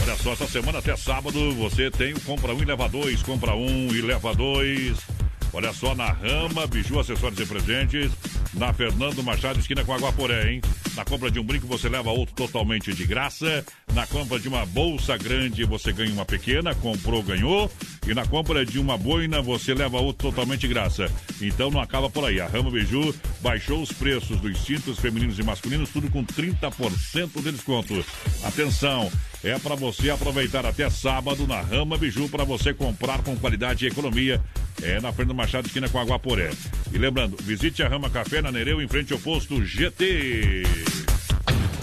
Olha 0.00 0.14
só, 0.14 0.34
essa 0.34 0.46
semana 0.46 0.78
até 0.78 0.96
sábado 0.96 1.52
você 1.54 1.90
tem 1.90 2.14
o 2.14 2.20
compra 2.20 2.54
um 2.54 2.62
e 2.62 2.64
leva 2.64 2.88
dois, 2.88 3.20
compra 3.20 3.56
um 3.56 3.88
e 3.88 4.00
leva 4.00 4.32
dois. 4.32 5.04
Olha 5.52 5.72
só, 5.72 5.94
na 5.94 6.10
Rama, 6.12 6.66
Biju, 6.66 7.00
acessórios 7.00 7.40
e 7.40 7.46
presentes, 7.46 8.12
na 8.54 8.72
Fernando 8.72 9.22
Machado, 9.22 9.58
esquina 9.58 9.84
com 9.84 9.92
Aguaporé, 9.92 10.52
hein? 10.52 10.60
Na 10.94 11.04
compra 11.04 11.30
de 11.30 11.38
um 11.38 11.44
brinco, 11.44 11.66
você 11.66 11.88
leva 11.88 12.10
outro 12.10 12.34
totalmente 12.34 12.92
de 12.92 13.06
graça. 13.06 13.64
Na 13.94 14.06
compra 14.06 14.38
de 14.38 14.48
uma 14.48 14.66
bolsa 14.66 15.16
grande, 15.16 15.64
você 15.64 15.92
ganha 15.92 16.12
uma 16.12 16.24
pequena. 16.24 16.74
Comprou, 16.74 17.22
ganhou. 17.22 17.70
E 18.06 18.12
na 18.12 18.26
compra 18.26 18.66
de 18.66 18.80
uma 18.80 18.98
boina, 18.98 19.40
você 19.40 19.74
leva 19.74 19.98
outro 19.98 20.30
totalmente 20.30 20.62
de 20.62 20.68
graça. 20.68 21.08
Então 21.40 21.70
não 21.70 21.80
acaba 21.80 22.10
por 22.10 22.24
aí. 22.24 22.40
A 22.40 22.48
Rama 22.48 22.70
Biju 22.70 23.14
baixou 23.40 23.80
os 23.80 23.92
preços 23.92 24.40
dos 24.40 24.58
cintos 24.58 24.98
femininos 24.98 25.38
e 25.38 25.42
masculinos, 25.44 25.90
tudo 25.90 26.10
com 26.10 26.24
30% 26.24 27.42
de 27.42 27.52
desconto. 27.52 28.04
Atenção! 28.42 29.08
É 29.42 29.56
para 29.58 29.76
você 29.76 30.10
aproveitar 30.10 30.66
até 30.66 30.90
sábado 30.90 31.46
na 31.46 31.60
Rama 31.60 31.96
Biju 31.96 32.28
para 32.28 32.42
você 32.42 32.74
comprar 32.74 33.22
com 33.22 33.36
qualidade 33.36 33.84
e 33.84 33.88
economia. 33.88 34.40
É 34.82 35.00
na 35.00 35.12
frente 35.12 35.28
do 35.28 35.34
Machado 35.34 35.66
esquina 35.66 35.88
com 35.88 35.98
Aguaporé. 35.98 36.50
E 36.92 36.98
lembrando, 36.98 37.36
visite 37.40 37.82
a 37.82 37.88
Rama 37.88 38.10
Café 38.10 38.42
na 38.42 38.50
Nereu 38.50 38.82
em 38.82 38.88
frente 38.88 39.12
ao 39.12 39.18
posto 39.18 39.64
GT. 39.64 40.64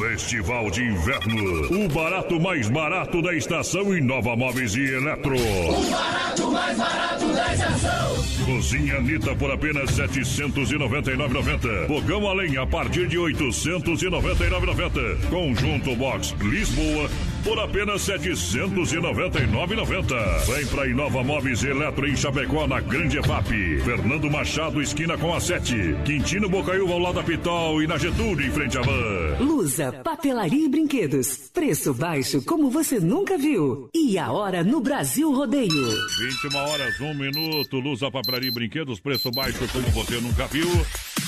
Festival 0.05 0.69
de 0.69 0.83
Inverno. 0.83 1.83
O 1.83 1.89
barato 1.89 2.39
mais 2.39 2.69
barato 2.69 3.23
da 3.23 3.33
estação 3.33 3.97
Inova 3.97 4.35
Móveis 4.35 4.75
e 4.75 4.83
Eletro. 4.83 5.35
O 5.35 5.89
barato 5.89 6.51
mais 6.51 6.77
barato 6.77 7.25
da 7.33 7.53
estação. 7.53 8.05
Cozinha 8.45 8.97
Anitta 8.97 9.33
por 9.35 9.49
apenas 9.49 9.97
R$ 9.97 10.07
799,90. 10.07 11.87
Fogão 11.87 12.29
a 12.29 12.33
lenha 12.35 12.61
a 12.61 12.67
partir 12.67 13.07
de 13.07 13.17
R$ 13.17 13.33
899,90. 13.33 15.27
Conjunto 15.29 15.95
Box 15.95 16.35
Lisboa 16.39 17.09
por 17.43 17.57
apenas 17.59 18.07
R$ 18.07 18.17
799,90. 18.17 20.45
Vem 20.45 20.67
pra 20.67 20.87
Inova 20.87 21.23
Móveis 21.23 21.63
Eletro 21.63 22.07
em 22.07 22.15
Chapecó, 22.15 22.67
na 22.67 22.79
Grande 22.81 23.17
EFAP. 23.19 23.81
Fernando 23.83 24.29
Machado, 24.29 24.79
esquina 24.81 25.17
com 25.17 25.33
a 25.33 25.39
7. 25.39 25.95
Quintino 26.03 26.49
Bocaiúva 26.49 26.93
ao 26.93 26.99
lado 26.99 27.15
da 27.15 27.23
Pitol 27.23 27.81
e 27.81 27.87
na 27.87 27.97
Getúlio, 27.97 28.45
em 28.47 28.51
frente 28.51 28.77
à 28.77 28.81
van. 28.81 29.37
Lusa, 29.39 29.94
papelaria 30.03 30.65
e 30.65 30.69
brinquedos. 30.69 31.49
Preço 31.53 31.93
baixo 31.93 32.41
como 32.43 32.69
você 32.69 32.99
nunca 32.99 33.37
viu. 33.37 33.89
E 33.93 34.17
a 34.17 34.31
hora 34.31 34.63
no 34.63 34.81
Brasil 34.81 35.31
Rodeio. 35.33 35.69
21 35.69 36.57
horas, 36.57 36.99
1 36.99 37.13
minuto. 37.13 37.79
Lusa, 37.79 38.11
papelaria 38.11 38.49
e 38.49 38.53
brinquedos, 38.53 38.99
preço 38.99 39.31
baixo 39.31 39.67
como 39.71 39.87
você 39.89 40.19
nunca 40.19 40.47
viu. 40.47 40.67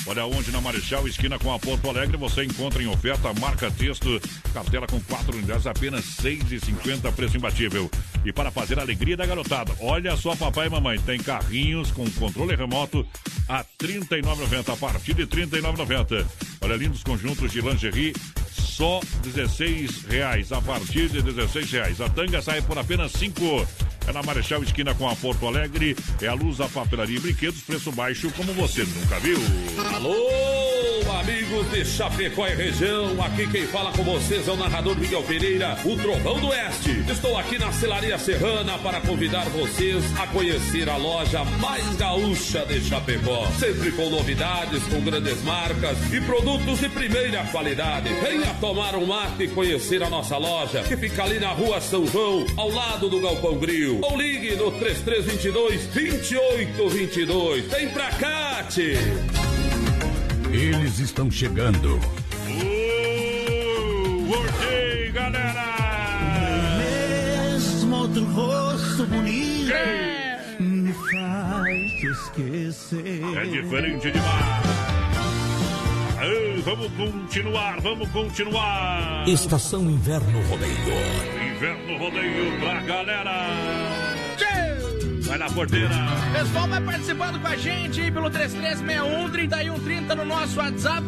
Olha 0.07 0.25
onde 0.25 0.51
na 0.51 0.61
Marechal, 0.61 1.05
esquina 1.05 1.37
com 1.37 1.53
a 1.53 1.59
Porto 1.59 1.89
Alegre, 1.89 2.15
você 2.15 2.45
encontra 2.45 2.81
em 2.81 2.87
oferta 2.87 3.33
marca 3.33 3.69
texto, 3.69 4.21
cartela 4.53 4.87
com 4.87 5.01
4 5.01 5.35
unidades, 5.35 5.67
apenas 5.67 6.17
R$ 6.19 6.37
6,50, 6.37 7.11
preço 7.11 7.35
imbatível. 7.35 7.91
E 8.23 8.31
para 8.31 8.49
fazer 8.49 8.79
a 8.79 8.83
alegria 8.83 9.17
da 9.17 9.25
garotada, 9.25 9.73
olha 9.81 10.15
só 10.15 10.33
papai 10.33 10.67
e 10.67 10.69
mamãe, 10.69 10.97
tem 10.99 11.19
carrinhos 11.19 11.91
com 11.91 12.09
controle 12.11 12.55
remoto 12.55 13.05
a 13.49 13.57
R$ 13.57 13.65
39,90, 13.81 14.73
a 14.73 14.77
partir 14.77 15.13
de 15.13 15.23
R$ 15.23 15.45
39,90. 15.45 16.25
Olha, 16.61 16.75
lindos 16.75 17.03
conjuntos 17.03 17.51
de 17.51 17.59
lingerie, 17.59 18.13
só 18.49 19.01
16 19.23 20.03
reais, 20.03 20.53
a 20.53 20.61
partir 20.61 21.09
de 21.09 21.21
16 21.21 21.69
reais. 21.69 21.99
A 21.99 22.07
tanga 22.07 22.41
sai 22.41 22.61
por 22.61 22.77
apenas 22.77 23.11
R$ 23.13 23.19
5 23.19 23.67
é 24.07 24.13
na 24.13 24.23
Marechal 24.23 24.63
Esquina 24.63 24.95
com 24.95 25.07
a 25.07 25.15
Porto 25.15 25.45
Alegre. 25.47 25.95
É 26.21 26.27
a 26.27 26.33
luz, 26.33 26.61
a 26.61 26.67
papelaria 26.67 27.17
e 27.17 27.19
brinquedos, 27.19 27.61
preço 27.61 27.91
baixo 27.91 28.31
como 28.31 28.53
você 28.53 28.83
nunca 28.83 29.19
viu. 29.19 29.37
Alô, 29.93 31.11
amigos 31.19 31.69
de 31.71 31.83
Chapecó 31.85 32.47
e 32.47 32.55
região. 32.55 33.21
Aqui 33.21 33.47
quem 33.47 33.67
fala 33.67 33.91
com 33.91 34.03
vocês 34.03 34.47
é 34.47 34.51
o 34.51 34.55
narrador 34.55 34.97
Miguel 34.97 35.23
Pereira, 35.23 35.77
o 35.83 35.97
Trovão 35.97 36.39
do 36.39 36.47
Oeste. 36.47 37.03
Estou 37.09 37.37
aqui 37.37 37.59
na 37.59 37.71
Celaria 37.73 38.17
Serrana 38.17 38.77
para 38.79 39.01
convidar 39.01 39.45
vocês 39.49 40.03
a 40.17 40.27
conhecer 40.27 40.89
a 40.89 40.95
loja 40.95 41.43
mais 41.59 41.95
gaúcha 41.97 42.65
de 42.65 42.81
Chapecó. 42.81 43.45
Sempre 43.59 43.91
com 43.91 44.09
novidades, 44.09 44.83
com 44.83 45.01
grandes 45.01 45.43
marcas 45.43 45.97
e 46.13 46.21
produtos 46.21 46.79
de 46.79 46.87
primeira 46.89 47.43
qualidade. 47.45 48.09
Venha 48.21 48.53
tomar 48.61 48.95
um 48.95 49.05
mate 49.05 49.43
e 49.43 49.47
conhecer 49.49 50.01
a 50.01 50.09
nossa 50.09 50.37
loja, 50.37 50.83
que 50.83 50.95
fica 50.95 51.23
ali 51.23 51.39
na 51.39 51.49
rua 51.49 51.81
São 51.81 52.07
João, 52.07 52.45
ao 52.55 52.69
lado 52.69 53.09
do 53.09 53.19
Galpão 53.19 53.57
Grill. 53.57 53.96
Ou 54.01 54.17
ligue 54.17 54.55
no 54.55 54.71
3322 54.71 55.87
2822. 55.87 57.65
Vem 57.65 57.89
pra 57.89 58.09
cá, 58.11 58.63
tchê. 58.69 58.97
Eles 60.51 60.99
estão 60.99 61.29
chegando. 61.29 61.95
Uh, 62.47 64.25
voltei, 64.25 65.11
galera! 65.11 66.77
Mesmo 66.77 67.95
outro 67.95 68.23
rosto 68.25 69.05
bonito 69.07 69.73
me 70.59 70.93
faz 70.93 72.03
esquecer. 72.03 73.21
É 73.35 73.45
diferente 73.45 74.11
demais. 74.11 74.67
Ah, 76.19 76.61
vamos 76.63 76.91
continuar, 76.93 77.79
vamos 77.81 78.09
continuar. 78.09 79.27
Estação 79.27 79.89
Inverno 79.89 80.41
Rodeio. 80.49 81.36
Inverno 81.57 81.97
Rodeio 81.97 82.59
pra 82.59 82.81
galera. 82.81 83.47
Vai 85.23 85.39
na 85.39 85.49
porteira. 85.49 85.89
Pessoal, 86.31 86.67
vai 86.67 86.79
participando 86.81 87.41
com 87.41 87.47
a 87.47 87.55
gente 87.57 87.99
aí 87.99 88.11
pelo 88.11 88.29
3361-3130 88.29 90.15
no 90.15 90.23
nosso 90.23 90.59
WhatsApp. 90.59 91.07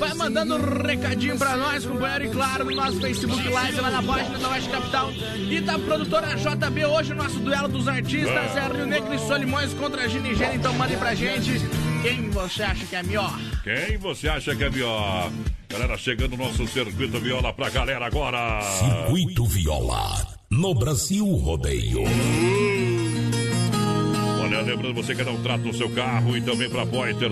Vai 0.00 0.12
mandando 0.14 0.56
um 0.56 0.82
recadinho 0.82 1.38
pra 1.38 1.56
nós, 1.56 1.86
companheiro, 1.86 2.24
e 2.24 2.30
claro, 2.30 2.64
no 2.64 2.72
nosso 2.72 3.00
Facebook 3.00 3.48
Live 3.48 3.80
lá 3.80 3.90
na 3.92 4.02
página 4.02 4.38
da 4.40 4.48
Oeste 4.50 4.70
Capital. 4.70 5.12
E 5.12 5.60
da 5.60 5.78
produtora 5.78 6.34
JB, 6.34 6.84
hoje 6.84 7.12
o 7.12 7.16
nosso 7.16 7.38
duelo 7.38 7.68
dos 7.68 7.86
artistas 7.86 8.56
é 8.56 8.76
Rio 8.76 8.86
Negro 8.86 9.14
e 9.14 9.18
Solimões 9.20 9.72
contra 9.72 10.02
a 10.02 10.08
Ginigênia. 10.08 10.56
Então 10.56 10.74
mande 10.74 10.96
pra 10.96 11.14
gente 11.14 11.60
quem 12.02 12.28
você 12.30 12.64
acha 12.64 12.84
que 12.84 12.96
é 12.96 13.04
melhor. 13.04 13.38
Quem 13.62 13.96
você 13.98 14.28
acha 14.28 14.56
que 14.56 14.64
é 14.64 14.68
melhor? 14.68 15.30
Galera, 15.68 15.96
chegando 15.98 16.34
o 16.34 16.36
nosso 16.38 16.66
circuito 16.68 17.18
viola 17.20 17.52
pra 17.52 17.68
galera 17.70 18.06
agora. 18.06 18.60
Circuito 18.78 19.44
Viola. 19.46 20.26
No 20.50 20.74
Brasil 20.74 21.26
Rodeio. 21.26 22.04
Lembrando 24.66 24.94
você 24.94 25.14
que 25.14 25.22
não 25.22 25.40
trata 25.40 25.68
o 25.68 25.72
seu 25.72 25.88
carro 25.90 26.36
e 26.36 26.40
também 26.40 26.68
para 26.68 26.84
Poiter. 26.84 27.30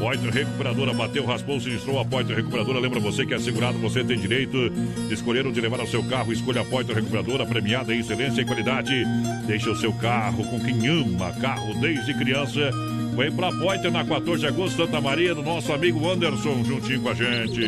Poiter 0.00 0.30
Recuperadora 0.30 0.92
bateu, 0.92 1.24
raspou, 1.24 1.60
sinistrou 1.60 2.00
a 2.00 2.04
Poiter 2.04 2.34
Recuperadora. 2.34 2.80
Lembra 2.80 2.98
você 2.98 3.24
que 3.24 3.32
é 3.32 3.38
segurado, 3.38 3.78
você 3.78 4.02
tem 4.02 4.18
direito 4.18 4.68
de 4.68 5.14
escolher 5.14 5.46
onde 5.46 5.60
levar 5.60 5.80
o 5.80 5.86
seu 5.86 6.02
carro. 6.02 6.32
Escolha 6.32 6.62
a 6.62 6.64
Poiter 6.64 6.96
Recuperadora, 6.96 7.46
premiada 7.46 7.94
em 7.94 8.00
excelência 8.00 8.42
e 8.42 8.44
qualidade. 8.44 9.04
Deixa 9.46 9.70
o 9.70 9.76
seu 9.76 9.92
carro 9.92 10.44
com 10.44 10.58
quem 10.58 10.84
ama 10.88 11.30
carro 11.40 11.74
desde 11.80 12.12
criança. 12.14 12.72
Vem 13.16 13.30
pra 13.30 13.52
Poiter 13.52 13.92
na 13.92 14.04
14 14.04 14.40
de 14.40 14.46
agosto, 14.48 14.76
Santa 14.76 15.00
Maria, 15.00 15.36
do 15.36 15.42
nosso 15.42 15.72
amigo 15.72 16.10
Anderson, 16.10 16.64
juntinho 16.64 17.00
com 17.02 17.08
a 17.08 17.14
gente. 17.14 17.60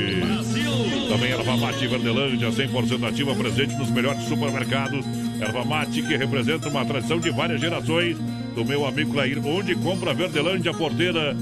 Também 1.08 1.30
erva 1.30 1.56
mate 1.56 1.86
Verdelândia, 1.86 2.50
100% 2.50 3.08
ativa, 3.08 3.34
presente 3.34 3.74
nos 3.76 3.90
melhores 3.90 4.22
supermercados. 4.24 5.04
Erva 5.40 5.64
mate 5.64 6.02
que 6.02 6.16
representa 6.16 6.68
uma 6.68 6.84
tradição 6.84 7.18
de 7.18 7.30
várias 7.30 7.60
gerações. 7.60 8.16
Do 8.54 8.64
meu 8.64 8.84
amigo 8.84 9.12
Clair, 9.12 9.38
onde 9.44 9.74
compra 9.76 10.12
Verdelândia 10.12 10.72
Porteira. 10.74 11.36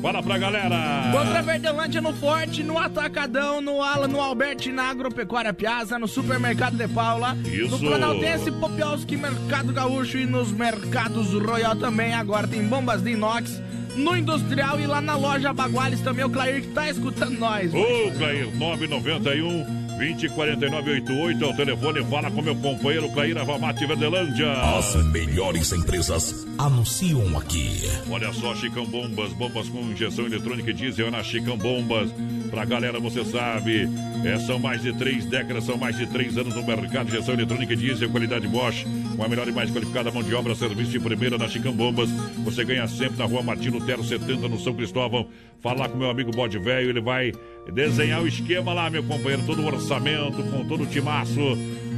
Fala 0.00 0.22
pra 0.22 0.36
galera! 0.36 1.10
Contra 1.12 1.40
Verdelândia 1.42 2.00
no 2.00 2.12
Forte, 2.12 2.62
no 2.62 2.78
Atacadão, 2.78 3.60
no 3.62 3.82
Ala, 3.82 4.06
no 4.06 4.20
Alberti, 4.20 4.70
na 4.70 4.90
Agropecuária 4.90 5.52
Piazza, 5.52 5.98
no 5.98 6.06
Supermercado 6.06 6.76
de 6.76 6.86
Paula, 6.88 7.36
Isso. 7.44 7.70
no 7.70 7.78
Planaltense, 7.78 8.52
Popiolski, 8.52 9.16
Mercado 9.16 9.72
Gaúcho 9.72 10.18
e 10.18 10.26
nos 10.26 10.52
Mercados 10.52 11.32
Royal 11.32 11.74
também. 11.76 12.12
Agora 12.12 12.46
tem 12.46 12.62
bombas 12.66 13.00
de 13.00 13.12
inox 13.12 13.62
no 13.96 14.16
Industrial 14.16 14.78
e 14.78 14.86
lá 14.86 15.00
na 15.00 15.16
loja 15.16 15.52
Baguales 15.52 16.00
também. 16.00 16.24
O 16.24 16.30
Clair 16.30 16.60
que 16.60 16.68
tá 16.68 16.90
escutando 16.90 17.38
nós. 17.38 17.72
Ô, 17.72 18.10
Clair, 18.18 18.54
991 18.56 19.83
204988 19.96 21.44
é 21.44 21.46
o 21.46 21.56
telefone. 21.56 22.04
Fala 22.04 22.30
com 22.30 22.42
meu 22.42 22.56
companheiro 22.56 23.08
Clair 23.10 23.38
Avamate 23.38 23.86
Verdelândia. 23.86 24.52
As 24.52 24.94
melhores 25.06 25.72
empresas 25.72 26.46
anunciam 26.58 27.38
aqui. 27.38 27.82
Olha 28.10 28.32
só, 28.32 28.54
Chicão 28.54 28.84
Bombas, 28.86 29.32
bombas 29.32 29.68
com 29.68 29.80
injeção 29.80 30.26
eletrônica 30.26 30.70
e 30.70 30.74
diesel 30.74 31.10
na 31.10 31.22
Chicão 31.22 31.56
Bombas. 31.56 32.10
Pra 32.50 32.64
galera, 32.64 33.00
você 33.00 33.24
sabe, 33.24 33.88
é, 34.24 34.38
são 34.38 34.58
mais 34.58 34.82
de 34.82 34.92
três 34.92 35.24
décadas, 35.26 35.64
são 35.64 35.76
mais 35.76 35.96
de 35.96 36.06
três 36.06 36.36
anos 36.36 36.54
no 36.54 36.62
mercado 36.62 37.06
de 37.06 37.16
injeção 37.16 37.34
eletrônica 37.34 37.72
e 37.72 37.76
diesel, 37.76 38.10
qualidade 38.10 38.46
Bosch, 38.46 38.84
com 39.16 39.24
a 39.24 39.28
melhor 39.28 39.48
e 39.48 39.52
mais 39.52 39.70
qualificada 39.70 40.10
mão 40.10 40.22
de 40.22 40.34
obra, 40.34 40.54
serviço 40.54 40.90
de 40.90 41.00
primeira 41.00 41.38
na 41.38 41.48
Chicão 41.48 41.72
Bombas. 41.72 42.10
Você 42.44 42.64
ganha 42.64 42.86
sempre 42.86 43.18
na 43.18 43.24
rua 43.24 43.42
Martino 43.42 43.84
Tero 43.84 44.04
70, 44.04 44.48
no 44.48 44.58
São 44.58 44.74
Cristóvão. 44.74 45.26
Fala 45.60 45.88
com 45.88 45.96
meu 45.96 46.10
amigo 46.10 46.30
Bode 46.30 46.58
Velho, 46.58 46.90
ele 46.90 47.00
vai 47.00 47.32
desenhar 47.72 48.22
o 48.22 48.28
esquema 48.28 48.72
lá, 48.72 48.90
meu 48.90 49.02
companheiro, 49.02 49.42
todo 49.46 49.62
o 49.62 49.66
orçamento, 49.66 50.42
com 50.44 50.64
todo 50.66 50.84
o 50.84 50.86
timaço. 50.86 51.40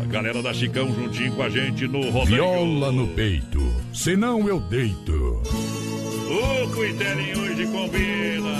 A 0.00 0.04
galera 0.04 0.42
da 0.42 0.52
Chicão 0.52 0.94
juntinho 0.94 1.32
com 1.32 1.42
a 1.42 1.48
gente 1.48 1.86
no 1.88 2.10
rodeio. 2.10 2.36
Viola 2.36 2.92
no 2.92 3.08
peito, 3.08 3.60
senão 3.92 4.46
eu 4.48 4.60
deito. 4.60 5.42
O 6.28 6.70
Cuitelinho 6.74 7.40
hoje 7.40 7.66
combina. 7.66 8.56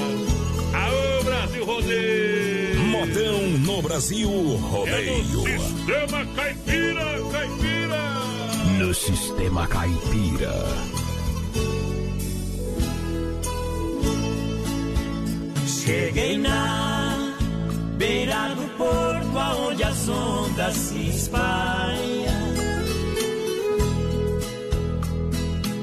Aô, 0.72 1.24
Brasil 1.24 1.64
Rodeio! 1.64 2.80
Modão 2.86 3.48
no 3.64 3.82
Brasil 3.82 4.28
É 4.30 4.32
no 4.32 4.56
Rodeio. 4.56 5.58
Sistema 5.58 6.26
Caipira, 6.34 7.04
Caipira! 7.32 8.16
No 8.78 8.94
sistema 8.94 9.66
caipira. 9.66 10.64
Cheguei 15.86 16.36
na 16.36 17.16
beira 17.96 18.48
do 18.56 18.66
porto 18.76 19.38
aonde 19.38 19.84
as 19.84 20.08
ondas 20.08 20.74
se 20.74 21.10
espalham. 21.10 22.46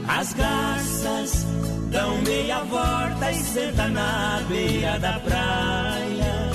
As 0.05 0.33
garças 0.33 1.47
dão 1.89 2.21
meia 2.23 2.59
volta 2.65 3.31
e 3.31 3.35
senta 3.35 3.87
na 3.87 4.43
beira 4.49 4.99
da 4.99 5.19
praia. 5.21 6.51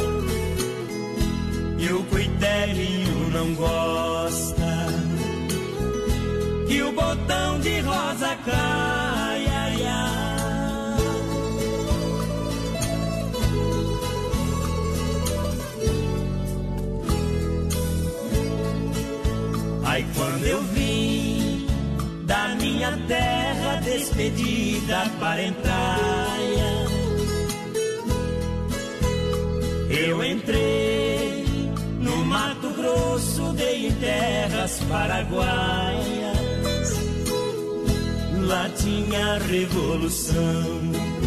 E 1.79 1.91
o 1.91 2.05
cuiterinho 2.05 3.31
não 3.31 3.55
gosta 3.55 4.87
que 6.69 6.83
o 6.83 6.93
botão 6.93 7.61
de 7.61 7.81
rosa 7.81 8.37
caia. 8.45 9.08
Despedida 24.29 25.11
parentaia, 25.19 26.87
eu 29.91 30.23
entrei 30.25 31.45
no 32.01 32.25
Mato 32.25 32.71
Grosso, 32.71 33.53
dei 33.55 33.91
terras 33.93 34.81
paraguaias. 34.89 36.39
Lá 38.47 38.69
tinha 38.77 39.39
revolução. 39.39 41.18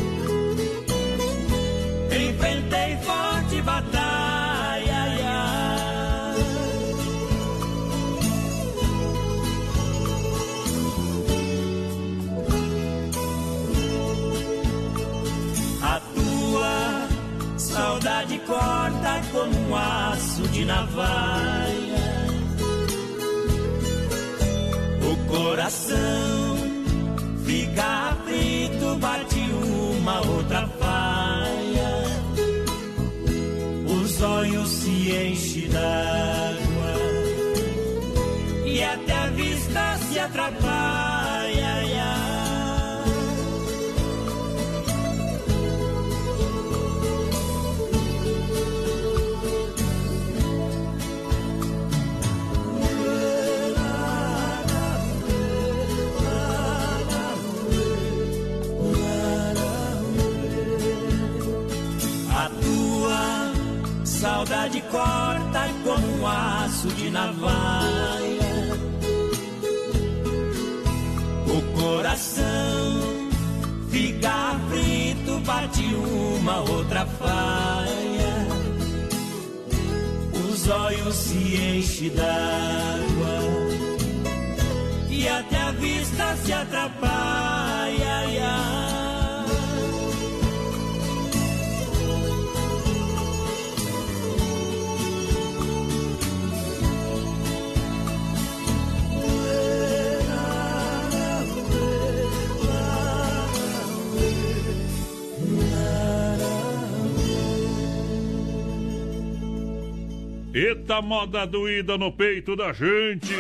Corta 18.52 19.22
como 19.32 19.70
um 19.70 19.76
aço 19.76 20.42
de 20.50 20.66
navalha. 20.66 22.12
O 25.10 25.16
coração 25.32 26.58
fica 27.46 28.12
aflito, 28.12 28.98
bate 29.00 29.40
uma 29.40 30.20
outra 30.28 30.68
falha. 30.80 31.92
Os 33.88 34.22
olhos 34.22 34.70
se 34.70 35.12
enchem 35.12 35.70
d'água 35.70 36.94
e 38.66 38.84
até 38.84 39.14
a 39.14 39.28
vista 39.28 39.98
se 40.10 40.20
atrapalha. 40.20 41.01
Corta 64.92 65.70
como 65.84 66.20
um 66.20 66.28
aço 66.28 66.88
de 66.90 67.10
navalha. 67.10 68.52
O 71.48 71.80
coração 71.80 73.30
fica 73.90 74.30
aflito, 74.30 75.40
bate 75.46 75.84
uma 75.96 76.60
outra 76.60 77.06
falha. 77.06 78.48
Os 80.34 80.68
olhos 80.68 81.16
se 81.16 81.78
enchem 81.78 82.10
d'água 82.10 83.42
e 85.10 85.28
até 85.28 85.62
a 85.62 85.72
vista 85.72 86.36
se 86.44 86.54
atrapalha. 86.54 87.51
Eita 110.54 111.02
moda 111.02 111.46
doída 111.48 111.98
no 111.98 112.12
peito 112.12 112.56
da 112.56 112.74
gente. 112.74 113.34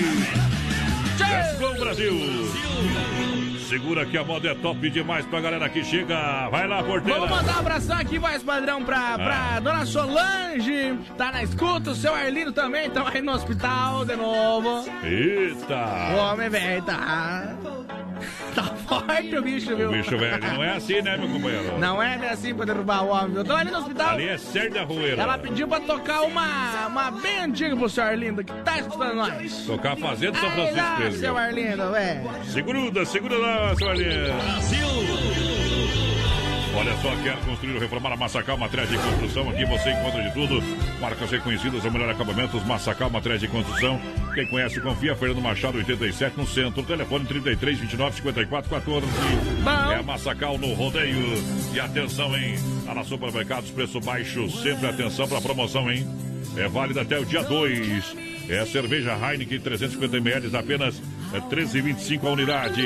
Gascon 1.18 1.74
Brasil. 1.80 2.14
Segura 3.68 4.05
que 4.05 4.18
a 4.18 4.24
moda 4.24 4.49
é 4.49 4.55
top 4.55 4.89
demais 4.89 5.26
pra 5.26 5.39
galera 5.41 5.70
que 5.70 5.84
chega. 5.84 6.49
Vai 6.49 6.68
lá, 6.68 6.84
porteira. 6.84 7.20
Vamos 7.20 7.36
mandar 7.38 7.55
um 7.55 7.59
abração 7.59 7.97
aqui, 7.97 8.18
voz 8.20 8.43
padrão, 8.43 8.84
pra, 8.84 9.18
pra 9.18 9.55
Ah. 9.55 9.59
dona 9.62 9.86
Solange, 9.86 10.97
tá 11.18 11.32
na 11.32 11.43
escuta, 11.43 11.91
o 11.91 11.95
seu 11.95 12.14
Arlindo 12.14 12.51
também, 12.51 12.88
estão 12.88 13.07
aí 13.07 13.22
no 13.22 13.32
hospital 13.32 14.03
de 14.05 14.16
novo. 14.16 14.82
O 14.82 15.05
Eita. 15.05 15.86
homem 16.32 16.49
velho 16.49 16.82
tá. 16.84 17.55
Tá 18.53 18.64
forte 19.00 19.38
o 19.38 19.42
bicho, 19.42 19.74
O 19.74 19.78
viu? 19.78 19.92
bicho 19.92 20.18
velho 20.18 20.39
não 20.54 20.64
é 20.64 20.76
assim, 20.76 21.02
né, 21.02 21.18
meu 21.18 21.30
companheiro? 21.30 21.80
Não 21.80 22.04
é 22.04 22.30
assim 22.30 22.54
pra 22.54 22.66
derrubar 22.66 23.04
o 23.04 23.10
homem, 23.10 23.34
viu? 23.36 23.44
Tô 23.46 23.54
ali 23.56 23.72
no 23.72 23.78
hospital. 23.78 24.10
Ali 24.12 24.28
é 24.28 24.38
sério 24.38 24.74
da 24.74 24.84
rueira. 24.84 25.22
Ela 25.22 25.38
pediu 25.38 25.68
pra 25.68 25.80
tocar 25.80 26.22
uma, 26.24 26.88
uma 26.88 27.12
bem 27.12 27.39
antiga 27.39 27.76
pro 27.76 27.89
seu 27.89 28.04
Arlindo, 28.04 28.44
que 28.44 28.54
tá 28.64 28.80
escutando 28.80 29.16
nós. 29.16 29.64
Tocar 29.66 29.94
a 29.94 29.96
Fazenda 29.98 30.38
São 30.39 30.52
Francisco. 30.52 30.78
lá, 30.78 31.00
mesmo. 31.00 31.20
seu 31.20 31.38
Arlindo, 31.38 31.96
é. 31.96 32.22
Segura, 32.46 33.06
segura 33.06 33.38
lá, 33.38 33.76
seu 33.76 33.89
Arlindo. 33.89 35.51
Olha 36.82 36.97
só, 36.97 37.15
quer 37.21 37.38
construir 37.45 37.73
ou 37.75 37.79
reformar 37.79 38.11
a 38.11 38.17
Massacal 38.17 38.57
Matriz 38.57 38.89
de 38.89 38.97
Construção? 38.97 39.47
Aqui 39.51 39.63
você 39.65 39.91
encontra 39.91 40.23
de 40.23 40.34
tudo. 40.34 40.63
Marcas 40.99 41.29
reconhecidas, 41.29 41.86
o 41.86 41.91
melhor 41.91 42.09
acabamentos, 42.09 42.63
Massacal 42.63 43.07
Matriz 43.07 43.39
de 43.39 43.47
Construção. 43.47 44.01
Quem 44.34 44.47
conhece, 44.47 44.82
confia. 44.82 45.15
Fernando 45.15 45.43
Machado, 45.43 45.77
87, 45.77 46.36
no 46.39 46.47
centro. 46.47 46.82
Telefone 46.82 47.25
33 47.25 47.82
29 47.82 48.15
54 48.15 48.67
14. 48.67 49.07
É 49.91 49.95
a 49.97 50.01
Massacal 50.01 50.57
no 50.57 50.73
rodeio. 50.73 51.36
E 51.71 51.79
atenção, 51.79 52.36
hein? 52.36 52.55
Tá 52.84 52.95
na 52.95 53.03
Supermercados, 53.03 53.69
preço 53.69 53.99
baixo. 53.99 54.49
Sempre 54.49 54.88
atenção 54.88 55.27
para 55.27 55.39
promoção, 55.39 55.88
hein? 55.91 56.07
É 56.57 56.67
válida 56.67 57.03
até 57.03 57.19
o 57.19 57.23
dia 57.23 57.43
2. 57.43 58.30
É 58.52 58.66
cerveja 58.66 59.16
Heineken 59.16 59.62
350 59.62 60.18
ml, 60.18 60.58
apenas 60.58 61.02
é 61.34 61.39
13,25 61.39 62.26
a 62.26 62.32
unidade. 62.32 62.82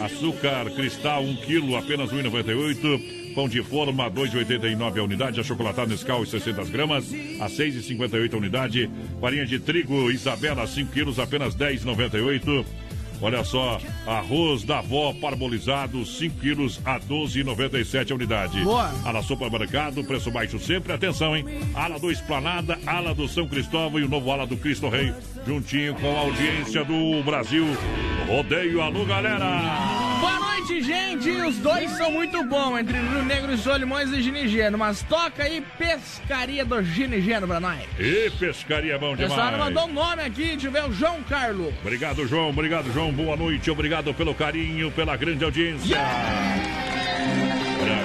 Açúcar 0.00 0.68
cristal 0.74 1.22
1 1.22 1.36
kg, 1.36 1.76
apenas 1.76 2.10
1,98. 2.10 3.32
Pão 3.32 3.48
de 3.48 3.62
forma 3.62 4.10
2,89 4.10 4.98
a 4.98 5.04
unidade. 5.04 5.38
Achocolatado 5.38 5.90
Nescau 5.90 6.26
60 6.26 6.64
gramas, 6.64 7.12
a 7.40 7.46
6,58 7.46 8.34
a 8.34 8.36
unidade. 8.36 8.90
Farinha 9.20 9.46
de 9.46 9.60
trigo 9.60 10.10
Isabela 10.10 10.66
5 10.66 10.90
quilos, 10.92 11.20
apenas 11.20 11.54
10,98. 11.54 12.64
Olha 13.20 13.44
só, 13.44 13.80
arroz 14.06 14.64
da 14.64 14.78
avó 14.78 15.12
parbolizado, 15.20 16.04
5 16.04 16.40
quilos 16.40 16.80
a 16.84 16.98
12,97 17.00 18.10
a 18.10 18.14
unidade. 18.14 18.60
Boa. 18.62 18.92
Ala 19.04 19.22
Supermercado, 19.22 20.04
preço 20.04 20.30
baixo 20.30 20.58
sempre. 20.58 20.92
Atenção, 20.92 21.36
hein? 21.36 21.44
Ala 21.74 21.98
do 21.98 22.10
Esplanada, 22.10 22.78
ala 22.86 23.14
do 23.14 23.28
São 23.28 23.46
Cristóvão 23.46 24.00
e 24.00 24.04
o 24.04 24.08
novo 24.08 24.30
ala 24.30 24.46
do 24.46 24.56
Cristo 24.56 24.88
Rei, 24.88 25.12
juntinho 25.46 25.94
com 25.94 26.16
a 26.16 26.20
audiência 26.20 26.84
do 26.84 27.22
Brasil. 27.22 27.66
Rodeio, 28.26 28.80
alô, 28.80 29.04
galera! 29.04 29.93
Boa 30.24 30.38
noite, 30.40 30.80
gente. 30.82 31.28
Os 31.30 31.58
dois 31.58 31.90
são 31.98 32.10
muito 32.10 32.42
bons, 32.44 32.78
entre 32.78 32.96
Rio 32.98 33.22
Negro 33.24 33.52
e 33.52 33.58
Solimões 33.58 34.10
e 34.10 34.22
Ginigeno. 34.22 34.78
Mas 34.78 35.02
toca 35.02 35.42
aí 35.42 35.62
pescaria 35.76 36.64
do 36.64 36.82
Ginigeno 36.82 37.46
pra 37.46 37.60
nós. 37.60 37.80
E 37.98 38.30
pescaria 38.38 38.98
bom 38.98 39.12
O 39.12 39.16
demais. 39.16 39.34
pessoal 39.34 39.58
mandou 39.58 39.84
um 39.86 39.92
nome 39.92 40.22
aqui, 40.22 40.56
tiver 40.56 40.82
o 40.84 40.92
João 40.92 41.22
Carlos. 41.24 41.74
Obrigado, 41.82 42.26
João. 42.26 42.48
Obrigado, 42.48 42.90
João. 42.90 43.12
Boa 43.12 43.36
noite. 43.36 43.70
Obrigado 43.70 44.14
pelo 44.14 44.34
carinho, 44.34 44.90
pela 44.92 45.14
grande 45.14 45.44
audiência. 45.44 45.98
A 46.00 46.93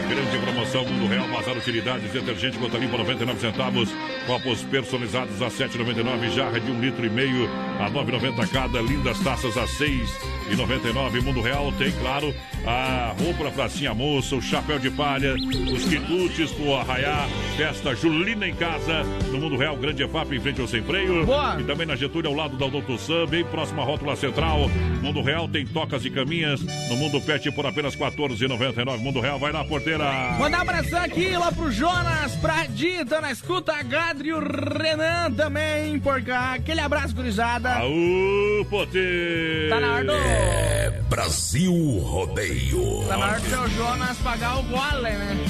grande 0.10 0.40
promoção 0.40 0.84
Mundo 0.86 1.07
Real, 1.07 1.27
Bazar 1.27 1.56
Utilidades, 1.56 2.11
detergente 2.11 2.57
gota 2.57 2.80
limpa 2.80 2.98
99 2.98 3.40
centavos, 3.40 3.90
copos 4.26 4.64
personalizados 4.64 5.40
a 5.40 5.48
7,99, 5.49 6.31
jarra 6.31 6.60
de 6.60 6.72
um 6.72 6.81
litro 6.81 7.06
e 7.06 7.10
meio 7.10 7.48
a 7.80 7.91
9,90 7.91 8.49
cada, 8.49 8.81
lindas 8.81 9.19
taças 9.19 9.56
a 9.56 9.68
6 9.68 10.10
e 10.52 10.56
99. 10.56 11.22
Mundo 11.22 11.41
Real 11.41 11.72
tem, 11.73 11.91
claro, 11.91 12.34
a 12.65 13.14
roupa 13.19 13.44
da 13.44 13.52
pracinha 13.52 13.94
moça, 13.94 14.36
o 14.36 14.41
chapéu 14.41 14.80
de 14.80 14.90
palha, 14.90 15.36
os 15.72 15.84
quitutes 15.86 16.52
pro 16.53 16.73
arraiar, 16.73 17.30
festa 17.56 17.94
Julina 17.94 18.48
em 18.48 18.56
casa, 18.56 19.03
no 19.31 19.38
Mundo 19.38 19.57
Real, 19.57 19.77
Grande 19.77 20.02
EFAP 20.02 20.36
em 20.36 20.40
frente 20.40 20.60
ao 20.60 20.68
Sem 20.68 20.81
Freio. 20.81 21.23
Boa. 21.23 21.61
E 21.61 21.64
também 21.64 21.86
na 21.86 21.95
Getúlio, 21.95 22.31
ao 22.31 22.36
lado 22.36 22.57
da 22.57 22.68
Doutor 22.68 22.98
Sam, 22.98 23.27
bem 23.27 23.45
próxima 23.45 23.84
à 23.84 23.86
rótula 23.86 24.15
central. 24.15 24.69
Mundo 25.03 25.22
Real 25.22 25.48
tem 25.48 25.68
tocas 25.68 26.03
e 26.03 26.10
caminhas, 26.10 26.61
no 26.61 26.95
Mundo 26.98 27.22
Pet 27.22 27.52
por 27.52 27.65
apenas 27.68 27.95
14,99. 27.95 28.98
Mundo 28.98 29.19
Real 29.19 29.38
vai 29.38 29.52
na 29.52 29.64
porteira. 29.64 29.99
Mandar 30.38 30.60
um 30.60 30.62
abração 30.62 31.02
aqui 31.02 31.30
lá 31.32 31.52
pro 31.52 31.72
Jonas, 31.72 32.36
pra 32.36 32.66
Dita 32.66 33.20
na 33.20 33.32
escuta, 33.32 33.74
a 33.74 33.84
Gadri 33.84 34.30
e 34.30 34.34
o 34.34 34.40
Renan 34.40 35.32
também 35.32 36.00
por 36.00 36.22
cá. 36.22 36.54
Aquele 36.54 36.80
abraço, 36.80 37.14
gurizada. 37.16 37.74
Aú, 37.76 38.66
poder! 38.70 39.70
Tá 39.70 39.80
na 39.80 39.94
hora 39.94 40.06
do... 40.06 40.12
É 40.14 41.02
Brasil 41.10 42.00
Rodeio. 42.00 43.04
Tá 43.08 43.18
na 43.18 43.26
hora 43.26 43.40
do 43.40 43.50
seu 43.50 43.70
Jonas 43.70 44.18
pagar 44.20 44.60
o 44.60 44.64
gole, 44.64 45.02
né? 45.02 45.46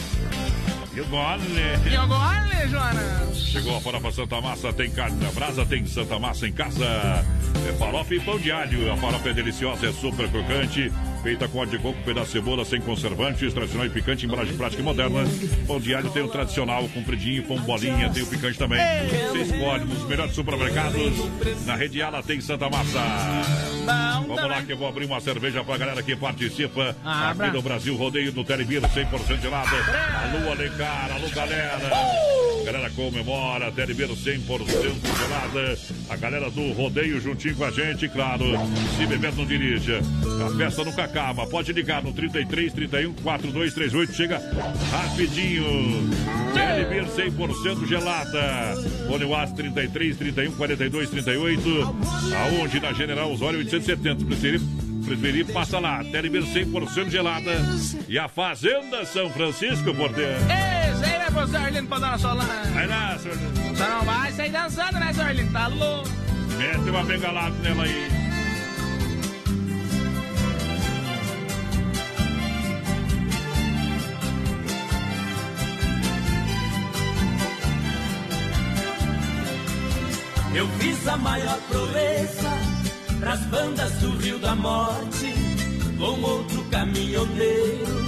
E 0.93 1.01
o 1.01 1.05
gole. 1.05 1.43
E 1.91 1.97
o 1.97 2.07
gole, 2.07 2.67
Jonas? 2.69 3.37
Chegou 3.37 3.77
a 3.77 3.81
farofa 3.81 4.11
Santa 4.11 4.41
Massa, 4.41 4.73
tem 4.73 4.89
carne 4.89 5.23
na 5.23 5.31
brasa, 5.31 5.65
tem 5.65 5.85
Santa 5.85 6.17
Massa 6.17 6.47
em 6.47 6.51
casa. 6.51 6.85
É 7.67 7.73
farofa 7.77 8.13
e 8.13 8.19
pão 8.19 8.39
de 8.39 8.51
alho. 8.51 8.91
A 8.91 8.97
farofa 8.97 9.29
é 9.29 9.33
deliciosa, 9.33 9.87
é 9.87 9.91
super 9.91 10.29
crocante. 10.29 10.91
Feita 11.21 11.49
com 11.49 11.59
óleo 11.59 11.71
de 11.71 11.77
coco, 11.79 12.01
pedaço 12.03 12.27
de 12.27 12.31
cebola, 12.31 12.63
sem 12.63 12.79
conservantes, 12.79 13.53
tradicional 13.53 13.85
e 13.85 13.89
picante, 13.89 14.25
embalagem 14.25 14.55
prática 14.55 14.81
e 14.81 14.85
moderna. 14.85 15.23
Pão 15.67 15.79
de 15.79 15.93
alho 15.93 16.09
tem 16.11 16.23
o 16.23 16.29
tradicional, 16.29 16.87
compridinho, 16.89 17.43
com 17.43 17.59
bolinha, 17.59 18.09
tem 18.09 18.23
o 18.23 18.27
picante 18.27 18.57
também. 18.57 18.79
Você 19.31 19.53
escolhe 19.53 19.83
nos 19.83 20.07
melhores 20.07 20.33
supermercados. 20.33 21.65
Na 21.65 21.75
rede 21.75 22.01
Ala 22.01 22.23
tem 22.23 22.39
Santa 22.39 22.69
Massa. 22.69 22.99
Vamos 24.27 24.43
lá 24.43 24.61
que 24.61 24.71
eu 24.71 24.77
vou 24.77 24.87
abrir 24.87 25.05
uma 25.05 25.19
cerveja 25.19 25.63
pra 25.63 25.77
galera 25.77 26.01
que 26.01 26.15
participa 26.15 26.95
aqui 27.03 27.51
no 27.51 27.61
Brasil 27.61 27.95
Rodeio 27.95 28.31
do 28.31 28.43
Telebir, 28.43 28.81
100% 28.81 29.41
gelada. 29.41 29.75
Alô, 29.75 30.51
Alencar, 30.51 31.11
alô, 31.11 31.27
galera. 31.29 31.79
Galera 32.63 32.89
comemora, 32.91 33.71
Telebir 33.71 34.07
100% 34.07 34.57
gelada. 35.17 35.77
A 36.09 36.15
galera 36.15 36.49
do 36.49 36.71
Rodeio 36.71 37.19
juntinho 37.19 37.55
com 37.55 37.65
a 37.65 37.71
gente, 37.71 38.07
claro. 38.07 38.45
Se 38.97 39.05
beber, 39.05 39.33
não 39.33 39.45
dirija. 39.45 39.99
A 40.45 40.57
festa 40.57 40.83
nunca 40.83 41.08
acaba. 41.09 41.45
Pode 41.47 41.73
ligar 41.73 42.03
no 42.03 42.13
33 42.13 42.71
31 42.73 43.13
4238. 43.13 44.13
Chega 44.13 44.41
rapidinho. 44.91 46.09
Telebir 46.53 47.05
100% 47.05 47.87
gelada. 47.87 48.75
Fone 49.07 49.25
WhatsApp 49.25 49.57
33 49.57 50.17
31 50.17 50.51
42 50.51 51.09
38. 51.09 51.95
Aonde? 52.35 52.79
Na 52.79 52.93
General 52.93 53.31
Osório 53.31 53.59
870. 53.59 54.25
Preferir, 54.25 54.61
preferir 55.05 55.45
passa 55.51 55.79
lá. 55.79 56.03
Telebir 56.03 56.43
100% 56.43 57.09
gelada. 57.09 57.51
E 58.07 58.17
a 58.17 58.27
Fazenda 58.27 59.05
São 59.05 59.29
Francisco, 59.31 59.93
porteiro. 59.93 60.31
Esse 60.33 61.05
aí 61.05 61.17
vai 61.17 61.31
pro 61.31 61.47
Zorlino 61.47 61.87
pra 61.87 61.99
dar 61.99 62.07
uma 62.09 62.17
solana. 62.17 62.63
Vai 62.73 62.87
lá, 62.87 63.17
senhor. 63.17 63.37
Só 63.75 63.87
não 63.89 64.05
vai 64.05 64.31
sair 64.31 64.51
dançando, 64.51 64.99
né, 64.99 65.13
Zorlino? 65.13 65.51
Tá 65.51 65.67
louco. 65.67 66.09
Mete 66.57 66.89
uma 66.89 67.03
bengalada 67.03 67.55
nela 67.63 67.83
aí. 67.83 68.28
Eu 80.53 80.67
fiz 80.79 81.07
a 81.07 81.15
maior 81.15 81.59
proeza 81.69 82.49
pras 83.19 83.39
bandas 83.41 83.91
do 83.93 84.17
Rio 84.17 84.39
da 84.39 84.55
Morte, 84.55 85.33
com 85.97 86.21
outro 86.21 86.63
caminhoneiro, 86.65 88.05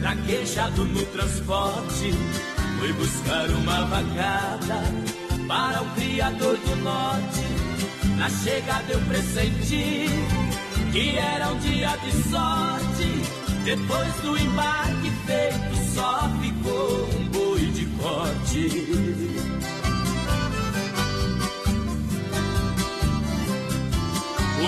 traquejado 0.00 0.84
no 0.84 1.04
transporte. 1.06 2.12
Fui 2.78 2.92
buscar 2.92 3.48
uma 3.50 3.86
vacada 3.86 4.82
para 5.48 5.82
o 5.82 5.90
Criador 5.94 6.56
do 6.58 6.76
Norte. 6.76 7.44
Na 8.16 8.28
chegada 8.28 8.92
eu 8.92 9.00
pressenti 9.00 10.06
que 10.92 11.16
era 11.16 11.48
um 11.48 11.58
dia 11.58 11.96
de 11.96 12.12
sorte. 12.28 13.40
Depois 13.64 14.14
do 14.22 14.38
embarque 14.38 15.10
feito, 15.26 15.94
só 15.94 16.28
ficou 16.40 17.08
um 17.18 17.24
boi 17.28 17.60
de 17.72 17.86
corte. 18.02 19.79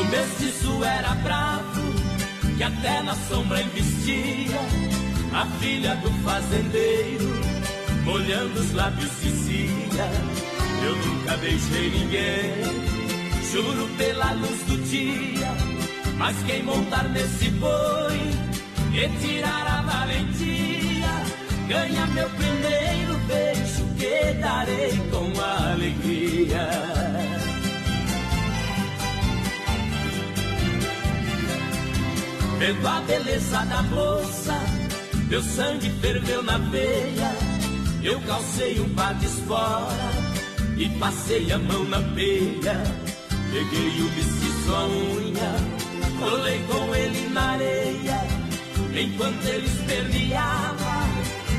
O 0.01 0.05
mestiço 0.05 0.85
era 0.85 1.15
bravo, 1.17 1.83
que 2.57 2.63
até 2.63 3.03
na 3.03 3.15
sombra 3.15 3.61
investia. 3.61 4.61
A 5.35 5.47
filha 5.61 5.95
do 5.97 6.11
fazendeiro, 6.23 7.31
molhando 8.05 8.61
os 8.61 8.73
lábios 8.73 9.11
dizia: 9.23 10.07
Eu 10.85 10.97
nunca 10.97 11.37
beijei 11.39 11.91
ninguém, 11.91 13.43
juro 13.51 13.89
pela 13.97 14.33
luz 14.33 14.63
do 14.65 14.77
dia. 14.89 15.49
Mas 16.19 16.37
quem 16.45 16.63
montar 16.63 17.05
nesse 17.09 17.51
boi 17.51 18.31
e 18.93 19.09
tirar 19.21 19.67
a 19.67 19.83
valentia, 19.83 21.09
ganha 21.67 22.07
meu 22.09 22.29
primeiro 22.31 23.19
beijo 23.27 23.85
que 23.99 24.35
darei 24.35 24.93
com 25.11 25.41
alegria. 25.41 27.12
Vendo 32.63 32.87
a 32.87 33.01
beleza 33.01 33.65
da 33.65 33.83
moça, 33.83 34.55
meu 35.29 35.43
sangue 35.43 35.91
ferveu 36.01 36.45
na 36.45 36.59
veia. 36.59 37.35
Eu 38.05 38.21
calcei 38.21 38.79
um 38.79 38.89
par 38.91 39.13
de 39.17 39.27
espora 39.27 40.11
e 40.77 40.89
passei 40.91 41.51
a 41.51 41.59
mão 41.59 41.85
na 41.87 42.01
peia. 42.15 42.81
Peguei 43.51 44.01
o 44.01 44.05
mestiço 44.13 44.75
à 44.77 44.87
unha, 44.87 46.21
colei 46.21 46.63
com 46.69 46.95
ele 46.95 47.29
na 47.31 47.51
areia. 47.51 48.21
Enquanto 48.95 49.45
ele 49.45 49.67
esperneava, 49.67 51.09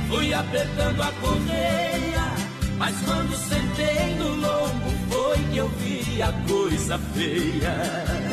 fui 0.07 0.33
apertando 0.33 1.01
a 1.01 1.11
correia. 1.19 2.33
Mas 2.77 2.95
quando 3.03 3.35
sentei 3.35 4.15
no 4.19 4.29
lombo, 4.35 4.89
foi 5.09 5.37
que 5.51 5.57
eu 5.57 5.67
vi 5.67 6.21
a 6.21 6.31
coisa 6.47 6.97
feia. 7.13 8.32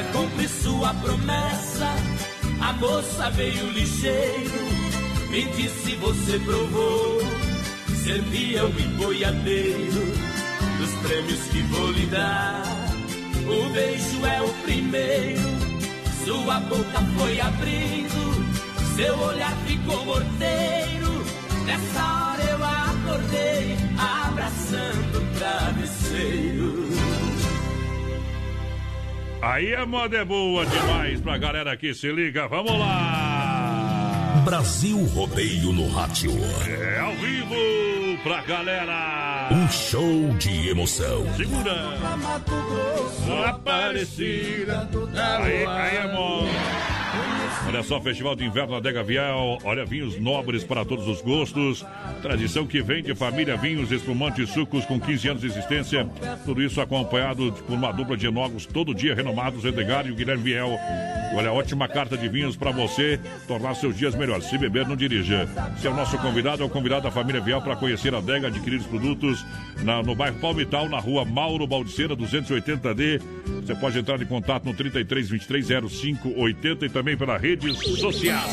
Pra 0.00 0.12
cumprir 0.12 0.48
sua 0.48 0.94
promessa, 0.94 1.94
a 2.58 2.72
moça 2.72 3.28
veio 3.32 3.70
ligeiro. 3.70 4.64
Me 5.28 5.44
disse: 5.52 5.94
Você 5.96 6.38
provou 6.38 7.20
ser 8.02 8.22
peão 8.30 8.72
e 8.78 8.82
boiadeiro 8.96 10.06
dos 10.78 10.90
prêmios 11.06 11.40
que 11.50 11.60
vou 11.64 11.90
lhe 11.92 12.06
dar. 12.06 12.62
O 13.46 13.72
beijo 13.74 14.24
é 14.24 14.40
o 14.40 14.48
primeiro. 14.64 15.42
Sua 16.24 16.60
boca 16.60 17.00
foi 17.18 17.38
abrindo, 17.38 18.96
seu 18.96 19.18
olhar 19.18 19.54
ficou 19.66 20.02
morteiro. 20.06 21.24
Nessa 21.66 22.02
hora 22.02 22.42
eu 22.44 22.64
acordei, 22.64 23.76
abraçando 23.98 25.18
o 25.18 25.38
travesseiro. 25.38 26.69
Aí 29.42 29.74
a 29.74 29.86
moda 29.86 30.18
é 30.18 30.24
boa 30.24 30.66
demais 30.66 31.20
pra 31.20 31.38
galera 31.38 31.76
que 31.76 31.94
se 31.94 32.12
liga. 32.12 32.46
Vamos 32.46 32.78
lá! 32.78 34.42
Brasil 34.44 35.02
Rodeio 35.06 35.72
no 35.72 35.88
Rádio. 35.88 36.32
É 36.66 36.98
ao 37.00 37.12
vivo 37.14 38.22
pra 38.22 38.42
galera. 38.42 39.48
Um 39.50 39.68
show 39.68 40.28
de 40.38 40.68
emoção. 40.68 41.26
Segura. 41.36 41.98
Aparecida. 43.46 44.88
Aí, 45.42 45.66
aí, 45.66 45.98
amor. 45.98 46.44
Olha 47.72 47.84
só, 47.84 48.00
Festival 48.00 48.34
de 48.34 48.44
Inverno 48.44 48.74
Adega 48.74 49.00
Viel. 49.04 49.58
Olha, 49.62 49.84
vinhos 49.84 50.18
nobres 50.18 50.64
para 50.64 50.84
todos 50.84 51.06
os 51.06 51.22
gostos. 51.22 51.86
Tradição 52.20 52.66
que 52.66 52.82
vem 52.82 53.00
de 53.00 53.14
família, 53.14 53.56
vinhos, 53.56 53.92
espumantes, 53.92 54.50
sucos 54.50 54.84
com 54.84 54.98
15 54.98 55.28
anos 55.28 55.40
de 55.42 55.46
existência. 55.46 56.04
Tudo 56.44 56.60
isso 56.62 56.80
acompanhado 56.80 57.52
por 57.52 57.74
uma 57.74 57.92
dupla 57.92 58.16
de 58.16 58.26
enólogos 58.26 58.66
todo 58.66 58.92
dia 58.92 59.14
renomados, 59.14 59.64
Edgar 59.64 60.04
e 60.04 60.10
o 60.10 60.16
Guilherme 60.16 60.42
Viel. 60.42 60.76
Olha, 61.32 61.52
ótima 61.52 61.86
carta 61.86 62.16
de 62.16 62.28
vinhos 62.28 62.56
para 62.56 62.72
você 62.72 63.20
tornar 63.46 63.74
seus 63.76 63.96
dias 63.96 64.16
melhores. 64.16 64.46
Se 64.46 64.58
beber, 64.58 64.84
não 64.88 64.96
dirija. 64.96 65.48
Se 65.78 65.86
é 65.86 65.90
o 65.90 65.94
nosso 65.94 66.18
convidado, 66.18 66.64
é 66.64 66.66
o 66.66 66.68
convidado 66.68 67.02
da 67.02 67.10
família 67.12 67.40
Viel 67.40 67.60
para 67.62 67.76
conhecer 67.76 68.12
a 68.12 68.18
adega, 68.18 68.48
adquirir 68.48 68.80
os 68.80 68.86
produtos 68.86 69.46
na- 69.84 70.02
no 70.02 70.16
bairro 70.16 70.40
Palmital, 70.40 70.88
na 70.88 70.98
rua 70.98 71.24
Mauro 71.24 71.68
Baldiceira, 71.68 72.16
280D. 72.16 73.20
Você 73.60 73.74
pode 73.74 73.98
entrar 73.98 74.20
em 74.20 74.26
contato 74.26 74.64
no 74.64 74.74
33 74.74 75.28
23 75.28 75.66
05 75.90 76.32
80 76.36 76.86
e 76.86 76.88
também 76.88 77.16
pela 77.16 77.36
rede 77.38 77.72
social. 77.74 78.48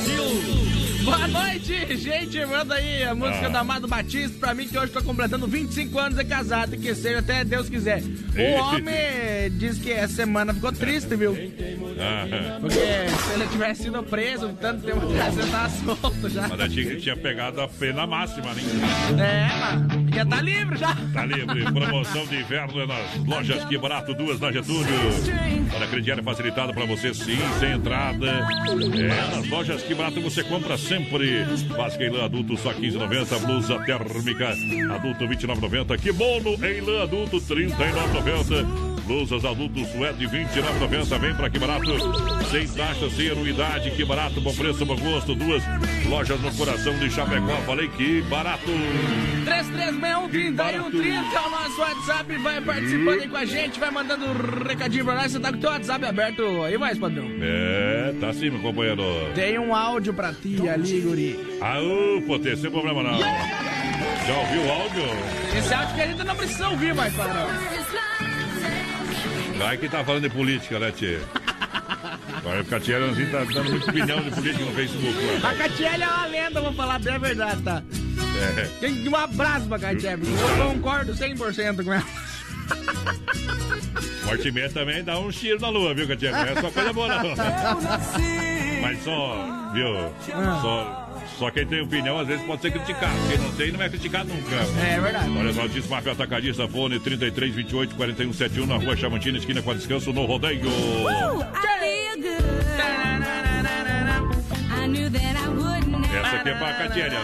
Boa 1.07 1.27
noite, 1.27 1.95
gente. 1.95 2.45
Manda 2.45 2.75
aí 2.75 3.03
a 3.03 3.15
música 3.15 3.45
Ah. 3.45 3.49
do 3.49 3.57
Amado 3.57 3.87
Batista 3.87 4.37
pra 4.39 4.53
mim, 4.53 4.67
que 4.67 4.77
hoje 4.77 4.91
tô 4.91 5.01
completando 5.01 5.47
25 5.47 5.97
anos 5.97 6.17
de 6.17 6.25
casado 6.25 6.75
e 6.75 6.77
que 6.77 6.93
seja 6.93 7.19
até 7.19 7.45
Deus 7.45 7.69
quiser. 7.69 8.01
O 8.03 8.61
homem 8.61 8.93
diz 9.57 9.77
que 9.77 9.89
essa 9.91 10.13
semana 10.13 10.53
ficou 10.53 10.71
triste, 10.73 11.15
viu? 11.15 11.31
Ah, 11.99 12.57
Porque 12.59 12.75
se 12.75 13.33
ele 13.33 13.47
tivesse 13.49 13.83
sido 13.83 14.03
preso 14.03 14.49
tanto 14.59 14.85
tempo 14.85 15.09
atrás, 15.09 15.37
ele 15.37 15.49
tava 15.49 15.69
solto 15.69 16.29
já. 16.29 16.47
mas 16.49 16.73
tinha, 16.73 16.95
tinha 16.97 17.15
pegado 17.15 17.61
a 17.61 17.67
pena 17.69 18.05
máxima, 18.05 18.53
né? 18.53 18.61
É, 19.17 19.59
mano. 19.59 20.07
Já 20.13 20.25
tá 20.25 20.41
livre 20.41 20.77
já. 20.77 20.95
Tá 21.13 21.25
livre. 21.25 21.63
Promoção 21.71 22.25
de 22.27 22.35
inverno 22.41 22.81
é 22.81 22.85
nas 22.85 23.15
lojas 23.25 23.63
Que 23.65 23.77
Barato, 23.77 24.13
duas 24.13 24.39
na 24.41 24.51
Getúlio. 24.51 24.87
Olha, 25.75 25.87
crediário 25.87 26.23
facilitado 26.23 26.73
pra 26.73 26.85
você, 26.85 27.13
sim, 27.13 27.37
sem 27.59 27.71
entrada. 27.73 28.25
É, 28.27 29.35
nas 29.35 29.47
lojas 29.47 29.81
Que 29.83 29.95
Barato 29.95 30.19
você 30.21 30.43
compra 30.43 30.77
sempre. 30.97 31.45
Em 31.99 32.09
lã 32.09 32.25
adulto, 32.25 32.57
só 32.57 32.73
15,90. 32.73 33.45
Blusa 33.45 33.79
térmica, 33.85 34.49
adulto 34.93 35.25
29,90. 35.25 35.97
Kimono 35.99 36.57
lã 36.81 37.03
adulto, 37.03 37.37
39,90. 37.37 38.96
Blusas 39.07 39.45
adultos 39.45 39.87
suede 39.89 40.27
29,90. 40.27 41.19
Vem 41.19 41.33
pra 41.33 41.49
Que 41.49 41.57
Barato. 41.57 41.85
Sem 42.51 42.67
taxa, 42.67 43.09
sem 43.09 43.29
anuidade. 43.29 43.91
Que 43.91 44.03
Barato, 44.03 44.41
bom 44.41 44.53
preço, 44.53 44.85
bom 44.85 44.97
gosto. 44.97 45.33
Duas 45.33 45.63
lojas 46.09 46.39
no 46.41 46.53
coração 46.53 46.93
de 46.99 47.09
Chapecó. 47.09 47.55
Falei 47.65 47.87
que 47.87 48.21
barato. 48.23 48.69
3361-3130 49.45 50.65
é 50.65 50.79
o 51.39 51.49
nosso 51.49 51.81
WhatsApp. 51.81 52.37
Vai 52.37 52.61
participando 52.61 53.21
aí 53.21 53.27
com 53.27 53.37
a 53.37 53.45
gente, 53.45 53.79
vai 53.79 53.91
mandando 53.91 54.25
um 54.25 54.67
recadinho 54.67 55.05
pra 55.05 55.15
nós. 55.15 55.31
Você 55.31 55.39
tá 55.39 55.51
com 55.51 55.57
o 55.57 55.61
teu 55.61 55.69
WhatsApp 55.69 56.05
aberto 56.05 56.63
aí, 56.63 56.77
mais 56.77 56.97
padrão. 56.99 57.27
É, 57.41 58.13
tá 58.19 58.33
sim, 58.33 58.49
meu 58.49 58.59
companheiro. 58.61 59.03
Tem 59.33 59.57
um 59.57 59.73
áudio 59.73 60.13
pra 60.13 60.33
ti 60.33 60.67
ali, 60.67 61.01
guri. 61.01 61.57
Ah, 61.61 61.79
ô, 61.79 62.21
potência, 62.23 62.57
sem 62.57 62.71
problema 62.71 63.01
não. 63.03 63.17
Já 63.19 64.37
ouviu 64.39 64.61
o 64.63 64.71
áudio? 64.71 65.03
Esse 65.57 65.73
áudio 65.73 65.95
que 65.95 66.01
a 66.01 66.07
gente 66.07 66.23
não 66.23 66.35
precisa 66.35 66.69
ouvir, 66.69 66.93
mais 66.93 67.13
padrão. 67.13 67.47
Vai 69.57 69.77
que 69.77 69.89
tá 69.89 70.03
falando 70.03 70.23
de 70.23 70.29
política, 70.29 70.79
né, 70.79 70.91
Tchê? 70.91 71.19
Agora 72.37 72.61
o 72.61 72.65
Catielãozinho 72.65 73.31
tá 73.31 73.43
dando 73.43 73.69
muita 73.71 73.89
opinião 73.89 74.21
de 74.21 74.31
política 74.31 74.65
no 74.65 74.71
Facebook. 74.73 75.17
A 75.43 75.47
Lá. 75.47 75.55
Catiele 75.55 76.03
é 76.03 76.07
uma 76.07 76.25
lenda, 76.25 76.61
vou 76.61 76.73
falar 76.73 76.99
bem 76.99 77.13
a 77.15 77.17
verdade, 77.17 77.61
tá? 77.63 77.83
É. 78.57 78.67
Tem 78.79 79.09
um 79.09 79.15
abraço 79.15 79.67
pra 79.67 79.79
Catiele, 79.79 80.21
porque 80.21 80.61
eu 80.61 80.67
concordo 80.73 81.13
100% 81.13 81.83
com 81.83 81.93
ela. 81.93 82.05
Forte 84.23 84.51
meia 84.51 84.69
também 84.69 85.03
dá 85.03 85.17
um 85.17 85.29
tiro 85.31 85.59
na 85.59 85.69
lua, 85.69 85.93
viu, 85.93 86.07
Catielão? 86.07 86.45
Não 86.45 86.51
é 86.51 86.61
só 86.61 86.69
coisa 86.71 86.93
boa, 86.93 87.07
não. 87.07 87.35
Mas 88.81 89.03
só, 89.03 89.71
viu? 89.73 89.87
Só, 90.61 91.06
só 91.37 91.51
quem 91.51 91.65
tem 91.65 91.81
opinião 91.81 92.19
às 92.19 92.27
vezes 92.27 92.45
pode 92.45 92.61
ser 92.61 92.71
criticado. 92.71 93.15
Quem 93.29 93.37
não 93.37 93.51
tem 93.51 93.71
não 93.71 93.81
é 93.81 93.89
criticado 93.89 94.29
nunca. 94.29 94.55
É 94.81 94.99
verdade. 94.99 95.37
Olha 95.37 95.53
só, 95.53 95.67
diz 95.67 95.87
Mafia 95.87 96.11
Atacadista, 96.11 96.67
fone 96.67 96.99
33 96.99 97.53
28 97.53 97.95
41 97.95 98.33
71 98.33 98.65
na 98.65 98.75
rua 98.77 98.95
Chamantina, 98.95 99.37
esquina 99.37 99.61
com 99.61 99.71
a 99.71 99.73
descanso 99.73 100.11
no 100.11 100.25
rodeio. 100.25 100.69
Essa 106.19 106.35
aqui 106.37 106.49
é 106.49 106.55
pra 106.55 106.73
Catiele, 106.73 107.15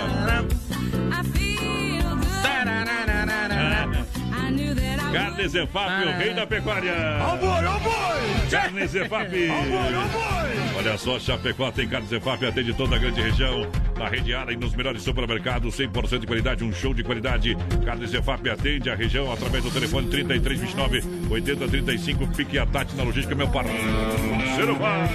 Carne 5.14 5.48
Zefap, 5.48 6.04
o 6.06 6.18
rei 6.18 6.34
da 6.34 6.48
pecuária. 6.48 6.94
Ó 7.22 7.38
boi, 7.38 7.66
ó 7.66 7.80
boi! 7.80 8.50
Carne 8.50 8.88
Zefap. 8.88 9.28
Ó 9.28 9.62
boi, 9.64 9.96
ó 9.96 10.08
boi! 10.08 10.44
Olha 10.78 10.98
só, 10.98 11.20
Chapecó 11.20 11.72
tem 11.72 11.88
Carne 11.88 12.08
Zefap, 12.08 12.44
atende 12.46 12.74
toda 12.74 12.96
a 12.96 13.00
grande 13.00 13.22
região. 13.22 13.68
Na 13.98 14.10
rede 14.10 14.34
Ara 14.34 14.52
e 14.52 14.56
nos 14.58 14.76
melhores 14.76 15.04
supermercados, 15.04 15.78
100% 15.78 16.20
de 16.20 16.28
qualidade, 16.28 16.64
um 16.64 16.74
show 16.74 16.94
de 16.94 17.04
qualidade. 17.04 17.56
Carne 17.86 18.08
Zefap 18.08 18.50
atende 18.50 18.90
a 18.90 18.96
região 18.96 19.32
através 19.32 19.64
do 19.64 19.70
telefone 19.72 20.10
3329 20.10 21.04
8035. 21.32 22.28
Fique 22.34 22.58
a 22.58 22.66
Tati 22.66 22.96
na 22.96 23.04
logística, 23.04 23.36
meu 23.36 23.48
parceiro. 23.48 24.76
vai. 24.80 25.10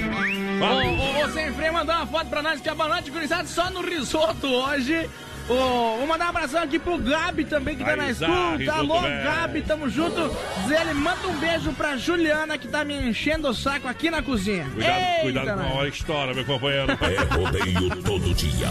Ô, 0.60 1.22
ô, 1.22 1.24
ô, 1.24 1.28
sem 1.30 1.52
freio 1.52 1.72
mandou 1.72 1.94
uma 1.94 2.06
foto 2.06 2.28
pra 2.28 2.42
nós 2.42 2.60
que 2.60 2.68
é 2.68 2.74
boa 2.74 2.88
noite, 2.88 3.10
gurizada, 3.10 3.46
só 3.46 3.70
no 3.70 3.80
risoto 3.82 4.46
hoje. 4.46 5.08
Ô, 5.48 5.96
vou 5.96 6.06
mandar 6.06 6.26
um 6.26 6.28
abração 6.28 6.62
aqui 6.62 6.78
pro 6.78 6.98
Gabi 6.98 7.44
também, 7.44 7.74
que 7.74 7.82
tá 7.82 7.96
na 7.96 8.10
escuta. 8.10 8.72
Alô, 8.72 9.00
velho. 9.00 9.24
Gabi, 9.24 9.62
tamo 9.62 9.88
junto. 9.88 10.30
Diz 10.62 10.78
ele, 10.78 10.92
manda 10.92 11.26
um 11.26 11.38
beijo 11.38 11.72
pra 11.72 11.96
Juliana, 11.96 12.58
que 12.58 12.68
tá 12.68 12.84
me 12.84 12.94
enchendo 13.08 13.48
o 13.48 13.54
saco 13.54 13.88
aqui 13.88 14.10
na 14.10 14.22
cozinha. 14.22 14.66
Cuidado, 14.74 14.98
Eita, 14.98 15.22
cuidado 15.22 15.54
com 15.54 15.66
a 15.66 15.72
hora 15.72 15.90
que 15.90 15.96
estoura, 15.96 16.34
meu 16.34 16.44
companheiro. 16.44 16.92
É 16.92 17.34
rodeio 17.34 18.02
todo 18.02 18.34
dia. 18.34 18.68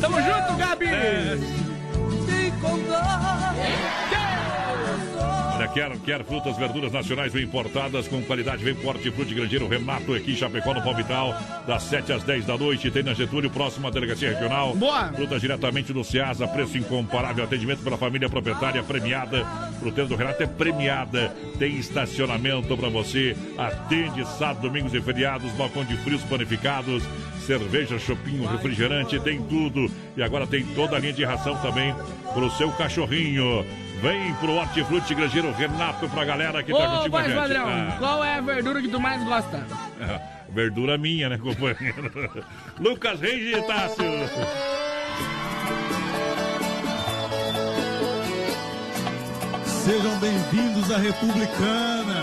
Tamo 0.00 0.20
junto, 0.20 0.56
Gabi. 0.58 0.86
É. 0.86 1.38
Olha, 2.60 4.27
quer, 5.72 5.90
quer 5.98 6.24
frutas, 6.24 6.56
verduras 6.56 6.92
nacionais 6.92 7.34
ou 7.34 7.40
importadas 7.40 8.08
com 8.08 8.22
qualidade, 8.22 8.64
vem 8.64 8.74
Forte 8.74 9.10
Fruta 9.10 9.34
Grandeiro 9.34 9.68
Renato 9.68 10.14
aqui 10.14 10.32
em 10.32 10.36
Chapecó, 10.36 10.74
no 10.74 10.82
Palmital, 10.82 11.34
das 11.66 11.82
7 11.84 12.12
às 12.12 12.22
10 12.22 12.46
da 12.46 12.56
noite, 12.56 12.90
tem 12.90 13.02
na 13.02 13.14
Getúlio, 13.14 13.50
próxima 13.50 13.88
à 13.88 13.90
delegacia 13.90 14.30
regional. 14.30 14.74
Boa! 14.74 15.12
Frutas 15.12 15.40
diretamente 15.40 15.92
do 15.92 16.04
Ceasa, 16.04 16.46
preço 16.46 16.78
incomparável, 16.78 17.44
atendimento 17.44 17.82
pela 17.82 17.96
família 17.96 18.28
proprietária 18.28 18.82
premiada. 18.82 19.44
Fruteira 19.80 20.08
do 20.08 20.16
Renato 20.16 20.42
é 20.42 20.46
premiada, 20.46 21.34
tem 21.58 21.76
estacionamento 21.76 22.76
para 22.76 22.88
você, 22.88 23.36
atende 23.56 24.26
sábado, 24.38 24.62
domingos 24.62 24.94
e 24.94 25.00
feriados, 25.00 25.52
balcão 25.52 25.84
de 25.84 25.96
frios 25.98 26.22
panificados, 26.24 27.02
cerveja, 27.46 27.98
chopinho, 27.98 28.46
refrigerante, 28.46 29.18
tem 29.20 29.40
tudo. 29.42 29.90
E 30.16 30.22
agora 30.22 30.46
tem 30.46 30.64
toda 30.74 30.96
a 30.96 30.98
linha 30.98 31.12
de 31.12 31.24
ração 31.24 31.56
também 31.56 31.94
pro 32.34 32.50
seu 32.50 32.70
cachorrinho. 32.72 33.64
Vem 34.00 34.32
pro 34.34 34.52
Hortifruti 34.54 35.14
Grangeiro 35.14 35.52
Renato 35.52 36.08
pra 36.08 36.24
galera 36.24 36.62
que 36.62 36.72
tá 36.72 36.78
Ô, 36.78 36.96
contigo 36.98 37.10
com 37.10 37.16
a 37.16 37.22
gente. 37.24 37.34
padrão, 37.36 37.66
Ah, 37.68 37.96
qual 37.98 38.24
é 38.24 38.34
a 38.36 38.40
verdura 38.40 38.80
que 38.80 38.88
tu 38.88 39.00
mais 39.00 39.22
gosta? 39.24 39.64
verdura 40.50 40.96
minha, 40.96 41.28
né, 41.28 41.38
companheiro? 41.38 42.44
Lucas 42.78 43.20
Reis 43.20 43.56
e 43.56 43.62
Tássio. 43.62 44.04
Sejam 49.84 50.18
bem-vindos 50.18 50.90
à 50.90 50.98
Republicana. 50.98 52.22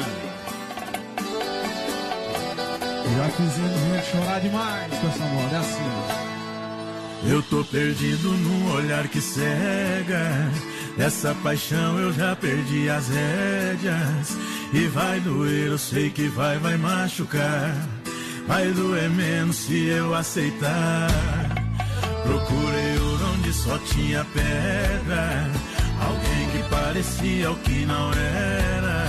Já 3.18 3.30
fizemos 3.30 3.80
gente 3.82 4.06
chorar 4.12 4.40
demais 4.42 4.94
com 5.00 5.08
essa 5.08 5.26
moda, 5.26 5.56
é 5.56 5.60
assim. 5.60 7.32
Eu 7.32 7.42
tô 7.44 7.64
perdido 7.64 8.30
num 8.30 8.74
olhar 8.76 9.08
que 9.08 9.20
cega. 9.22 10.52
Dessa 10.98 11.36
paixão 11.44 12.00
eu 12.00 12.14
já 12.14 12.36
perdi 12.36 12.90
as 12.90 13.10
rédeas. 13.10 14.38
E 14.74 14.88
vai 14.88 15.20
doer, 15.20 15.68
eu 15.68 15.78
sei 15.78 16.10
que 16.10 16.28
vai, 16.30 16.58
vai 16.58 16.78
machucar. 16.78 17.76
Vai 18.48 18.72
doer 18.72 19.10
menos 19.10 19.58
se 19.58 19.88
eu 19.88 20.14
aceitar. 20.16 21.10
Procurei 22.24 22.96
onde 23.34 23.54
só 23.54 23.78
tinha 23.80 24.26
pedra. 24.34 25.52
Alguém 26.00 26.50
que 26.52 26.70
parecia 26.70 27.52
o 27.52 27.56
que 27.58 27.86
não 27.86 28.12
era. 28.12 29.06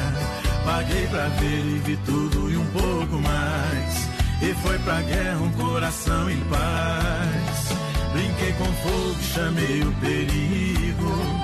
Paguei 0.65 1.07
pra 1.07 1.29
ver 1.29 1.65
e 1.65 1.81
vi 1.85 1.97
tudo 2.05 2.51
e 2.51 2.57
um 2.57 2.67
pouco 2.67 3.17
mais. 3.21 4.09
E 4.43 4.53
foi 4.63 4.79
pra 4.81 5.01
guerra 5.03 5.39
um 5.39 5.53
coração 5.53 6.29
em 6.29 6.41
paz. 6.45 7.69
Brinquei 8.13 8.53
com 8.55 8.65
fogo, 8.65 9.23
chamei 9.23 9.83
o 9.83 9.93
perigo. 10.01 11.36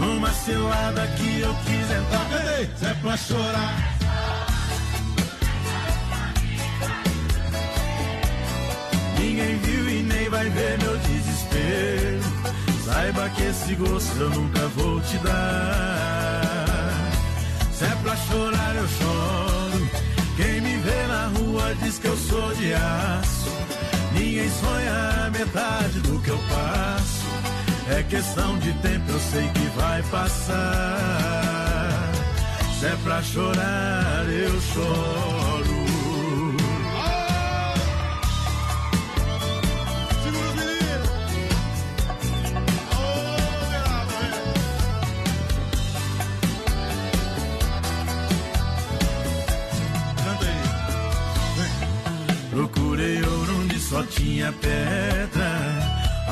Uma 0.00 0.30
cilada 0.32 1.06
que 1.16 1.40
eu 1.40 1.54
quis 1.64 1.90
entrar. 1.90 2.26
Se 2.78 2.86
é 2.86 2.94
pra 2.94 3.16
chorar. 3.16 3.96
Ninguém 9.18 9.58
viu 9.58 9.88
e 9.90 10.02
nem 10.02 10.28
vai 10.28 10.48
ver 10.50 10.78
meu 10.78 10.96
desespero. 10.98 12.22
Saiba 12.84 13.28
que 13.30 13.42
esse 13.42 13.74
gosto 13.74 14.20
eu 14.20 14.30
nunca 14.30 14.68
vou 14.68 15.00
te 15.00 15.18
dar. 15.18 16.46
Se 17.72 17.84
é 17.84 17.96
pra 18.02 18.16
chorar, 18.16 18.76
eu 18.76 18.88
choro. 18.88 19.90
Quem 20.36 20.60
me 20.60 20.76
vê 20.78 21.06
na 21.06 21.26
rua 21.26 21.74
diz 21.82 21.98
que 21.98 22.06
eu 22.06 22.16
sou 22.16 22.54
de 22.54 22.72
aço. 22.72 23.50
Ninguém 24.12 24.50
sonha 24.50 25.26
a 25.26 25.30
metade 25.30 26.00
do 26.00 26.20
que 26.20 26.30
eu 26.30 26.38
passo. 26.48 26.95
É 27.88 28.02
questão 28.02 28.58
de 28.58 28.72
tempo, 28.74 29.10
eu 29.12 29.20
sei 29.20 29.48
que 29.48 29.66
vai 29.76 30.02
passar. 30.04 30.98
Se 32.78 32.86
é 32.86 32.96
pra 33.04 33.22
chorar, 33.22 34.26
eu 34.28 34.60
choro. 34.60 35.86
Procurei 52.50 53.22
ouro 53.22 53.60
onde 53.60 53.78
só 53.78 54.02
tinha 54.04 54.52
pedra. 54.52 55.55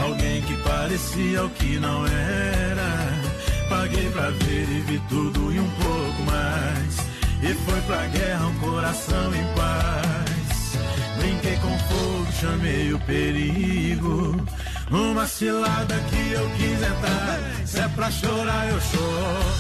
Alguém 0.05 0.43
que 0.43 0.55
parecia 0.59 1.45
o 1.45 1.51
que 1.51 1.79
não 1.79 2.07
era. 2.07 3.23
Paguei 3.71 4.11
pra 4.11 4.29
ver 4.31 4.69
e 4.69 4.81
vi 4.83 5.03
tudo 5.09 5.51
e 5.51 5.59
um 5.59 5.71
pouco 5.71 6.23
mais. 6.25 6.99
E 7.43 7.55
foi 7.55 7.81
pra 7.83 8.07
guerra 8.09 8.47
um 8.47 8.55
coração 8.59 9.35
em 9.35 9.47
paz. 9.55 10.79
Brinquei 11.19 11.57
com 11.57 11.79
fogo, 11.79 12.27
chamei 12.39 12.93
o 12.93 12.99
perigo. 13.01 14.37
Uma 14.91 15.27
cilada 15.27 15.99
que 16.11 16.33
eu 16.33 16.51
quis 16.51 16.83
entrar. 16.83 17.67
Se 17.67 17.81
é 17.81 17.89
pra 17.89 18.11
chorar, 18.11 18.69
eu 18.69 18.81
choro. 18.83 19.55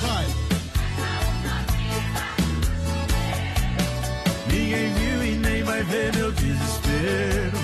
Ninguém 4.47 4.93
viu 4.93 5.25
e 5.25 5.31
nem 5.39 5.63
vai 5.63 5.83
ver 5.85 6.15
meu 6.15 6.31
desespero. 6.33 7.64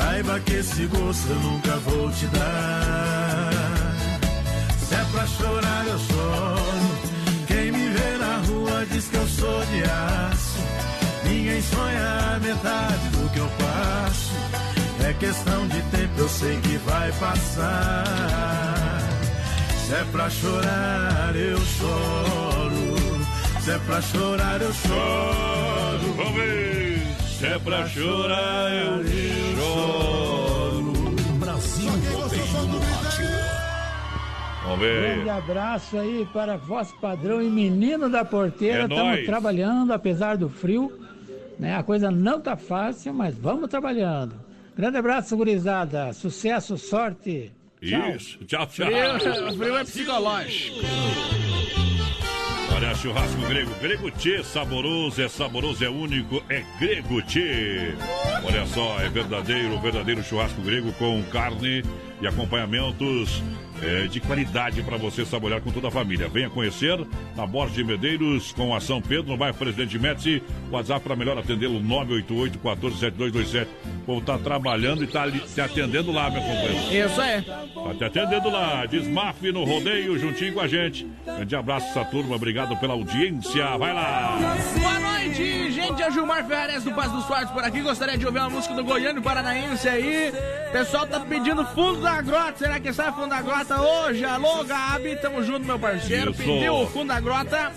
Saiba 0.00 0.40
que 0.40 0.54
esse 0.54 0.86
gosto 0.86 1.28
eu 1.28 1.36
nunca 1.40 1.76
vou 1.76 2.10
te 2.10 2.26
dar. 2.28 3.50
Se 4.78 4.94
é 4.94 5.04
pra 5.12 5.26
chorar, 5.26 5.86
eu 5.86 5.98
choro. 5.98 6.90
Quem 7.46 7.70
me 7.70 7.90
vê 7.90 8.16
na 8.16 8.36
rua 8.46 8.86
diz 8.90 9.08
que 9.08 9.16
eu 9.16 9.28
sou 9.28 9.62
de 9.66 9.82
aço. 9.82 10.58
Ninguém 11.22 11.60
sonha 11.60 12.34
a 12.34 12.38
metade 12.38 13.08
do 13.10 13.30
que 13.30 13.38
eu 13.40 13.48
passo. 13.58 14.32
É 15.06 15.12
questão 15.12 15.68
de 15.68 15.82
tempo, 15.82 16.12
eu 16.16 16.28
sei 16.30 16.58
que 16.62 16.78
vai 16.78 17.12
passar. 17.12 18.04
Se 19.86 19.94
é 19.94 20.04
pra 20.10 20.30
chorar, 20.30 21.36
eu 21.36 21.58
choro. 21.58 22.96
Se 23.60 23.70
é 23.70 23.78
pra 23.80 24.00
chorar, 24.00 24.62
eu 24.62 24.72
choro. 24.72 26.14
Vamos 26.16 26.34
ver. 26.36 26.89
Se 27.40 27.46
é 27.46 27.58
pra 27.58 27.88
chorar, 27.88 28.70
eu 28.70 29.02
choro. 29.56 30.92
Brasil 31.38 31.90
Rodeio 32.12 32.44
no. 32.68 32.80
Vamos 34.62 34.78
ver. 34.78 35.14
Grande 35.14 35.30
abraço 35.30 35.98
aí 35.98 36.28
para 36.34 36.58
voz 36.58 36.92
padrão 37.00 37.40
e 37.40 37.48
menino 37.48 38.10
da 38.10 38.26
porteira. 38.26 38.80
É 38.80 38.82
Estamos 38.82 39.04
nóis. 39.04 39.24
trabalhando, 39.24 39.90
apesar 39.90 40.36
do 40.36 40.50
frio. 40.50 40.92
Né? 41.58 41.74
A 41.74 41.82
coisa 41.82 42.10
não 42.10 42.42
tá 42.42 42.58
fácil, 42.58 43.14
mas 43.14 43.34
vamos 43.38 43.70
trabalhando. 43.70 44.34
Grande 44.76 44.98
abraço, 44.98 45.34
gurizada. 45.34 46.12
Sucesso, 46.12 46.76
sorte. 46.76 47.50
Tchau. 47.80 48.10
Isso. 48.16 48.36
Tchau, 48.44 48.66
tchau. 48.66 48.86
Frio, 48.86 49.48
o 49.48 49.56
frio 49.56 49.76
é 49.78 49.84
psicológico. 49.84 50.76
Olha, 52.80 52.94
churrasco 52.94 53.42
grego, 53.42 53.70
grego 53.78 54.10
tchê, 54.10 54.42
saboroso, 54.42 55.20
é 55.20 55.28
saboroso, 55.28 55.84
é 55.84 55.90
único, 55.90 56.42
é 56.48 56.64
grego 56.78 57.20
tchê. 57.20 57.94
Olha 58.42 58.64
só, 58.64 58.98
é 59.02 59.08
verdadeiro, 59.10 59.78
verdadeiro 59.78 60.24
churrasco 60.24 60.62
grego 60.62 60.90
com 60.94 61.22
carne 61.24 61.84
e 62.22 62.26
acompanhamentos 62.26 63.42
é, 63.82 64.06
de 64.06 64.20
qualidade 64.20 64.82
para 64.82 64.96
você 64.96 65.24
saborear 65.24 65.60
com 65.60 65.70
toda 65.70 65.88
a 65.88 65.90
família. 65.90 66.28
Venha 66.28 66.50
conhecer 66.50 66.98
na 67.36 67.46
Borges 67.46 67.76
de 67.76 67.84
Medeiros 67.84 68.52
com 68.52 68.74
a 68.74 68.80
São 68.80 69.00
Pedro, 69.00 69.30
no 69.30 69.36
bairro 69.36 69.56
Presidente 69.56 69.98
Médici. 69.98 70.42
WhatsApp 70.70 71.02
para 71.02 71.16
melhor 71.16 71.38
atendê-lo 71.38 71.80
988 71.80 72.58
147227. 72.58 73.70
O 73.84 74.04
povo 74.06 74.20
tá 74.20 74.38
trabalhando 74.38 75.04
e 75.04 75.06
tá 75.06 75.22
ali 75.22 75.40
te 75.40 75.60
atendendo 75.60 76.12
lá, 76.12 76.30
meu 76.30 76.42
companheiro. 76.42 77.10
Isso 77.10 77.20
é. 77.20 77.40
Tá 77.42 77.94
te 77.96 78.04
atendendo 78.04 78.50
lá. 78.50 78.86
Desmaf 78.86 79.42
no 79.52 79.64
rodeio, 79.64 80.18
juntinho 80.18 80.54
com 80.54 80.60
a 80.60 80.68
gente. 80.68 81.06
Grande 81.24 81.56
abraço 81.56 81.86
essa 81.88 82.04
turma, 82.04 82.36
obrigado 82.36 82.76
pela 82.76 82.94
audiência. 82.94 83.76
Vai 83.78 83.92
lá. 83.92 84.38
Boa 84.78 85.00
noite, 85.00 85.70
gente. 85.70 86.02
É 86.02 86.10
Gilmar 86.10 86.46
Ferreira 86.46 86.80
do 86.80 86.92
Paz 86.92 87.12
dos 87.12 87.24
Fortes 87.24 87.50
por 87.50 87.64
aqui. 87.64 87.80
Gostaria 87.80 88.16
de 88.16 88.26
ouvir 88.26 88.38
uma 88.38 88.50
música 88.50 88.74
do 88.74 88.84
Goiânia 88.84 89.22
Paranaense 89.22 89.88
aí. 89.88 90.32
O 90.68 90.72
pessoal 90.72 91.06
tá 91.06 91.20
pedindo 91.20 91.64
fundo 91.66 92.00
da 92.00 92.20
grota. 92.20 92.54
Será 92.56 92.80
que 92.80 92.92
sai 92.92 93.12
fundo 93.12 93.28
da 93.28 93.42
grota 93.42 93.69
hoje? 93.78 94.24
Alô, 94.24 94.64
Gabi. 94.64 95.16
Tamo 95.16 95.42
junto, 95.42 95.66
meu 95.66 95.78
parceiro. 95.78 96.30
Isso. 96.30 96.42
Pediu 96.42 96.74
o 96.74 96.86
fundo 96.86 97.08
da 97.08 97.20
grota. 97.20 97.72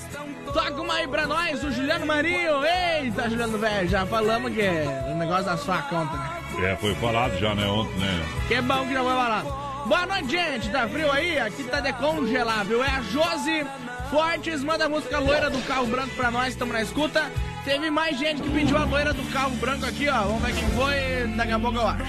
Toca 0.54 0.82
uma 0.82 0.94
aí 0.94 1.08
pra 1.08 1.26
nós, 1.26 1.64
o 1.64 1.72
Juliano 1.72 2.06
Marinho. 2.06 2.64
Eita, 2.64 3.30
Juliano 3.30 3.58
Velho. 3.58 3.90
Já 3.90 4.06
falamos 4.06 4.54
que 4.54 4.62
é 4.62 5.12
o 5.12 5.18
negócio 5.18 5.46
das 5.46 5.64
facas 5.66 5.98
ontem, 5.98 6.18
né? 6.18 6.72
É, 6.72 6.76
foi 6.76 6.94
falado 6.96 7.38
já, 7.40 7.56
né, 7.56 7.66
ontem, 7.66 7.98
né? 7.98 8.26
Que 8.48 8.62
bom 8.62 8.86
que 8.86 8.94
já 8.94 9.02
foi 9.02 9.14
falado. 9.14 9.64
Boa 9.88 10.06
noite, 10.06 10.30
gente. 10.30 10.70
Tá 10.70 10.88
frio 10.88 11.12
aí? 11.12 11.40
Aqui 11.40 11.64
tá 11.64 11.80
decongelável. 11.80 12.84
É 12.84 12.90
a 12.90 13.02
Josi 13.02 13.66
Fortes. 14.12 14.64
Manda 14.64 14.86
a 14.86 14.90
música 14.90 15.20
loira 15.20 15.50
do 15.50 15.60
carro 15.64 15.88
branco 15.88 16.16
pra 16.16 16.30
nós. 16.30 16.50
Estamos 16.50 16.74
na 16.74 16.82
escuta. 16.82 17.32
Teve 17.66 17.90
mais 17.90 18.18
gente 18.18 18.42
que 18.42 18.50
pediu 18.50 18.78
a 18.78 18.84
loira 18.84 19.14
do 19.14 19.24
carro 19.32 19.56
branco 19.56 19.86
aqui, 19.86 20.08
ó. 20.08 20.22
Vamos 20.22 20.44
ver 20.44 20.54
quem 20.54 20.70
foi. 20.70 21.28
Daqui 21.36 21.52
a 21.52 21.60
pouco 21.60 21.78
eu 21.78 21.88
acho. 21.88 22.04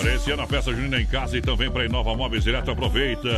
Olha, 0.00 0.14
esse 0.14 0.30
ano 0.30 0.42
a 0.42 0.46
festa 0.46 0.72
junina 0.72 0.98
em 0.98 1.04
casa 1.04 1.36
e 1.36 1.42
também 1.42 1.70
para 1.70 1.84
Inova 1.84 2.16
Móveis 2.16 2.42
Direto. 2.42 2.70
Aproveita 2.70 3.28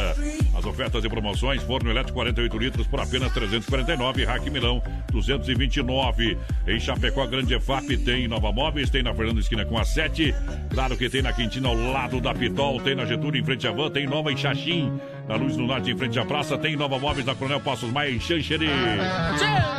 as 0.56 0.64
ofertas 0.64 1.04
e 1.04 1.08
promoções. 1.08 1.60
Forno 1.64 1.90
elétrico 1.90 2.14
48 2.14 2.56
litros 2.56 2.86
por 2.86 3.00
apenas 3.00 3.32
349. 3.32 4.24
Rack 4.24 4.48
Milão 4.48 4.80
229. 5.10 6.38
Em 6.68 6.78
Chapecó, 6.78 7.26
Grande 7.26 7.54
EFAP 7.54 7.96
tem 7.96 8.26
Inova 8.26 8.52
Móveis. 8.52 8.90
Tem 8.90 9.02
na 9.02 9.12
Fernanda 9.12 9.40
Esquina 9.40 9.64
com 9.64 9.76
a 9.76 9.84
7. 9.84 10.32
Claro 10.72 10.96
que 10.96 11.10
tem 11.10 11.20
na 11.20 11.32
Quintina 11.32 11.66
ao 11.66 11.74
lado 11.74 12.20
da 12.20 12.32
Pitol. 12.32 12.80
Tem 12.80 12.94
na 12.94 13.06
Getúlio 13.06 13.40
em 13.40 13.44
frente 13.44 13.66
à 13.66 13.72
Van. 13.72 13.90
Tem 13.90 14.06
Nova 14.06 14.30
em 14.30 14.36
Xaxim. 14.36 15.00
Na 15.28 15.36
Luz 15.36 15.56
do 15.56 15.62
Norte 15.62 15.90
em 15.90 15.96
frente 15.96 16.18
à 16.18 16.24
praça. 16.24 16.58
Tem 16.58 16.76
Nova 16.76 16.98
Móveis 16.98 17.24
na 17.24 17.34
Coronel 17.34 17.60
Passos 17.60 17.90
Maia 17.90 18.10
em 18.10 18.20
Xanxerê. 18.20 18.68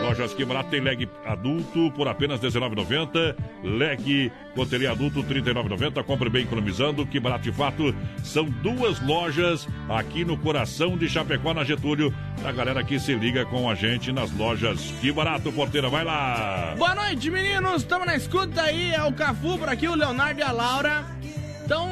Lojas 0.01 0.33
que 0.33 0.45
barato 0.45 0.69
tem 0.69 0.79
leg 0.79 1.07
adulto 1.25 1.91
por 1.91 2.07
apenas 2.07 2.41
R$19,90. 2.41 3.35
Leg 3.63 4.31
Coteria 4.55 4.91
adulto 4.91 5.21
R$39,90. 5.21 6.03
Compre 6.03 6.29
bem 6.29 6.43
economizando. 6.43 7.05
Que 7.05 7.19
barato 7.19 7.43
de 7.43 7.51
fato. 7.51 7.93
São 8.23 8.45
duas 8.45 8.99
lojas 9.01 9.67
aqui 9.89 10.23
no 10.23 10.37
coração 10.37 10.97
de 10.97 11.09
Chapecó, 11.09 11.53
na 11.53 11.63
Getúlio. 11.63 12.13
A 12.45 12.51
galera 12.51 12.83
que 12.83 12.99
se 12.99 13.13
liga 13.13 13.45
com 13.45 13.69
a 13.69 13.75
gente 13.75 14.11
nas 14.11 14.31
lojas. 14.31 14.93
Que 15.01 15.11
barato, 15.11 15.51
porteira. 15.51 15.89
Vai 15.89 16.03
lá. 16.03 16.73
Boa 16.77 16.95
noite, 16.95 17.29
meninos. 17.29 17.81
Estamos 17.83 18.07
na 18.07 18.15
escuta 18.15 18.61
aí. 18.61 18.91
É 18.91 19.03
o 19.03 19.13
Cafu 19.13 19.57
por 19.57 19.69
aqui, 19.69 19.87
o 19.87 19.95
Leonardo 19.95 20.39
e 20.39 20.43
a 20.43 20.51
Laura. 20.51 21.03
Estão 21.61 21.89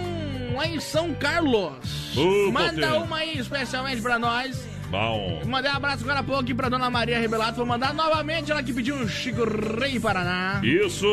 lá 0.55 0.67
em 0.67 0.79
São 0.79 1.13
Carlos. 1.13 1.73
Ô, 2.17 2.51
Manda 2.51 2.97
uma 2.99 3.17
aí 3.17 3.37
especialmente 3.37 4.01
pra 4.01 4.17
nós. 4.19 4.71
Bom. 4.89 5.41
Mandei 5.45 5.71
um 5.71 5.75
abraço 5.75 6.03
agora 6.03 6.19
há 6.19 6.23
pouco 6.23 6.41
aqui 6.41 6.53
pra 6.53 6.67
dona 6.67 6.89
Maria 6.89 7.17
Rebelato. 7.17 7.55
Vou 7.55 7.65
mandar 7.65 7.93
novamente 7.93 8.51
ela 8.51 8.61
que 8.61 8.73
pediu 8.73 8.95
um 8.95 9.07
Chico 9.07 9.43
Rei 9.79 9.97
Paraná. 9.97 10.59
Isso! 10.61 11.05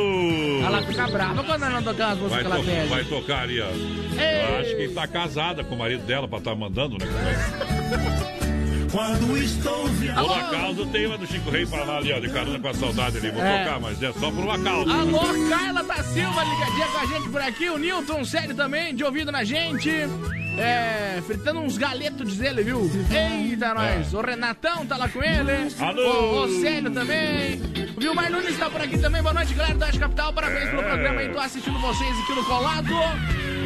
Ela 0.64 0.82
fica 0.82 1.06
brava 1.06 1.44
quando 1.44 1.60
nós 1.60 1.72
não 1.74 1.82
tocamos 1.84 2.12
as 2.14 2.18
músicas 2.18 2.42
Vai, 2.48 2.62
que 2.62 2.70
ela 2.70 2.78
pede. 2.80 2.88
vai 2.88 3.04
tocar. 3.04 3.48
Eu 3.48 4.58
acho 4.60 4.76
que 4.76 4.88
tá 4.88 5.06
casada 5.06 5.62
com 5.62 5.76
o 5.76 5.78
marido 5.78 6.04
dela 6.04 6.26
pra 6.26 6.38
estar 6.38 6.56
mandando, 6.56 6.98
né? 6.98 7.06
Quando 8.90 9.36
estou 9.36 9.86
viajando. 9.88 10.28
Por 10.28 10.38
acaso 10.38 10.86
tem 10.86 11.06
uma 11.06 11.18
do 11.18 11.26
Chico 11.26 11.50
Rei 11.50 11.66
pra 11.66 11.84
lá 11.84 11.98
ali, 11.98 12.12
ó, 12.12 12.18
de 12.18 12.28
carona 12.30 12.58
com 12.58 12.68
a 12.68 12.74
saudade 12.74 13.18
ali. 13.18 13.30
Vou 13.30 13.42
É. 13.42 13.64
tocar, 13.64 13.80
mas 13.80 14.02
é 14.02 14.12
só 14.12 14.30
por 14.30 14.44
um 14.44 14.50
acaso. 14.50 14.90
Alô, 14.90 15.20
Carla 15.50 15.82
da 15.82 16.02
Silva, 16.02 16.44
ligadinha 16.44 16.86
com 16.88 16.98
a 16.98 17.06
gente 17.06 17.28
por 17.28 17.40
aqui. 17.42 17.68
O 17.70 17.78
Nilton, 17.78 18.24
sério 18.24 18.54
também, 18.54 18.94
de 18.94 19.04
ouvido 19.04 19.30
na 19.30 19.44
gente. 19.44 19.90
É, 20.58 21.22
fritando 21.24 21.60
uns 21.60 21.76
galetos, 21.78 22.28
diz 22.32 22.40
ele, 22.40 22.64
viu? 22.64 22.90
Eita, 23.10 23.74
nós. 23.74 24.12
O 24.12 24.20
Renatão 24.20 24.84
tá 24.86 24.96
lá 24.96 25.08
com 25.08 25.22
ele. 25.22 25.72
Alô. 25.78 26.02
O, 26.02 26.44
o 26.46 26.60
Célio 26.60 26.90
também. 26.90 27.60
O 27.96 28.00
Vilmar 28.00 28.30
Nunes 28.30 28.58
tá 28.58 28.68
por 28.68 28.80
aqui 28.80 28.98
também. 28.98 29.22
Boa 29.22 29.34
noite, 29.34 29.54
galera 29.54 29.76
da 29.76 29.86
Oeste 29.86 30.00
Capital. 30.00 30.32
Parabéns 30.32 30.70
pelo 30.70 30.82
É. 30.82 30.88
programa 30.88 31.20
aí. 31.20 31.28
Tô 31.28 31.38
assistindo 31.38 31.78
vocês 31.78 32.10
aqui 32.24 32.34
no 32.34 32.44
Colado. 32.44 32.88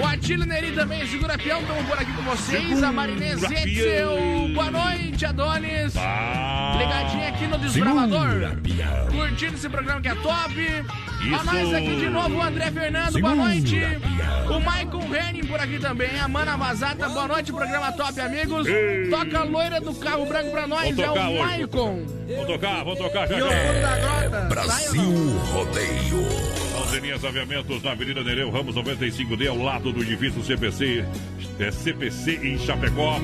O 0.01 0.07
Atílio 0.07 0.47
Neri 0.47 0.73
também, 0.73 1.07
segura 1.07 1.37
peão. 1.39 1.61
Estamos 1.61 1.87
por 1.87 1.99
aqui 1.99 2.13
com 2.13 2.23
vocês. 2.23 2.83
A 2.83 2.93
Marinês. 2.93 3.43
Etzel. 3.43 4.51
Boa 4.55 4.71
noite, 4.71 5.27
Adonis. 5.27 5.95
Ah. 5.97 6.77
Ligadinha 6.79 7.29
aqui 7.29 7.47
no 7.47 7.59
Desbravador. 7.59 8.57
Curtindo 9.11 9.55
esse 9.55 9.69
programa 9.69 10.01
que 10.01 10.09
é 10.09 10.15
top. 10.17 10.55
A 11.23 11.25
Isso. 11.25 11.45
nós 11.45 11.75
aqui 11.75 11.97
de 11.97 12.09
novo, 12.09 12.35
o 12.37 12.43
André 12.43 12.71
Fernando, 12.71 13.21
boa 13.21 13.31
Segura, 13.31 13.35
noite. 13.37 13.77
piau. 13.77 14.59
O 14.59 14.61
Maicon 14.61 15.05
Henning 15.15 15.47
por 15.47 15.61
aqui 15.61 15.79
também. 15.79 16.19
A 16.19 16.27
Mana 16.27 16.57
Vazata, 16.57 17.09
boa 17.09 17.29
noite, 17.29 17.53
programa 17.53 17.93
top, 17.93 18.21
amigos. 18.21 18.67
Toca 19.09 19.39
a 19.39 19.45
loira 19.45 19.81
do 19.81 19.95
carro 19.95 20.27
branco 20.27 20.51
pra 20.51 20.67
nós, 20.67 20.99
é 20.99 21.11
o. 21.11 21.43
Maicon. 21.45 22.05
Vamos 22.29 22.47
tocar, 22.47 22.79
vamos 22.85 22.99
tocar 22.99 23.29
já 23.29 23.39
já. 23.39 23.47
grota. 23.47 24.41
Brasil 24.49 25.39
Rodeio. 25.53 26.62
Alzenias 26.93 27.25
Aviamentos 27.25 27.83
na 27.83 27.93
Avenida 27.93 28.23
Nereu 28.23 28.51
Ramos 28.51 28.75
95D, 28.75 29.49
ao 29.49 29.57
lado 29.57 29.95
do 29.95 30.03
edifício 30.03 30.43
CPC, 30.45 31.03
é, 31.59 31.71
CPC 31.71 32.39
em 32.43 32.59
Chapecó. 32.59 33.19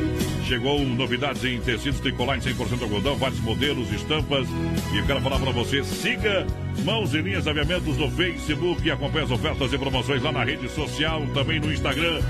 Chegou 0.47 0.81
novidades 0.81 1.45
em 1.45 1.61
tecidos 1.61 2.01
tricoline 2.01 2.40
100% 2.40 2.81
algodão, 2.81 3.16
vários 3.16 3.40
modelos, 3.40 3.93
estampas. 3.93 4.49
E 4.90 4.97
eu 4.97 5.05
quero 5.05 5.20
falar 5.20 5.39
para 5.39 5.51
você, 5.51 5.85
siga 5.85 6.47
Mãos 6.82 7.12
e 7.12 7.20
Linhas 7.20 7.47
Aviamentos 7.47 7.99
no 7.99 8.11
Facebook 8.11 8.89
e 8.89 8.90
acompanhe 8.90 9.27
as 9.27 9.31
ofertas 9.31 9.70
e 9.70 9.77
promoções 9.77 10.23
lá 10.23 10.32
na 10.32 10.45
rede 10.45 10.66
social, 10.70 11.27
também 11.35 11.61
no 11.61 11.70
Instagram. 11.70 12.23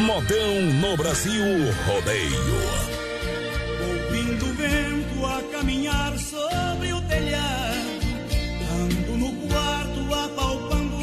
Modão 0.03 0.61
no 0.81 0.97
Brasil 0.97 1.41
Rodeio. 1.87 2.55
Ouvindo 3.87 4.45
o 4.47 4.53
vento 4.53 5.25
a 5.25 5.41
caminhar 5.57 6.17
sobre 6.17 6.91
o 6.91 7.01
telhado, 7.03 8.01
ando 8.81 9.17
no 9.17 9.31
quarto 9.47 10.13
apalpando 10.13 10.97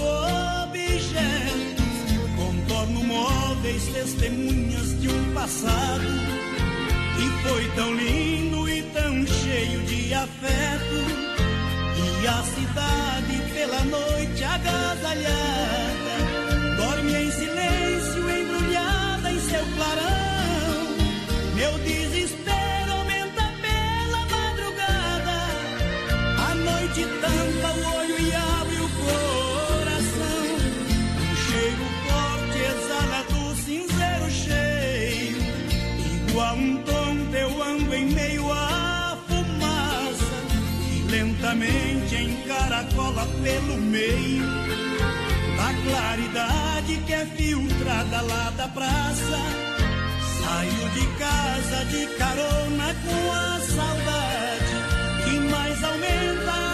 objetos, 0.65 1.83
contorno 2.37 3.03
móveis, 3.05 3.85
testemunhas 3.87 5.01
de 5.01 5.09
um 5.09 5.33
passado 5.33 6.05
que 7.17 7.49
foi 7.49 7.69
tão 7.77 7.95
lindo 7.95 8.69
e 8.69 8.83
tão 8.83 9.27
cheio 9.27 9.81
de 9.81 10.13
afeto. 10.13 11.41
E 12.23 12.27
a 12.27 12.43
cidade 12.43 13.53
pela 13.55 13.83
noite 13.83 14.45
agasalhada 14.45 15.90
seu 19.61 19.67
clarão. 19.77 20.97
Meu 21.55 21.79
desespero 21.81 22.93
aumenta 22.93 23.45
pela 23.61 24.21
madrugada. 24.35 25.39
A 26.49 26.55
noite 26.55 27.07
tampa 27.21 27.69
o 27.77 27.97
olho 27.99 28.19
e 28.19 28.35
abre 28.35 28.77
o 28.77 28.89
coração. 29.05 30.45
Um 31.21 31.37
cheiro 31.37 31.87
forte 32.07 32.59
exala 32.73 33.23
do 33.25 33.55
cinzeiro 33.57 34.31
cheio. 34.31 35.39
Igual 36.29 36.57
um 36.57 36.77
tonto 36.83 37.37
eu 37.37 37.63
ando 37.63 37.95
em 37.95 38.07
meio 38.07 38.51
à 38.53 39.19
fumaça. 39.29 40.39
E 40.91 41.11
lentamente 41.11 42.17
encaracola 42.17 43.27
pelo 43.43 43.77
meio. 43.77 44.70
Da 45.81 45.91
claridade 45.91 46.97
que 47.07 47.13
é 47.13 47.25
filtrada 47.25 48.21
lá 48.21 48.51
da 48.57 48.69
praça. 48.69 49.39
Saio 50.41 50.91
de 50.91 51.07
casa 51.19 51.85
de 51.87 52.07
carona 52.19 52.95
com 53.05 53.33
a 53.33 53.61
saudade 53.61 54.75
que 55.25 55.41
mais 55.51 55.85
aumenta 55.85 56.70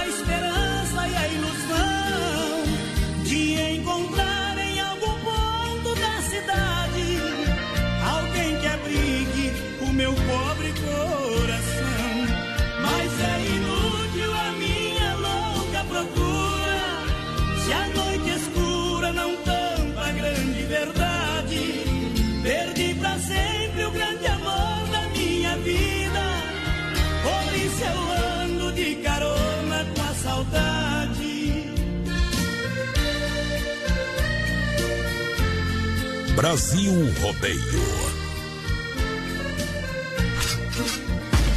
Brasil 36.37 36.93
Rodeio. 37.23 37.83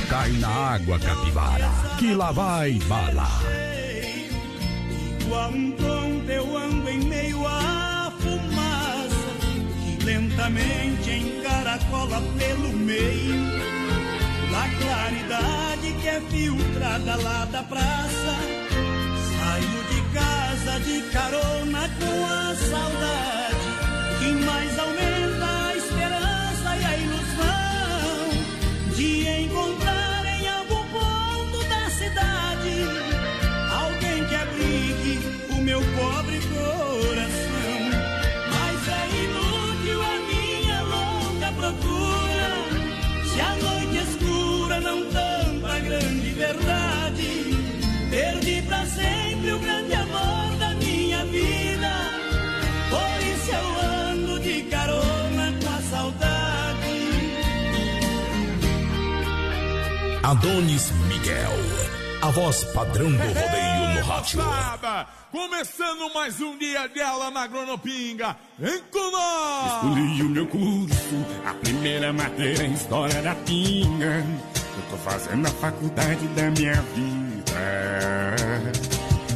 Cai 0.10 0.32
na 0.40 0.48
água, 0.48 0.98
capivara, 0.98 1.70
que 1.98 2.14
lá 2.14 2.32
vai 2.32 2.80
bala. 2.88 3.28
Tonto 5.78 6.32
eu 6.32 6.58
ando 6.58 6.90
em 6.90 7.04
meio 7.04 7.46
à 7.46 8.10
fumaça 8.20 9.32
que 9.84 10.06
lentamente 10.06 11.12
encaracola 11.12 12.22
pelo 12.38 12.70
meio. 12.70 13.36
Na 14.50 14.66
claridade 14.80 15.94
que 16.02 16.08
é 16.08 16.22
filtrada 16.22 17.18
lá 17.18 17.46
da 17.52 17.64
praça, 17.64 18.36
saio 19.38 19.84
de 19.90 20.02
casa 20.14 20.80
de 20.80 21.02
carona 21.12 21.90
com 22.00 22.26
a 22.26 22.56
saudade 22.56 23.69
que 24.20 24.34
mais 24.46 24.78
aumenta 24.78 25.46
a 25.70 25.76
esperança 25.78 26.76
e 26.76 26.84
a 26.84 26.98
ilusão 26.98 28.30
de 28.94 29.28
encontrar 29.46 30.09
Adonis 60.30 60.92
Miguel. 61.08 61.52
A 62.22 62.30
voz 62.30 62.64
padrão 62.66 63.10
do 63.12 63.18
rodeio 63.18 63.96
no 63.96 64.02
rádio. 64.08 64.40
Começando 65.32 66.14
mais 66.14 66.40
um 66.40 66.56
dia 66.56 66.88
dela 66.88 67.32
na 67.32 67.42
Agronopinga. 67.42 68.38
Vem 68.60 68.80
com 68.92 69.12
nós! 69.12 69.74
Escolhi 69.74 70.22
o 70.22 70.30
meu 70.30 70.46
curso, 70.46 71.26
a 71.44 71.52
primeira 71.56 72.14
matéria 72.14 72.64
em 72.64 72.74
História 72.74 73.20
da 73.24 73.34
Pinga. 73.34 74.24
Eu 74.78 74.84
tô 74.92 74.98
fazendo 74.98 75.48
a 75.48 75.50
faculdade 75.50 76.28
da 76.28 76.52
minha 76.52 76.80
vida. 76.94 78.36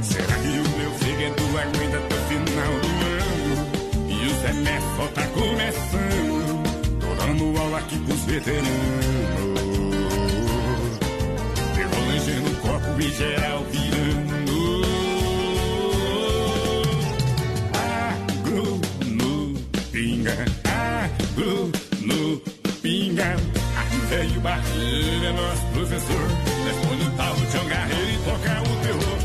Será 0.04 0.36
que 0.36 0.48
o 0.48 0.78
meu 0.78 0.92
fígado 1.00 1.44
aguenta 1.58 1.98
até 1.98 2.16
o 2.16 2.20
final 2.28 2.72
do 2.82 2.88
ano? 3.10 4.12
E 4.12 4.28
o 4.28 4.42
semestre 4.42 4.96
só 4.96 5.08
tá 5.08 5.26
começando. 5.30 6.64
Tô 7.00 7.16
dando 7.16 7.60
aula 7.60 7.80
aqui 7.80 7.98
pros 7.98 8.20
veteranos. 8.26 9.23
Copo 12.64 13.00
e 13.00 13.12
geral 13.12 13.66
virando. 13.70 14.82
Agro 17.76 18.80
no 19.06 19.54
pinga, 19.92 20.38
agro 20.66 21.72
no 22.02 22.42
pinga. 22.82 23.36
Aqui 23.80 23.98
veio 24.10 24.40
barreira, 24.40 25.34
nosso 25.34 25.66
professor. 25.74 26.28
Responde 26.66 27.04
o 27.04 27.12
tal 27.18 27.36
de 27.36 27.58
Angarreiro 27.58 28.10
e 28.10 28.18
toca 28.24 28.62
o 28.62 28.74
terror. 28.84 29.20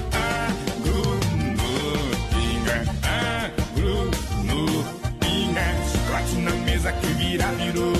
Agro 0.51 1.03
no 1.55 1.73
pinga, 2.35 2.77
agro 3.07 4.11
no 4.45 4.61
pinga. 5.21 5.67
Chicote 5.91 6.37
na 6.41 6.51
mesa 6.65 6.93
que 6.93 7.07
vira 7.07 7.47
virou. 7.53 7.98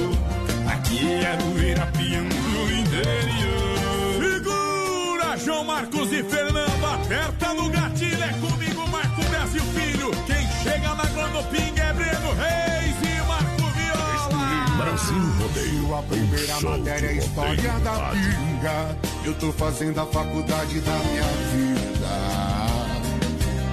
Marcos 5.79 6.13
e 6.13 6.25
Fernando, 6.25 6.85
aperta 6.85 7.55
no 7.55 7.71
gatilho, 7.71 8.21
é 8.21 8.33
comigo, 8.41 8.85
Marco 8.89 9.23
Brasil 9.31 9.63
Filho. 9.63 10.11
Quem 10.27 10.45
chega 10.61 10.93
na 10.93 11.05
Agronopinga 11.05 11.81
é 11.81 11.93
Breno 11.93 12.33
Reis 12.35 12.97
e 13.01 13.29
Marco 13.29 13.63
Viola. 13.77 14.77
Brasil 14.77 15.23
Rodeio. 15.39 15.95
A 15.95 16.03
primeira 16.03 16.57
um 16.57 16.61
show 16.61 16.71
matéria 16.71 17.07
é 17.07 17.13
história 17.19 17.71
rodeio 17.71 17.85
da 17.85 18.11
pinga. 18.11 18.97
Eu 19.25 19.35
tô 19.35 19.53
fazendo 19.53 20.01
a 20.01 20.07
faculdade 20.07 20.81
da 20.81 20.97
minha 20.99 21.23
vida. 21.53 22.09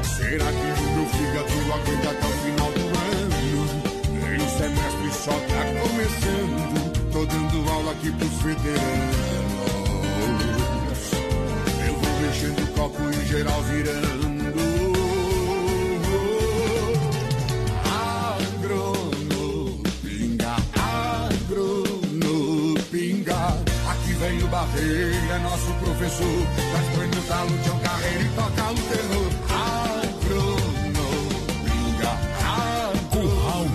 Será 0.03 0.45
que 0.45 0.81
o 0.81 0.91
meu 0.93 1.09
fígado 1.09 1.73
aguenta 1.73 2.09
até 2.11 2.27
o 2.27 2.31
final 2.45 2.71
do 2.71 2.85
ano? 3.09 3.33
Em 4.31 4.41
um 4.43 4.49
semestre 4.59 5.11
só 5.11 5.31
tá 5.31 5.65
começando. 5.81 7.11
Tô 7.11 7.25
dando 7.25 7.71
aula 7.71 7.93
aqui 7.93 8.11
pros 8.11 8.43
veteranos. 8.43 9.44
Mexendo 12.35 12.63
o 12.63 12.67
copo 12.73 13.01
em 13.01 13.25
geral 13.27 13.63
virando. 13.63 14.25
Agrono, 18.43 19.79
pinga, 20.03 20.55
agrono, 21.31 22.75
pinga. 22.91 23.63
Aqui 23.89 24.13
vem 24.19 24.43
o 24.43 24.47
Barreira, 24.47 25.39
nosso 25.39 25.73
professor. 25.75 26.45
Traz 26.71 27.15
no 27.15 27.21
talo 27.23 27.57
de 27.57 27.69
um 27.69 27.79
carreiro 27.79 28.25
e 28.25 28.29
toca 28.35 28.71
o 28.71 28.75
terror. 28.75 29.31
Agrono, 30.11 31.07
pinga, 31.63 32.13
Curral 33.11 33.65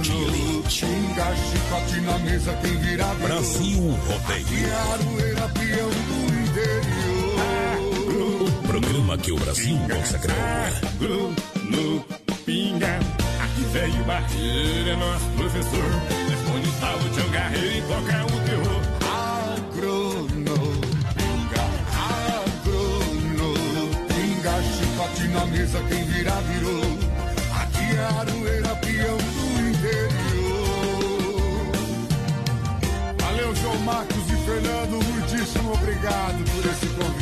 programa 9.11 9.19
que 9.19 9.33
o 9.33 9.37
Brasil 9.37 9.77
consagrou. 9.79 10.37
Agro 10.37 11.35
no 11.65 12.01
pinga. 12.45 13.01
Aqui 13.43 13.63
veio 13.73 14.05
barreira, 14.05 14.97
nosso 14.97 15.27
professor. 15.31 15.91
Responde 16.29 16.69
o 16.69 16.73
tal 16.81 16.99
de 16.99 17.21
Angarreiro 17.21 17.77
e 17.77 17.83
toca 17.83 18.27
o 18.27 18.41
terror. 18.47 18.81
Agrono, 19.11 20.59
pinga, 21.17 21.63
agrono, 22.59 23.55
pinga, 24.09 24.63
chicote 24.63 25.29
na 25.29 25.47
mesa, 25.47 25.83
quem 25.89 26.05
vira 26.05 26.41
virou. 26.43 26.85
Aqui 27.63 27.97
é 27.97 28.05
Aroeira, 28.21 28.77
peão 28.77 29.17
do 29.17 29.69
interior. 29.71 30.21
Valeu, 33.19 33.55
João 33.57 33.79
Marcos 33.79 34.31
e 34.31 34.37
Fernando, 34.45 35.05
muitíssimo 35.05 35.73
obrigado 35.73 36.45
por 36.53 36.71
esse 36.71 36.87
convite. 36.87 37.20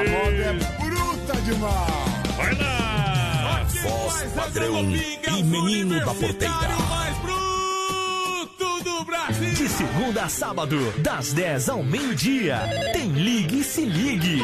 A 0.00 0.02
moda 0.02 0.32
é 0.32 0.52
bruta 0.82 1.36
demais. 1.42 2.32
Vai 2.34 2.54
lá! 2.54 3.62
Voz 3.82 4.22
padrão 4.32 4.80
e 4.80 5.42
menino 5.42 6.00
da 6.00 6.14
porteira. 6.14 6.78
Mais 6.88 7.18
bruto 7.18 8.82
do 8.82 9.04
Brasil. 9.04 9.52
De 9.52 9.68
segunda 9.68 10.22
a 10.22 10.28
sábado, 10.30 10.90
das 11.00 11.34
10 11.34 11.68
ao 11.68 11.82
meio-dia, 11.82 12.62
tem 12.94 13.12
Ligue 13.12 13.60
e 13.60 13.64
Se 13.64 13.84
Ligue. 13.84 14.40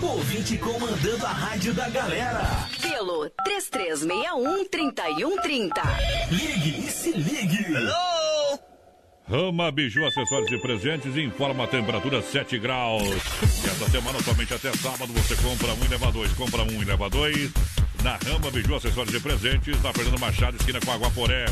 Ouvinte 0.00 0.56
comandando 0.56 1.26
a 1.26 1.30
rádio 1.30 1.74
da 1.74 1.90
galera. 1.90 2.66
Pelo 2.80 3.30
3361-3130. 3.46 5.72
Ligue 6.30 6.86
e 6.86 6.90
Se 6.90 7.12
Ligue. 7.12 7.66
Rama 9.28 9.72
Biju, 9.72 10.06
acessórios 10.06 10.52
e 10.52 10.58
presentes, 10.58 11.16
informa 11.16 11.64
a 11.64 11.66
temperatura 11.66 12.22
7 12.22 12.58
graus. 12.58 13.02
E 13.02 13.66
essa 13.66 13.90
semana, 13.90 14.22
somente 14.22 14.54
até 14.54 14.72
sábado, 14.72 15.12
você 15.12 15.34
compra 15.36 15.74
um 15.74 15.84
e 15.84 15.88
leva 15.88 16.12
dois. 16.12 16.32
Compra 16.34 16.62
um 16.62 16.80
e 16.80 16.84
leva 16.84 17.10
dois. 17.10 17.50
Na 18.04 18.16
Rama 18.24 18.52
Biju, 18.52 18.76
acessórios 18.76 19.14
e 19.14 19.20
presentes, 19.20 19.82
na 19.82 19.92
Fernando 19.92 20.20
Machado, 20.20 20.56
esquina 20.56 20.78
com 20.80 20.92
Aguaporé. 20.92 21.46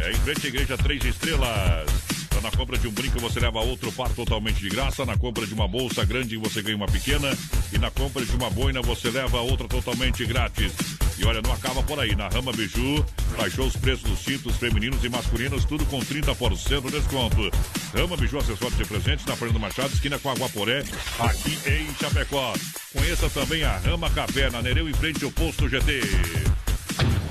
É 0.00 0.10
em 0.10 0.14
frente 0.16 0.46
à 0.46 0.48
igreja 0.48 0.76
Três 0.76 1.04
Estrelas. 1.04 2.15
Então, 2.36 2.50
na 2.50 2.54
compra 2.54 2.76
de 2.76 2.86
um 2.86 2.90
brinco, 2.90 3.18
você 3.18 3.40
leva 3.40 3.60
outro 3.60 3.90
par 3.92 4.10
totalmente 4.10 4.60
de 4.60 4.68
graça. 4.68 5.06
Na 5.06 5.16
compra 5.16 5.46
de 5.46 5.54
uma 5.54 5.66
bolsa 5.66 6.04
grande, 6.04 6.36
você 6.36 6.60
ganha 6.60 6.76
uma 6.76 6.86
pequena. 6.86 7.34
E 7.72 7.78
na 7.78 7.90
compra 7.90 8.22
de 8.26 8.36
uma 8.36 8.50
boina, 8.50 8.82
você 8.82 9.08
leva 9.08 9.40
outra 9.40 9.66
totalmente 9.66 10.22
grátis. 10.26 10.70
E 11.18 11.24
olha, 11.24 11.40
não 11.40 11.50
acaba 11.50 11.82
por 11.82 11.98
aí. 11.98 12.14
Na 12.14 12.28
Rama 12.28 12.52
Biju, 12.52 13.02
baixou 13.38 13.66
os 13.66 13.74
preços 13.74 14.02
dos 14.02 14.18
cintos 14.18 14.54
femininos 14.56 15.02
e 15.02 15.08
masculinos, 15.08 15.64
tudo 15.64 15.86
com 15.86 15.98
30% 15.98 16.82
de 16.82 16.90
desconto. 16.90 17.50
Rama 17.94 18.18
Biju, 18.18 18.36
acessórios 18.36 18.76
de 18.76 18.84
presentes, 18.84 19.24
na 19.24 19.34
Fernando 19.34 19.60
Machado, 19.60 19.94
esquina 19.94 20.18
com 20.18 20.28
Aguaporé, 20.28 20.84
aqui 21.18 21.58
em 21.66 21.88
Chapecó. 21.98 22.52
Conheça 22.92 23.30
também 23.30 23.64
a 23.64 23.78
Rama 23.78 24.10
Café, 24.10 24.50
na 24.50 24.60
Nereu, 24.60 24.90
em 24.90 24.94
frente 24.94 25.24
ao 25.24 25.30
Posto 25.30 25.70
GT. 25.70 26.02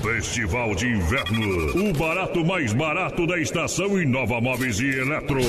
Festival 0.02 0.74
de 0.74 0.86
Inverno. 0.86 1.88
O 1.88 1.92
barato 1.92 2.44
mais 2.44 2.72
barato 2.72 3.26
da 3.26 3.38
estação 3.38 4.00
Inova 4.00 4.40
Móveis 4.40 4.78
e 4.80 4.88
Eletro. 4.88 5.40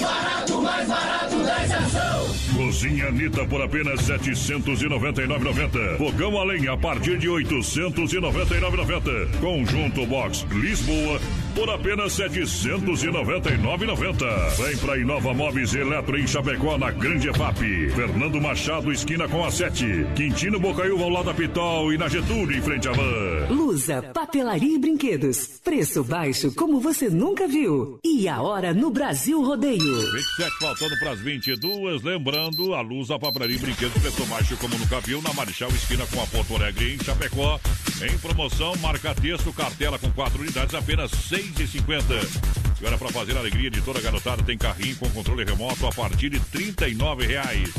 barato 0.00 0.62
mais 0.62 0.88
barato 0.88 1.38
da 1.42 1.64
estação. 1.64 2.12
Cozinha 2.56 3.08
Anitta 3.08 3.44
por 3.46 3.60
apenas 3.62 4.08
R$ 4.08 4.18
799,90. 4.18 5.96
Fogão 5.98 6.38
a 6.38 6.44
lenha 6.44 6.72
a 6.72 6.76
partir 6.76 7.18
de 7.18 7.28
R$ 7.28 7.44
899,90. 7.44 9.40
Conjunto 9.40 10.06
Box 10.06 10.46
Lisboa 10.50 11.20
por 11.54 11.70
apenas 11.70 12.18
R$ 12.18 12.28
799,90. 12.28 14.56
Vem 14.56 14.76
pra 14.78 14.98
Inova 14.98 15.32
Móveis 15.34 15.74
Eletro 15.74 16.18
em 16.18 16.26
Chapecó, 16.26 16.78
na 16.78 16.90
Grande 16.90 17.28
EFAP. 17.28 17.60
Fernando 17.94 18.40
Machado, 18.40 18.90
esquina 18.92 19.28
com 19.28 19.44
a 19.44 19.50
7. 19.50 20.06
Quintino 20.16 20.58
Bocaiúva 20.58 21.04
ao 21.04 21.10
lado 21.10 21.26
da 21.26 21.34
Pitol 21.34 21.92
e 21.92 21.98
na 21.98 22.08
Getúlio, 22.08 22.56
em 22.56 22.62
frente 22.62 22.88
à 22.88 22.92
van. 22.92 23.48
Lusa, 23.50 24.02
papelaria 24.14 24.74
e 24.74 24.78
brinquedos. 24.78 25.60
Preço 25.62 26.02
baixo 26.04 26.52
como 26.54 26.80
você 26.80 27.08
nunca 27.08 27.46
viu. 27.46 27.98
E 28.04 28.28
a 28.28 28.40
hora 28.40 28.74
no 28.74 28.90
Brasil 28.90 29.42
Rodeio. 29.42 29.78
27 29.78 30.58
faltando 30.60 30.98
para 30.98 31.12
as 31.12 31.20
22. 31.20 32.02
Lembrando, 32.02 32.74
a 32.74 32.80
luz, 32.80 33.10
a 33.10 33.18
papelaria 33.18 33.56
e 33.56 33.58
brinquedos, 33.58 34.00
preço 34.00 34.24
baixo 34.26 34.56
como 34.56 34.76
nunca 34.78 35.00
viu, 35.00 35.20
na 35.22 35.32
Marechal 35.32 35.70
Esquina 35.70 36.06
com 36.06 36.22
a 36.22 36.26
Porto 36.26 36.56
Alegre 36.56 36.94
em 36.94 37.04
Chapecó. 37.04 37.60
Em 38.02 38.18
promoção, 38.18 38.74
marca 38.76 39.14
texto, 39.14 39.52
cartela 39.52 39.98
com 39.98 40.10
4 40.10 40.40
unidades, 40.40 40.74
apenas 40.74 41.12
R$ 41.30 41.41
6,50. 41.50 42.80
E 42.80 42.86
olha, 42.86 42.98
para 42.98 43.08
fazer 43.08 43.36
a 43.36 43.40
alegria 43.40 43.70
de 43.70 43.80
toda 43.80 43.98
a 43.98 44.02
garotada, 44.02 44.42
tem 44.42 44.56
carrinho 44.58 44.96
com 44.96 45.08
controle 45.10 45.44
remoto 45.44 45.86
a 45.86 45.92
partir 45.92 46.30
de 46.30 46.40
39 46.40 47.26
reais. 47.26 47.70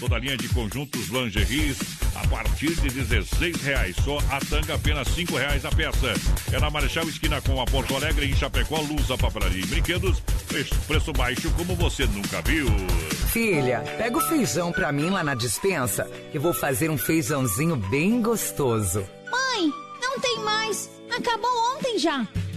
Toda 0.00 0.16
a 0.16 0.18
linha 0.18 0.36
de 0.36 0.48
conjuntos 0.48 1.08
lingeries 1.08 1.76
a 2.14 2.26
partir 2.28 2.74
de 2.74 2.88
16 2.88 3.62
reais. 3.62 3.96
Só 4.04 4.18
a 4.30 4.38
tanga 4.40 4.74
apenas 4.74 5.08
5 5.08 5.36
reais 5.36 5.64
a 5.64 5.70
peça. 5.70 6.12
É 6.52 6.60
na 6.60 6.70
Marechal 6.70 7.08
Esquina 7.08 7.40
com 7.40 7.60
a 7.60 7.64
Porto 7.64 7.96
Alegre 7.96 8.26
em 8.26 8.34
Chapecó, 8.34 8.80
Luz, 8.80 9.10
a 9.10 9.18
papelaria 9.18 9.62
e 9.62 9.66
brinquedos. 9.66 10.20
Preço, 10.46 10.74
preço 10.86 11.12
baixo 11.12 11.50
como 11.52 11.74
você 11.74 12.06
nunca 12.06 12.40
viu. 12.42 12.66
Filha, 13.32 13.80
pega 13.98 14.16
o 14.16 14.20
feijão 14.20 14.72
pra 14.72 14.90
mim 14.92 15.10
lá 15.10 15.22
na 15.22 15.34
dispensa, 15.34 16.04
que 16.32 16.38
vou 16.38 16.54
fazer 16.54 16.90
um 16.90 16.98
feijãozinho 16.98 17.76
bem 17.76 18.22
gostoso. 18.22 19.04
Mãe, 19.30 19.72
não 20.00 20.18
tem 20.20 20.40
mais. 20.40 20.88
Acabou 21.10 21.50
ontem 21.76 21.98
já. 21.98 22.26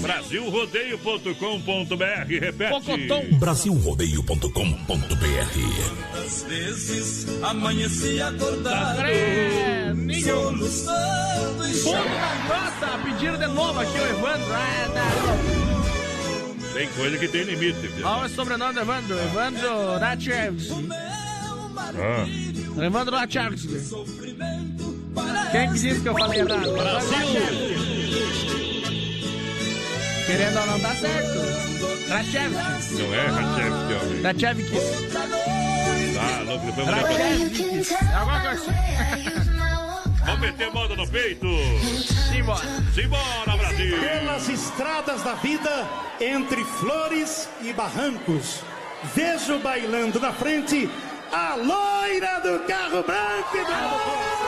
Brasilrodeio.com.br, 0.00 2.40
repete. 2.40 2.70
Pocotão. 2.70 3.24
Brasilrodeio.com.br 3.38 6.24
Às 6.24 6.42
vezes 6.44 7.26
amanheci 7.42 8.20
acordado, 8.22 9.00
É, 9.00 9.92
ninguém. 9.94 10.22
soluçando 10.22 11.66
e 11.68 11.74
chorando. 11.74 13.04
pediram 13.04 13.36
de 13.38 13.46
novo 13.48 13.80
aqui 13.80 13.98
o 13.98 14.06
Evandro. 14.06 14.52
Ah, 14.52 14.88
tá. 14.94 15.08
Tem 16.74 16.88
coisa 16.90 17.18
que 17.18 17.26
tem 17.28 17.42
limite? 17.42 17.88
Qual 18.00 18.22
é 18.22 18.26
o 18.26 18.28
sobrenome 18.28 18.74
do 18.74 18.80
Evandro? 18.80 19.18
Evandro 19.18 19.98
Ratchevski. 19.98 20.88
Ah. 21.80 22.26
Evandro 22.84 23.16
Ratchevski. 23.16 23.68
Quem 25.50 25.72
que 25.72 25.78
disse 25.78 26.00
que 26.00 26.08
eu 26.08 26.14
falei 26.14 26.40
errado? 26.40 26.72
Brasil! 26.72 27.97
Querendo 30.28 30.58
ou 30.60 30.66
não, 30.66 30.78
dá 30.80 30.94
certo. 30.94 31.38
Ratchevski. 32.10 33.02
Não 33.02 33.14
é, 33.14 33.26
Ratchevski, 33.28 33.94
homem. 33.94 34.22
Ratchevski. 34.22 34.76
Tá, 36.14 36.42
louco, 36.44 36.66
depois 36.66 36.86
eu 36.86 36.94
vou 36.94 36.94
Ratchevski. 36.94 37.94
É 37.94 38.14
alguma 38.14 38.40
coisa. 38.42 38.74
Vamos 40.26 40.40
meter 40.40 40.70
moda 40.70 40.96
no 40.96 41.08
peito. 41.08 41.46
Simbora. 42.30 42.60
Simbora, 42.94 43.56
Brasil. 43.56 43.98
Pelas 44.00 44.48
estradas 44.50 45.22
da 45.22 45.32
vida, 45.36 45.88
entre 46.20 46.62
flores 46.62 47.48
e 47.62 47.72
barrancos, 47.72 48.60
vejo 49.14 49.58
bailando 49.60 50.20
na 50.20 50.34
frente 50.34 50.90
a 51.32 51.54
loira 51.54 52.40
do 52.40 52.66
carro 52.66 53.02
branco 53.02 53.56
e 53.56 53.64
branco. 53.64 54.47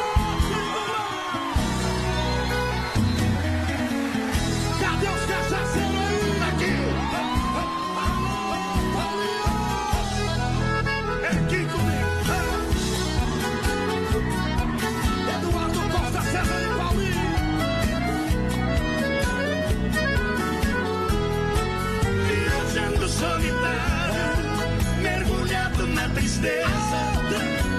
Tristeza, 26.41 27.01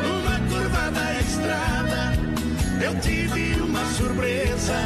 numa 0.03 0.38
curva 0.47 0.91
da 0.91 1.19
estrada, 1.19 2.13
eu 2.83 2.99
tive 2.99 3.59
uma 3.61 3.83
surpresa, 3.93 4.77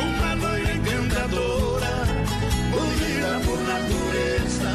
uma 0.00 0.34
loira 0.34 0.74
encantadora, 0.74 1.94
bonita 2.70 3.40
por 3.44 3.60
natureza, 3.62 4.70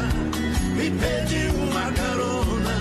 me 0.76 0.90
pediu 0.90 1.54
uma 1.54 1.90
carona, 1.92 2.76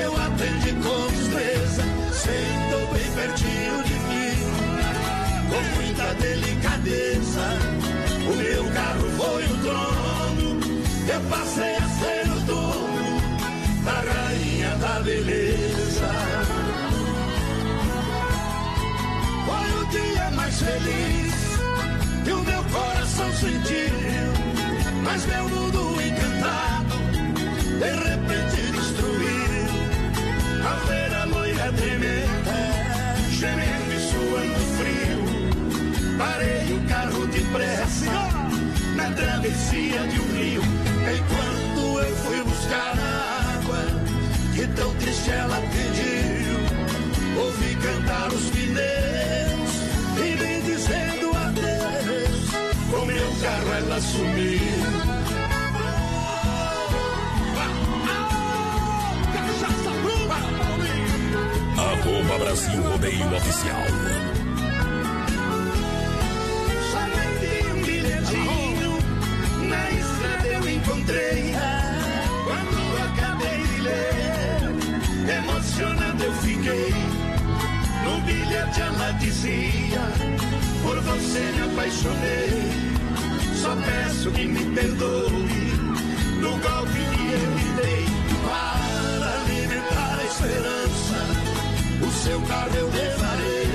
eu 0.00 0.16
atendi 0.22 0.72
com 0.82 1.06
destreza, 1.08 1.82
sentou 2.12 2.86
bem 2.92 3.10
pertinho 3.12 3.82
de 3.82 3.94
mim, 4.08 4.36
com 5.50 5.62
muita 5.82 6.14
delicadeza. 6.14 7.46
O 8.26 8.36
meu 8.36 8.64
carro 8.72 9.10
foi 9.18 9.44
o 9.44 9.56
trono, 9.62 10.60
eu 11.08 11.20
passei 11.28 11.76
a 11.76 11.83
da 14.84 15.00
beleza. 15.00 16.12
Foi 19.46 19.68
o 19.80 19.84
dia 19.86 20.30
mais 20.32 20.56
feliz 20.60 21.34
que 22.24 22.32
o 22.32 22.42
meu 22.50 22.62
coração 22.64 23.32
sentiu, 23.32 24.28
mas 25.02 25.24
meu 25.26 25.48
mundo 25.48 25.80
encantado 26.08 26.96
de 27.82 27.92
repente 28.08 28.60
destruiu. 28.76 29.64
A 30.70 30.74
ver 30.88 31.14
a 31.14 31.24
loira 31.24 31.72
tremenda, 31.72 32.58
gemendo 33.40 33.90
e 33.96 34.00
suando 34.10 34.64
frio. 34.78 35.20
Parei 36.18 36.76
o 36.76 36.80
carro 36.88 37.26
depressa 37.28 38.16
na 38.96 39.10
travessia 39.12 40.00
de 40.08 40.20
um 40.20 40.28
rio. 40.36 40.62
Enquanto 41.16 41.82
eu 42.06 42.16
fui 42.16 42.42
buscar 42.44 42.94
a 42.98 43.13
que 44.54 44.66
tão 44.68 44.94
triste 44.94 45.30
ela 45.30 45.56
pediu. 45.56 47.42
Ouvi 47.42 47.74
cantar 47.76 48.28
os 48.32 48.50
pneus 48.50 49.72
e 50.18 50.36
me 50.40 50.62
dizendo 50.62 51.36
adeus. 51.36 52.50
Com 52.90 53.04
meu 53.06 53.30
carro 53.42 53.72
ela 53.78 54.00
sumiu. 54.00 55.14
Arroba 61.76 62.38
Brasil 62.38 62.82
Rodeio 62.82 63.36
Oficial. 63.36 63.86
Somente 66.92 67.66
um 67.72 67.82
bilhetinho 67.82 68.98
na 69.68 69.90
estrada 69.90 70.46
eu 70.46 70.68
encontrei. 70.70 71.54
Bilhete 78.74 78.80
ela 78.80 79.10
dizia: 79.12 80.00
Por 80.82 81.00
você 81.00 81.40
me 81.52 81.62
apaixonei. 81.62 82.94
Só 83.54 83.74
peço 83.76 84.30
que 84.32 84.46
me 84.46 84.64
perdoe 84.74 85.72
no 86.40 86.50
golpe 86.50 87.00
que 87.16 87.32
eu 87.32 87.50
me 87.50 87.64
dei. 87.80 88.04
Para 88.44 89.26
alimentar 89.40 90.18
a 90.18 90.24
esperança, 90.24 91.18
o 92.02 92.10
seu 92.10 92.40
carro 92.42 92.76
eu 92.76 92.90
levarei. 92.90 93.66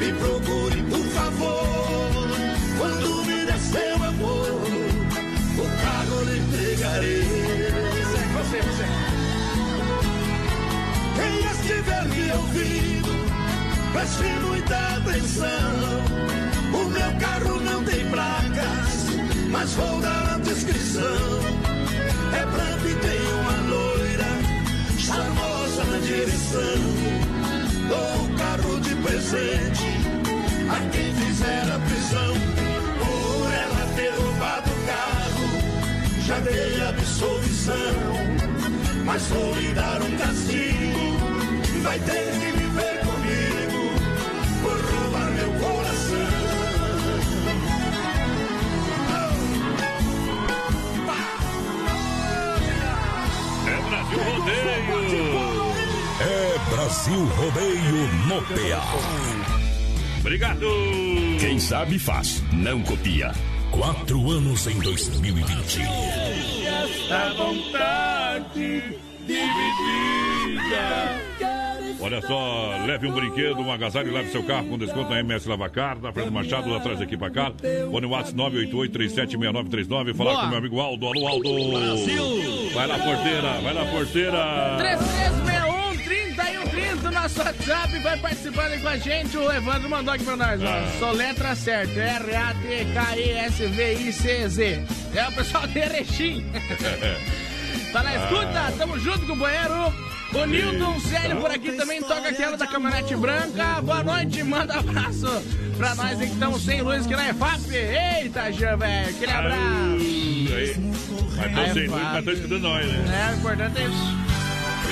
Me 0.00 0.12
procure, 0.18 0.82
por 0.82 1.06
favor. 1.14 1.64
Quando 2.78 3.24
me 3.24 3.44
der 3.46 3.58
seu 3.58 4.04
amor, 4.04 4.62
o 5.58 5.66
carro 5.82 6.24
lhe 6.24 6.38
entregarei. 6.38 7.24
Quem 11.16 11.38
estiver 11.50 12.04
me 12.04 12.32
ouvindo, 12.32 12.93
preste 14.04 14.28
muita 14.42 14.76
atenção. 14.96 15.48
O 16.74 16.84
meu 16.90 17.12
carro 17.18 17.60
não 17.60 17.82
tem 17.84 18.06
placas, 18.10 19.06
mas 19.50 19.72
vou 19.72 20.00
dar 20.00 20.34
a 20.34 20.38
descrição. 20.38 21.40
É 22.38 22.44
branco 22.44 22.86
e 22.86 22.94
tem 22.96 23.20
uma 23.40 23.56
loira, 23.70 24.32
charmosa 24.98 25.84
na 25.84 25.98
direção. 26.00 26.80
Dou 27.88 28.24
o 28.24 28.36
carro 28.36 28.80
de 28.80 28.94
presente 28.96 29.86
a 30.68 30.90
quem 30.90 31.14
fizer 31.14 31.62
a 31.72 31.78
prisão. 31.78 32.34
Por 33.00 33.52
ela 33.52 33.86
ter 33.96 34.12
roubado 34.22 34.70
o 34.70 34.86
carro, 34.86 35.48
já 36.26 36.38
dei 36.40 36.82
absolvição. 36.88 37.74
Mas 39.04 39.22
vou 39.28 39.54
lhe 39.54 39.72
dar 39.72 40.02
um 40.02 40.16
castigo, 40.16 41.18
vai 41.82 41.98
ter 42.00 42.32
que 42.32 42.52
viver 42.52 42.63
Brasil 56.84 57.24
Rodeio 57.24 58.08
no 58.28 58.42
PA. 58.42 58.84
Obrigado. 60.20 60.66
Quem 61.40 61.58
sabe 61.58 61.98
faz, 61.98 62.44
não 62.52 62.82
copia. 62.82 63.32
Quatro 63.70 64.30
anos 64.30 64.66
em 64.66 64.78
2020. 64.80 65.80
Esta 65.80 67.32
vontade 67.38 68.98
dividida. 69.26 70.74
Olha 72.02 72.20
só, 72.20 72.76
leve 72.86 73.08
um 73.08 73.12
brinquedo, 73.12 73.60
um 73.60 73.72
agasalho 73.72 74.08
e 74.08 74.12
leve 74.12 74.30
seu 74.30 74.42
carro 74.42 74.68
com 74.68 74.76
desconto 74.76 75.08
na 75.08 75.20
MS 75.20 75.48
Lavacar, 75.48 75.98
na 75.98 76.12
Fernando 76.12 76.34
Machado, 76.34 76.74
atrás 76.74 77.00
aqui 77.00 77.16
pra 77.16 77.30
cá. 77.30 77.50
Fone 77.90 78.06
WhatsApp 78.06 78.36
988-376939. 78.36 80.14
Falar 80.14 80.32
Boa. 80.32 80.42
com 80.42 80.48
meu 80.50 80.58
amigo 80.58 80.80
Aldo. 80.80 81.06
Alô, 81.06 81.28
Aldo. 81.28 81.70
Brasil. 81.70 82.70
Vai 82.74 82.86
lá, 82.86 82.98
porteira, 82.98 83.60
vai 83.62 83.72
lá, 83.72 83.86
porteira. 83.86 84.76
3361 84.76 85.44
do 85.46 85.53
nosso 87.24 87.40
WhatsApp, 87.40 87.98
vai 88.00 88.18
participando 88.18 88.72
aí 88.72 88.78
com 88.80 88.88
a 88.88 88.98
gente. 88.98 89.34
O 89.38 89.50
Evandro 89.50 89.88
mandou 89.88 90.12
aqui 90.12 90.24
pra 90.24 90.36
nós, 90.36 90.62
ó. 90.62 90.66
Ah. 90.66 90.86
Só 90.98 91.10
letra 91.10 91.54
certa, 91.56 91.98
R-A-T-K-E-S-V-I-C-Z. 91.98 94.84
É 95.14 95.28
o 95.28 95.32
pessoal 95.32 95.66
de 95.66 95.78
Erechim. 95.78 96.44
Tá 97.92 98.02
na 98.02 98.12
escuta, 98.16 98.58
Ah. 98.58 98.72
tamo 98.76 98.98
junto 98.98 99.24
com 99.24 99.34
o 99.34 99.36
banheiro. 99.36 99.94
O 100.32 100.44
Nilton 100.46 100.98
Célio 100.98 101.36
por 101.40 101.48
aqui 101.48 101.70
também 101.74 102.02
toca 102.02 102.28
aquela 102.28 102.56
da 102.56 102.66
caminhonete 102.66 103.14
branca. 103.14 103.80
Boa 103.82 104.02
noite, 104.02 104.42
manda 104.42 104.80
abraço 104.80 105.28
pra 105.78 105.94
nós 105.94 106.18
que 106.18 106.24
estamos 106.24 106.64
sem 106.64 106.82
luz 106.82 107.06
aqui 107.06 107.14
na 107.14 107.28
EFAP. 107.30 107.72
Eita, 107.72 108.50
Jean, 108.50 108.76
velho, 108.78 109.10
aquele 109.10 109.30
abraço. 109.30 109.60
Aí. 110.56 110.74
Mas 111.36 111.54
tô 111.54 111.72
sem 111.72 111.86
luz, 111.86 112.02
mas 112.02 112.24
tô 112.24 112.30
escutando 112.32 112.62
nós, 112.62 112.84
né? 112.84 113.28
É, 113.28 113.30
o 113.32 113.36
importante 113.38 113.78
é 113.80 113.84
isso. 113.84 114.23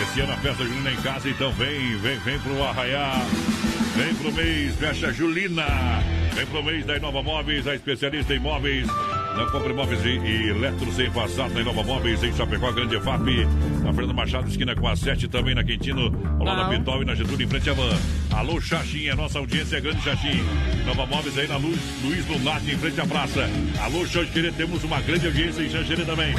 Esse 0.02 0.20
ano 0.20 0.32
a 0.32 0.36
festa 0.38 0.64
junina 0.64 0.90
em 0.90 0.96
casa, 0.96 1.28
então 1.28 1.52
vem, 1.52 1.96
vem, 1.98 2.18
vem 2.18 2.38
pro 2.40 2.60
Arraiá. 2.64 3.24
Vem 3.94 4.12
pro 4.16 4.32
mês, 4.32 4.74
fecha 4.74 5.12
Julina. 5.12 5.64
Vem 6.34 6.44
pro 6.46 6.62
mês 6.62 6.84
da 6.84 6.96
Inova 6.96 7.22
Móveis, 7.22 7.68
a 7.68 7.74
especialista 7.76 8.34
em 8.34 8.40
móveis. 8.40 8.88
Não 9.36 9.50
compre 9.50 9.72
móveis 9.72 10.04
e, 10.04 10.09
e 10.18 10.50
eletro 10.50 10.92
sem 10.92 11.10
passado 11.10 11.54
na 11.54 11.60
Inova 11.60 11.82
Móveis, 11.82 12.22
em 12.22 12.32
Chapecó, 12.34 12.70
Grande 12.72 12.96
EFAP. 12.96 13.46
Na 13.82 13.92
Fernando 13.92 14.14
Machado, 14.14 14.48
esquina 14.48 14.74
com 14.74 14.86
a 14.86 14.94
7, 14.94 15.28
também 15.28 15.54
na 15.54 15.64
Quintino, 15.64 16.12
ao 16.38 16.44
lado 16.44 16.62
da. 16.62 16.68
Pitol 16.68 17.02
e 17.02 17.04
na 17.04 17.14
Getúlio, 17.14 17.44
em 17.44 17.48
frente 17.48 17.70
à 17.70 17.72
Van. 17.72 17.96
Alô, 18.30 18.60
Xaxim, 18.60 19.09
a 19.09 19.16
nossa 19.16 19.38
audiência 19.38 19.76
é 19.76 19.80
grande 19.80 20.02
Xaxim. 20.02 20.42
Nova 20.86 21.06
Móveis 21.06 21.38
aí 21.38 21.48
na 21.48 21.56
Luz, 21.56 21.78
Luiz 22.02 22.26
Lunati, 22.26 22.72
em 22.72 22.78
frente 22.78 23.00
à 23.00 23.06
praça. 23.06 23.48
Alô, 23.80 24.06
Xanxerê, 24.06 24.52
temos 24.52 24.84
uma 24.84 25.00
grande 25.00 25.26
audiência 25.26 25.62
em 25.62 25.70
Xanxerê 25.70 26.04
também. 26.04 26.34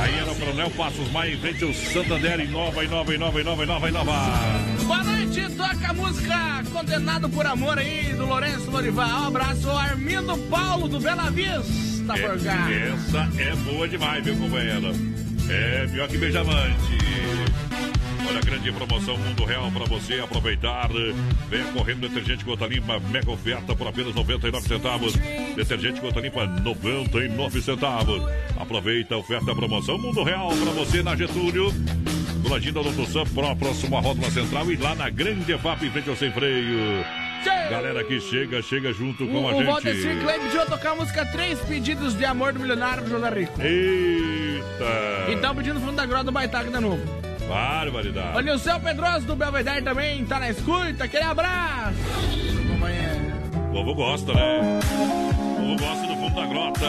Aí 0.00 0.18
é 0.18 0.24
no 0.24 0.34
Coronel 0.34 0.70
Passos 0.70 1.10
Maia, 1.12 1.34
em 1.34 1.38
frente 1.38 1.64
ao 1.64 1.72
Santander, 1.72 2.40
Inova, 2.40 2.84
Inova, 2.84 3.14
Inova, 3.14 3.40
Inova, 3.40 3.62
Inova, 3.62 3.88
Inova. 3.88 4.12
Boa 4.86 5.04
noite, 5.04 5.48
toca 5.56 5.88
a 5.88 5.92
música 5.92 6.64
Condenado 6.72 7.28
por 7.28 7.46
Amor 7.46 7.78
aí, 7.78 8.12
do 8.14 8.26
Lourenço 8.26 8.70
Lorival. 8.70 9.22
Um 9.22 9.26
abraço 9.26 9.68
ao 9.68 9.76
Armindo 9.76 10.36
Paulo, 10.48 10.88
do 10.88 11.00
Bela 11.00 11.30
Vista, 11.30 11.99
essa 13.08 13.28
é 13.40 13.56
boa 13.56 13.88
demais, 13.88 14.24
viu, 14.24 14.36
companheiro? 14.36 14.92
É 15.48 15.86
pior 15.86 16.08
que 16.08 16.18
beijamante. 16.18 16.98
Olha 18.28 18.38
a 18.38 18.42
grande 18.42 18.70
promoção 18.70 19.16
Mundo 19.16 19.44
Real 19.44 19.70
para 19.72 19.84
você 19.86 20.20
aproveitar. 20.20 20.88
Venha 21.48 21.64
correndo 21.72 22.00
detergente 22.08 22.44
gota 22.44 22.66
limpa, 22.66 23.00
mega 23.10 23.30
oferta 23.30 23.74
por 23.74 23.88
apenas 23.88 24.14
99 24.14 24.68
centavos. 24.68 25.14
Detergente 25.56 26.00
gota 26.00 26.20
limpa, 26.20 26.46
99 26.46 27.60
centavos. 27.62 28.22
Aproveita 28.56 29.14
a 29.16 29.18
oferta 29.18 29.52
promoção 29.54 29.98
Mundo 29.98 30.22
Real 30.22 30.48
para 30.48 30.70
você 30.72 31.02
na 31.02 31.16
Getúlio. 31.16 31.72
Do 31.72 32.48
ladinho 32.48 32.72
da 32.74 32.82
Doutor 32.82 33.06
Sam, 33.06 33.24
pró- 33.34 33.54
próximo 33.56 33.96
à 33.96 34.00
rótula 34.00 34.30
central 34.30 34.70
e 34.70 34.76
lá 34.76 34.94
na 34.94 35.10
grande 35.10 35.52
EFAP 35.52 35.84
em 35.86 35.90
frente 35.90 36.08
ao 36.08 36.16
sem 36.16 36.30
freio. 36.32 37.04
Galera 37.70 38.04
que 38.04 38.20
chega, 38.20 38.60
chega 38.62 38.92
junto 38.92 39.26
com 39.26 39.48
a 39.48 39.52
O, 39.52 39.54
o 39.54 39.58
gente. 39.58 39.66
Valdecir 39.66 40.20
Clay 40.20 40.40
pediu 40.40 40.66
tocar 40.66 40.90
a 40.92 40.94
música 40.96 41.24
Três 41.26 41.58
Pedidos 41.60 42.14
de 42.16 42.24
Amor 42.24 42.52
do 42.52 42.60
Milionário 42.60 43.06
José 43.06 43.30
Rico. 43.30 43.60
Eita! 43.60 45.32
Então 45.32 45.54
pedindo 45.54 45.80
fundo 45.80 45.92
da 45.92 46.06
grota 46.06 46.24
do 46.24 46.32
Baitaca 46.32 46.70
de 46.70 46.80
novo. 46.80 47.00
Barbaridade. 47.48 48.36
Olha 48.36 48.54
o 48.54 48.58
Céu 48.58 48.78
Pedroso 48.78 49.26
do 49.26 49.34
Belvedere 49.34 49.82
também, 49.82 50.24
tá 50.24 50.38
na 50.38 50.50
escuta, 50.50 51.04
aquele 51.04 51.24
abraço. 51.24 51.98
O 53.68 53.72
povo 53.72 53.94
gosta, 53.94 54.32
né? 54.32 54.80
O 55.70 55.76
povo 55.76 55.84
gosta 55.84 56.06
do 56.06 56.16
fundo 56.16 56.34
da 56.34 56.46
grota. 56.46 56.86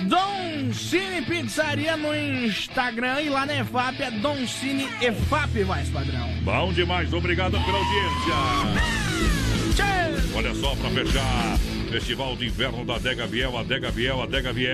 Dom 0.09 0.34
Cine 0.75 1.21
Pizzaria 1.21 1.95
no 1.95 2.13
Instagram 2.13 3.21
e 3.21 3.29
lá 3.29 3.45
na 3.45 3.55
EFAP 3.55 4.01
é 4.01 4.11
Dom 4.11 4.45
Cine 4.45 4.87
EFAP, 5.01 5.63
mais 5.63 5.89
padrão. 5.89 6.29
Bom 6.43 6.73
demais, 6.73 7.13
obrigado 7.13 7.51
pela 7.51 7.77
audiência. 7.77 8.33
Olha 10.35 10.53
só, 10.53 10.75
para 10.75 10.89
fechar, 10.89 11.57
Festival 11.89 12.35
de 12.35 12.47
Inverno 12.47 12.83
da 12.83 12.95
Adega 12.95 13.25
Viel, 13.25 13.57
Adega 13.57 13.89
Viel, 13.89 14.21
Adega 14.21 14.51
Viel. 14.51 14.67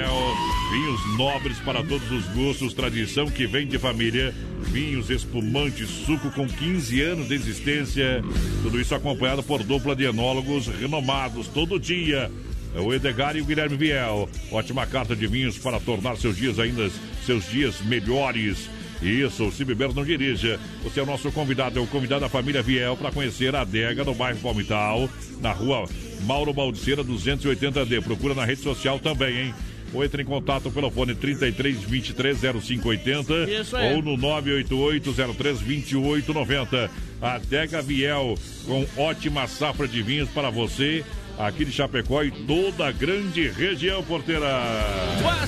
Vinhos 0.71 1.17
nobres 1.17 1.59
para 1.59 1.83
todos 1.83 2.11
os 2.11 2.25
gostos, 2.33 2.73
tradição 2.73 3.27
que 3.27 3.45
vem 3.45 3.67
de 3.67 3.77
família. 3.77 4.33
Vinhos 4.63 5.09
espumantes, 5.11 5.87
suco 5.87 6.31
com 6.31 6.47
15 6.47 7.01
anos 7.01 7.27
de 7.27 7.35
existência. 7.35 8.23
Tudo 8.63 8.81
isso 8.81 8.95
acompanhado 8.95 9.43
por 9.43 9.61
dupla 9.63 9.95
de 9.95 10.05
enólogos 10.05 10.65
renomados 10.67 11.47
todo 11.47 11.79
dia. 11.79 12.31
O 12.75 12.93
Edgar 12.93 13.35
e 13.35 13.41
o 13.41 13.45
Guilherme 13.45 13.75
Viel. 13.75 14.29
Ótima 14.51 14.85
carta 14.85 15.15
de 15.15 15.27
vinhos 15.27 15.57
para 15.57 15.79
tornar 15.79 16.15
seus 16.17 16.37
dias 16.37 16.57
ainda 16.59 16.89
seus 17.25 17.49
dias 17.49 17.81
melhores. 17.81 18.69
Isso, 19.01 19.51
se 19.51 19.65
beber 19.65 19.93
não 19.93 20.05
dirija. 20.05 20.59
Você 20.83 20.99
é 20.99 21.03
o 21.03 21.05
nosso 21.05 21.31
convidado, 21.31 21.79
é 21.79 21.81
o 21.81 21.87
convidado 21.87 22.21
da 22.21 22.29
família 22.29 22.61
Viel 22.61 22.95
para 22.95 23.11
conhecer 23.11 23.55
a 23.55 23.61
adega 23.61 24.03
no 24.03 24.13
bairro 24.13 24.39
Palmital, 24.39 25.09
na 25.41 25.51
rua 25.51 25.87
Mauro 26.21 26.53
Baldiceira 26.53 27.03
280D. 27.03 28.01
Procura 28.03 28.35
na 28.35 28.45
rede 28.45 28.61
social 28.61 28.99
também, 28.99 29.37
hein? 29.47 29.53
Ou 29.93 30.05
entre 30.05 30.21
em 30.21 30.25
contato 30.25 30.71
pelo 30.71 30.89
fone 30.89 31.13
33 31.13 31.81
23 31.81 32.37
0580 32.63 33.33
Isso 33.51 33.75
aí. 33.75 33.93
ou 33.93 34.01
no 34.01 34.15
988 34.15 35.13
03 35.35 35.59
2890. 35.59 36.89
Adega 37.21 37.81
Viel, 37.81 38.37
com 38.65 38.85
ótima 38.97 39.47
safra 39.47 39.87
de 39.87 40.01
vinhos 40.01 40.29
para 40.29 40.49
você, 40.49 41.03
aqui 41.37 41.65
de 41.65 41.71
Chapecó 41.71 42.23
e 42.23 42.31
toda 42.31 42.87
a 42.87 42.91
grande 42.91 43.49
região, 43.49 44.03
porteira. 44.03 44.47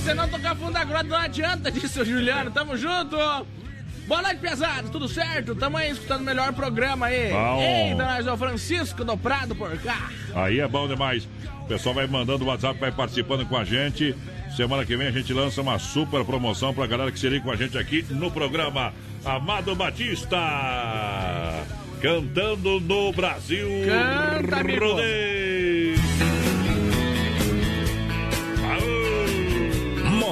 Se 0.04 0.14
não 0.14 0.28
tocar 0.28 0.56
fundo 0.56 0.74
da 0.74 0.84
grota 0.84 1.04
não 1.06 1.18
adianta, 1.18 1.72
disse 1.72 2.00
o 2.00 2.06
Juliano. 2.06 2.52
Tamo 2.52 2.76
junto. 2.76 3.18
Boa 4.08 4.22
noite, 4.22 4.40
pesado. 4.40 4.90
Tudo 4.90 5.08
certo? 5.08 5.56
Tamo 5.56 5.78
aí 5.78 5.92
escutando 5.92 6.22
o 6.22 6.26
melhor 6.26 6.52
programa 6.54 7.06
aí. 7.06 7.32
Bom. 7.32 7.62
Eita, 7.62 8.04
nós 8.04 8.28
é 8.28 8.32
o 8.32 8.38
Francisco 8.38 9.06
do 9.06 9.18
Prado 9.18 9.56
por 9.56 9.78
cá. 9.78 10.12
Aí 10.36 10.60
é 10.60 10.68
bom 10.68 10.88
demais. 10.88 11.28
O 11.62 11.66
pessoal 11.68 11.96
vai 11.96 12.06
mandando 12.06 12.44
o 12.44 12.48
WhatsApp, 12.48 12.78
vai 12.80 12.92
participando 12.92 13.46
com 13.46 13.56
a 13.56 13.64
gente. 13.64 14.14
Semana 14.58 14.86
que 14.86 14.98
vem 14.98 15.08
a 15.08 15.12
gente 15.12 15.34
lança 15.34 15.62
uma 15.62 15.80
super 15.80 16.24
promoção 16.26 16.74
pra 16.74 16.86
galera 16.86 17.12
que 17.12 17.20
se 17.20 17.30
liga 17.30 17.46
com 17.46 17.52
a 17.52 17.56
gente 17.56 17.78
aqui 17.78 18.06
no 18.10 18.30
programa 18.30 18.94
Amado 19.24 19.74
Batista. 19.74 20.38
Cantando 22.02 22.82
no 22.82 23.14
Brasil. 23.14 23.68
Canta, 23.88 24.58
amigo. 24.58 24.86
Rodeio. 24.86 25.63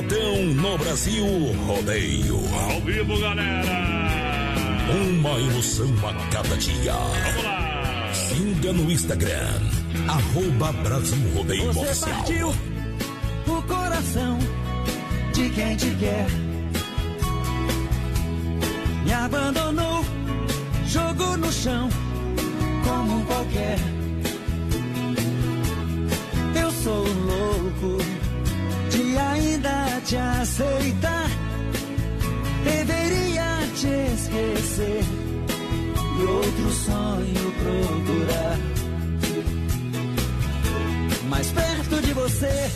Modão 0.01 0.45
no 0.55 0.77
Brasil 0.79 1.25
Rodeio. 1.67 2.39
Ao 2.55 2.81
vivo, 2.81 3.19
galera. 3.19 3.71
Uma 4.89 5.39
emoção 5.39 5.93
a 6.09 6.13
cada 6.31 6.57
dia. 6.57 6.93
Vamos 6.93 7.43
lá. 7.43 8.09
Siga 8.11 8.73
no 8.73 8.91
Instagram. 8.91 9.59
Arroba 10.07 10.71
Brasil 10.81 11.17
Rodeio 11.35 11.71
Você 11.71 11.79
Oficial. 11.79 12.15
partiu 12.15 12.47
o 13.45 13.61
coração 13.61 14.39
de 15.35 15.49
quem 15.51 15.75
te 15.75 15.91
quer. 15.91 16.25
Me 19.05 19.13
abandonou, 19.13 20.03
jogou 20.87 21.37
no 21.37 21.51
chão 21.51 21.87
como 22.83 23.19
um 23.19 23.25
qualquer. 23.25 23.77
Eu 26.59 26.71
sou 26.71 27.03
louco 27.03 28.20
de 29.11 29.17
ainda 29.17 30.01
te 30.05 30.15
aceitar. 30.15 31.29
Deveria 32.63 33.67
te 33.75 34.13
esquecer 34.13 35.03
e 36.17 36.23
outro 36.23 36.71
sonho 36.71 37.53
procurar. 37.61 38.57
Mais 41.27 41.51
perto 41.51 42.01
de 42.01 42.13
você, 42.13 42.71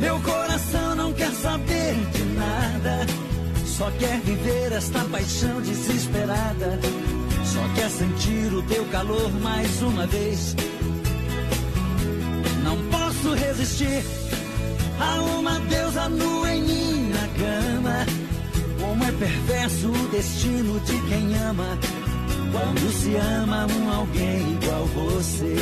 meu 0.00 0.20
coração 0.20 0.96
não 0.96 1.12
quer 1.12 1.30
saber 1.30 1.94
de 2.12 2.24
nada. 2.34 3.06
Só 3.64 3.90
quer 3.98 4.20
viver 4.20 4.72
esta 4.72 5.04
paixão 5.04 5.60
desesperada. 5.60 6.80
Só 7.44 7.62
quer 7.74 7.90
sentir 7.90 8.52
o 8.52 8.62
teu 8.62 8.84
calor 8.86 9.30
mais 9.40 9.82
uma 9.82 10.06
vez. 10.06 10.56
Não 12.64 12.76
posso 12.90 13.34
resistir 13.34 14.25
a 15.00 15.22
uma 15.22 15.58
deusa 15.60 16.08
nua 16.08 16.54
em 16.54 16.62
minha 16.62 17.28
cama. 17.38 18.06
Como 18.80 19.04
é 19.04 19.12
perverso 19.12 19.88
o 19.88 20.08
destino 20.08 20.80
de 20.80 21.00
quem 21.08 21.36
ama. 21.38 21.78
Quando 22.52 22.92
se 22.92 23.14
ama 23.16 23.66
um 23.66 23.92
alguém 23.92 24.52
igual 24.54 24.86
você. 24.86 25.56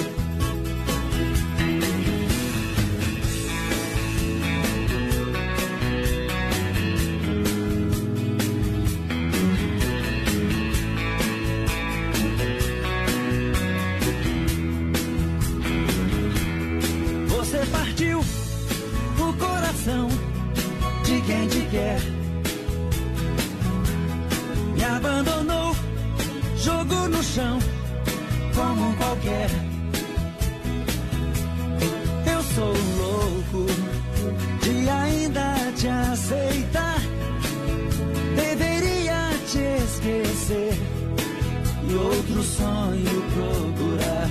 Outro 42.05 42.43
sonho 42.43 43.25
procurar. 43.35 44.31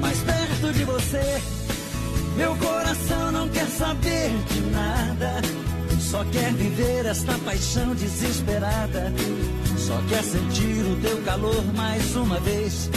Mais 0.00 0.18
perto 0.20 0.72
de 0.72 0.84
você, 0.84 1.42
meu 2.36 2.56
coração 2.56 3.32
não 3.32 3.48
quer 3.48 3.66
saber 3.66 4.30
de 4.50 4.60
nada. 4.70 5.42
Só 6.00 6.24
quer 6.24 6.52
viver 6.52 7.06
esta 7.06 7.36
paixão 7.38 7.94
desesperada. 7.94 9.12
Só 9.76 10.00
quer 10.08 10.22
sentir 10.22 10.84
o 10.86 10.96
teu 11.00 11.20
calor 11.22 11.64
mais 11.74 12.14
uma 12.16 12.38
vez. 12.40 12.90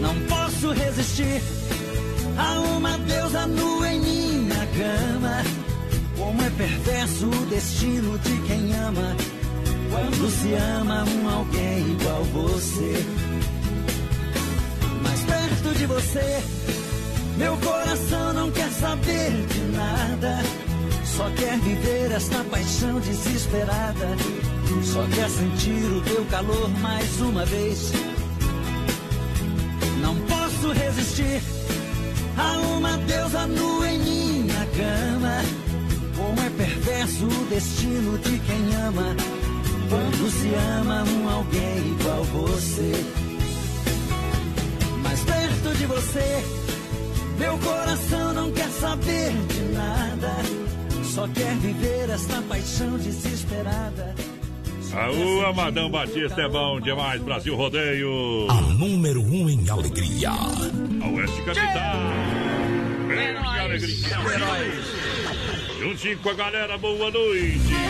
Não 0.00 0.14
posso 0.28 0.72
resistir 0.72 1.42
a 2.36 2.60
uma 2.76 2.98
deusa 2.98 3.46
nua 3.46 3.92
em 3.92 4.00
minha 4.00 4.66
cama. 4.66 5.42
Como 6.16 6.42
é 6.42 6.50
perverso 6.50 7.26
o 7.26 7.46
destino 7.46 8.18
de 8.18 8.40
quem 8.46 8.74
ama. 8.74 9.16
Quando 9.96 10.30
se 10.30 10.52
ama 10.52 11.04
um 11.04 11.28
alguém 11.30 11.78
igual 11.92 12.22
você. 12.24 13.06
Mais 15.02 15.22
perto 15.22 15.78
de 15.78 15.86
você, 15.86 16.42
meu 17.38 17.56
coração 17.56 18.34
não 18.34 18.50
quer 18.50 18.68
saber 18.72 19.46
de 19.46 19.60
nada. 19.74 20.38
Só 21.16 21.30
quer 21.30 21.58
viver 21.60 22.12
esta 22.12 22.44
paixão 22.44 23.00
desesperada. 23.00 24.08
Só 24.84 25.02
quer 25.14 25.30
sentir 25.30 25.82
o 25.86 26.02
teu 26.02 26.26
calor 26.26 26.68
mais 26.80 27.18
uma 27.22 27.46
vez. 27.46 27.90
Não 30.02 30.14
posso 30.26 30.72
resistir 30.72 31.40
a 32.36 32.52
uma 32.76 32.98
deusa 32.98 33.46
nua 33.46 33.88
em 33.88 33.98
minha 33.98 34.66
cama. 34.76 35.42
Como 36.14 36.38
é 36.38 36.50
perverso 36.50 37.24
o 37.24 37.46
destino 37.46 38.18
de 38.18 38.38
quem 38.40 38.74
ama. 38.86 39.35
Quando 39.88 40.30
se 40.30 40.52
ama 40.78 41.04
um 41.04 41.28
alguém 41.28 41.96
igual 41.98 42.24
você. 42.24 42.92
Mais 45.02 45.20
perto 45.20 45.78
de 45.78 45.86
você, 45.86 46.44
meu 47.38 47.58
coração 47.58 48.32
não 48.34 48.50
quer 48.52 48.68
saber 48.68 49.32
de 49.32 49.60
nada. 49.74 50.36
Só 51.04 51.28
quer 51.28 51.54
viver 51.56 52.10
esta 52.10 52.42
paixão 52.42 52.98
desesperada. 52.98 54.14
Aú, 54.92 55.46
Amadão 55.46 55.90
Batista 55.90 56.40
é 56.40 56.48
bom 56.48 56.80
demais, 56.80 57.20
Brasil 57.20 57.54
Rodeio. 57.54 58.46
A 58.48 58.60
número 58.72 59.22
um 59.22 59.48
em 59.48 59.68
alegria. 59.68 60.30
A 60.30 61.08
Oeste 61.08 61.42
Capital. 61.42 61.98
Que 63.08 63.60
alegria. 63.60 64.16
Juntinho 65.78 66.18
com 66.18 66.30
a 66.30 66.34
galera, 66.34 66.78
boa 66.78 67.10
noite. 67.10 67.85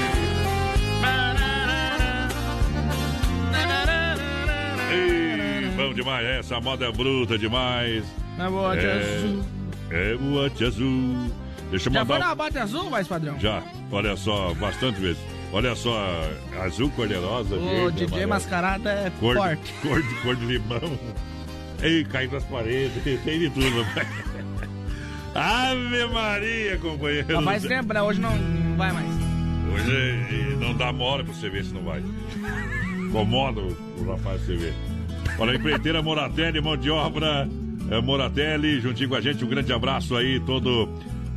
Demais, 5.96 6.26
essa 6.26 6.60
moda 6.60 6.86
é 6.86 6.92
bruta 6.92 7.36
demais. 7.38 8.04
É 8.38 8.48
boate 8.48 8.84
É- 8.86 8.92
azul. 8.92 9.44
É 9.90 10.14
boate 10.16 10.64
azul. 10.64 11.30
Deixa 11.70 11.88
eu 11.88 11.92
Já 11.94 12.04
foi 12.06 12.14
mandar. 12.14 12.28
na 12.28 12.34
boate 12.34 12.58
azul, 12.58 12.90
mais 12.90 13.08
padrão? 13.08 13.38
Já, 13.40 13.62
olha 13.90 14.16
só, 14.16 14.54
bastante 14.54 15.00
vezes. 15.00 15.18
Olha 15.52 15.74
só, 15.74 15.98
azul, 16.64 16.90
cor-de-rosa. 16.90 17.54
O 17.56 17.64
verde, 17.68 18.06
DJ. 18.06 18.26
Mascarada 18.26 18.90
é 18.90 19.10
cor, 19.18 19.36
forte. 19.36 19.72
Cor 19.82 20.02
de, 20.02 20.14
cor 20.16 20.36
de 20.36 20.44
limão. 20.46 20.98
Ei, 21.82 22.04
caindo 22.04 22.32
nas 22.32 22.44
paredes, 22.44 22.92
tem 23.24 23.38
de 23.38 23.50
tudo, 23.50 23.82
rapaz. 23.82 24.08
Ave 25.34 26.06
Maria, 26.06 26.78
companheiro. 26.78 27.42
Faz 27.42 27.62
tempo, 27.64 27.92
né? 27.92 28.00
Hoje 28.02 28.20
não, 28.20 28.34
não 28.36 28.76
vai 28.76 28.90
mais. 28.92 29.06
Hoje 29.74 29.90
eh, 29.94 30.56
não 30.58 30.74
dá 30.74 30.92
mora 30.92 31.22
pra 31.22 31.32
você 31.34 31.50
ver 31.50 31.64
se 31.64 31.74
não 31.74 31.82
vai. 31.82 32.02
Incomoda 33.08 33.60
o, 33.60 33.76
o 34.00 34.10
rapaz 34.10 34.40
você 34.42 34.56
ver. 34.56 34.74
Olha, 35.38 35.52
a 35.52 35.56
empreiteira 35.56 36.02
Moratelli, 36.02 36.60
mão 36.60 36.76
de 36.76 36.90
obra 36.90 37.48
é, 37.90 38.00
Moratelli, 38.00 38.80
juntinho 38.80 39.08
com 39.08 39.14
a 39.16 39.20
gente, 39.20 39.44
um 39.44 39.48
grande 39.48 39.72
abraço 39.72 40.16
aí, 40.16 40.40
todo 40.40 40.88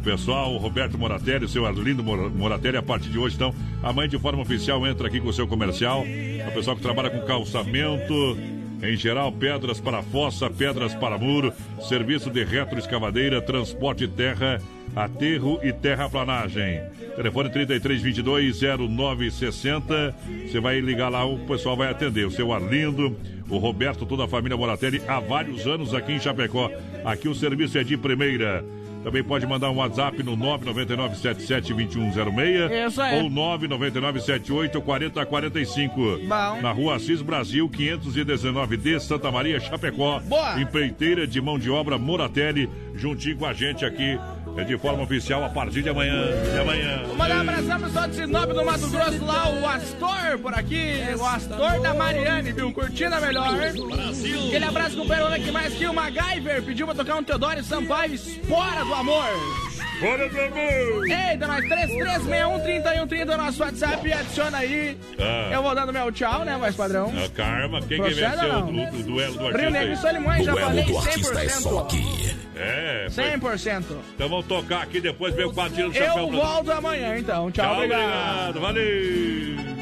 pessoal, 0.03 0.56
Roberto 0.57 0.98
Moratelli, 0.98 1.45
o 1.45 1.49
seu 1.49 1.66
Arlindo 1.66 2.03
Mor- 2.03 2.32
Moratelli, 2.32 2.78
a 2.78 2.82
partir 2.82 3.10
de 3.10 3.18
hoje, 3.20 3.36
então, 3.36 3.53
amanhã 3.84 4.07
de 4.07 4.18
forma 4.18 4.41
oficial 4.41 4.86
entra 4.88 5.07
aqui 5.07 5.20
com 5.20 5.28
o 5.30 5.34
seu 5.34 5.45
comercial, 5.48 6.06
o 6.48 6.52
pessoal 6.53 6.76
que 6.78 6.82
trabalha 6.82 7.10
com 7.10 7.20
calçamento, 7.28 8.38
em 8.82 8.95
geral, 8.95 9.30
pedras 9.34 9.82
para 9.82 10.02
fossa, 10.02 10.49
pedras 10.49 10.95
para 10.95 11.18
muro, 11.18 11.52
serviço 11.88 12.30
de 12.30 12.45
retroescavadeira, 12.45 13.41
transporte 13.41 14.07
terra, 14.07 14.61
aterro 14.95 15.60
e 15.61 15.74
terraplanagem. 15.74 16.80
Telefone 17.18 17.49
3322-0960. 17.49 20.14
Você 20.49 20.60
vai 20.61 20.80
ligar 20.80 21.10
lá, 21.10 21.26
o 21.26 21.38
pessoal 21.40 21.76
vai 21.76 21.90
atender. 21.91 22.26
O 22.26 22.32
seu 22.32 22.53
Arlindo, 22.53 23.18
o 23.49 23.57
Roberto, 23.57 24.05
toda 24.05 24.26
a 24.26 24.27
família 24.27 24.55
Moratelli, 24.57 25.01
há 25.07 25.19
vários 25.19 25.65
anos 25.67 25.93
aqui 25.93 26.13
em 26.13 26.19
Chapecó. 26.19 26.69
Aqui 27.03 27.27
o 27.27 27.35
serviço 27.35 27.77
é 27.77 27.84
de 27.84 27.97
primeira. 27.97 28.63
Também 29.03 29.23
pode 29.23 29.45
mandar 29.47 29.69
um 29.69 29.77
WhatsApp 29.77 30.21
no 30.23 30.35
999-77-2106 30.35 32.88
Isso 32.88 33.01
aí. 33.01 33.21
ou 33.23 33.30
999-78-4045. 33.30 36.27
Bom. 36.27 36.61
Na 36.61 36.71
rua 36.71 36.95
Assis 36.95 37.21
Brasil, 37.21 37.69
519D, 37.69 38.99
Santa 38.99 39.31
Maria, 39.31 39.59
Chapecó. 39.59 40.19
Boa. 40.19 40.59
Empreiteira 40.61 41.26
de 41.26 41.39
mão 41.41 41.57
de 41.57 41.69
obra 41.69 41.97
Moratelli, 41.97 42.69
juntinho 42.93 43.38
com 43.38 43.45
a 43.45 43.53
gente 43.53 43.85
aqui, 43.85 44.19
é 44.57 44.63
de 44.63 44.77
forma 44.77 45.03
oficial 45.03 45.43
a 45.43 45.49
partir 45.49 45.81
de 45.81 45.89
amanhã. 45.89 46.27
De 46.51 46.59
amanhã. 46.59 47.01
Mandar 47.15 47.38
um 47.38 47.41
abração 47.41 47.80
pro 47.80 47.88
pessoal 47.88 48.07
de 48.07 48.15
Sinop 48.15 48.49
do 48.49 48.65
Mato 48.65 48.88
Grosso 48.89 49.26
lá, 49.26 49.49
o 49.49 49.67
Astor 49.67 50.39
por 50.41 50.53
aqui, 50.53 50.99
o 51.17 51.26
Astor 51.26 51.81
da 51.81 51.93
Mariane, 51.93 52.51
viu? 52.51 52.71
Curtindo 52.71 53.15
a 53.15 53.21
melhor. 53.21 53.53
Aquele 53.53 54.65
abraço, 54.65 54.97
companheiro, 54.97 55.34
aqui 55.34 55.51
mais 55.51 55.73
que 55.73 55.85
o 55.88 55.93
MacGyver 55.93 56.63
pediu 56.63 56.85
pra 56.85 56.95
tocar 56.95 57.15
um 57.15 57.23
Teodoro 57.23 57.63
Sampaio, 57.63 58.13
Espora 58.13 58.84
do 58.84 58.93
Amor. 58.93 59.69
Espora 60.01 60.30
do 60.30 60.39
Amor! 60.41 61.07
Eita, 61.09 61.45
nós 61.47 61.59
3361 61.67 63.26
no 63.26 63.38
nosso 63.38 63.61
WhatsApp, 63.61 64.13
adiciona 64.13 64.57
aí. 64.59 64.97
Ah. 65.19 65.49
Eu 65.51 65.61
vou 65.61 65.76
dando 65.76 65.91
meu 65.91 66.09
tchau, 66.11 66.45
né, 66.45 66.55
mais 66.55 66.73
padrão? 66.76 67.11
A 67.23 67.27
Karma, 67.30 67.81
quem 67.81 68.01
que 68.01 68.09
venceu 68.09 68.49
o, 68.49 68.69
o- 68.71 68.99
o 68.99 69.03
duelo 69.03 69.34
do 69.34 69.39
artista? 69.47 69.57
Rio 69.61 69.69
Negro 69.71 69.93
e 69.93 69.97
Solimões, 69.97 70.45
já 70.45 70.55
falei 70.55 70.84
do 70.85 70.97
artista 70.97 71.39
é 71.41 71.47
100%. 71.47 71.49
só 71.61 71.80
aqui. 71.80 72.38
É, 72.55 73.07
foi. 73.11 73.23
100%. 73.26 73.84
Então 74.15 74.30
vamos 74.30 74.45
tocar 74.45 74.84
aqui, 74.84 75.01
depois 75.01 75.34
vem 75.35 75.45
o 75.45 75.53
quadrinho 75.53 75.89
do 75.89 75.97
Eu 75.97 76.05
chapéu. 76.05 76.27
pra- 76.30 76.38
volto 76.39 76.71
amanhã, 76.71 77.17
então. 77.17 77.51
Tchau, 77.51 77.65
Tchau, 77.65 77.76
obrigado. 77.76 78.57
obrigado. 78.57 78.59
Valeu! 78.61 79.80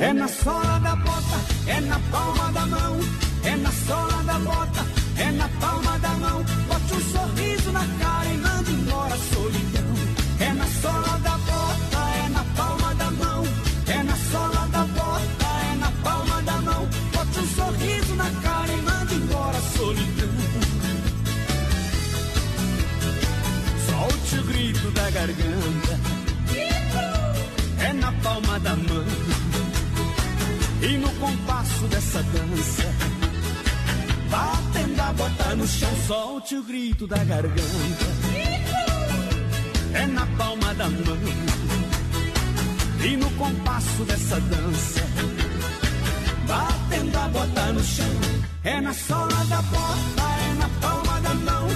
É 0.00 0.12
na 0.12 0.28
sola 0.28 0.78
da 0.80 0.96
bota, 0.96 1.68
é 1.68 1.80
na 1.80 1.98
palma 2.10 2.52
da 2.52 2.66
mão. 2.66 3.00
É 3.44 3.56
na 3.56 3.70
sola 3.72 4.22
da 4.24 4.34
bota, 4.38 4.84
é 5.20 5.30
na 5.32 5.48
palma 5.60 5.98
da 5.98 6.08
mão. 6.24 6.42
Bote 6.68 6.94
um 6.94 7.00
sorriso 7.12 7.72
na 7.72 7.86
cara 8.02 8.28
e 8.28 8.36
mande 8.38 8.72
embora 8.72 9.14
a 9.14 9.18
solidão. 9.18 9.90
É 10.40 10.52
na 10.52 10.66
sola 10.82 11.18
da 11.18 11.36
bota, 11.48 12.00
é 12.24 12.28
na 12.30 12.44
palma 12.56 12.94
da 12.94 13.10
mão. 13.10 13.44
É 13.86 14.02
na 14.02 14.16
sola 14.32 14.68
da 14.74 14.84
bota, 14.84 15.48
é 15.70 15.74
na 15.76 15.90
palma 16.02 16.42
da 16.42 16.56
mão. 16.62 16.88
Bote 17.12 17.38
um 17.38 17.48
sorriso 17.58 18.14
na 18.14 18.30
cara 18.42 18.72
e 18.72 18.82
mande 18.82 19.14
embora 19.14 19.58
a 19.58 19.62
solidão. 19.76 20.34
Solte 23.88 24.38
o 24.38 24.44
grito 24.44 24.90
da 24.92 25.10
garganta. 25.10 26.00
É 27.88 27.92
na 27.92 28.12
palma 28.24 28.58
da 28.60 28.76
mão. 28.76 29.06
E 30.82 30.96
no 30.96 31.10
compasso 31.20 31.84
dessa 31.88 32.22
dança, 32.22 33.19
bota 35.20 35.54
no 35.54 35.66
chão, 35.68 35.90
solte 36.06 36.56
o 36.56 36.62
grito 36.62 37.06
da 37.06 37.22
garganta. 37.24 38.06
É 39.92 40.06
na 40.06 40.26
palma 40.38 40.74
da 40.74 40.88
mão. 40.88 41.18
E 43.04 43.16
no 43.18 43.30
compasso 43.32 44.04
dessa 44.04 44.40
dança, 44.40 45.02
batendo 46.48 47.18
a 47.18 47.28
bota 47.28 47.72
no 47.72 47.84
chão. 47.84 48.14
É 48.64 48.80
na 48.80 48.94
sola 48.94 49.44
da 49.50 49.60
bota, 49.62 50.22
é 50.48 50.54
na 50.54 50.68
palma 50.80 51.20
da 51.20 51.34
mão. 51.34 51.68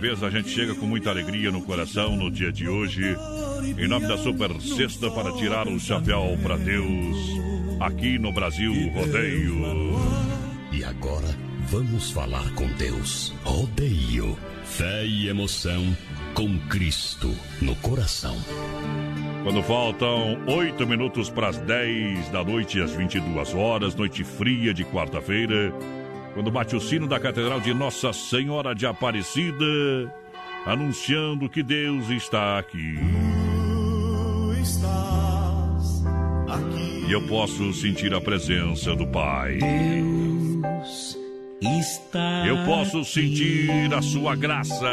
Vez 0.00 0.22
a 0.22 0.30
gente 0.30 0.48
chega 0.48 0.74
com 0.74 0.86
muita 0.86 1.10
alegria 1.10 1.52
no 1.52 1.60
coração 1.60 2.16
no 2.16 2.30
dia 2.30 2.50
de 2.50 2.66
hoje. 2.66 3.14
Em 3.78 3.86
nome 3.86 4.08
da 4.08 4.16
Super 4.16 4.50
Sexta 4.58 5.10
para 5.10 5.30
tirar 5.32 5.68
o 5.68 5.78
chapéu 5.78 6.38
para 6.42 6.56
Deus. 6.56 7.16
Aqui 7.78 8.18
no 8.18 8.32
Brasil 8.32 8.72
Rodeio. 8.94 9.60
E 10.72 10.82
agora 10.82 11.28
vamos 11.66 12.10
falar 12.12 12.50
com 12.54 12.66
Deus. 12.78 13.34
Rodeio. 13.44 14.38
Fé 14.64 15.04
e 15.04 15.28
emoção 15.28 15.94
com 16.32 16.58
Cristo 16.60 17.30
no 17.60 17.76
coração. 17.76 18.36
Quando 19.42 19.62
faltam 19.62 20.38
oito 20.46 20.86
minutos 20.86 21.28
para 21.28 21.48
as 21.48 21.58
10 21.58 22.30
da 22.30 22.42
noite, 22.42 22.80
às 22.80 22.92
22 22.92 23.54
horas, 23.54 23.94
noite 23.94 24.24
fria 24.24 24.72
de 24.72 24.82
quarta-feira, 24.82 25.74
quando 26.34 26.50
bate 26.50 26.76
o 26.76 26.80
sino 26.80 27.06
da 27.06 27.18
Catedral 27.18 27.60
de 27.60 27.74
Nossa 27.74 28.12
Senhora 28.12 28.74
de 28.74 28.86
Aparecida, 28.86 29.64
anunciando 30.64 31.48
que 31.48 31.62
Deus 31.62 32.08
está 32.10 32.58
aqui. 32.58 32.98
estás 34.60 36.04
aqui. 36.48 37.06
E 37.08 37.12
eu 37.12 37.26
posso 37.26 37.72
sentir 37.72 38.14
a 38.14 38.20
presença 38.20 38.94
do 38.94 39.06
Pai. 39.06 39.58
Deus 39.58 41.18
está 41.60 42.46
Eu 42.46 42.64
posso 42.64 43.04
sentir 43.04 43.92
a 43.92 44.00
sua 44.00 44.34
graça. 44.36 44.90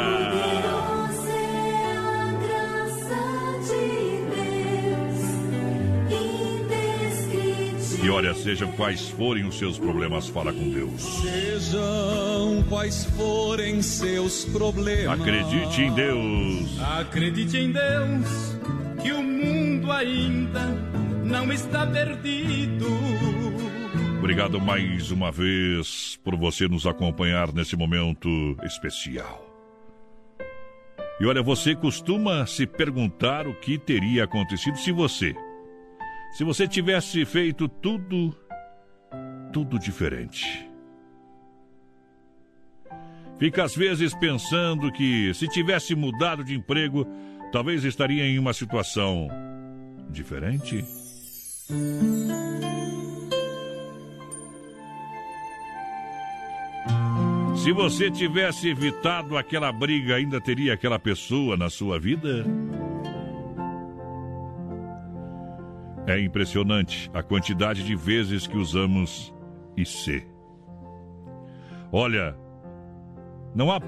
E 8.02 8.08
olha, 8.08 8.32
sejam 8.34 8.70
quais 8.72 9.08
forem 9.08 9.44
os 9.44 9.58
seus 9.58 9.78
problemas, 9.78 10.28
fala 10.28 10.52
com 10.52 10.70
Deus. 10.70 11.02
Sejam 11.02 12.64
quais 12.68 13.04
forem 13.16 13.82
seus 13.82 14.44
problemas. 14.44 15.20
Acredite 15.20 15.82
em 15.82 15.92
Deus. 15.92 16.80
Acredite 16.80 17.56
em 17.56 17.72
Deus, 17.72 18.56
que 19.02 19.12
o 19.12 19.22
mundo 19.22 19.90
ainda 19.90 20.64
não 21.24 21.52
está 21.52 21.86
perdido. 21.86 22.86
Obrigado 24.18 24.60
mais 24.60 25.10
uma 25.10 25.32
vez 25.32 26.18
por 26.22 26.36
você 26.36 26.68
nos 26.68 26.86
acompanhar 26.86 27.52
nesse 27.52 27.76
momento 27.76 28.28
especial. 28.62 29.44
E 31.20 31.26
olha, 31.26 31.42
você 31.42 31.74
costuma 31.74 32.46
se 32.46 32.64
perguntar 32.64 33.48
o 33.48 33.54
que 33.54 33.76
teria 33.76 34.24
acontecido 34.24 34.78
se 34.78 34.92
você, 34.92 35.34
se 36.32 36.44
você 36.44 36.68
tivesse 36.68 37.24
feito 37.24 37.68
tudo, 37.68 38.34
tudo 39.52 39.78
diferente. 39.78 40.68
Fica 43.38 43.64
às 43.64 43.74
vezes 43.74 44.14
pensando 44.14 44.90
que 44.90 45.32
se 45.32 45.46
tivesse 45.48 45.94
mudado 45.94 46.42
de 46.44 46.54
emprego, 46.54 47.06
talvez 47.52 47.84
estaria 47.84 48.24
em 48.24 48.38
uma 48.38 48.52
situação 48.52 49.28
diferente. 50.10 50.84
Se 57.56 57.72
você 57.72 58.10
tivesse 58.10 58.68
evitado 58.68 59.36
aquela 59.36 59.70
briga, 59.70 60.14
ainda 60.16 60.40
teria 60.40 60.74
aquela 60.74 60.98
pessoa 60.98 61.56
na 61.56 61.68
sua 61.68 61.98
vida? 61.98 62.44
É 66.08 66.18
impressionante 66.18 67.10
a 67.12 67.22
quantidade 67.22 67.84
de 67.84 67.94
vezes 67.94 68.46
que 68.46 68.56
usamos 68.56 69.30
IC. 69.76 70.26
Olha, 71.92 72.34
não 73.54 73.70
há 73.70 73.78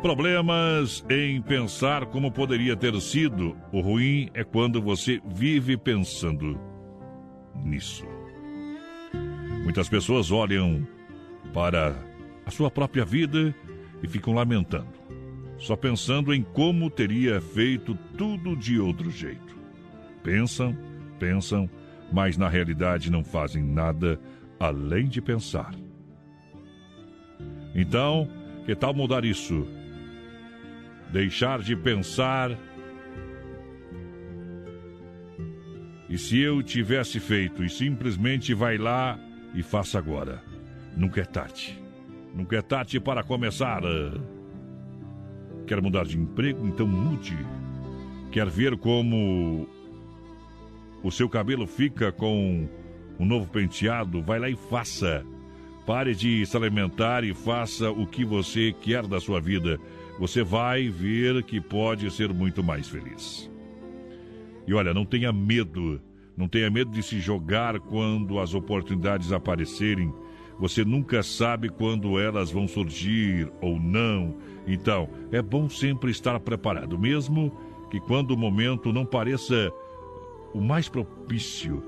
problemas 0.00 1.04
em 1.10 1.42
pensar 1.42 2.06
como 2.06 2.32
poderia 2.32 2.74
ter 2.74 2.98
sido. 3.02 3.54
O 3.70 3.82
ruim 3.82 4.30
é 4.32 4.42
quando 4.42 4.80
você 4.80 5.20
vive 5.26 5.76
pensando 5.76 6.58
nisso. 7.62 8.06
Muitas 9.62 9.86
pessoas 9.86 10.30
olham 10.30 10.88
para 11.52 11.94
a 12.46 12.50
sua 12.50 12.70
própria 12.70 13.04
vida 13.04 13.54
e 14.02 14.08
ficam 14.08 14.32
lamentando, 14.32 14.88
só 15.58 15.76
pensando 15.76 16.32
em 16.32 16.42
como 16.42 16.88
teria 16.88 17.38
feito 17.38 17.94
tudo 18.16 18.56
de 18.56 18.80
outro 18.80 19.10
jeito. 19.10 19.54
Pensam, 20.22 20.74
pensam, 21.18 21.68
mas 22.12 22.36
na 22.36 22.48
realidade 22.48 23.10
não 23.10 23.24
fazem 23.24 23.62
nada 23.62 24.20
além 24.58 25.06
de 25.06 25.20
pensar. 25.20 25.74
Então, 27.74 28.28
que 28.64 28.74
tal 28.74 28.94
mudar 28.94 29.24
isso? 29.24 29.66
Deixar 31.12 31.60
de 31.60 31.76
pensar. 31.76 32.56
E 36.08 36.16
se 36.16 36.38
eu 36.38 36.62
tivesse 36.62 37.20
feito 37.20 37.62
e 37.64 37.68
simplesmente 37.68 38.54
vai 38.54 38.78
lá 38.78 39.18
e 39.54 39.62
faça 39.62 39.98
agora? 39.98 40.42
Nunca 40.96 41.20
é 41.20 41.24
tarde. 41.24 41.78
Nunca 42.34 42.56
é 42.56 42.62
tarde 42.62 42.98
para 42.98 43.22
começar. 43.22 43.82
Quer 45.66 45.82
mudar 45.82 46.04
de 46.04 46.18
emprego? 46.18 46.66
Então 46.66 46.86
mude. 46.86 47.36
Quer 48.30 48.48
ver 48.48 48.76
como 48.78 49.68
o 51.02 51.10
seu 51.10 51.28
cabelo 51.28 51.66
fica 51.66 52.10
com 52.10 52.68
um 53.18 53.24
novo 53.24 53.48
penteado? 53.48 54.22
Vai 54.22 54.38
lá 54.38 54.48
e 54.48 54.56
faça. 54.56 55.24
Pare 55.86 56.14
de 56.14 56.44
se 56.44 56.56
alimentar 56.56 57.22
e 57.22 57.32
faça 57.32 57.90
o 57.90 58.06
que 58.06 58.24
você 58.24 58.74
quer 58.80 59.06
da 59.06 59.20
sua 59.20 59.40
vida. 59.40 59.78
Você 60.18 60.42
vai 60.42 60.88
ver 60.88 61.42
que 61.44 61.60
pode 61.60 62.10
ser 62.10 62.32
muito 62.32 62.62
mais 62.62 62.88
feliz. 62.88 63.50
E 64.66 64.74
olha, 64.74 64.92
não 64.92 65.04
tenha 65.04 65.32
medo. 65.32 66.00
Não 66.36 66.48
tenha 66.48 66.70
medo 66.70 66.90
de 66.90 67.02
se 67.02 67.20
jogar 67.20 67.78
quando 67.80 68.38
as 68.38 68.52
oportunidades 68.52 69.32
aparecerem. 69.32 70.12
Você 70.58 70.84
nunca 70.84 71.22
sabe 71.22 71.68
quando 71.68 72.18
elas 72.18 72.50
vão 72.50 72.66
surgir 72.66 73.50
ou 73.60 73.78
não. 73.78 74.36
Então, 74.66 75.08
é 75.30 75.40
bom 75.40 75.68
sempre 75.68 76.10
estar 76.10 76.40
preparado, 76.40 76.98
mesmo 76.98 77.52
que 77.90 78.00
quando 78.00 78.32
o 78.32 78.36
momento 78.36 78.92
não 78.92 79.06
pareça 79.06 79.70
o 80.56 80.60
mais 80.60 80.88
propício. 80.88 81.82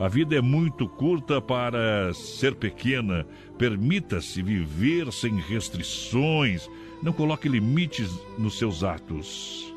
A 0.00 0.08
vida 0.08 0.34
é 0.34 0.40
muito 0.40 0.88
curta 0.88 1.40
para 1.40 2.12
ser 2.14 2.54
pequena. 2.54 3.26
Permita-se 3.58 4.42
viver 4.42 5.12
sem 5.12 5.38
restrições. 5.38 6.68
Não 7.02 7.12
coloque 7.12 7.48
limites 7.48 8.10
nos 8.38 8.58
seus 8.58 8.82
atos. 8.82 9.72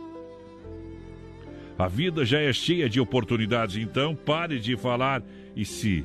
A 1.77 1.87
vida 1.87 2.25
já 2.25 2.39
é 2.39 2.51
cheia 2.53 2.89
de 2.89 2.99
oportunidades, 2.99 3.75
então 3.75 4.15
pare 4.15 4.59
de 4.59 4.75
falar 4.77 5.21
e 5.55 5.63
se. 5.65 6.03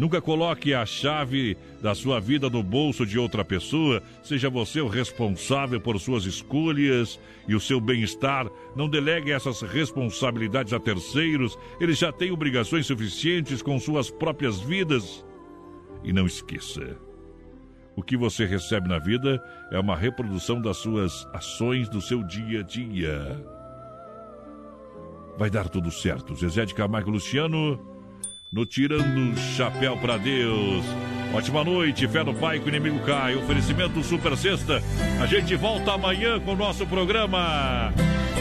Nunca 0.00 0.18
coloque 0.18 0.72
a 0.72 0.86
chave 0.86 1.58
da 1.82 1.94
sua 1.94 2.18
vida 2.18 2.48
no 2.48 2.62
bolso 2.62 3.04
de 3.04 3.18
outra 3.18 3.44
pessoa. 3.44 4.02
Seja 4.22 4.48
você 4.48 4.80
o 4.80 4.88
responsável 4.88 5.78
por 5.78 6.00
suas 6.00 6.24
escolhas 6.24 7.20
e 7.46 7.54
o 7.54 7.60
seu 7.60 7.78
bem-estar. 7.78 8.48
Não 8.74 8.88
delegue 8.88 9.30
essas 9.30 9.60
responsabilidades 9.60 10.72
a 10.72 10.80
terceiros. 10.80 11.58
Eles 11.78 11.98
já 11.98 12.10
têm 12.10 12.30
obrigações 12.30 12.86
suficientes 12.86 13.60
com 13.60 13.78
suas 13.78 14.08
próprias 14.08 14.58
vidas. 14.58 15.22
E 16.02 16.14
não 16.14 16.24
esqueça: 16.24 16.96
o 17.94 18.02
que 18.02 18.16
você 18.16 18.46
recebe 18.46 18.88
na 18.88 18.98
vida 18.98 19.38
é 19.70 19.78
uma 19.78 19.96
reprodução 19.96 20.62
das 20.62 20.78
suas 20.78 21.28
ações 21.34 21.90
do 21.90 22.00
seu 22.00 22.22
dia 22.22 22.60
a 22.60 22.62
dia. 22.62 23.44
Vai 25.36 25.50
dar 25.50 25.68
tudo 25.68 25.90
certo. 25.90 26.34
Zezé 26.34 26.64
de 26.64 26.74
Camargo 26.74 27.10
Luciano, 27.10 27.89
no 28.52 28.66
Tirando 28.66 29.38
Chapéu 29.56 29.96
para 29.96 30.16
Deus. 30.16 30.84
Ótima 31.32 31.62
noite, 31.62 32.08
fé 32.08 32.24
no 32.24 32.34
Pai 32.34 32.58
que 32.58 32.66
o 32.66 32.68
inimigo 32.68 32.98
cai. 33.00 33.36
Oferecimento 33.36 34.02
Super 34.02 34.36
Sexta. 34.36 34.82
A 35.22 35.26
gente 35.26 35.54
volta 35.54 35.92
amanhã 35.92 36.40
com 36.40 36.52
o 36.52 36.56
nosso 36.56 36.86
programa. 36.86 37.92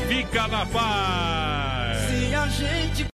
Fica 0.08 0.48
na 0.48 0.66
paz. 0.66 1.98